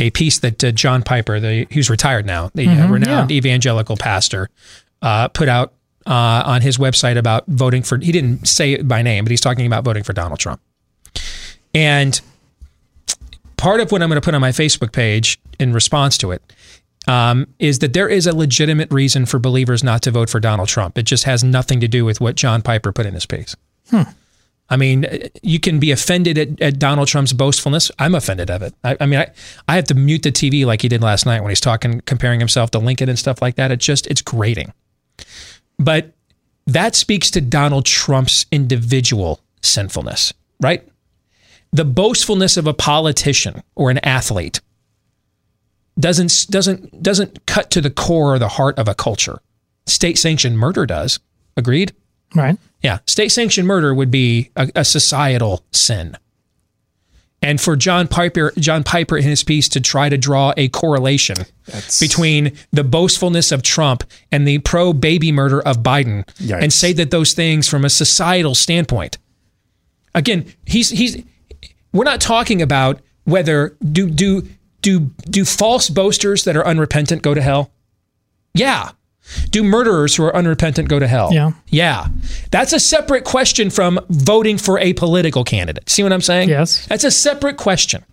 a 0.00 0.10
piece 0.10 0.38
that 0.40 0.62
uh, 0.64 0.72
John 0.72 1.02
Piper, 1.02 1.38
the, 1.38 1.66
who's 1.72 1.90
retired 1.90 2.26
now, 2.26 2.50
the 2.54 2.66
uh, 2.66 2.70
mm-hmm, 2.70 2.92
renowned 2.92 3.30
yeah. 3.30 3.36
evangelical 3.36 3.96
pastor, 3.96 4.48
uh, 5.02 5.28
put 5.28 5.48
out 5.48 5.72
uh, 6.06 6.42
on 6.46 6.62
his 6.62 6.78
website 6.78 7.16
about 7.16 7.46
voting 7.46 7.82
for. 7.82 7.98
He 7.98 8.12
didn't 8.12 8.48
say 8.48 8.72
it 8.72 8.88
by 8.88 9.02
name, 9.02 9.24
but 9.24 9.30
he's 9.30 9.40
talking 9.40 9.66
about 9.66 9.84
voting 9.84 10.02
for 10.02 10.12
Donald 10.12 10.40
Trump. 10.40 10.60
And 11.74 12.20
part 13.56 13.80
of 13.80 13.92
what 13.92 14.02
I'm 14.02 14.08
going 14.08 14.20
to 14.20 14.24
put 14.24 14.34
on 14.34 14.40
my 14.40 14.50
Facebook 14.50 14.92
page 14.92 15.38
in 15.58 15.72
response 15.72 16.16
to 16.18 16.32
it 16.32 16.42
um, 17.06 17.46
is 17.58 17.80
that 17.80 17.92
there 17.92 18.08
is 18.08 18.26
a 18.26 18.34
legitimate 18.34 18.90
reason 18.90 19.26
for 19.26 19.38
believers 19.38 19.84
not 19.84 20.02
to 20.02 20.10
vote 20.10 20.30
for 20.30 20.40
Donald 20.40 20.68
Trump. 20.68 20.98
It 20.98 21.04
just 21.04 21.24
has 21.24 21.44
nothing 21.44 21.80
to 21.80 21.88
do 21.88 22.04
with 22.04 22.20
what 22.20 22.34
John 22.34 22.62
Piper 22.62 22.92
put 22.92 23.06
in 23.06 23.14
his 23.14 23.26
piece. 23.26 23.54
Hmm. 23.90 24.02
I 24.70 24.76
mean, 24.76 25.04
you 25.42 25.58
can 25.58 25.80
be 25.80 25.90
offended 25.90 26.38
at, 26.38 26.60
at 26.60 26.78
Donald 26.78 27.08
Trump's 27.08 27.32
boastfulness. 27.32 27.90
I'm 27.98 28.14
offended 28.14 28.50
of 28.50 28.62
it. 28.62 28.72
I, 28.84 28.96
I, 29.00 29.06
mean, 29.06 29.18
I, 29.18 29.30
I 29.66 29.74
have 29.74 29.86
to 29.86 29.94
mute 29.94 30.22
the 30.22 30.30
TV 30.30 30.64
like 30.64 30.82
he 30.82 30.88
did 30.88 31.02
last 31.02 31.26
night 31.26 31.40
when 31.40 31.50
he's 31.50 31.60
talking, 31.60 32.00
comparing 32.02 32.38
himself 32.38 32.70
to 32.72 32.78
Lincoln 32.78 33.08
and 33.08 33.18
stuff 33.18 33.42
like 33.42 33.56
that. 33.56 33.72
It 33.72 33.80
just, 33.80 34.06
it's 34.06 34.22
grating. 34.22 34.72
But 35.78 36.12
that 36.66 36.94
speaks 36.94 37.30
to 37.32 37.40
Donald 37.40 37.84
Trump's 37.84 38.46
individual 38.52 39.40
sinfulness, 39.60 40.32
right? 40.60 40.86
The 41.72 41.84
boastfulness 41.84 42.56
of 42.56 42.66
a 42.66 42.74
politician 42.74 43.62
or 43.74 43.90
an 43.90 43.98
athlete 43.98 44.60
doesn't 45.98 46.46
doesn't 46.48 47.02
doesn't 47.02 47.46
cut 47.46 47.70
to 47.72 47.80
the 47.80 47.90
core 47.90 48.34
or 48.34 48.38
the 48.38 48.48
heart 48.48 48.78
of 48.78 48.88
a 48.88 48.94
culture. 48.94 49.40
State 49.86 50.18
sanctioned 50.18 50.58
murder 50.58 50.86
does. 50.86 51.20
Agreed? 51.56 51.92
Right. 52.34 52.56
Yeah. 52.82 52.98
State 53.06 53.30
sanctioned 53.30 53.66
murder 53.66 53.94
would 53.94 54.10
be 54.10 54.50
a, 54.56 54.70
a, 54.76 54.84
societal 54.84 55.64
sin. 55.72 56.16
And 57.42 57.60
for 57.60 57.74
John 57.74 58.06
Piper, 58.06 58.52
John 58.58 58.84
Piper 58.84 59.16
in 59.16 59.24
his 59.24 59.42
piece 59.42 59.68
to 59.70 59.80
try 59.80 60.08
to 60.08 60.18
draw 60.18 60.52
a 60.56 60.68
correlation 60.68 61.36
That's... 61.66 61.98
between 61.98 62.52
the 62.70 62.84
boastfulness 62.84 63.50
of 63.50 63.62
Trump 63.62 64.04
and 64.30 64.46
the 64.46 64.58
pro 64.58 64.92
baby 64.92 65.32
murder 65.32 65.60
of 65.60 65.78
Biden 65.78 66.26
Yikes. 66.36 66.62
and 66.62 66.72
say 66.72 66.92
that 66.92 67.10
those 67.10 67.32
things 67.32 67.68
from 67.68 67.84
a 67.84 67.90
societal 67.90 68.54
standpoint. 68.54 69.18
Again, 70.14 70.52
he's 70.66 70.90
he's 70.90 71.22
we're 71.92 72.04
not 72.04 72.20
talking 72.20 72.60
about 72.60 73.00
whether 73.24 73.76
do 73.90 74.10
do 74.10 74.46
do 74.82 75.10
do 75.28 75.44
false 75.44 75.88
boasters 75.88 76.44
that 76.44 76.56
are 76.56 76.66
unrepentant 76.66 77.22
go 77.22 77.32
to 77.32 77.40
hell? 77.40 77.70
Yeah. 78.54 78.90
Do 79.50 79.62
murderers 79.62 80.16
who 80.16 80.24
are 80.24 80.34
unrepentant 80.34 80.88
go 80.88 80.98
to 80.98 81.06
hell? 81.06 81.30
Yeah. 81.32 81.52
Yeah. 81.68 82.06
That's 82.50 82.72
a 82.72 82.80
separate 82.80 83.24
question 83.24 83.70
from 83.70 84.00
voting 84.08 84.58
for 84.58 84.78
a 84.78 84.92
political 84.94 85.44
candidate. 85.44 85.88
See 85.88 86.02
what 86.02 86.12
I'm 86.12 86.20
saying? 86.20 86.48
Yes. 86.48 86.86
That's 86.86 87.04
a 87.04 87.10
separate 87.10 87.56
question. 87.56 88.04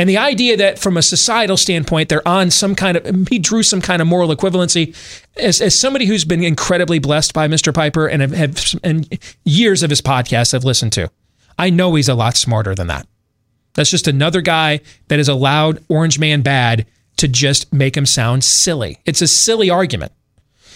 And 0.00 0.08
the 0.08 0.16
idea 0.16 0.56
that 0.56 0.78
from 0.78 0.96
a 0.96 1.02
societal 1.02 1.58
standpoint, 1.58 2.08
they're 2.08 2.26
on 2.26 2.50
some 2.50 2.74
kind 2.74 2.96
of, 2.96 3.28
he 3.28 3.38
drew 3.38 3.62
some 3.62 3.82
kind 3.82 4.00
of 4.00 4.08
moral 4.08 4.34
equivalency. 4.34 4.96
As, 5.36 5.60
as 5.60 5.78
somebody 5.78 6.06
who's 6.06 6.24
been 6.24 6.42
incredibly 6.42 6.98
blessed 6.98 7.34
by 7.34 7.48
Mr. 7.48 7.74
Piper 7.74 8.06
and 8.06 8.22
have, 8.22 8.32
have 8.32 8.80
and 8.82 9.18
years 9.44 9.82
of 9.82 9.90
his 9.90 10.00
podcast 10.00 10.54
I've 10.54 10.64
listened 10.64 10.94
to, 10.94 11.10
I 11.58 11.68
know 11.68 11.94
he's 11.96 12.08
a 12.08 12.14
lot 12.14 12.38
smarter 12.38 12.74
than 12.74 12.86
that. 12.86 13.06
That's 13.74 13.90
just 13.90 14.08
another 14.08 14.40
guy 14.40 14.80
that 15.08 15.18
has 15.18 15.28
allowed 15.28 15.84
Orange 15.90 16.18
Man 16.18 16.40
Bad 16.40 16.86
to 17.16 17.28
just 17.28 17.72
make 17.72 17.96
him 17.96 18.06
sound 18.06 18.44
silly. 18.44 18.98
It's 19.04 19.22
a 19.22 19.26
silly 19.26 19.70
argument. 19.70 20.12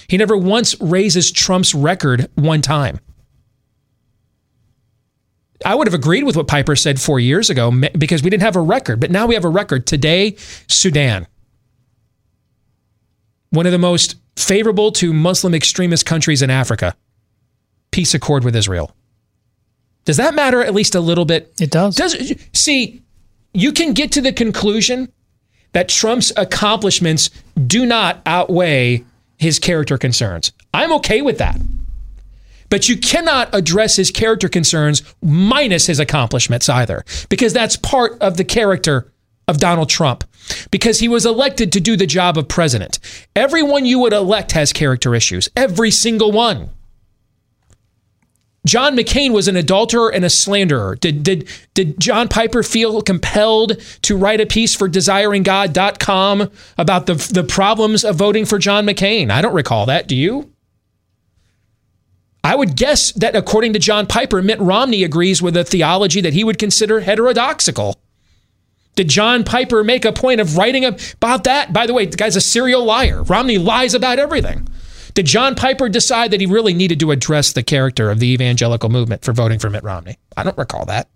He 0.08 0.16
never 0.16 0.36
once 0.36 0.78
raises 0.80 1.32
Trump's 1.32 1.74
record 1.74 2.28
one 2.34 2.60
time. 2.60 3.00
I 5.64 5.74
would 5.74 5.86
have 5.86 5.94
agreed 5.94 6.24
with 6.24 6.36
what 6.36 6.46
Piper 6.46 6.76
said 6.76 7.00
four 7.00 7.18
years 7.18 7.48
ago 7.48 7.72
because 7.96 8.22
we 8.22 8.28
didn't 8.28 8.42
have 8.42 8.56
a 8.56 8.60
record, 8.60 9.00
but 9.00 9.10
now 9.10 9.26
we 9.26 9.34
have 9.34 9.44
a 9.44 9.48
record. 9.48 9.86
Today, 9.86 10.36
Sudan, 10.68 11.26
one 13.50 13.64
of 13.64 13.72
the 13.72 13.78
most 13.78 14.16
favorable 14.36 14.92
to 14.92 15.12
Muslim 15.12 15.54
extremist 15.54 16.04
countries 16.04 16.42
in 16.42 16.50
Africa, 16.50 16.94
peace 17.92 18.12
accord 18.12 18.44
with 18.44 18.54
Israel. 18.54 18.94
Does 20.04 20.18
that 20.18 20.34
matter 20.34 20.62
at 20.62 20.74
least 20.74 20.94
a 20.94 21.00
little 21.00 21.24
bit? 21.24 21.54
It 21.58 21.70
does. 21.70 21.96
Does 21.96 22.34
see, 22.52 23.02
you 23.54 23.72
can 23.72 23.94
get 23.94 24.12
to 24.12 24.20
the 24.20 24.32
conclusion 24.32 25.10
that 25.74 25.88
Trump's 25.88 26.32
accomplishments 26.36 27.30
do 27.66 27.84
not 27.84 28.22
outweigh 28.24 29.04
his 29.36 29.58
character 29.58 29.98
concerns. 29.98 30.52
I'm 30.72 30.92
okay 30.94 31.20
with 31.20 31.38
that. 31.38 31.60
But 32.70 32.88
you 32.88 32.96
cannot 32.96 33.54
address 33.54 33.96
his 33.96 34.10
character 34.10 34.48
concerns 34.48 35.02
minus 35.22 35.86
his 35.86 36.00
accomplishments 36.00 36.68
either, 36.68 37.04
because 37.28 37.52
that's 37.52 37.76
part 37.76 38.20
of 38.20 38.36
the 38.36 38.44
character 38.44 39.12
of 39.46 39.58
Donald 39.58 39.90
Trump, 39.90 40.24
because 40.70 41.00
he 41.00 41.08
was 41.08 41.26
elected 41.26 41.70
to 41.72 41.80
do 41.80 41.96
the 41.96 42.06
job 42.06 42.38
of 42.38 42.48
president. 42.48 42.98
Everyone 43.36 43.84
you 43.84 43.98
would 43.98 44.12
elect 44.12 44.52
has 44.52 44.72
character 44.72 45.14
issues, 45.14 45.48
every 45.54 45.90
single 45.90 46.32
one. 46.32 46.70
John 48.66 48.96
McCain 48.96 49.32
was 49.32 49.46
an 49.46 49.56
adulterer 49.56 50.10
and 50.10 50.24
a 50.24 50.30
slanderer. 50.30 50.96
Did, 50.96 51.22
did, 51.22 51.48
did 51.74 52.00
John 52.00 52.28
Piper 52.28 52.62
feel 52.62 53.02
compelled 53.02 53.78
to 54.02 54.16
write 54.16 54.40
a 54.40 54.46
piece 54.46 54.74
for 54.74 54.88
desiringgod.com 54.88 56.50
about 56.78 57.06
the, 57.06 57.14
the 57.14 57.44
problems 57.44 58.04
of 58.04 58.16
voting 58.16 58.46
for 58.46 58.58
John 58.58 58.86
McCain? 58.86 59.30
I 59.30 59.42
don't 59.42 59.54
recall 59.54 59.86
that. 59.86 60.08
Do 60.08 60.16
you? 60.16 60.50
I 62.42 62.54
would 62.54 62.76
guess 62.76 63.12
that 63.12 63.36
according 63.36 63.72
to 63.74 63.78
John 63.78 64.06
Piper, 64.06 64.42
Mitt 64.42 64.60
Romney 64.60 65.02
agrees 65.02 65.40
with 65.40 65.56
a 65.56 65.64
theology 65.64 66.20
that 66.20 66.34
he 66.34 66.44
would 66.44 66.58
consider 66.58 67.00
heterodoxical. 67.00 67.96
Did 68.96 69.08
John 69.08 69.44
Piper 69.44 69.82
make 69.82 70.04
a 70.04 70.12
point 70.12 70.40
of 70.40 70.56
writing 70.56 70.84
about 70.84 71.44
that? 71.44 71.72
By 71.72 71.86
the 71.86 71.94
way, 71.94 72.06
the 72.06 72.16
guy's 72.16 72.36
a 72.36 72.40
serial 72.40 72.84
liar. 72.84 73.22
Romney 73.22 73.58
lies 73.58 73.94
about 73.94 74.18
everything. 74.18 74.68
Did 75.14 75.26
John 75.26 75.54
Piper 75.54 75.88
decide 75.88 76.32
that 76.32 76.40
he 76.40 76.46
really 76.46 76.74
needed 76.74 76.98
to 77.00 77.12
address 77.12 77.52
the 77.52 77.62
character 77.62 78.10
of 78.10 78.18
the 78.18 78.32
evangelical 78.32 78.88
movement 78.88 79.24
for 79.24 79.32
voting 79.32 79.60
for 79.60 79.70
Mitt 79.70 79.84
Romney? 79.84 80.18
I 80.36 80.42
don't 80.42 80.58
recall 80.58 80.84
that. 80.86 81.08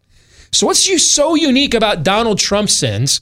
So 0.52 0.66
what's 0.66 1.10
so 1.10 1.34
unique 1.34 1.74
about 1.74 2.04
Donald 2.04 2.38
Trump's 2.38 2.72
sins 2.72 3.20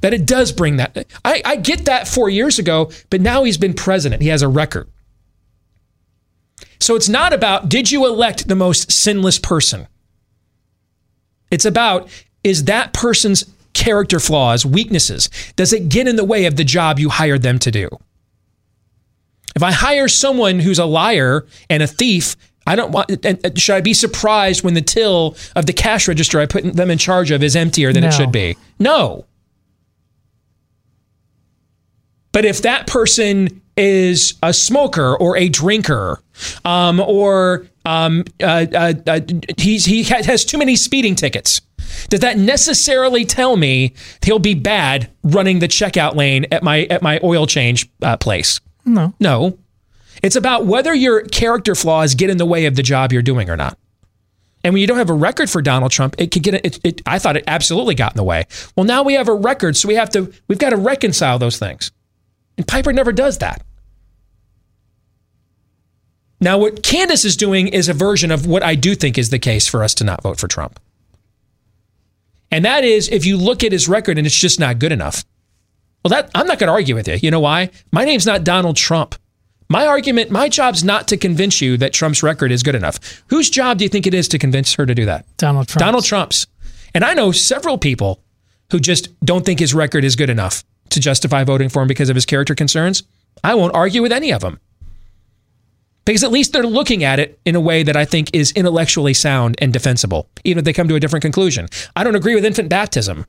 that 0.00 0.14
it 0.14 0.24
does 0.24 0.52
bring 0.52 0.76
that? 0.76 1.06
I, 1.24 1.42
I 1.44 1.56
get 1.56 1.84
that 1.86 2.06
four 2.06 2.30
years 2.30 2.58
ago, 2.58 2.90
but 3.10 3.20
now 3.20 3.44
he's 3.44 3.58
been 3.58 3.74
president. 3.74 4.22
He 4.22 4.28
has 4.28 4.42
a 4.42 4.48
record. 4.48 4.88
So 6.78 6.94
it's 6.94 7.08
not 7.08 7.32
about 7.32 7.68
did 7.68 7.90
you 7.90 8.06
elect 8.06 8.48
the 8.48 8.54
most 8.54 8.92
sinless 8.92 9.38
person? 9.38 9.88
It's 11.50 11.64
about 11.64 12.08
is 12.44 12.64
that 12.64 12.92
person's 12.92 13.44
character 13.72 14.20
flaws, 14.20 14.64
weaknesses, 14.64 15.28
does 15.56 15.72
it 15.72 15.88
get 15.88 16.06
in 16.06 16.16
the 16.16 16.24
way 16.24 16.46
of 16.46 16.56
the 16.56 16.64
job 16.64 16.98
you 16.98 17.08
hired 17.08 17.42
them 17.42 17.58
to 17.58 17.70
do? 17.70 17.88
If 19.56 19.62
I 19.62 19.72
hire 19.72 20.06
someone 20.06 20.60
who's 20.60 20.78
a 20.78 20.84
liar 20.84 21.46
and 21.70 21.82
a 21.82 21.86
thief, 21.86 22.36
I 22.66 22.76
don't 22.76 22.92
want. 22.92 23.24
And 23.24 23.58
should 23.58 23.74
I 23.74 23.80
be 23.80 23.94
surprised 23.94 24.62
when 24.62 24.74
the 24.74 24.82
till 24.82 25.34
of 25.56 25.64
the 25.66 25.72
cash 25.72 26.06
register 26.06 26.38
I 26.38 26.46
put 26.46 26.62
them 26.74 26.90
in 26.90 26.98
charge 26.98 27.30
of 27.30 27.42
is 27.42 27.56
emptier 27.56 27.92
than 27.92 28.02
No. 28.02 28.08
it 28.08 28.12
should 28.12 28.30
be? 28.30 28.56
No. 28.78 29.24
But 32.32 32.44
if 32.44 32.62
that 32.62 32.86
person 32.86 33.62
is 33.78 34.34
a 34.42 34.52
smoker 34.52 35.16
or 35.16 35.38
a 35.38 35.48
drinker, 35.48 36.20
um, 36.66 37.00
or 37.00 37.66
um, 37.86 38.24
uh, 38.42 38.66
uh, 38.74 38.92
uh, 39.06 39.20
he's, 39.56 39.86
he 39.86 40.02
has 40.02 40.44
too 40.44 40.58
many 40.58 40.76
speeding 40.76 41.14
tickets, 41.14 41.62
does 42.10 42.20
that 42.20 42.36
necessarily 42.36 43.24
tell 43.24 43.56
me 43.56 43.94
he'll 44.22 44.38
be 44.38 44.52
bad 44.54 45.08
running 45.22 45.60
the 45.60 45.68
checkout 45.68 46.14
lane 46.14 46.44
at 46.52 46.62
my 46.62 46.82
at 46.84 47.00
my 47.00 47.18
oil 47.22 47.46
change 47.46 47.88
uh, 48.02 48.18
place? 48.18 48.60
No. 48.86 49.14
No. 49.20 49.58
It's 50.22 50.36
about 50.36 50.64
whether 50.64 50.94
your 50.94 51.22
character 51.22 51.74
flaws 51.74 52.14
get 52.14 52.30
in 52.30 52.38
the 52.38 52.46
way 52.46 52.64
of 52.64 52.76
the 52.76 52.82
job 52.82 53.12
you're 53.12 53.20
doing 53.20 53.50
or 53.50 53.56
not. 53.56 53.76
And 54.64 54.72
when 54.72 54.80
you 54.80 54.86
don't 54.86 54.98
have 54.98 55.10
a 55.10 55.14
record 55.14 55.50
for 55.50 55.60
Donald 55.60 55.92
Trump, 55.92 56.16
it 56.18 56.30
could 56.30 56.42
get 56.42 56.54
it, 56.54 56.80
it. 56.84 57.02
I 57.06 57.18
thought 57.18 57.36
it 57.36 57.44
absolutely 57.46 57.94
got 57.94 58.12
in 58.12 58.16
the 58.16 58.24
way. 58.24 58.46
Well, 58.74 58.84
now 58.84 59.02
we 59.02 59.14
have 59.14 59.28
a 59.28 59.34
record, 59.34 59.76
so 59.76 59.86
we 59.86 59.94
have 59.94 60.10
to. 60.10 60.32
We've 60.48 60.58
got 60.58 60.70
to 60.70 60.76
reconcile 60.76 61.38
those 61.38 61.58
things. 61.58 61.92
And 62.56 62.66
Piper 62.66 62.92
never 62.92 63.12
does 63.12 63.38
that. 63.38 63.62
Now, 66.40 66.58
what 66.58 66.82
Candace 66.82 67.24
is 67.24 67.36
doing 67.36 67.68
is 67.68 67.88
a 67.88 67.94
version 67.94 68.30
of 68.30 68.46
what 68.46 68.62
I 68.62 68.74
do 68.74 68.94
think 68.94 69.18
is 69.18 69.30
the 69.30 69.38
case 69.38 69.66
for 69.66 69.82
us 69.82 69.94
to 69.94 70.04
not 70.04 70.22
vote 70.22 70.38
for 70.38 70.48
Trump. 70.48 70.80
And 72.50 72.64
that 72.64 72.84
is 72.84 73.08
if 73.08 73.24
you 73.24 73.36
look 73.36 73.64
at 73.64 73.72
his 73.72 73.88
record 73.88 74.18
and 74.18 74.26
it's 74.26 74.38
just 74.38 74.60
not 74.60 74.78
good 74.78 74.92
enough. 74.92 75.24
Well, 76.04 76.10
that 76.10 76.30
I'm 76.34 76.46
not 76.46 76.58
going 76.58 76.68
to 76.68 76.72
argue 76.72 76.94
with 76.94 77.08
you. 77.08 77.14
You 77.14 77.30
know 77.30 77.40
why? 77.40 77.70
My 77.92 78.04
name's 78.04 78.26
not 78.26 78.44
Donald 78.44 78.76
Trump. 78.76 79.16
My 79.68 79.86
argument, 79.86 80.30
my 80.30 80.48
job's 80.48 80.84
not 80.84 81.08
to 81.08 81.16
convince 81.16 81.60
you 81.60 81.76
that 81.78 81.92
Trump's 81.92 82.22
record 82.22 82.52
is 82.52 82.62
good 82.62 82.76
enough. 82.76 83.24
Whose 83.28 83.50
job 83.50 83.78
do 83.78 83.84
you 83.84 83.88
think 83.88 84.06
it 84.06 84.14
is 84.14 84.28
to 84.28 84.38
convince 84.38 84.74
her 84.74 84.86
to 84.86 84.94
do 84.94 85.04
that? 85.06 85.26
Donald 85.36 85.66
Trump. 85.66 85.80
Donald 85.80 86.04
Trump's. 86.04 86.46
And 86.94 87.04
I 87.04 87.14
know 87.14 87.32
several 87.32 87.76
people 87.76 88.22
who 88.70 88.78
just 88.78 89.08
don't 89.20 89.44
think 89.44 89.58
his 89.58 89.74
record 89.74 90.04
is 90.04 90.14
good 90.14 90.30
enough 90.30 90.64
to 90.90 91.00
justify 91.00 91.42
voting 91.42 91.68
for 91.68 91.82
him 91.82 91.88
because 91.88 92.08
of 92.08 92.14
his 92.14 92.26
character 92.26 92.54
concerns. 92.54 93.02
I 93.42 93.54
won't 93.54 93.74
argue 93.74 94.02
with 94.02 94.12
any 94.12 94.32
of 94.32 94.40
them. 94.40 94.60
Because 96.04 96.22
at 96.22 96.30
least 96.30 96.52
they're 96.52 96.62
looking 96.62 97.02
at 97.02 97.18
it 97.18 97.40
in 97.44 97.56
a 97.56 97.60
way 97.60 97.82
that 97.82 97.96
I 97.96 98.04
think 98.04 98.30
is 98.32 98.52
intellectually 98.52 99.12
sound 99.12 99.56
and 99.58 99.72
defensible, 99.72 100.28
even 100.44 100.60
if 100.60 100.64
they 100.64 100.72
come 100.72 100.86
to 100.86 100.94
a 100.94 101.00
different 101.00 101.22
conclusion. 101.22 101.68
I 101.96 102.04
don't 102.04 102.14
agree 102.14 102.36
with 102.36 102.44
infant 102.44 102.68
baptism, 102.68 103.26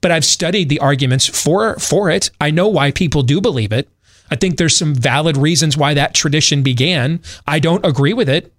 but 0.00 0.10
I've 0.10 0.24
studied 0.24 0.68
the 0.68 0.80
arguments 0.80 1.26
for 1.26 1.78
for 1.78 2.10
it. 2.10 2.30
I 2.40 2.50
know 2.50 2.68
why 2.68 2.90
people 2.90 3.22
do 3.22 3.40
believe 3.40 3.72
it. 3.72 3.88
I 4.30 4.36
think 4.36 4.56
there's 4.56 4.76
some 4.76 4.94
valid 4.94 5.36
reasons 5.36 5.76
why 5.76 5.94
that 5.94 6.14
tradition 6.14 6.62
began. 6.62 7.20
I 7.46 7.58
don't 7.58 7.84
agree 7.84 8.14
with 8.14 8.28
it, 8.28 8.52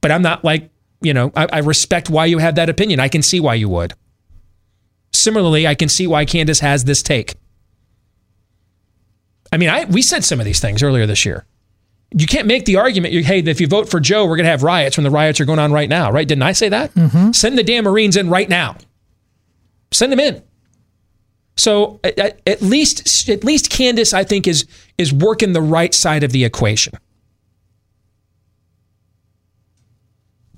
but 0.00 0.10
I'm 0.10 0.22
not 0.22 0.42
like, 0.42 0.70
you 1.02 1.12
know, 1.12 1.32
I, 1.36 1.46
I 1.52 1.58
respect 1.58 2.08
why 2.08 2.24
you 2.26 2.38
have 2.38 2.54
that 2.54 2.70
opinion. 2.70 2.98
I 2.98 3.08
can 3.08 3.22
see 3.22 3.38
why 3.38 3.54
you 3.54 3.68
would. 3.68 3.92
Similarly, 5.12 5.66
I 5.66 5.74
can 5.74 5.88
see 5.88 6.06
why 6.06 6.24
Candace 6.24 6.60
has 6.60 6.84
this 6.84 7.02
take. 7.02 7.34
I 9.52 9.58
mean, 9.58 9.68
I 9.68 9.84
we 9.84 10.02
said 10.02 10.24
some 10.24 10.40
of 10.40 10.46
these 10.46 10.60
things 10.60 10.82
earlier 10.82 11.06
this 11.06 11.24
year. 11.24 11.44
You 12.12 12.26
can't 12.26 12.46
make 12.46 12.64
the 12.64 12.76
argument, 12.76 13.12
hey, 13.12 13.40
if 13.40 13.60
you 13.60 13.66
vote 13.66 13.90
for 13.90 14.00
Joe, 14.00 14.24
we're 14.24 14.36
going 14.36 14.44
to 14.44 14.50
have 14.50 14.62
riots 14.62 14.96
when 14.96 15.04
the 15.04 15.10
riots 15.10 15.40
are 15.40 15.44
going 15.44 15.58
on 15.58 15.72
right 15.72 15.88
now, 15.88 16.10
right? 16.10 16.26
Didn't 16.26 16.44
I 16.44 16.52
say 16.52 16.68
that? 16.68 16.94
Mm-hmm. 16.94 17.32
Send 17.32 17.58
the 17.58 17.64
damn 17.64 17.84
Marines 17.84 18.16
in 18.16 18.30
right 18.30 18.48
now. 18.48 18.76
Send 19.90 20.12
them 20.12 20.20
in. 20.20 20.42
So 21.56 22.00
at, 22.04 22.40
at- 22.46 22.62
least, 22.62 23.28
at 23.28 23.44
least 23.44 23.70
Candace, 23.70 24.12
I 24.12 24.24
think, 24.24 24.46
is 24.46 24.66
is 24.98 25.12
working 25.12 25.52
the 25.52 25.62
right 25.62 25.94
side 25.94 26.22
of 26.22 26.32
the 26.32 26.44
equation. 26.44 26.94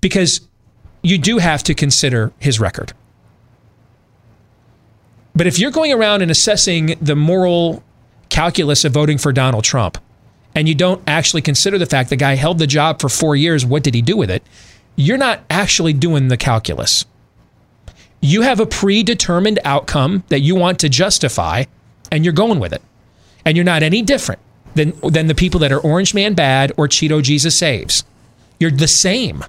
Because 0.00 0.40
you 1.02 1.18
do 1.18 1.38
have 1.38 1.62
to 1.64 1.74
consider 1.74 2.32
his 2.38 2.60
record. 2.60 2.92
But 5.34 5.46
if 5.46 5.58
you're 5.58 5.70
going 5.70 5.92
around 5.92 6.22
and 6.22 6.30
assessing 6.30 6.96
the 7.00 7.14
moral 7.14 7.82
calculus 8.28 8.84
of 8.84 8.92
voting 8.92 9.18
for 9.18 9.32
Donald 9.32 9.64
Trump, 9.64 9.98
and 10.54 10.68
you 10.68 10.74
don't 10.74 11.02
actually 11.06 11.42
consider 11.42 11.78
the 11.78 11.86
fact 11.86 12.10
the 12.10 12.16
guy 12.16 12.34
held 12.34 12.58
the 12.58 12.66
job 12.66 13.00
for 13.00 13.08
four 13.08 13.36
years, 13.36 13.64
what 13.64 13.84
did 13.84 13.94
he 13.94 14.02
do 14.02 14.16
with 14.16 14.30
it? 14.30 14.42
You're 14.96 15.16
not 15.18 15.44
actually 15.48 15.92
doing 15.92 16.26
the 16.26 16.36
calculus. 16.36 17.04
You 18.20 18.42
have 18.42 18.60
a 18.60 18.66
predetermined 18.66 19.60
outcome 19.64 20.24
that 20.28 20.40
you 20.40 20.54
want 20.54 20.80
to 20.80 20.88
justify, 20.88 21.64
and 22.10 22.24
you're 22.24 22.34
going 22.34 22.58
with 22.58 22.72
it. 22.72 22.82
And 23.44 23.56
you're 23.56 23.64
not 23.64 23.82
any 23.82 24.02
different 24.02 24.40
than, 24.74 24.92
than 25.02 25.26
the 25.26 25.34
people 25.34 25.60
that 25.60 25.72
are 25.72 25.78
Orange 25.78 26.14
Man 26.14 26.34
Bad 26.34 26.72
or 26.76 26.88
Cheeto 26.88 27.22
Jesus 27.22 27.56
Saves. 27.56 28.04
You're 28.58 28.70
the 28.70 28.88
same. 28.88 29.44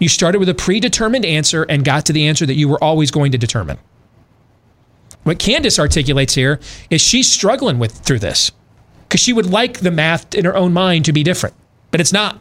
You 0.00 0.08
started 0.08 0.38
with 0.38 0.48
a 0.48 0.54
predetermined 0.54 1.24
answer 1.24 1.62
and 1.64 1.84
got 1.84 2.06
to 2.06 2.12
the 2.12 2.26
answer 2.26 2.44
that 2.46 2.54
you 2.54 2.68
were 2.68 2.82
always 2.82 3.10
going 3.10 3.32
to 3.32 3.38
determine. 3.38 3.78
What 5.22 5.38
Candace 5.38 5.78
articulates 5.78 6.34
here 6.34 6.58
is 6.90 7.00
she's 7.00 7.30
struggling 7.30 7.78
with 7.78 7.92
through 7.92 8.18
this 8.18 8.50
because 9.08 9.20
she 9.20 9.32
would 9.32 9.46
like 9.46 9.80
the 9.80 9.90
math 9.90 10.34
in 10.34 10.44
her 10.44 10.56
own 10.56 10.72
mind 10.72 11.04
to 11.04 11.12
be 11.12 11.22
different, 11.22 11.54
but 11.90 12.00
it's 12.00 12.12
not. 12.12 12.40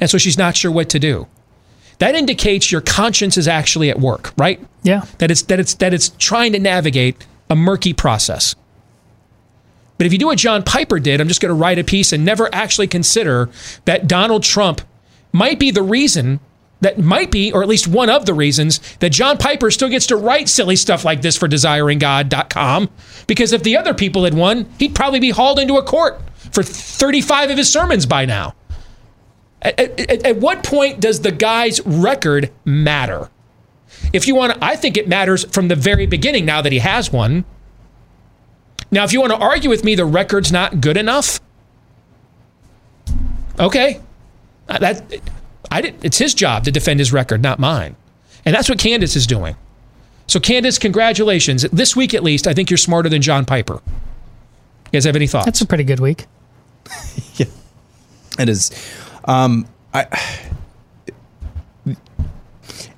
And 0.00 0.08
so 0.08 0.18
she's 0.18 0.38
not 0.38 0.56
sure 0.56 0.70
what 0.70 0.88
to 0.90 0.98
do. 0.98 1.26
That 1.98 2.14
indicates 2.14 2.72
your 2.72 2.80
conscience 2.80 3.36
is 3.36 3.46
actually 3.46 3.90
at 3.90 4.00
work, 4.00 4.32
right? 4.36 4.60
Yeah. 4.82 5.04
That 5.18 5.30
it's 5.30 5.42
that 5.42 5.60
it's 5.60 5.74
that 5.74 5.94
it's 5.94 6.10
trying 6.18 6.52
to 6.52 6.58
navigate 6.58 7.26
a 7.48 7.56
murky 7.56 7.92
process. 7.92 8.54
But 9.98 10.06
if 10.06 10.12
you 10.12 10.18
do 10.18 10.26
what 10.26 10.38
John 10.38 10.64
Piper 10.64 10.98
did, 10.98 11.20
I'm 11.20 11.28
just 11.28 11.40
going 11.40 11.50
to 11.50 11.54
write 11.54 11.78
a 11.78 11.84
piece 11.84 12.12
and 12.12 12.24
never 12.24 12.52
actually 12.52 12.88
consider 12.88 13.50
that 13.84 14.08
Donald 14.08 14.42
Trump 14.42 14.80
might 15.32 15.60
be 15.60 15.70
the 15.70 15.82
reason 15.82 16.40
that 16.80 16.98
might 16.98 17.30
be, 17.30 17.52
or 17.52 17.62
at 17.62 17.68
least 17.68 17.86
one 17.86 18.10
of 18.10 18.26
the 18.26 18.34
reasons, 18.34 18.80
that 18.96 19.10
John 19.10 19.38
Piper 19.38 19.70
still 19.70 19.88
gets 19.88 20.06
to 20.08 20.16
write 20.16 20.48
silly 20.48 20.74
stuff 20.74 21.04
like 21.04 21.22
this 21.22 21.36
for 21.36 21.48
desiringgod.com. 21.48 22.90
Because 23.28 23.52
if 23.52 23.62
the 23.62 23.76
other 23.76 23.94
people 23.94 24.24
had 24.24 24.34
won, 24.34 24.68
he'd 24.78 24.94
probably 24.94 25.20
be 25.20 25.30
hauled 25.30 25.60
into 25.60 25.76
a 25.76 25.84
court 25.84 26.20
for 26.50 26.64
35 26.64 27.50
of 27.50 27.58
his 27.58 27.72
sermons 27.72 28.04
by 28.04 28.24
now. 28.24 28.56
At, 29.62 29.78
at, 29.78 30.26
at 30.26 30.36
what 30.36 30.64
point 30.64 31.00
does 31.00 31.20
the 31.20 31.30
guy's 31.32 31.80
record 31.86 32.50
matter? 32.64 33.30
If 34.12 34.26
you 34.26 34.34
want 34.34 34.54
to, 34.54 34.64
I 34.64 34.76
think 34.76 34.96
it 34.96 35.08
matters 35.08 35.44
from 35.44 35.68
the 35.68 35.76
very 35.76 36.06
beginning 36.06 36.44
now 36.44 36.60
that 36.62 36.72
he 36.72 36.80
has 36.80 37.12
one. 37.12 37.44
Now, 38.90 39.04
if 39.04 39.12
you 39.12 39.20
want 39.20 39.32
to 39.32 39.38
argue 39.38 39.70
with 39.70 39.84
me, 39.84 39.94
the 39.94 40.04
record's 40.04 40.52
not 40.52 40.80
good 40.80 40.96
enough. 40.96 41.40
Okay, 43.58 44.00
that 44.66 45.22
I 45.70 45.80
did, 45.80 46.04
it's 46.04 46.18
his 46.18 46.34
job 46.34 46.64
to 46.64 46.72
defend 46.72 47.00
his 47.00 47.12
record, 47.12 47.42
not 47.42 47.58
mine. 47.58 47.96
And 48.44 48.54
that's 48.54 48.68
what 48.68 48.78
Candace 48.78 49.16
is 49.16 49.26
doing. 49.26 49.56
So, 50.26 50.40
Candace, 50.40 50.78
congratulations. 50.78 51.62
This 51.72 51.94
week, 51.94 52.14
at 52.14 52.22
least, 52.22 52.46
I 52.46 52.54
think 52.54 52.70
you're 52.70 52.78
smarter 52.78 53.08
than 53.08 53.22
John 53.22 53.44
Piper. 53.44 53.74
You 53.74 54.92
guys 54.92 55.04
have 55.04 55.16
any 55.16 55.26
thoughts? 55.26 55.46
That's 55.46 55.60
a 55.60 55.66
pretty 55.66 55.84
good 55.84 56.00
week. 56.00 56.26
yeah, 57.36 57.46
it 58.38 58.48
is. 58.48 58.70
Um, 59.24 59.66
I, 59.94 60.06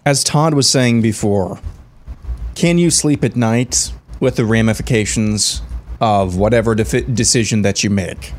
as 0.06 0.24
Todd 0.24 0.54
was 0.54 0.68
saying 0.68 1.02
before, 1.02 1.60
can 2.54 2.78
you 2.78 2.90
sleep 2.90 3.24
at 3.24 3.36
night 3.36 3.92
with 4.20 4.36
the 4.36 4.44
ramifications 4.44 5.62
of 6.00 6.36
whatever 6.36 6.74
decision 6.74 7.62
that 7.62 7.82
you 7.82 7.90
make? 7.90 8.32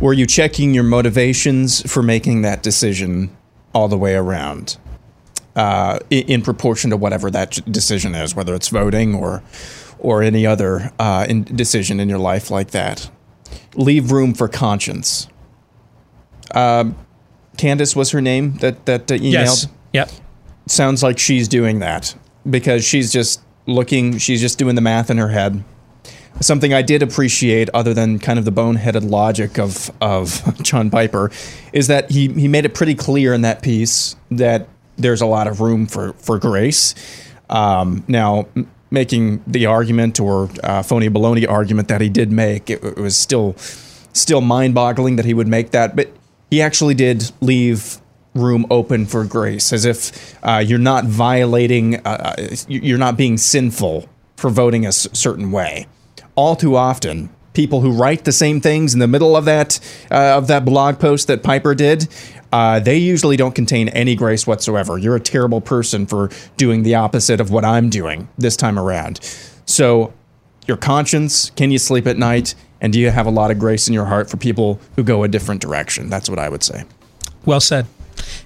Were 0.00 0.12
you 0.12 0.26
checking 0.26 0.74
your 0.74 0.84
motivations 0.84 1.90
for 1.90 2.02
making 2.02 2.42
that 2.42 2.62
decision 2.62 3.34
all 3.74 3.88
the 3.88 3.96
way 3.96 4.14
around? 4.14 4.76
Uh, 5.54 5.98
in, 6.10 6.26
in, 6.26 6.42
proportion 6.42 6.90
to 6.90 6.98
whatever 6.98 7.30
that 7.30 7.58
decision 7.72 8.14
is, 8.14 8.34
whether 8.34 8.54
it's 8.54 8.68
voting 8.68 9.14
or 9.14 9.42
or 9.98 10.22
any 10.22 10.46
other 10.46 10.92
uh, 10.98 11.24
in 11.26 11.44
decision 11.44 11.98
in 11.98 12.10
your 12.10 12.18
life 12.18 12.50
like 12.50 12.72
that. 12.72 13.10
Leave 13.74 14.12
room 14.12 14.34
for 14.34 14.48
conscience. 14.48 15.28
Um, 16.54 16.96
Candace 17.56 17.96
was 17.96 18.10
her 18.10 18.20
name 18.20 18.56
that 18.58 18.86
that 18.86 19.10
uh, 19.10 19.14
emailed. 19.16 19.32
Yes. 19.32 19.68
Yep. 19.92 20.10
Sounds 20.66 21.02
like 21.02 21.18
she's 21.18 21.48
doing 21.48 21.78
that 21.78 22.14
because 22.48 22.84
she's 22.84 23.12
just 23.12 23.40
looking. 23.66 24.18
She's 24.18 24.40
just 24.40 24.58
doing 24.58 24.74
the 24.74 24.80
math 24.80 25.10
in 25.10 25.18
her 25.18 25.28
head 25.28 25.64
something 26.40 26.74
I 26.74 26.82
did 26.82 27.02
appreciate, 27.02 27.70
other 27.70 27.94
than 27.94 28.18
kind 28.18 28.38
of 28.38 28.44
the 28.44 28.52
boneheaded 28.52 29.08
logic 29.08 29.58
of 29.58 29.90
of 30.00 30.42
John 30.62 30.90
Piper, 30.90 31.30
is 31.72 31.86
that 31.88 32.10
he 32.10 32.28
he 32.28 32.48
made 32.48 32.64
it 32.64 32.74
pretty 32.74 32.94
clear 32.94 33.32
in 33.34 33.42
that 33.42 33.62
piece 33.62 34.16
that 34.30 34.68
there's 34.96 35.20
a 35.20 35.26
lot 35.26 35.46
of 35.46 35.60
room 35.60 35.86
for 35.86 36.12
for 36.14 36.38
grace. 36.38 36.94
Um, 37.48 38.04
now, 38.08 38.48
m- 38.56 38.70
making 38.90 39.42
the 39.46 39.66
argument 39.66 40.20
or 40.20 40.50
uh, 40.62 40.82
phony 40.82 41.08
baloney 41.08 41.48
argument 41.48 41.88
that 41.88 42.00
he 42.00 42.08
did 42.08 42.30
make, 42.32 42.70
it, 42.70 42.82
it 42.82 42.96
was 42.96 43.16
still 43.16 43.54
still 44.12 44.40
mind 44.40 44.74
boggling 44.74 45.16
that 45.16 45.24
he 45.24 45.34
would 45.34 45.48
make 45.48 45.70
that, 45.72 45.94
but 45.94 46.10
he 46.50 46.62
actually 46.62 46.94
did 46.94 47.30
leave 47.40 47.98
room 48.34 48.66
open 48.70 49.06
for 49.06 49.24
grace, 49.24 49.72
as 49.72 49.84
if 49.84 50.36
uh, 50.44 50.62
you're 50.64 50.78
not 50.78 51.04
violating, 51.04 51.96
uh, 52.06 52.36
uh 52.38 52.56
you're 52.68 52.98
not 52.98 53.16
being 53.16 53.38
sinful 53.38 54.08
for 54.36 54.50
voting 54.50 54.84
a 54.84 54.92
certain 54.92 55.50
way 55.50 55.86
all 56.36 56.54
too 56.54 56.76
often 56.76 57.30
people 57.54 57.80
who 57.80 57.90
write 57.90 58.24
the 58.24 58.32
same 58.32 58.60
things 58.60 58.92
in 58.92 59.00
the 59.00 59.08
middle 59.08 59.34
of 59.34 59.46
that 59.46 59.80
uh, 60.10 60.36
of 60.36 60.46
that 60.46 60.64
blog 60.64 61.00
post 61.00 61.26
that 61.26 61.42
Piper 61.42 61.74
did. 61.74 62.06
Uh, 62.52 62.78
they 62.78 62.98
usually 62.98 63.36
don't 63.36 63.54
contain 63.54 63.88
any 63.88 64.14
grace 64.14 64.46
whatsoever. 64.46 64.96
You're 64.96 65.16
a 65.16 65.20
terrible 65.20 65.60
person 65.60 66.06
for 66.06 66.30
doing 66.56 66.84
the 66.84 66.94
opposite 66.94 67.40
of 67.40 67.50
what 67.50 67.64
I'm 67.64 67.90
doing 67.90 68.28
this 68.38 68.56
time 68.56 68.78
around. 68.78 69.18
So, 69.66 70.12
your 70.68 70.76
conscience, 70.76 71.50
can 71.50 71.70
you 71.70 71.78
sleep 71.78 72.06
at 72.06 72.16
night? 72.16 72.54
And 72.80 72.92
do 72.92 73.00
you 73.00 73.10
have 73.10 73.26
a 73.26 73.30
lot 73.30 73.50
of 73.50 73.58
grace 73.58 73.88
in 73.88 73.94
your 73.94 74.04
heart 74.06 74.30
for 74.30 74.36
people 74.36 74.80
who 74.96 75.02
go 75.02 75.22
a 75.22 75.28
different 75.28 75.60
direction? 75.60 76.08
That's 76.10 76.28
what 76.28 76.38
I 76.38 76.48
would 76.48 76.62
say. 76.62 76.84
Well 77.44 77.60
said. 77.60 77.86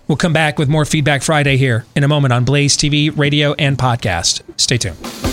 We'll 0.09 0.17
come 0.17 0.33
back 0.33 0.59
with 0.59 0.69
more 0.69 0.85
Feedback 0.85 1.23
Friday 1.23 1.57
here 1.57 1.85
in 1.95 2.05
a 2.05 2.09
moment 2.09 2.33
on 2.33 2.45
Blaze 2.45 2.77
TV, 2.77 3.17
radio, 3.17 3.55
and 3.55 3.79
podcast. 3.79 4.43
Stay 4.57 4.79
tuned. 4.79 5.30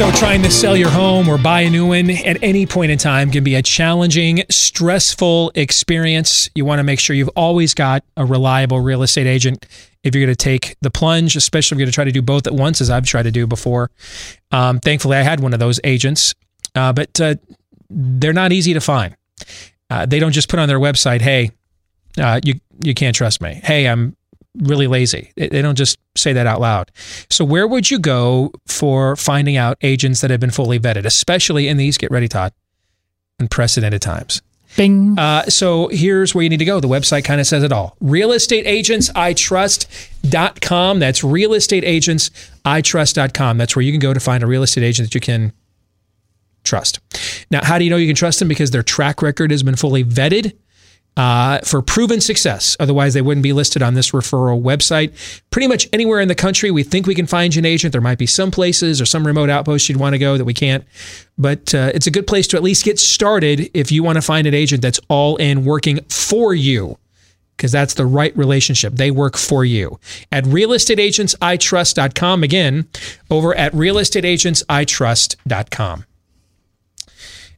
So, 0.00 0.10
trying 0.12 0.42
to 0.44 0.50
sell 0.50 0.78
your 0.78 0.88
home 0.88 1.28
or 1.28 1.36
buy 1.36 1.60
a 1.60 1.68
new 1.68 1.88
one 1.88 2.08
at 2.08 2.42
any 2.42 2.64
point 2.64 2.90
in 2.90 2.96
time 2.96 3.30
can 3.30 3.44
be 3.44 3.54
a 3.54 3.60
challenging, 3.60 4.44
stressful 4.48 5.52
experience. 5.54 6.48
You 6.54 6.64
want 6.64 6.78
to 6.78 6.84
make 6.84 6.98
sure 6.98 7.14
you've 7.14 7.28
always 7.36 7.74
got 7.74 8.02
a 8.16 8.24
reliable 8.24 8.80
real 8.80 9.02
estate 9.02 9.26
agent 9.26 9.66
if 10.02 10.14
you're 10.14 10.24
going 10.24 10.34
to 10.34 10.42
take 10.42 10.74
the 10.80 10.90
plunge, 10.90 11.36
especially 11.36 11.74
if 11.74 11.80
you're 11.80 11.84
going 11.84 11.92
to 11.92 11.94
try 11.94 12.04
to 12.04 12.12
do 12.12 12.22
both 12.22 12.46
at 12.46 12.54
once, 12.54 12.80
as 12.80 12.88
I've 12.88 13.04
tried 13.04 13.24
to 13.24 13.30
do 13.30 13.46
before. 13.46 13.90
Um, 14.52 14.80
thankfully, 14.80 15.18
I 15.18 15.20
had 15.20 15.40
one 15.40 15.52
of 15.52 15.60
those 15.60 15.78
agents, 15.84 16.34
uh, 16.74 16.94
but 16.94 17.20
uh, 17.20 17.34
they're 17.90 18.32
not 18.32 18.52
easy 18.52 18.72
to 18.72 18.80
find. 18.80 19.14
Uh, 19.90 20.06
they 20.06 20.18
don't 20.18 20.32
just 20.32 20.48
put 20.48 20.58
on 20.58 20.66
their 20.66 20.80
website, 20.80 21.20
"Hey, 21.20 21.50
uh, 22.16 22.40
you 22.42 22.54
you 22.82 22.94
can't 22.94 23.14
trust 23.14 23.42
me." 23.42 23.60
Hey, 23.62 23.86
I'm 23.86 24.16
really 24.58 24.86
lazy. 24.86 25.32
They 25.36 25.62
don't 25.62 25.76
just 25.76 25.98
say 26.16 26.32
that 26.32 26.46
out 26.46 26.60
loud. 26.60 26.90
So, 27.30 27.44
where 27.44 27.66
would 27.66 27.90
you 27.90 27.98
go 27.98 28.52
for 28.66 29.16
finding 29.16 29.56
out 29.56 29.78
agents 29.82 30.20
that 30.20 30.30
have 30.30 30.40
been 30.40 30.50
fully 30.50 30.78
vetted, 30.78 31.04
especially 31.04 31.68
in 31.68 31.76
these, 31.76 31.98
get 31.98 32.10
ready, 32.10 32.28
Todd, 32.28 32.52
unprecedented 33.38 34.02
times? 34.02 34.42
Bing. 34.76 35.18
Uh, 35.18 35.44
so 35.46 35.88
here's 35.88 36.32
where 36.34 36.42
you 36.42 36.48
need 36.48 36.58
to 36.58 36.64
go. 36.64 36.78
The 36.78 36.86
website 36.86 37.24
kind 37.24 37.40
of 37.40 37.46
says 37.46 37.64
it 37.64 37.72
all. 37.72 37.96
Realestateagentsitrust.com. 38.02 40.98
That's 41.00 41.22
realestateagentsitrust.com. 41.22 43.58
That's 43.58 43.76
where 43.76 43.82
you 43.82 43.92
can 43.92 44.00
go 44.00 44.14
to 44.14 44.20
find 44.20 44.44
a 44.44 44.46
real 44.46 44.62
estate 44.62 44.84
agent 44.84 45.08
that 45.08 45.14
you 45.14 45.20
can 45.20 45.52
trust. 46.62 47.00
Now, 47.50 47.64
how 47.64 47.78
do 47.78 47.84
you 47.84 47.90
know 47.90 47.96
you 47.96 48.06
can 48.06 48.14
trust 48.14 48.38
them? 48.38 48.46
Because 48.48 48.70
their 48.70 48.84
track 48.84 49.22
record 49.22 49.50
has 49.50 49.64
been 49.64 49.76
fully 49.76 50.04
vetted 50.04 50.52
uh, 51.16 51.58
for 51.60 51.80
proven 51.82 52.20
success. 52.20 52.76
Otherwise, 52.78 53.14
they 53.14 53.22
wouldn't 53.22 53.42
be 53.42 53.52
listed 53.52 53.82
on 53.82 53.94
this 53.94 54.12
referral 54.12 54.62
website. 54.62 55.12
Pretty 55.50 55.66
much 55.66 55.88
anywhere 55.92 56.20
in 56.20 56.28
the 56.28 56.34
country, 56.34 56.70
we 56.70 56.82
think 56.82 57.06
we 57.06 57.14
can 57.14 57.26
find 57.26 57.54
you 57.54 57.60
an 57.60 57.66
agent. 57.66 57.92
There 57.92 58.00
might 58.00 58.16
be 58.18 58.26
some 58.26 58.50
places 58.50 59.00
or 59.00 59.06
some 59.06 59.26
remote 59.26 59.50
outposts 59.50 59.88
you'd 59.88 59.98
want 59.98 60.14
to 60.14 60.18
go 60.18 60.36
that 60.38 60.44
we 60.44 60.54
can't. 60.54 60.84
But 61.36 61.74
uh, 61.74 61.90
it's 61.94 62.06
a 62.06 62.10
good 62.10 62.26
place 62.26 62.46
to 62.48 62.56
at 62.56 62.62
least 62.62 62.84
get 62.84 62.98
started 62.98 63.70
if 63.74 63.92
you 63.92 64.02
want 64.02 64.16
to 64.16 64.22
find 64.22 64.46
an 64.46 64.54
agent 64.54 64.80
that's 64.82 65.00
all 65.08 65.36
in 65.36 65.64
working 65.64 66.02
for 66.04 66.54
you. 66.54 66.98
Because 67.56 67.72
that's 67.72 67.94
the 67.94 68.06
right 68.06 68.36
relationship. 68.38 68.94
They 68.94 69.10
work 69.10 69.36
for 69.36 69.66
you. 69.66 70.00
At 70.32 70.44
realestateagentsitrust.com. 70.44 72.42
Again, 72.42 72.88
over 73.30 73.54
at 73.54 73.72
realestateagentsitrust.com. 73.72 76.04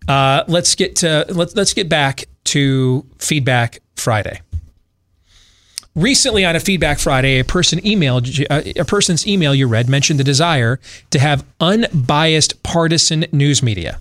Uh, 0.08 0.42
let's 0.48 0.74
get 0.74 0.96
to 0.96 1.24
let's 1.28 1.54
let's 1.54 1.74
get 1.74 1.88
back 1.88 2.24
to 2.52 3.06
Feedback 3.18 3.80
Friday. 3.96 4.42
Recently, 5.94 6.44
on 6.44 6.54
a 6.54 6.60
Feedback 6.60 6.98
Friday, 6.98 7.38
a 7.38 7.44
person 7.44 7.78
emailed 7.80 8.46
uh, 8.50 8.78
a 8.78 8.84
person's 8.84 9.26
email 9.26 9.54
you 9.54 9.66
read 9.66 9.88
mentioned 9.88 10.20
the 10.20 10.24
desire 10.24 10.78
to 11.12 11.18
have 11.18 11.46
unbiased 11.60 12.62
partisan 12.62 13.24
news 13.32 13.62
media. 13.62 14.00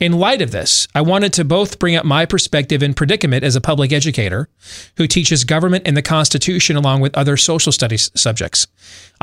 In 0.00 0.14
light 0.18 0.42
of 0.42 0.50
this, 0.50 0.88
I 0.96 1.00
wanted 1.00 1.32
to 1.34 1.44
both 1.44 1.78
bring 1.78 1.94
up 1.94 2.04
my 2.04 2.26
perspective 2.26 2.82
and 2.82 2.96
predicament 2.96 3.44
as 3.44 3.54
a 3.54 3.60
public 3.60 3.92
educator 3.92 4.48
who 4.96 5.06
teaches 5.06 5.44
government 5.44 5.86
and 5.86 5.96
the 5.96 6.02
Constitution 6.02 6.74
along 6.74 7.02
with 7.02 7.16
other 7.16 7.36
social 7.36 7.70
studies 7.70 8.10
subjects. 8.16 8.66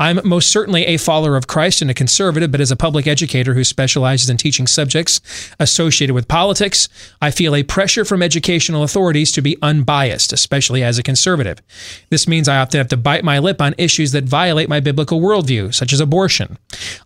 I'm 0.00 0.18
most 0.24 0.50
certainly 0.50 0.86
a 0.86 0.96
follower 0.96 1.36
of 1.36 1.46
Christ 1.46 1.82
and 1.82 1.90
a 1.90 1.94
conservative, 1.94 2.50
but 2.50 2.62
as 2.62 2.70
a 2.70 2.76
public 2.76 3.06
educator 3.06 3.52
who 3.52 3.62
specializes 3.62 4.30
in 4.30 4.38
teaching 4.38 4.66
subjects 4.66 5.20
associated 5.60 6.14
with 6.14 6.26
politics, 6.26 6.88
I 7.20 7.30
feel 7.30 7.54
a 7.54 7.62
pressure 7.62 8.06
from 8.06 8.22
educational 8.22 8.82
authorities 8.82 9.30
to 9.32 9.42
be 9.42 9.58
unbiased, 9.60 10.32
especially 10.32 10.82
as 10.82 10.98
a 10.98 11.02
conservative. 11.02 11.60
This 12.08 12.26
means 12.26 12.48
I 12.48 12.60
often 12.60 12.78
have 12.78 12.88
to 12.88 12.96
bite 12.96 13.24
my 13.24 13.38
lip 13.40 13.60
on 13.60 13.74
issues 13.76 14.12
that 14.12 14.24
violate 14.24 14.70
my 14.70 14.80
biblical 14.80 15.20
worldview, 15.20 15.74
such 15.74 15.92
as 15.92 16.00
abortion. 16.00 16.56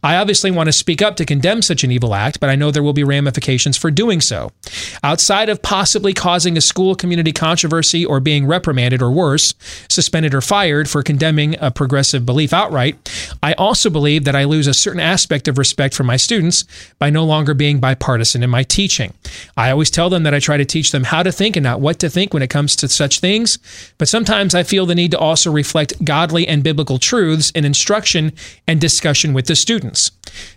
I 0.04 0.14
obviously 0.14 0.52
want 0.52 0.68
to 0.68 0.72
speak 0.72 1.02
up 1.02 1.16
to 1.16 1.26
condemn 1.26 1.62
such 1.62 1.82
an 1.82 1.90
evil 1.90 2.14
act, 2.14 2.38
but 2.38 2.48
I 2.48 2.54
know 2.54 2.70
there 2.70 2.84
will 2.84 2.92
be 2.92 3.02
ramifications 3.02 3.76
for 3.76 3.90
doing 3.90 4.20
so. 4.20 4.52
Outside 5.02 5.48
of 5.48 5.62
possibly 5.62 6.12
causing 6.12 6.56
a 6.56 6.60
school 6.60 6.94
community 6.94 7.32
controversy 7.32 8.06
or 8.06 8.20
being 8.20 8.46
reprimanded 8.46 9.02
or 9.02 9.10
worse, 9.10 9.52
suspended 9.88 10.32
or 10.32 10.40
fired 10.40 10.88
for 10.88 11.02
condemning 11.02 11.56
a 11.60 11.72
progressive 11.72 12.24
belief 12.24 12.52
outright, 12.52 12.83
I 13.42 13.52
also 13.54 13.90
believe 13.90 14.24
that 14.24 14.36
I 14.36 14.44
lose 14.44 14.66
a 14.66 14.74
certain 14.74 15.00
aspect 15.00 15.48
of 15.48 15.58
respect 15.58 15.94
for 15.94 16.04
my 16.04 16.16
students 16.16 16.64
by 16.98 17.10
no 17.10 17.24
longer 17.24 17.54
being 17.54 17.80
bipartisan 17.80 18.42
in 18.42 18.50
my 18.50 18.62
teaching. 18.62 19.12
I 19.56 19.70
always 19.70 19.90
tell 19.90 20.10
them 20.10 20.22
that 20.24 20.34
I 20.34 20.38
try 20.38 20.56
to 20.56 20.64
teach 20.64 20.92
them 20.92 21.04
how 21.04 21.22
to 21.22 21.32
think 21.32 21.56
and 21.56 21.64
not 21.64 21.80
what 21.80 21.98
to 22.00 22.10
think 22.10 22.34
when 22.34 22.42
it 22.42 22.50
comes 22.50 22.76
to 22.76 22.88
such 22.88 23.20
things, 23.20 23.58
but 23.98 24.08
sometimes 24.08 24.54
I 24.54 24.62
feel 24.62 24.86
the 24.86 24.94
need 24.94 25.10
to 25.12 25.18
also 25.18 25.50
reflect 25.50 26.04
godly 26.04 26.46
and 26.46 26.62
biblical 26.62 26.98
truths 26.98 27.50
in 27.50 27.64
instruction 27.64 28.32
and 28.66 28.80
discussion 28.80 29.34
with 29.34 29.46
the 29.46 29.56
students. 29.56 30.10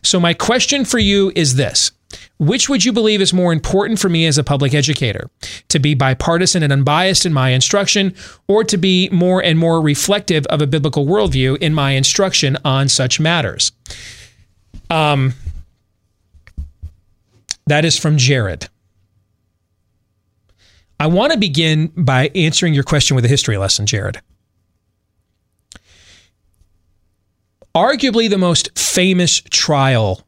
So, 0.03 0.19
my 0.19 0.33
question 0.33 0.85
for 0.85 0.99
you 0.99 1.31
is 1.35 1.55
this 1.55 1.91
Which 2.39 2.69
would 2.69 2.85
you 2.85 2.93
believe 2.93 3.21
is 3.21 3.33
more 3.33 3.51
important 3.51 3.99
for 3.99 4.09
me 4.09 4.25
as 4.27 4.37
a 4.37 4.43
public 4.43 4.73
educator? 4.73 5.29
To 5.69 5.79
be 5.79 5.93
bipartisan 5.93 6.63
and 6.63 6.71
unbiased 6.71 7.25
in 7.25 7.33
my 7.33 7.49
instruction, 7.49 8.13
or 8.47 8.63
to 8.65 8.77
be 8.77 9.09
more 9.09 9.43
and 9.43 9.57
more 9.57 9.81
reflective 9.81 10.45
of 10.47 10.61
a 10.61 10.67
biblical 10.67 11.05
worldview 11.05 11.57
in 11.57 11.73
my 11.73 11.91
instruction 11.91 12.57
on 12.63 12.87
such 12.89 13.19
matters? 13.19 13.71
Um, 14.89 15.33
that 17.65 17.83
is 17.83 17.97
from 17.97 18.17
Jared. 18.17 18.69
I 20.99 21.07
want 21.07 21.33
to 21.33 21.37
begin 21.37 21.91
by 21.95 22.29
answering 22.33 22.73
your 22.73 22.83
question 22.83 23.15
with 23.15 23.25
a 23.25 23.27
history 23.27 23.57
lesson, 23.57 23.85
Jared. 23.85 24.19
Arguably 27.75 28.29
the 28.29 28.39
most 28.39 28.77
famous 28.77 29.41
trial 29.51 30.26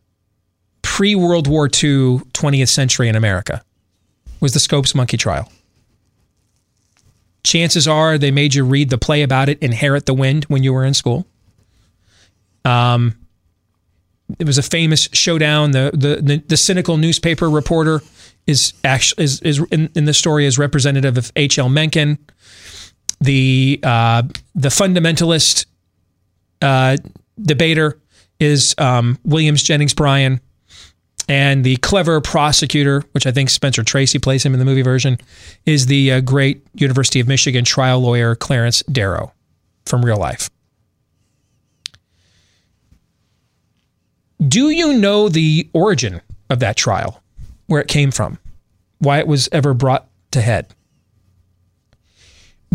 pre 0.99 1.15
World 1.15 1.47
War 1.47 1.67
II, 1.67 2.19
20th 2.33 2.67
century 2.67 3.07
in 3.07 3.15
America 3.15 3.63
was 4.41 4.53
the 4.53 4.59
Scopes 4.59 4.93
Monkey 4.93 5.15
trial. 5.15 5.49
Chances 7.45 7.87
are 7.87 8.17
they 8.17 8.31
made 8.31 8.53
you 8.53 8.65
read 8.65 8.89
the 8.89 8.97
play 8.97 9.21
about 9.21 9.47
it, 9.47 9.57
Inherit 9.59 10.07
the 10.07 10.13
Wind, 10.13 10.43
when 10.49 10.61
you 10.61 10.73
were 10.73 10.83
in 10.83 10.93
school. 10.93 11.25
Um, 12.65 13.15
it 14.39 14.45
was 14.45 14.57
a 14.57 14.61
famous 14.61 15.07
showdown. 15.13 15.71
The, 15.71 15.91
the 15.93 16.21
the, 16.21 16.43
the 16.45 16.57
cynical 16.57 16.97
newspaper 16.97 17.49
reporter 17.49 18.01
is 18.45 18.73
actually 18.83 19.23
is, 19.23 19.41
is 19.41 19.65
in, 19.71 19.89
in 19.95 20.03
the 20.03 20.13
story 20.13 20.45
is 20.45 20.57
representative 20.57 21.17
of 21.17 21.31
H.L. 21.37 21.69
Mencken. 21.69 22.17
The 23.21 23.79
uh, 23.83 24.23
the 24.53 24.67
fundamentalist 24.67 25.65
uh, 26.61 26.97
debater 27.41 27.97
is 28.41 28.75
um, 28.77 29.17
Williams 29.23 29.63
Jennings 29.63 29.93
Bryan, 29.93 30.41
and 31.29 31.63
the 31.63 31.77
clever 31.77 32.19
prosecutor, 32.19 33.03
which 33.11 33.27
I 33.27 33.31
think 33.31 33.51
Spencer 33.51 33.83
Tracy 33.83 34.17
plays 34.17 34.43
him 34.43 34.53
in 34.53 34.59
the 34.59 34.65
movie 34.65 34.81
version, 34.81 35.19
is 35.65 35.85
the 35.85 36.13
uh, 36.13 36.21
great 36.21 36.65
University 36.73 37.19
of 37.19 37.27
Michigan 37.27 37.63
trial 37.63 37.99
lawyer 37.99 38.35
Clarence 38.35 38.81
Darrow 38.83 39.31
from 39.85 40.03
real 40.03 40.17
life. 40.17 40.49
Do 44.45 44.69
you 44.71 44.93
know 44.93 45.29
the 45.29 45.69
origin 45.71 46.21
of 46.49 46.59
that 46.59 46.75
trial, 46.75 47.21
where 47.67 47.79
it 47.79 47.87
came 47.87 48.09
from, 48.09 48.39
why 48.97 49.19
it 49.19 49.27
was 49.27 49.47
ever 49.51 49.75
brought 49.75 50.07
to 50.31 50.41
head? 50.41 50.73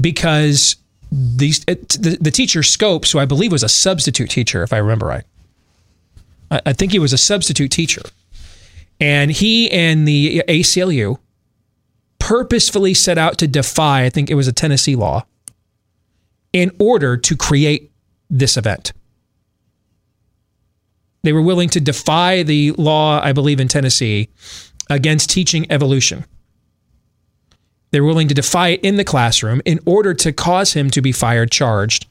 Because 0.00 0.76
these 1.10 1.64
the, 1.64 2.18
the 2.20 2.30
teacher 2.30 2.62
Scopes, 2.62 3.10
who 3.10 3.18
I 3.18 3.24
believe 3.24 3.50
was 3.50 3.62
a 3.64 3.68
substitute 3.68 4.30
teacher, 4.30 4.62
if 4.62 4.72
I 4.72 4.78
remember 4.78 5.06
right. 5.06 5.24
I, 6.50 6.60
I 6.66 6.72
think 6.72 6.92
he 6.92 6.98
was 7.00 7.12
a 7.12 7.18
substitute 7.18 7.70
teacher, 7.70 8.02
and 9.00 9.30
he 9.30 9.70
and 9.70 10.06
the 10.06 10.42
ACLU 10.48 11.18
purposefully 12.18 12.94
set 12.94 13.18
out 13.18 13.38
to 13.38 13.46
defy. 13.46 14.04
I 14.04 14.10
think 14.10 14.30
it 14.30 14.34
was 14.34 14.48
a 14.48 14.52
Tennessee 14.52 14.96
law 14.96 15.26
in 16.52 16.70
order 16.78 17.16
to 17.16 17.36
create 17.36 17.92
this 18.30 18.56
event. 18.56 18.92
They 21.22 21.32
were 21.32 21.42
willing 21.42 21.68
to 21.70 21.80
defy 21.80 22.42
the 22.42 22.72
law, 22.72 23.20
I 23.20 23.32
believe, 23.32 23.60
in 23.60 23.68
Tennessee 23.68 24.28
against 24.90 25.30
teaching 25.30 25.66
evolution. 25.70 26.24
They 27.90 28.00
were 28.00 28.08
willing 28.08 28.28
to 28.28 28.34
defy 28.34 28.68
it 28.68 28.80
in 28.82 28.96
the 28.96 29.04
classroom 29.04 29.62
in 29.64 29.80
order 29.86 30.14
to 30.14 30.32
cause 30.32 30.74
him 30.74 30.90
to 30.90 31.00
be 31.00 31.12
fired, 31.12 31.50
charged, 31.50 32.06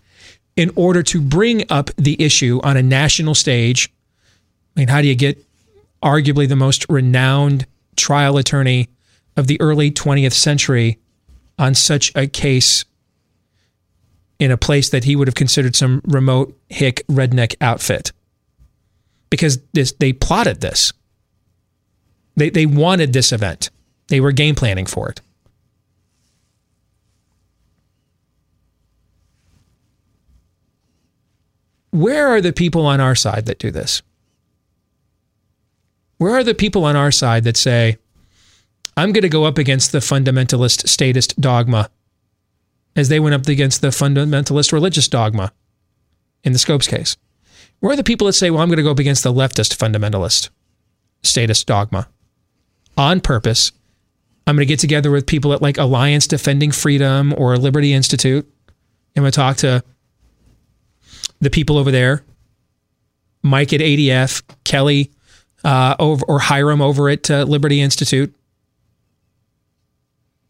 in 0.55 0.71
order 0.75 1.03
to 1.03 1.21
bring 1.21 1.63
up 1.69 1.89
the 1.97 2.21
issue 2.21 2.59
on 2.63 2.77
a 2.77 2.83
national 2.83 3.35
stage. 3.35 3.91
I 4.75 4.81
mean, 4.81 4.87
how 4.87 5.01
do 5.01 5.07
you 5.07 5.15
get 5.15 5.43
arguably 6.03 6.47
the 6.47 6.55
most 6.55 6.85
renowned 6.89 7.65
trial 7.95 8.37
attorney 8.37 8.89
of 9.35 9.47
the 9.47 9.59
early 9.61 9.89
20th 9.89 10.33
century 10.33 10.99
on 11.57 11.73
such 11.73 12.11
a 12.15 12.27
case 12.27 12.85
in 14.39 14.51
a 14.51 14.57
place 14.57 14.89
that 14.89 15.05
he 15.05 15.15
would 15.15 15.27
have 15.27 15.35
considered 15.35 15.75
some 15.75 16.01
remote 16.05 16.55
hick 16.69 17.03
redneck 17.07 17.55
outfit? 17.61 18.11
because 19.33 19.57
this 19.73 19.93
they 19.93 20.13
plotted 20.13 20.61
this. 20.61 20.93
They 22.35 22.51
they 22.51 22.67
wanted 22.67 23.13
this 23.13 23.31
event. 23.31 23.71
They 24.09 24.21
were 24.21 24.31
game 24.31 24.53
planning 24.53 24.85
for 24.85 25.09
it. 25.09 25.21
Where 31.89 32.27
are 32.27 32.41
the 32.41 32.53
people 32.53 32.85
on 32.85 33.01
our 33.01 33.15
side 33.15 33.47
that 33.47 33.57
do 33.57 33.71
this? 33.71 34.03
Where 36.23 36.35
are 36.35 36.43
the 36.45 36.55
people 36.55 36.85
on 36.85 36.95
our 36.95 37.11
side 37.11 37.43
that 37.43 37.57
say, 37.57 37.97
I'm 38.95 39.11
going 39.11 39.23
to 39.23 39.29
go 39.29 39.43
up 39.43 39.57
against 39.57 39.91
the 39.91 39.97
fundamentalist 39.97 40.87
statist 40.87 41.41
dogma 41.41 41.89
as 42.95 43.09
they 43.09 43.19
went 43.19 43.35
up 43.35 43.45
against 43.49 43.81
the 43.81 43.89
fundamentalist 43.89 44.71
religious 44.71 45.09
dogma 45.09 45.51
in 46.45 46.53
the 46.53 46.59
Scopes 46.59 46.87
case? 46.87 47.17
Where 47.81 47.91
are 47.91 47.97
the 47.97 48.05
people 48.05 48.27
that 48.27 48.33
say, 48.33 48.49
well, 48.49 48.61
I'm 48.61 48.69
going 48.69 48.77
to 48.77 48.83
go 48.83 48.91
up 48.91 48.99
against 48.99 49.23
the 49.23 49.33
leftist 49.33 49.75
fundamentalist 49.75 50.49
statist 51.23 51.67
dogma 51.67 52.07
on 52.95 53.19
purpose? 53.19 53.73
I'm 54.47 54.55
going 54.55 54.65
to 54.65 54.71
get 54.71 54.79
together 54.79 55.11
with 55.11 55.25
people 55.25 55.51
at 55.51 55.61
like 55.61 55.77
Alliance 55.77 56.25
Defending 56.25 56.71
Freedom 56.71 57.33
or 57.37 57.57
Liberty 57.57 57.91
Institute. 57.91 58.49
I'm 59.17 59.23
going 59.23 59.31
to 59.33 59.35
talk 59.35 59.57
to 59.57 59.83
the 61.41 61.49
people 61.49 61.77
over 61.77 61.91
there, 61.91 62.23
Mike 63.41 63.73
at 63.73 63.81
ADF, 63.81 64.41
Kelly 64.63 65.11
uh, 65.63 65.95
over, 65.99 66.25
or 66.27 66.39
Hiram 66.39 66.81
over 66.81 67.09
at 67.09 67.29
uh, 67.29 67.43
Liberty 67.43 67.81
Institute, 67.81 68.33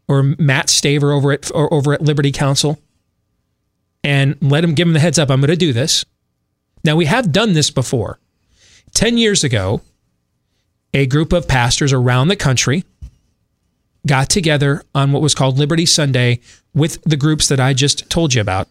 or 0.08 0.22
Matt 0.22 0.66
Staver 0.68 1.14
over 1.14 1.32
at 1.32 1.50
or 1.54 1.72
over 1.72 1.92
at 1.92 2.02
Liberty 2.02 2.32
Counsel, 2.32 2.78
and 4.02 4.36
let 4.40 4.64
him 4.64 4.74
give 4.74 4.86
him 4.86 4.94
the 4.94 5.00
heads 5.00 5.18
up. 5.18 5.30
I'm 5.30 5.40
going 5.40 5.50
to 5.50 5.56
do 5.56 5.72
this. 5.72 6.04
Now, 6.84 6.96
we 6.96 7.06
have 7.06 7.32
done 7.32 7.54
this 7.54 7.70
before. 7.70 8.18
10 8.92 9.18
years 9.18 9.42
ago, 9.42 9.80
a 10.92 11.06
group 11.06 11.32
of 11.32 11.48
pastors 11.48 11.92
around 11.92 12.28
the 12.28 12.36
country 12.36 12.84
got 14.06 14.28
together 14.28 14.82
on 14.94 15.12
what 15.12 15.22
was 15.22 15.34
called 15.34 15.58
Liberty 15.58 15.86
Sunday 15.86 16.40
with 16.74 17.02
the 17.04 17.16
groups 17.16 17.48
that 17.48 17.58
I 17.58 17.72
just 17.72 18.08
told 18.10 18.34
you 18.34 18.40
about. 18.40 18.68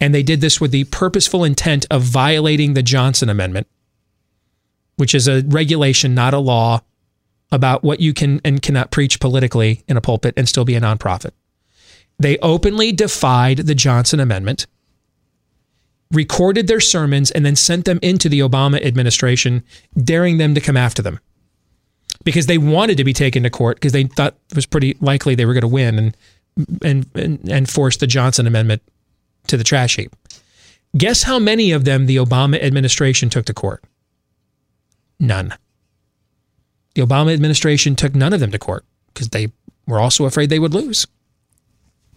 And 0.00 0.14
they 0.14 0.22
did 0.22 0.40
this 0.40 0.60
with 0.60 0.72
the 0.72 0.84
purposeful 0.84 1.44
intent 1.44 1.86
of 1.90 2.02
violating 2.02 2.74
the 2.74 2.82
Johnson 2.82 3.30
Amendment, 3.30 3.66
which 4.96 5.14
is 5.14 5.28
a 5.28 5.42
regulation, 5.46 6.14
not 6.14 6.34
a 6.34 6.38
law, 6.38 6.80
about 7.52 7.82
what 7.82 8.00
you 8.00 8.12
can 8.12 8.40
and 8.44 8.60
cannot 8.60 8.90
preach 8.90 9.20
politically 9.20 9.82
in 9.86 9.96
a 9.96 10.00
pulpit 10.00 10.34
and 10.36 10.48
still 10.48 10.64
be 10.64 10.74
a 10.74 10.80
nonprofit. 10.80 11.30
They 12.18 12.38
openly 12.38 12.92
defied 12.92 13.58
the 13.58 13.74
Johnson 13.74 14.20
Amendment 14.20 14.66
recorded 16.12 16.66
their 16.66 16.80
sermons, 16.80 17.30
and 17.30 17.44
then 17.44 17.56
sent 17.56 17.84
them 17.84 17.98
into 18.02 18.28
the 18.28 18.40
Obama 18.40 18.82
administration, 18.84 19.62
daring 20.02 20.38
them 20.38 20.54
to 20.54 20.60
come 20.60 20.76
after 20.76 21.02
them 21.02 21.20
because 22.24 22.46
they 22.46 22.58
wanted 22.58 22.96
to 22.96 23.04
be 23.04 23.12
taken 23.12 23.42
to 23.42 23.50
court 23.50 23.76
because 23.76 23.92
they 23.92 24.04
thought 24.04 24.34
it 24.50 24.56
was 24.56 24.66
pretty 24.66 24.96
likely 25.00 25.34
they 25.34 25.44
were 25.44 25.52
going 25.52 25.60
to 25.62 25.68
win 25.68 25.98
and, 25.98 26.16
and 26.82 27.06
and 27.14 27.50
and 27.50 27.68
force 27.68 27.96
the 27.96 28.06
Johnson 28.06 28.46
Amendment 28.46 28.82
to 29.48 29.56
the 29.56 29.64
trash 29.64 29.96
heap. 29.96 30.14
Guess 30.96 31.24
how 31.24 31.38
many 31.38 31.72
of 31.72 31.84
them 31.84 32.06
the 32.06 32.16
Obama 32.16 32.62
administration 32.62 33.28
took 33.28 33.44
to 33.46 33.54
court? 33.54 33.84
None. 35.18 35.54
The 36.94 37.02
Obama 37.02 37.32
administration 37.32 37.96
took 37.96 38.14
none 38.14 38.32
of 38.32 38.40
them 38.40 38.50
to 38.52 38.58
court 38.58 38.84
because 39.12 39.28
they 39.28 39.52
were 39.86 40.00
also 40.00 40.24
afraid 40.24 40.50
they 40.50 40.58
would 40.58 40.74
lose. 40.74 41.06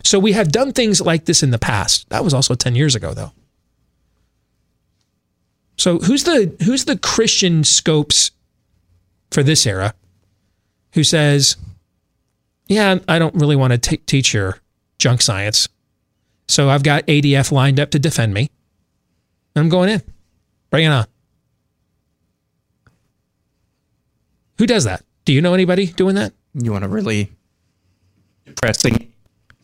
So 0.04 0.20
we 0.20 0.32
have 0.34 0.52
done 0.52 0.72
things 0.74 1.02
like 1.02 1.26
this 1.26 1.44
in 1.44 1.52
the 1.52 1.60
past. 1.60 2.10
That 2.10 2.24
was 2.24 2.34
also 2.34 2.56
10 2.56 2.76
years 2.76 2.96
ago, 2.96 3.14
though. 3.14 3.32
So 5.78 6.00
who's 6.00 6.26
the 6.26 6.54
who's 6.66 6.84
the 6.84 6.98
Christian 6.98 7.64
scopes 7.64 8.32
for 9.32 9.44
this 9.44 9.66
era 9.66 9.94
who 10.94 11.06
says, 11.06 11.56
"Yeah, 12.68 13.00
I 13.08 13.18
don't 13.18 13.36
really 13.36 13.56
want 13.56 13.72
to 13.72 13.78
t- 13.78 13.98
teach 14.06 14.34
your 14.34 14.60
junk 14.98 15.22
science, 15.22 15.70
so 16.50 16.70
I've 16.70 16.84
got 16.84 17.08
ADF 17.08 17.54
lined 17.54 17.80
up 17.80 17.92
to 17.92 18.00
defend 18.00 18.34
me. 18.34 18.50
I'm 19.56 19.70
going 19.70 19.88
in. 19.88 20.02
Bring 20.70 20.84
it 20.84 20.90
on." 20.90 21.06
Who 24.60 24.68
does 24.68 24.84
that? 24.84 25.04
Do 25.24 25.32
you 25.32 25.42
know 25.42 25.54
anybody 25.54 25.88
doing 25.88 26.16
that? 26.16 26.34
You 26.54 26.74
want 26.74 26.84
a 26.84 26.90
really 26.90 27.32
depressing? 28.46 29.14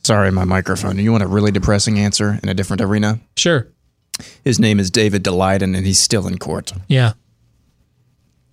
Sorry, 0.03 0.31
my 0.31 0.45
microphone. 0.45 0.97
You 0.97 1.11
want 1.11 1.23
a 1.23 1.27
really 1.27 1.51
depressing 1.51 1.99
answer 1.99 2.39
in 2.41 2.47
a 2.47 2.53
different 2.53 2.81
arena? 2.81 3.19
Sure. 3.35 3.67
His 4.45 4.57
name 4.57 4.79
is 4.79 4.89
David 4.89 5.21
Daleiden, 5.21 5.75
and 5.75 5.85
he's 5.85 5.99
still 5.99 6.27
in 6.27 6.37
court. 6.37 6.71
Yeah. 6.87 7.13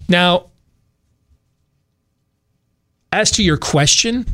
Now, 0.09 0.47
as 3.13 3.31
to 3.33 3.45
your 3.45 3.57
question, 3.57 4.27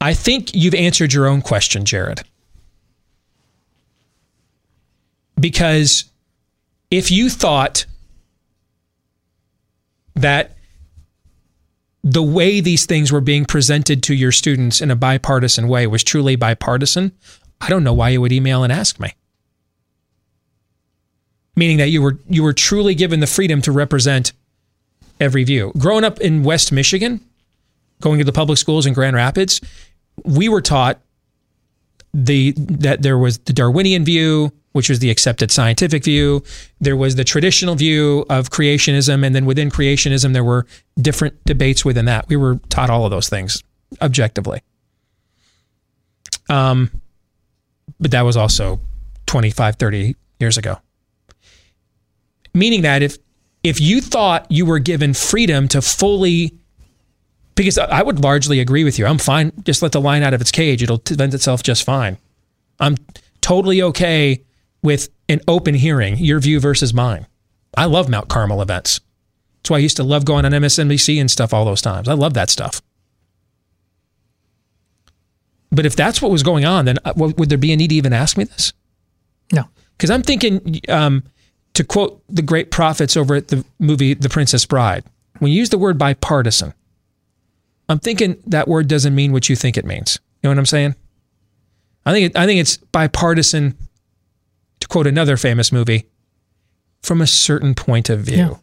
I 0.00 0.14
think 0.14 0.54
you've 0.54 0.74
answered 0.74 1.12
your 1.12 1.26
own 1.26 1.42
question, 1.42 1.84
Jared. 1.84 2.22
Because 5.40 6.04
if 6.92 7.10
you 7.10 7.28
thought 7.28 7.86
that 10.16 10.56
the 12.02 12.22
way 12.22 12.60
these 12.60 12.86
things 12.86 13.12
were 13.12 13.20
being 13.20 13.44
presented 13.44 14.02
to 14.04 14.14
your 14.14 14.32
students 14.32 14.80
in 14.80 14.90
a 14.90 14.96
bipartisan 14.96 15.68
way 15.68 15.86
was 15.86 16.02
truly 16.02 16.36
bipartisan, 16.36 17.12
I 17.60 17.68
don't 17.68 17.84
know 17.84 17.92
why 17.92 18.10
you 18.10 18.20
would 18.20 18.32
email 18.32 18.62
and 18.62 18.72
ask 18.72 19.00
me. 19.00 19.12
Meaning 21.56 21.78
that 21.78 21.88
you 21.88 22.02
were 22.02 22.18
you 22.28 22.42
were 22.42 22.52
truly 22.52 22.94
given 22.94 23.20
the 23.20 23.26
freedom 23.26 23.62
to 23.62 23.72
represent 23.72 24.32
every 25.18 25.42
view. 25.42 25.72
Growing 25.78 26.04
up 26.04 26.20
in 26.20 26.42
West 26.42 26.70
Michigan, 26.70 27.20
going 28.00 28.18
to 28.18 28.24
the 28.24 28.32
public 28.32 28.58
schools 28.58 28.86
in 28.86 28.92
Grand 28.92 29.16
Rapids, 29.16 29.60
we 30.22 30.48
were 30.48 30.60
taught 30.60 31.00
the 32.16 32.52
that 32.56 33.02
there 33.02 33.18
was 33.18 33.38
the 33.40 33.52
Darwinian 33.52 34.04
view, 34.04 34.50
which 34.72 34.88
was 34.88 35.00
the 35.00 35.10
accepted 35.10 35.50
scientific 35.50 36.02
view. 36.02 36.42
There 36.80 36.96
was 36.96 37.16
the 37.16 37.24
traditional 37.24 37.74
view 37.74 38.24
of 38.30 38.48
creationism, 38.48 39.24
and 39.24 39.34
then 39.34 39.44
within 39.44 39.70
creationism, 39.70 40.32
there 40.32 40.42
were 40.42 40.66
different 41.00 41.44
debates 41.44 41.84
within 41.84 42.06
that. 42.06 42.26
We 42.28 42.36
were 42.36 42.56
taught 42.70 42.88
all 42.88 43.04
of 43.04 43.10
those 43.10 43.28
things 43.28 43.62
objectively. 44.00 44.62
Um, 46.48 46.90
but 48.00 48.12
that 48.12 48.22
was 48.22 48.36
also 48.36 48.80
25, 49.26 49.76
30 49.76 50.16
years 50.40 50.56
ago. 50.56 50.78
Meaning 52.54 52.82
that 52.82 53.02
if 53.02 53.18
if 53.62 53.78
you 53.80 54.00
thought 54.00 54.50
you 54.50 54.64
were 54.64 54.78
given 54.78 55.12
freedom 55.12 55.68
to 55.68 55.82
fully 55.82 56.54
because 57.56 57.78
I 57.78 58.02
would 58.02 58.22
largely 58.22 58.60
agree 58.60 58.84
with 58.84 58.98
you. 58.98 59.06
I'm 59.06 59.18
fine. 59.18 59.50
Just 59.64 59.82
let 59.82 59.92
the 59.92 60.00
line 60.00 60.22
out 60.22 60.34
of 60.34 60.40
its 60.40 60.52
cage. 60.52 60.82
It'll 60.82 60.98
defend 60.98 61.34
itself 61.34 61.62
just 61.62 61.82
fine. 61.82 62.18
I'm 62.78 62.96
totally 63.40 63.82
okay 63.82 64.44
with 64.82 65.08
an 65.28 65.40
open 65.48 65.74
hearing, 65.74 66.18
your 66.18 66.38
view 66.38 66.60
versus 66.60 66.94
mine. 66.94 67.26
I 67.76 67.86
love 67.86 68.08
Mount 68.08 68.28
Carmel 68.28 68.62
events. 68.62 69.00
That's 69.58 69.70
why 69.70 69.78
I 69.78 69.80
used 69.80 69.96
to 69.96 70.04
love 70.04 70.24
going 70.24 70.44
on 70.44 70.52
MSNBC 70.52 71.20
and 71.20 71.30
stuff 71.30 71.52
all 71.52 71.64
those 71.64 71.82
times. 71.82 72.08
I 72.08 72.12
love 72.12 72.34
that 72.34 72.50
stuff. 72.50 72.82
But 75.72 75.86
if 75.86 75.96
that's 75.96 76.22
what 76.22 76.30
was 76.30 76.42
going 76.42 76.64
on, 76.64 76.84
then 76.84 76.98
uh, 77.04 77.12
would 77.16 77.48
there 77.48 77.58
be 77.58 77.72
a 77.72 77.76
need 77.76 77.88
to 77.88 77.96
even 77.96 78.12
ask 78.12 78.36
me 78.36 78.44
this? 78.44 78.72
No. 79.52 79.64
Because 79.96 80.10
I'm 80.10 80.22
thinking, 80.22 80.80
um, 80.88 81.24
to 81.74 81.84
quote 81.84 82.22
the 82.28 82.42
great 82.42 82.70
prophets 82.70 83.16
over 83.16 83.34
at 83.34 83.48
the 83.48 83.64
movie 83.78 84.14
The 84.14 84.28
Princess 84.28 84.64
Bride, 84.66 85.04
when 85.40 85.50
you 85.50 85.58
use 85.58 85.70
the 85.70 85.78
word 85.78 85.98
bipartisan, 85.98 86.72
I'm 87.88 87.98
thinking 87.98 88.36
that 88.46 88.68
word 88.68 88.88
doesn't 88.88 89.14
mean 89.14 89.32
what 89.32 89.48
you 89.48 89.56
think 89.56 89.76
it 89.76 89.84
means. 89.84 90.18
You 90.42 90.48
know 90.48 90.50
what 90.50 90.58
I'm 90.58 90.66
saying? 90.66 90.94
I 92.04 92.12
think 92.12 92.30
it, 92.30 92.38
I 92.38 92.46
think 92.46 92.60
it's 92.60 92.76
bipartisan. 92.76 93.76
To 94.80 94.88
quote 94.88 95.06
another 95.06 95.38
famous 95.38 95.72
movie, 95.72 96.06
from 97.02 97.22
a 97.22 97.26
certain 97.26 97.74
point 97.74 98.10
of 98.10 98.20
view. 98.20 98.36
Yeah. 98.36 98.54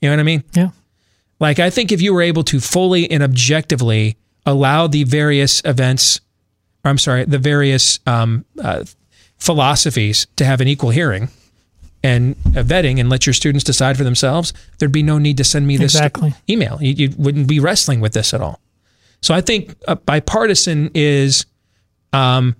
You 0.00 0.08
know 0.08 0.12
what 0.12 0.20
I 0.20 0.22
mean? 0.22 0.44
Yeah. 0.54 0.70
Like 1.38 1.58
I 1.58 1.68
think 1.68 1.92
if 1.92 2.00
you 2.00 2.14
were 2.14 2.22
able 2.22 2.44
to 2.44 2.60
fully 2.60 3.10
and 3.10 3.22
objectively 3.22 4.16
allow 4.46 4.86
the 4.86 5.04
various 5.04 5.60
events, 5.64 6.20
or 6.84 6.90
I'm 6.90 6.98
sorry, 6.98 7.24
the 7.24 7.38
various 7.38 8.00
um, 8.06 8.46
uh, 8.62 8.84
philosophies 9.36 10.26
to 10.36 10.44
have 10.44 10.60
an 10.60 10.68
equal 10.68 10.90
hearing 10.90 11.28
and 12.02 12.32
a 12.56 12.64
vetting 12.64 12.98
and 12.98 13.10
let 13.10 13.26
your 13.26 13.34
students 13.34 13.64
decide 13.64 13.96
for 13.96 14.04
themselves, 14.04 14.52
there'd 14.78 14.92
be 14.92 15.02
no 15.02 15.18
need 15.18 15.36
to 15.36 15.44
send 15.44 15.66
me 15.66 15.76
this 15.76 15.94
Exactly. 15.94 16.34
email. 16.48 16.78
You, 16.80 16.92
you 16.94 17.14
wouldn't 17.18 17.46
be 17.46 17.60
wrestling 17.60 18.00
with 18.00 18.12
this 18.12 18.32
at 18.32 18.40
all. 18.40 18.60
So 19.20 19.34
I 19.34 19.40
think 19.40 19.74
bipartisan 20.06 20.90
is 20.94 21.44
um, 22.12 22.56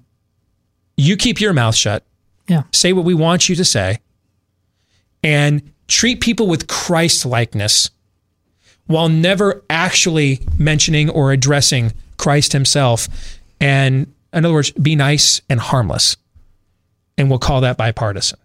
you 0.96 1.16
keep 1.16 1.40
your 1.40 1.52
mouth 1.54 1.74
shut. 1.74 2.04
Yeah. 2.48 2.64
Say 2.72 2.92
what 2.92 3.04
we 3.04 3.14
want 3.14 3.48
you 3.48 3.56
to 3.56 3.64
say 3.64 3.98
and 5.22 5.72
treat 5.88 6.20
people 6.20 6.46
with 6.46 6.66
Christ 6.66 7.24
likeness 7.24 7.90
while 8.86 9.08
never 9.08 9.62
actually 9.70 10.40
mentioning 10.58 11.08
or 11.08 11.32
addressing 11.32 11.92
Christ 12.18 12.52
himself. 12.52 13.08
And 13.60 14.12
in 14.32 14.44
other 14.44 14.52
words, 14.54 14.72
be 14.72 14.96
nice 14.96 15.40
and 15.48 15.60
harmless. 15.60 16.16
And 17.16 17.30
we'll 17.30 17.38
call 17.38 17.60
that 17.62 17.76
bipartisan. 17.76 18.38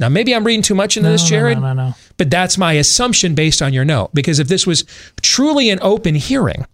Now, 0.00 0.08
maybe 0.08 0.34
I'm 0.34 0.44
reading 0.44 0.62
too 0.62 0.74
much 0.74 0.96
into 0.96 1.08
No, 1.08 1.12
this, 1.12 1.24
Jared, 1.28 1.58
no, 1.60 1.72
no, 1.72 1.88
no. 1.88 1.94
but 2.16 2.28
that's 2.30 2.58
my 2.58 2.72
assumption 2.74 3.34
based 3.34 3.62
on 3.62 3.72
your 3.72 3.84
note. 3.84 4.10
Because 4.12 4.38
if 4.40 4.48
this 4.48 4.66
was 4.66 4.84
truly 5.22 5.70
an 5.70 5.78
open 5.82 6.14
hearing, 6.16 6.66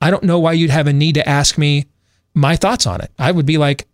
I 0.00 0.10
don't 0.10 0.24
know 0.24 0.38
why 0.38 0.52
you'd 0.52 0.70
have 0.70 0.86
a 0.86 0.92
need 0.92 1.14
to 1.16 1.28
ask 1.28 1.58
me 1.58 1.86
my 2.34 2.56
thoughts 2.56 2.86
on 2.86 3.00
it. 3.00 3.10
I 3.18 3.32
would 3.32 3.44
be 3.46 3.58
like, 3.58 3.86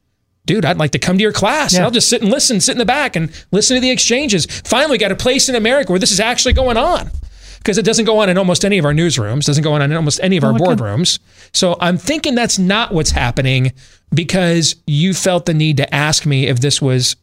dude, 0.46 0.64
I'd 0.64 0.78
like 0.78 0.92
to 0.92 0.98
come 0.98 1.16
to 1.18 1.22
your 1.22 1.32
class. 1.32 1.72
Yeah. 1.72 1.78
and 1.80 1.84
I'll 1.86 1.90
just 1.90 2.08
sit 2.08 2.22
and 2.22 2.30
listen, 2.30 2.60
sit 2.60 2.72
in 2.72 2.78
the 2.78 2.84
back 2.84 3.16
and 3.16 3.30
listen 3.50 3.74
to 3.76 3.80
the 3.80 3.90
exchanges. 3.90 4.46
Finally, 4.46 4.98
got 4.98 5.10
a 5.10 5.16
place 5.16 5.48
in 5.48 5.54
America 5.54 5.90
where 5.90 5.98
this 5.98 6.12
is 6.12 6.20
actually 6.20 6.52
going 6.52 6.76
on. 6.76 7.10
Because 7.58 7.78
it 7.78 7.84
doesn't 7.86 8.04
go 8.04 8.18
on 8.18 8.28
in 8.28 8.36
almost 8.36 8.62
any 8.64 8.76
of 8.76 8.84
our 8.84 8.92
newsrooms, 8.92 9.46
doesn't 9.46 9.64
go 9.64 9.72
on 9.72 9.80
in 9.80 9.92
almost 9.94 10.20
any 10.22 10.36
of 10.36 10.44
oh, 10.44 10.48
our 10.48 10.52
Oh, 10.52 10.58
could. 10.58 10.78
boardrooms. 10.78 11.18
So 11.54 11.76
I'm 11.80 11.96
thinking 11.96 12.34
that's 12.34 12.58
not 12.58 12.92
what's 12.92 13.10
happening 13.10 13.72
because 14.12 14.76
you 14.86 15.14
felt 15.14 15.46
the 15.46 15.54
need 15.54 15.78
to 15.78 15.94
ask 15.94 16.26
me 16.26 16.46
if 16.46 16.60
this 16.60 16.82
was 16.82 17.16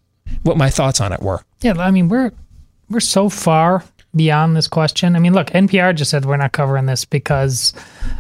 what 0.44 0.58
my 0.58 0.70
thoughts 0.70 1.00
on 1.02 1.14
it 1.14 1.22
were. 1.22 1.42
Yeah, 1.62 1.74
I 1.80 1.92
mean 1.92 2.10
we're 2.10 2.32
we're 2.90 3.00
so 3.00 3.30
far 3.30 3.84
beyond 4.16 4.58
this 4.58 4.68
question. 4.68 5.16
I 5.16 5.20
mean, 5.20 5.34
look, 5.34 5.48
NPR 5.52 5.96
just 5.96 6.12
said 6.12 6.26
we're 6.26 6.36
not 6.36 6.52
covering 6.52 6.86
this 6.86 7.06
because 7.06 7.74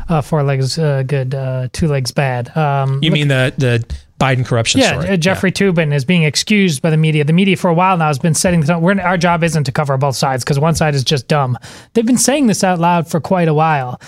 uh, 0.08 0.22
four 0.22 0.42
legs 0.44 0.80
uh, 0.80 1.04
good, 1.04 1.36
uh, 1.36 1.68
two 1.74 1.88
legs 1.90 2.12
bad. 2.12 2.56
Um, 2.56 3.00
You 3.04 3.10
look- 3.10 3.14
mean 3.20 3.28
the 3.28 3.54
the 3.58 3.96
Biden 4.18 4.46
corruption 4.46 4.80
yeah, 4.80 4.92
story? 4.92 5.10
uh, 5.10 5.18
Jeffrey 5.18 5.52
Toobin 5.52 5.92
is 5.94 6.06
being 6.06 6.24
excused 6.24 6.82
by 6.84 6.92
the 6.92 6.96
media. 6.98 7.24
The 7.24 7.34
media 7.34 7.58
for 7.58 7.70
a 7.70 7.74
while 7.74 7.98
now 7.98 8.06
has 8.08 8.20
been 8.20 8.36
setting 8.36 8.62
the 8.62 8.68
tone. 8.68 8.82
We're, 8.84 9.02
our 9.02 9.18
job 9.18 9.44
isn't 9.44 9.64
to 9.64 9.72
cover 9.72 9.98
both 9.98 10.16
sides 10.16 10.44
because 10.44 10.60
one 10.60 10.76
side 10.76 10.94
is 10.94 11.04
just 11.04 11.28
dumb. 11.28 11.58
They've 11.94 12.06
been 12.06 12.20
saying 12.20 12.46
this 12.46 12.64
out 12.64 12.78
loud 12.80 13.10
for 13.10 13.20
quite 13.20 13.48
a 13.48 13.54
while. 13.54 14.00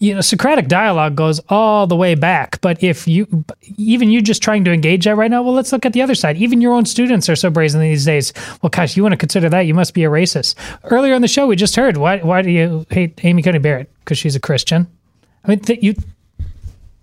You 0.00 0.14
know, 0.14 0.22
Socratic 0.22 0.66
dialogue 0.66 1.14
goes 1.14 1.40
all 1.50 1.86
the 1.86 1.94
way 1.94 2.14
back. 2.14 2.60
But 2.62 2.82
if 2.82 3.06
you, 3.06 3.44
even 3.76 4.10
you 4.10 4.22
just 4.22 4.42
trying 4.42 4.64
to 4.64 4.72
engage 4.72 5.04
that 5.04 5.14
right 5.14 5.30
now, 5.30 5.42
well, 5.42 5.52
let's 5.52 5.72
look 5.72 5.84
at 5.84 5.92
the 5.92 6.00
other 6.00 6.14
side. 6.14 6.38
Even 6.38 6.62
your 6.62 6.72
own 6.72 6.86
students 6.86 7.28
are 7.28 7.36
so 7.36 7.50
brazen 7.50 7.80
these 7.82 8.06
days. 8.06 8.32
Well, 8.62 8.70
gosh, 8.70 8.96
you 8.96 9.02
want 9.02 9.12
to 9.12 9.18
consider 9.18 9.50
that? 9.50 9.66
You 9.66 9.74
must 9.74 9.92
be 9.92 10.04
a 10.04 10.10
racist. 10.10 10.54
Earlier 10.84 11.14
in 11.14 11.22
the 11.22 11.28
show, 11.28 11.46
we 11.46 11.54
just 11.54 11.76
heard 11.76 11.98
why 11.98 12.18
why 12.18 12.42
do 12.42 12.50
you 12.50 12.86
hate 12.90 13.22
Amy 13.24 13.42
Coney 13.42 13.58
Barrett? 13.58 13.90
Because 14.00 14.18
she's 14.18 14.34
a 14.34 14.40
Christian. 14.40 14.88
I 15.44 15.48
mean, 15.48 15.60
th- 15.60 15.82
you 15.82 15.94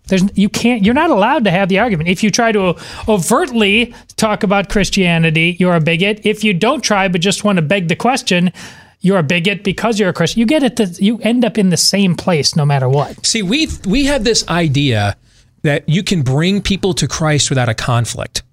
there's 0.07 0.24
you 0.36 0.49
can't 0.49 0.84
you're 0.84 0.94
not 0.94 1.10
allowed 1.10 1.44
to 1.44 1.52
have 1.52 1.69
the 1.69 1.80
argument. 1.80 2.10
If 2.10 2.24
you 2.24 2.32
try 2.32 2.52
to 2.52 2.76
overtly 3.07 3.94
talk 4.15 4.44
about 4.44 4.69
Christianity, 4.69 5.56
you're 5.60 5.76
a 5.76 5.82
bigot. 5.82 6.22
If 6.24 6.44
you 6.44 6.53
don't 6.53 6.82
try 6.82 7.07
but 7.07 7.22
just 7.22 7.44
want 7.44 7.57
to 7.57 7.61
beg 7.61 7.88
the 7.88 7.95
question, 7.95 8.52
you're 8.99 9.19
a 9.19 9.24
bigot 9.24 9.64
because 9.64 9.99
you're 9.99 10.10
a 10.10 10.14
Christian. 10.14 10.40
You 10.40 10.45
get 10.45 10.64
it 10.64 10.76
that 10.78 10.99
you 10.99 11.19
end 11.19 11.45
up 11.45 11.57
in 11.57 11.69
the 11.69 11.78
same 11.78 12.15
place 12.15 12.56
no 12.56 12.65
matter 12.65 12.90
what. 12.90 13.26
See, 13.26 13.41
we 13.44 13.68
we 13.86 14.06
had 14.06 14.24
this 14.24 14.48
idea 14.49 15.15
that 15.64 15.88
you 15.88 16.03
can 16.03 16.22
bring 16.24 16.61
people 16.61 16.94
to 16.95 17.07
Christ 17.07 17.49
without 17.49 17.69
a 17.69 17.74
conflict. 17.74 18.44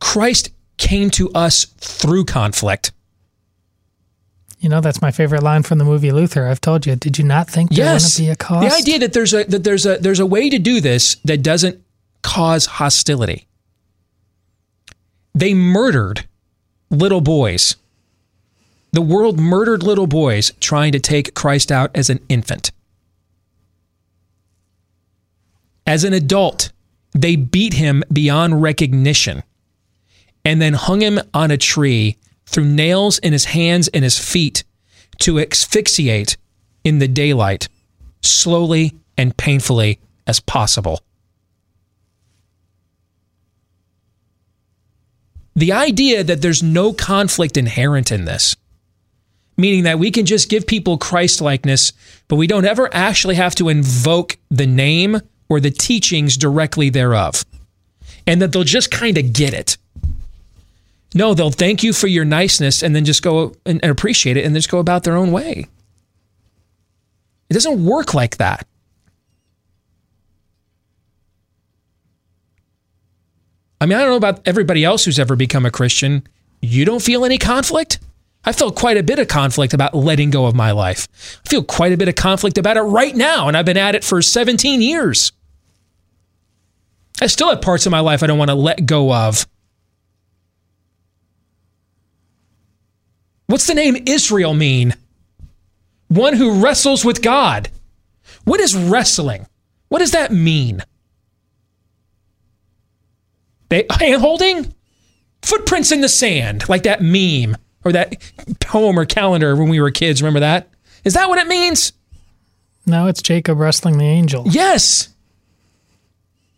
Christ 0.00 0.50
came 0.76 1.10
to 1.10 1.30
us 1.32 1.64
through 1.64 2.24
conflict. 2.24 2.92
You 4.60 4.68
know, 4.68 4.80
that's 4.80 5.00
my 5.00 5.10
favorite 5.10 5.42
line 5.42 5.62
from 5.62 5.78
the 5.78 5.84
movie 5.84 6.12
Luther. 6.12 6.46
I've 6.46 6.60
told 6.60 6.84
you. 6.86 6.94
Did 6.96 7.16
you 7.18 7.24
not 7.24 7.48
think 7.48 7.70
there 7.70 7.86
Yes, 7.86 8.18
be 8.18 8.28
a 8.28 8.36
cost? 8.36 8.68
the 8.68 8.74
idea 8.74 8.98
that 8.98 9.12
there's 9.12 9.32
a 9.32 9.44
that 9.44 9.64
there's 9.64 9.86
a 9.86 9.96
there's 9.98 10.20
a 10.20 10.26
way 10.26 10.50
to 10.50 10.58
do 10.58 10.80
this 10.80 11.16
that 11.24 11.42
doesn't 11.42 11.82
cause 12.22 12.66
hostility. 12.66 13.46
They 15.34 15.54
murdered 15.54 16.26
little 16.90 17.20
boys. 17.22 17.76
The 18.92 19.02
world 19.02 19.38
murdered 19.38 19.82
little 19.82 20.06
boys 20.06 20.52
trying 20.60 20.92
to 20.92 21.00
take 21.00 21.34
Christ 21.34 21.70
out 21.70 21.90
as 21.94 22.10
an 22.10 22.20
infant. 22.28 22.72
As 25.86 26.04
an 26.04 26.12
adult, 26.12 26.72
they 27.12 27.36
beat 27.36 27.74
him 27.74 28.02
beyond 28.12 28.62
recognition 28.62 29.42
and 30.44 30.60
then 30.60 30.72
hung 30.72 31.00
him 31.00 31.20
on 31.34 31.50
a 31.50 31.56
tree, 31.56 32.16
through 32.46 32.64
nails 32.64 33.18
in 33.18 33.32
his 33.32 33.44
hands 33.46 33.88
and 33.88 34.02
his 34.02 34.18
feet 34.18 34.64
to 35.20 35.38
asphyxiate 35.38 36.36
in 36.82 36.98
the 36.98 37.06
daylight, 37.06 37.68
slowly 38.22 38.92
and 39.16 39.36
painfully 39.36 40.00
as 40.26 40.40
possible. 40.40 41.00
The 45.54 45.72
idea 45.72 46.24
that 46.24 46.42
there's 46.42 46.62
no 46.62 46.92
conflict 46.92 47.56
inherent 47.56 48.10
in 48.10 48.24
this 48.24 48.56
meaning 49.60 49.84
that 49.84 49.98
we 49.98 50.10
can 50.10 50.26
just 50.26 50.48
give 50.48 50.66
people 50.66 50.98
Christ 50.98 51.40
likeness, 51.40 51.92
but 52.28 52.36
we 52.36 52.46
don't 52.46 52.64
ever 52.64 52.88
actually 52.92 53.34
have 53.36 53.54
to 53.56 53.68
invoke 53.68 54.38
the 54.50 54.66
name 54.66 55.20
or 55.48 55.60
the 55.60 55.70
teachings 55.70 56.36
directly 56.36 56.90
thereof. 56.90 57.44
And 58.26 58.40
that 58.42 58.52
they'll 58.52 58.64
just 58.64 58.90
kind 58.90 59.18
of 59.18 59.32
get 59.32 59.54
it. 59.54 59.76
No, 61.14 61.34
they'll 61.34 61.50
thank 61.50 61.82
you 61.82 61.92
for 61.92 62.06
your 62.06 62.24
niceness 62.24 62.82
and 62.82 62.94
then 62.94 63.04
just 63.04 63.22
go 63.22 63.54
and, 63.66 63.80
and 63.82 63.90
appreciate 63.90 64.36
it 64.36 64.44
and 64.44 64.54
just 64.54 64.70
go 64.70 64.78
about 64.78 65.02
their 65.02 65.16
own 65.16 65.32
way. 65.32 65.66
It 67.48 67.54
doesn't 67.54 67.84
work 67.84 68.14
like 68.14 68.36
that. 68.36 68.66
I 73.80 73.86
mean, 73.86 73.96
I 73.96 74.02
don't 74.02 74.10
know 74.10 74.16
about 74.16 74.46
everybody 74.46 74.84
else 74.84 75.04
who's 75.04 75.18
ever 75.18 75.34
become 75.34 75.64
a 75.64 75.70
Christian. 75.70 76.26
You 76.60 76.84
don't 76.84 77.02
feel 77.02 77.24
any 77.24 77.38
conflict? 77.38 77.98
I 78.44 78.52
felt 78.52 78.74
quite 78.74 78.96
a 78.96 79.02
bit 79.02 79.18
of 79.18 79.28
conflict 79.28 79.74
about 79.74 79.94
letting 79.94 80.30
go 80.30 80.46
of 80.46 80.54
my 80.54 80.70
life. 80.70 81.08
I 81.44 81.48
feel 81.48 81.62
quite 81.62 81.92
a 81.92 81.96
bit 81.96 82.08
of 82.08 82.14
conflict 82.14 82.56
about 82.56 82.78
it 82.78 82.82
right 82.82 83.14
now, 83.14 83.48
and 83.48 83.56
I've 83.56 83.66
been 83.66 83.76
at 83.76 83.94
it 83.94 84.02
for 84.02 84.22
17 84.22 84.80
years. 84.80 85.32
I 87.20 87.26
still 87.26 87.50
have 87.50 87.60
parts 87.60 87.84
of 87.84 87.92
my 87.92 88.00
life 88.00 88.22
I 88.22 88.26
don't 88.26 88.38
want 88.38 88.50
to 88.50 88.54
let 88.54 88.86
go 88.86 89.12
of. 89.12 89.46
What's 93.46 93.66
the 93.66 93.74
name 93.74 94.04
Israel 94.06 94.54
mean? 94.54 94.94
One 96.08 96.34
who 96.34 96.62
wrestles 96.62 97.04
with 97.04 97.20
God. 97.20 97.68
What 98.44 98.60
is 98.60 98.74
wrestling? 98.74 99.46
What 99.88 99.98
does 99.98 100.12
that 100.12 100.32
mean? 100.32 100.82
They 103.68 103.84
hand 103.90 104.22
holding? 104.22 104.74
Footprints 105.42 105.92
in 105.92 106.00
the 106.00 106.08
sand, 106.08 106.68
like 106.68 106.84
that 106.84 107.02
meme 107.02 107.56
or 107.84 107.92
that 107.92 108.16
poem 108.60 108.98
or 108.98 109.04
calendar 109.04 109.56
when 109.56 109.68
we 109.68 109.80
were 109.80 109.90
kids. 109.90 110.22
Remember 110.22 110.40
that? 110.40 110.68
Is 111.04 111.14
that 111.14 111.28
what 111.28 111.38
it 111.38 111.46
means? 111.46 111.92
No, 112.86 113.06
it's 113.06 113.22
Jacob 113.22 113.58
wrestling 113.58 113.98
the 113.98 114.04
angel. 114.04 114.44
Yes. 114.46 115.08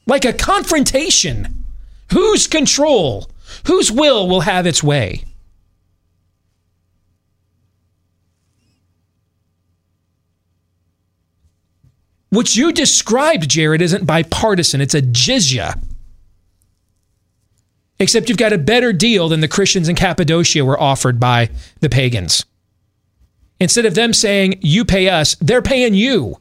Like 0.07 0.25
a 0.25 0.33
confrontation. 0.33 1.65
Whose 2.13 2.47
control, 2.47 3.31
whose 3.67 3.91
will 3.91 4.29
will 4.29 4.43
have 4.43 4.67
its 4.67 4.83
way? 4.83 5.25
What 12.29 12.57
you 12.57 12.73
described, 12.73 13.49
Jared, 13.49 13.83
isn't 13.83 14.07
bipartisan, 14.07 14.81
it's 14.81 14.95
a 14.95 15.03
jizya. 15.03 15.79
Except 18.03 18.29
you've 18.29 18.37
got 18.37 18.53
a 18.53 18.59
better 18.59 18.93
deal 18.93 19.29
than 19.29 19.39
the 19.39 19.47
Christians 19.47 19.89
in 19.89 19.95
Cappadocia 19.95 20.65
were 20.65 20.81
offered 20.81 21.21
by 21.21 21.51
the 21.79 21.89
pagans. 21.89 22.45
Instead 23.61 23.87
of 23.87 23.95
them 23.95 24.13
saying, 24.13 24.59
you 24.61 24.85
pay 24.85 25.09
us, 25.09 25.37
they're 25.37 25.63
paying 25.63 25.95
you. 25.95 26.37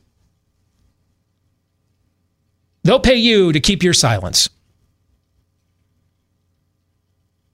They'll 2.82 3.00
pay 3.00 3.18
you 3.18 3.54
to 3.54 3.60
keep 3.60 3.84
your 3.84 3.94
silence. 3.94 4.50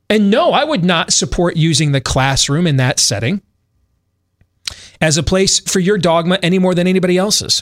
And 0.09 0.31
no, 0.31 0.53
I 0.53 0.63
would 0.63 0.85
not 0.85 1.11
support 1.11 1.57
using 1.57 1.91
the 1.91 1.99
classroom 1.99 2.65
in 2.65 2.77
that 2.77 2.99
setting 2.99 3.41
as 5.01 5.17
a 5.17 5.23
place 5.23 5.59
for 5.59 5.81
your 5.81 5.97
dogma 5.97 6.39
any 6.41 6.59
more 6.59 6.73
than 6.73 6.87
anybody 6.87 7.17
else's. 7.17 7.61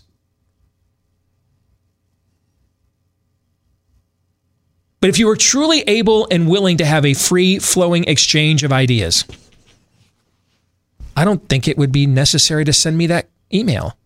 But 5.01 5.09
if 5.09 5.19
you 5.19 5.27
were 5.27 5.35
truly 5.35 5.81
able 5.81 6.27
and 6.31 6.49
willing 6.49 6.77
to 6.77 6.85
have 6.85 7.05
a 7.05 7.13
free 7.13 7.59
flowing 7.59 8.05
exchange 8.05 8.63
of 8.63 8.73
ideas, 8.73 9.25
I 11.15 11.23
don't 11.25 11.47
think 11.47 11.67
it 11.67 11.77
would 11.77 11.91
be 11.91 12.07
necessary 12.07 12.65
to 12.65 12.73
send 12.73 12.97
me 12.97 13.07
that 13.07 13.29
email. 13.53 13.97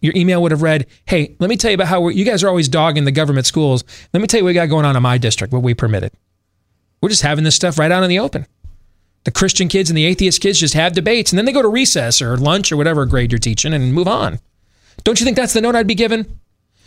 Your 0.00 0.12
email 0.16 0.42
would 0.42 0.50
have 0.50 0.62
read, 0.62 0.86
Hey, 1.06 1.36
let 1.38 1.48
me 1.48 1.56
tell 1.56 1.70
you 1.70 1.76
about 1.76 1.88
how 1.88 2.08
you 2.08 2.24
guys 2.24 2.42
are 2.42 2.48
always 2.48 2.68
dogging 2.68 3.04
the 3.04 3.12
government 3.12 3.46
schools. 3.46 3.84
Let 4.12 4.20
me 4.20 4.26
tell 4.26 4.38
you 4.38 4.44
what 4.44 4.50
we 4.50 4.54
got 4.54 4.66
going 4.66 4.84
on 4.84 4.96
in 4.96 5.02
my 5.02 5.16
district, 5.16 5.52
what 5.52 5.62
we 5.62 5.74
permitted. 5.74 6.12
We're 7.00 7.08
just 7.08 7.22
having 7.22 7.44
this 7.44 7.56
stuff 7.56 7.78
right 7.78 7.90
out 7.90 8.02
in 8.02 8.10
the 8.10 8.18
open. 8.18 8.46
The 9.24 9.30
Christian 9.30 9.68
kids 9.68 9.88
and 9.88 9.96
the 9.96 10.04
atheist 10.04 10.40
kids 10.40 10.58
just 10.58 10.74
have 10.74 10.92
debates 10.92 11.30
and 11.30 11.38
then 11.38 11.44
they 11.44 11.52
go 11.52 11.62
to 11.62 11.68
recess 11.68 12.20
or 12.20 12.36
lunch 12.36 12.72
or 12.72 12.76
whatever 12.76 13.06
grade 13.06 13.30
you're 13.30 13.38
teaching 13.38 13.72
and 13.72 13.94
move 13.94 14.08
on. 14.08 14.40
Don't 15.04 15.20
you 15.20 15.24
think 15.24 15.36
that's 15.36 15.52
the 15.52 15.60
note 15.60 15.76
I'd 15.76 15.86
be 15.86 15.94
given? 15.94 16.40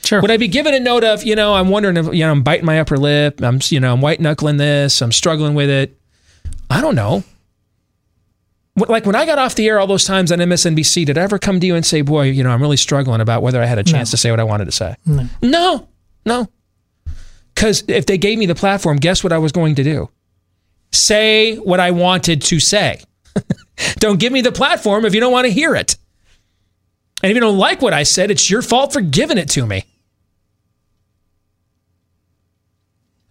Sure. 0.06 0.22
Would 0.22 0.30
I 0.32 0.38
be 0.38 0.48
given 0.48 0.74
a 0.74 0.80
note 0.80 1.04
of, 1.04 1.24
you 1.24 1.36
know, 1.36 1.56
I'm 1.56 1.70
wondering 1.70 1.98
if, 1.98 2.14
you 2.14 2.24
know, 2.26 2.32
I'm 2.32 2.44
biting 2.44 2.66
my 2.66 2.80
upper 2.80 2.96
lip. 2.98 3.42
I'm, 3.42 3.60
you 3.66 3.80
know, 3.80 3.92
I'm 3.94 4.02
white 4.02 4.20
knuckling 4.22 4.58
this. 4.58 5.02
I'm 5.02 5.12
struggling 5.12 5.56
with 5.56 5.70
it. 5.70 5.98
I 6.70 6.80
don't 6.80 6.96
know. 6.96 7.24
Like 8.76 9.06
when 9.06 9.16
I 9.16 9.26
got 9.26 9.40
off 9.40 9.56
the 9.56 9.68
air 9.68 9.80
all 9.80 9.88
those 9.88 10.04
times 10.04 10.32
on 10.32 10.40
MSNBC, 10.40 11.06
did 11.06 11.18
I 11.18 11.22
ever 11.22 11.40
come 11.40 11.60
to 11.62 11.66
you 11.68 11.76
and 11.76 11.86
say, 11.86 12.02
boy, 12.02 12.24
you 12.24 12.44
know, 12.44 12.50
I'm 12.52 12.62
really 12.62 12.78
struggling 12.78 13.22
about 13.22 13.42
whether 13.42 13.62
I 13.62 13.66
had 13.66 13.78
a 13.80 13.84
chance 13.84 14.10
No. 14.10 14.12
to 14.12 14.18
say 14.18 14.32
what 14.32 14.40
I 14.40 14.44
wanted 14.44 14.66
to 14.66 14.72
say? 14.74 14.96
No. 15.06 15.28
No, 15.42 15.88
no. 16.26 16.50
Because 17.56 17.84
if 17.88 18.06
they 18.06 18.18
gave 18.18 18.38
me 18.38 18.46
the 18.46 18.56
platform, 18.56 18.98
guess 18.98 19.24
what 19.24 19.32
I 19.32 19.38
was 19.38 19.54
going 19.54 19.76
to 19.76 19.84
do? 19.84 20.10
Say 20.92 21.56
what 21.56 21.80
I 21.80 21.92
wanted 21.92 22.42
to 22.44 22.60
say. 22.60 23.02
don't 23.96 24.20
give 24.20 24.34
me 24.34 24.42
the 24.42 24.52
platform 24.52 25.06
if 25.06 25.14
you 25.16 25.22
don't 25.22 25.32
want 25.32 25.46
to 25.46 25.52
hear 25.54 25.74
it. 25.74 25.96
And 27.24 27.32
if 27.32 27.36
you 27.36 27.42
don't 27.42 27.58
like 27.58 27.82
what 27.82 27.94
I 27.94 28.04
said, 28.04 28.30
it's 28.30 28.50
your 28.50 28.62
fault 28.62 28.92
for 28.92 29.00
giving 29.02 29.38
it 29.38 29.50
to 29.52 29.66
me. 29.66 29.86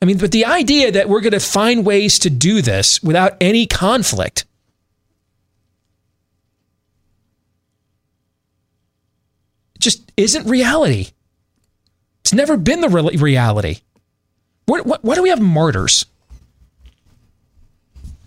I 0.05 0.07
mean, 0.07 0.19
but 0.19 0.33
the 0.33 0.45
idea 0.45 0.93
that 0.93 1.09
we're 1.09 1.23
going 1.23 1.33
to 1.33 1.41
find 1.41 1.87
ways 1.87 2.19
to 2.19 2.29
do 2.29 2.61
this 2.61 3.03
without 3.03 3.39
any 3.41 3.65
conflict. 3.65 4.45
Just 9.79 10.13
isn't 10.19 10.47
reality. 10.47 11.13
It's 12.21 12.35
never 12.35 12.59
been 12.59 12.83
the 12.83 12.91
real- 12.91 13.09
reality. 13.13 13.79
What, 14.67 14.85
what, 14.85 15.03
why 15.03 15.15
do 15.15 15.23
we 15.23 15.31
have 15.31 15.41
martyrs? 15.41 16.05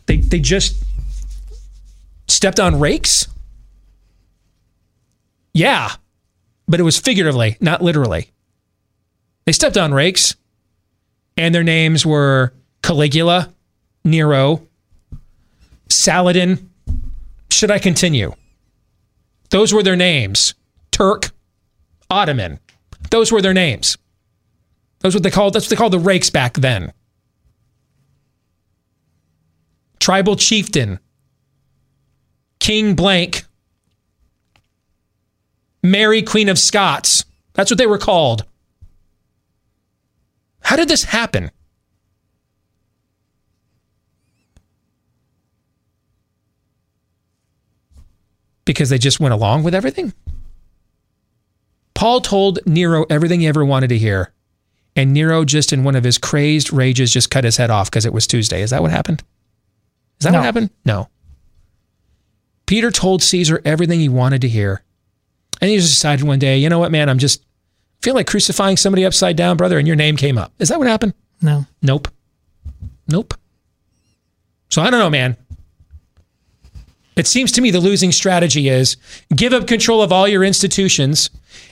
They, 0.08 0.18
they 0.18 0.40
just 0.40 0.84
stepped 2.28 2.60
on 2.60 2.80
rakes? 2.80 3.28
Yeah, 5.54 5.91
but 6.68 6.80
it 6.80 6.84
was 6.84 6.98
figuratively, 6.98 7.56
not 7.60 7.84
literally. 7.84 8.32
They 9.45 9.52
stepped 9.52 9.78
on 9.78 9.94
rakes, 9.94 10.36
and 11.38 11.54
their 11.54 11.64
names 11.64 12.06
were 12.06 12.54
Caligula, 12.82 13.54
Nero, 14.04 14.68
Saladin. 15.90 16.70
Should 17.50 17.72
I 17.72 17.80
continue? 17.80 18.34
Those 19.50 19.74
were 19.74 19.84
their 19.84 19.96
names. 19.96 20.54
Turk, 20.92 21.32
Ottoman. 22.10 22.60
Those 23.12 23.32
were 23.32 23.42
their 23.42 23.54
names. 23.54 23.98
That's 25.00 25.14
what 25.14 25.24
they 25.24 25.32
called. 25.32 25.54
That's 25.54 25.66
what 25.66 25.70
they 25.70 25.76
called 25.76 25.94
the 25.94 26.00
rakes 26.00 26.30
back 26.30 26.56
then. 26.56 26.92
Tribal 30.00 30.36
chieftain, 30.36 31.00
King 32.60 32.96
blank, 32.96 33.44
Mary 35.84 36.22
Queen 36.22 36.50
of 36.50 36.58
Scots. 36.58 37.26
That's 37.54 37.72
what 37.72 37.78
they 37.78 37.88
were 37.88 37.98
called. 37.98 38.46
How 40.68 40.76
did 40.76 40.89
this 40.89 41.06
happen? 41.06 41.49
Because 48.65 48.89
they 48.89 48.98
just 48.98 49.19
went 49.19 49.34
along 49.34 49.64
with 49.64 49.73
everything? 49.73 50.14
Paul 51.94 52.22
told 52.22 52.60
Nero 52.65 53.06
everything 53.10 53.39
he 53.39 53.48
ever 53.48 53.64
wanted 53.64 53.88
to 53.89 53.98
hear. 53.98 54.34
And 54.95 55.14
Nero 55.14 55.45
just 55.45 55.72
in 55.72 55.84
one 55.84 55.95
of 55.95 56.03
his 56.03 56.18
crazed 56.18 56.73
rages 56.73 57.14
just 57.14 57.30
cut 57.31 57.44
his 57.44 57.57
head 57.57 57.69
off 57.69 57.89
because 57.89 58.06
it 58.06 58.14
was 58.14 58.27
Tuesday. 58.27 58.61
Is 58.61 58.72
that 58.72 58.81
what 58.81 58.91
happened? 58.91 59.23
Is 60.19 60.26
that 60.26 60.31
No. 60.31 60.39
what 60.39 60.45
happened? 60.45 60.69
No. 60.85 61.07
Peter 62.65 62.91
told 62.91 63.23
Caesar 63.23 63.61
everything 63.64 63.99
he 64.02 64.10
wanted 64.10 64.41
to 64.41 64.49
hear. 64.49 64.84
And 65.61 65.69
he 65.72 65.77
just 65.77 65.94
decided 65.94 66.26
one 66.27 66.39
day, 66.39 66.57
you 66.57 66.68
know 66.68 66.80
what, 66.80 66.91
man, 66.91 67.07
I'm 67.10 67.19
just 67.19 67.41
feel 68.02 68.14
like 68.14 68.28
crucifying 68.28 68.78
somebody 68.78 69.06
upside 69.06 69.36
down, 69.36 69.57
brother, 69.57 69.78
and 69.78 69.88
your 69.88 69.95
name 69.95 70.15
came 70.18 70.38
up. 70.38 70.53
Is 70.60 70.69
that 70.69 70.80
what 70.80 70.88
happened? 70.88 71.14
No. 71.41 71.65
Nope. 71.82 72.07
Nope. 73.07 73.34
So 74.69 74.82
I 74.82 74.90
don't 74.90 74.99
know, 74.99 75.10
man. 75.10 75.38
It 77.15 77.26
seems 77.26 77.52
to 77.53 77.61
me 77.61 77.72
the 77.72 77.80
losing 77.80 78.11
strategy 78.11 78.69
is 78.69 78.95
give 79.36 79.52
up 79.53 79.65
control 79.65 80.02
of 80.02 80.11
all 80.11 80.28
your 80.28 80.44
institutions 80.44 81.30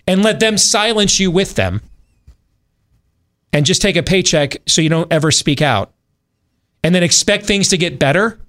and 0.07 0.23
let 0.23 0.39
them 0.39 0.57
silence 0.57 1.19
you 1.19 1.29
with 1.29 1.55
them. 1.55 1.81
And 3.53 3.65
just 3.65 3.81
take 3.81 3.95
a 3.95 4.03
paycheck 4.03 4.57
so 4.67 4.81
you 4.81 4.89
don't 4.89 5.11
ever 5.13 5.31
speak 5.31 5.61
out. 5.61 5.93
And 6.83 6.93
then 6.93 7.03
expect 7.03 7.45
things 7.45 7.69
to 7.69 7.77
get 7.77 7.99
better 7.99 8.39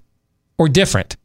or 0.57 0.67
different 0.67 1.15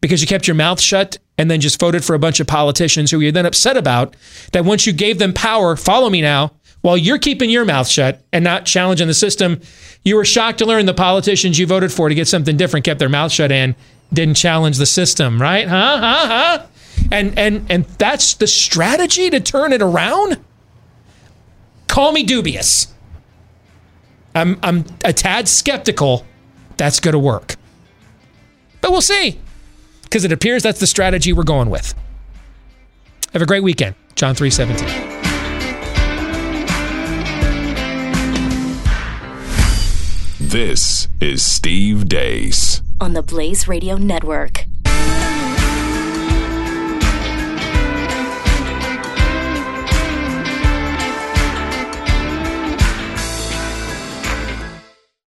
because 0.00 0.20
you 0.20 0.26
kept 0.26 0.46
your 0.46 0.54
mouth 0.54 0.80
shut 0.80 1.18
and 1.38 1.50
then 1.50 1.60
just 1.60 1.80
voted 1.80 2.04
for 2.04 2.14
a 2.14 2.18
bunch 2.18 2.40
of 2.40 2.46
politicians 2.46 3.10
who 3.10 3.20
you're 3.20 3.32
then 3.32 3.46
upset 3.46 3.76
about 3.76 4.14
that 4.52 4.64
once 4.64 4.86
you 4.86 4.92
gave 4.92 5.18
them 5.18 5.32
power, 5.32 5.76
follow 5.76 6.10
me 6.10 6.20
now, 6.20 6.52
while 6.82 6.96
you're 6.96 7.18
keeping 7.18 7.50
your 7.50 7.64
mouth 7.64 7.88
shut 7.88 8.22
and 8.32 8.42
not 8.42 8.64
challenging 8.64 9.06
the 9.06 9.14
system, 9.14 9.60
you 10.02 10.16
were 10.16 10.24
shocked 10.24 10.58
to 10.58 10.66
learn 10.66 10.86
the 10.86 10.94
politicians 10.94 11.58
you 11.58 11.66
voted 11.66 11.92
for 11.92 12.08
to 12.08 12.14
get 12.14 12.28
something 12.28 12.56
different 12.56 12.84
kept 12.84 12.98
their 12.98 13.08
mouth 13.08 13.30
shut 13.30 13.52
and 13.52 13.74
didn't 14.12 14.36
challenge 14.36 14.78
the 14.78 14.86
system, 14.86 15.40
right? 15.40 15.68
Huh? 15.68 15.98
Huh? 15.98 16.26
Huh? 16.26 16.66
And 17.12 17.38
and 17.38 17.66
and 17.70 17.84
that's 17.98 18.34
the 18.34 18.46
strategy 18.46 19.30
to 19.30 19.40
turn 19.40 19.72
it 19.72 19.82
around? 19.82 20.38
Call 21.86 22.12
me 22.12 22.22
dubious. 22.22 22.92
I'm 24.34 24.58
I'm 24.62 24.84
a 25.04 25.12
tad 25.12 25.48
skeptical 25.48 26.26
that's 26.76 27.00
going 27.00 27.12
to 27.12 27.18
work. 27.18 27.56
But 28.80 28.90
we'll 28.90 29.02
see 29.02 29.38
because 30.10 30.24
it 30.24 30.32
appears 30.32 30.64
that's 30.64 30.80
the 30.80 30.88
strategy 30.88 31.32
we're 31.32 31.44
going 31.44 31.70
with. 31.70 31.94
Have 33.32 33.42
a 33.42 33.46
great 33.46 33.62
weekend. 33.62 33.94
John 34.16 34.34
317. 34.34 35.20
This 40.40 41.06
is 41.20 41.44
Steve 41.44 42.08
Deace 42.08 42.82
on 43.00 43.12
the 43.12 43.22
Blaze 43.22 43.68
Radio 43.68 43.96
Network. 43.96 44.64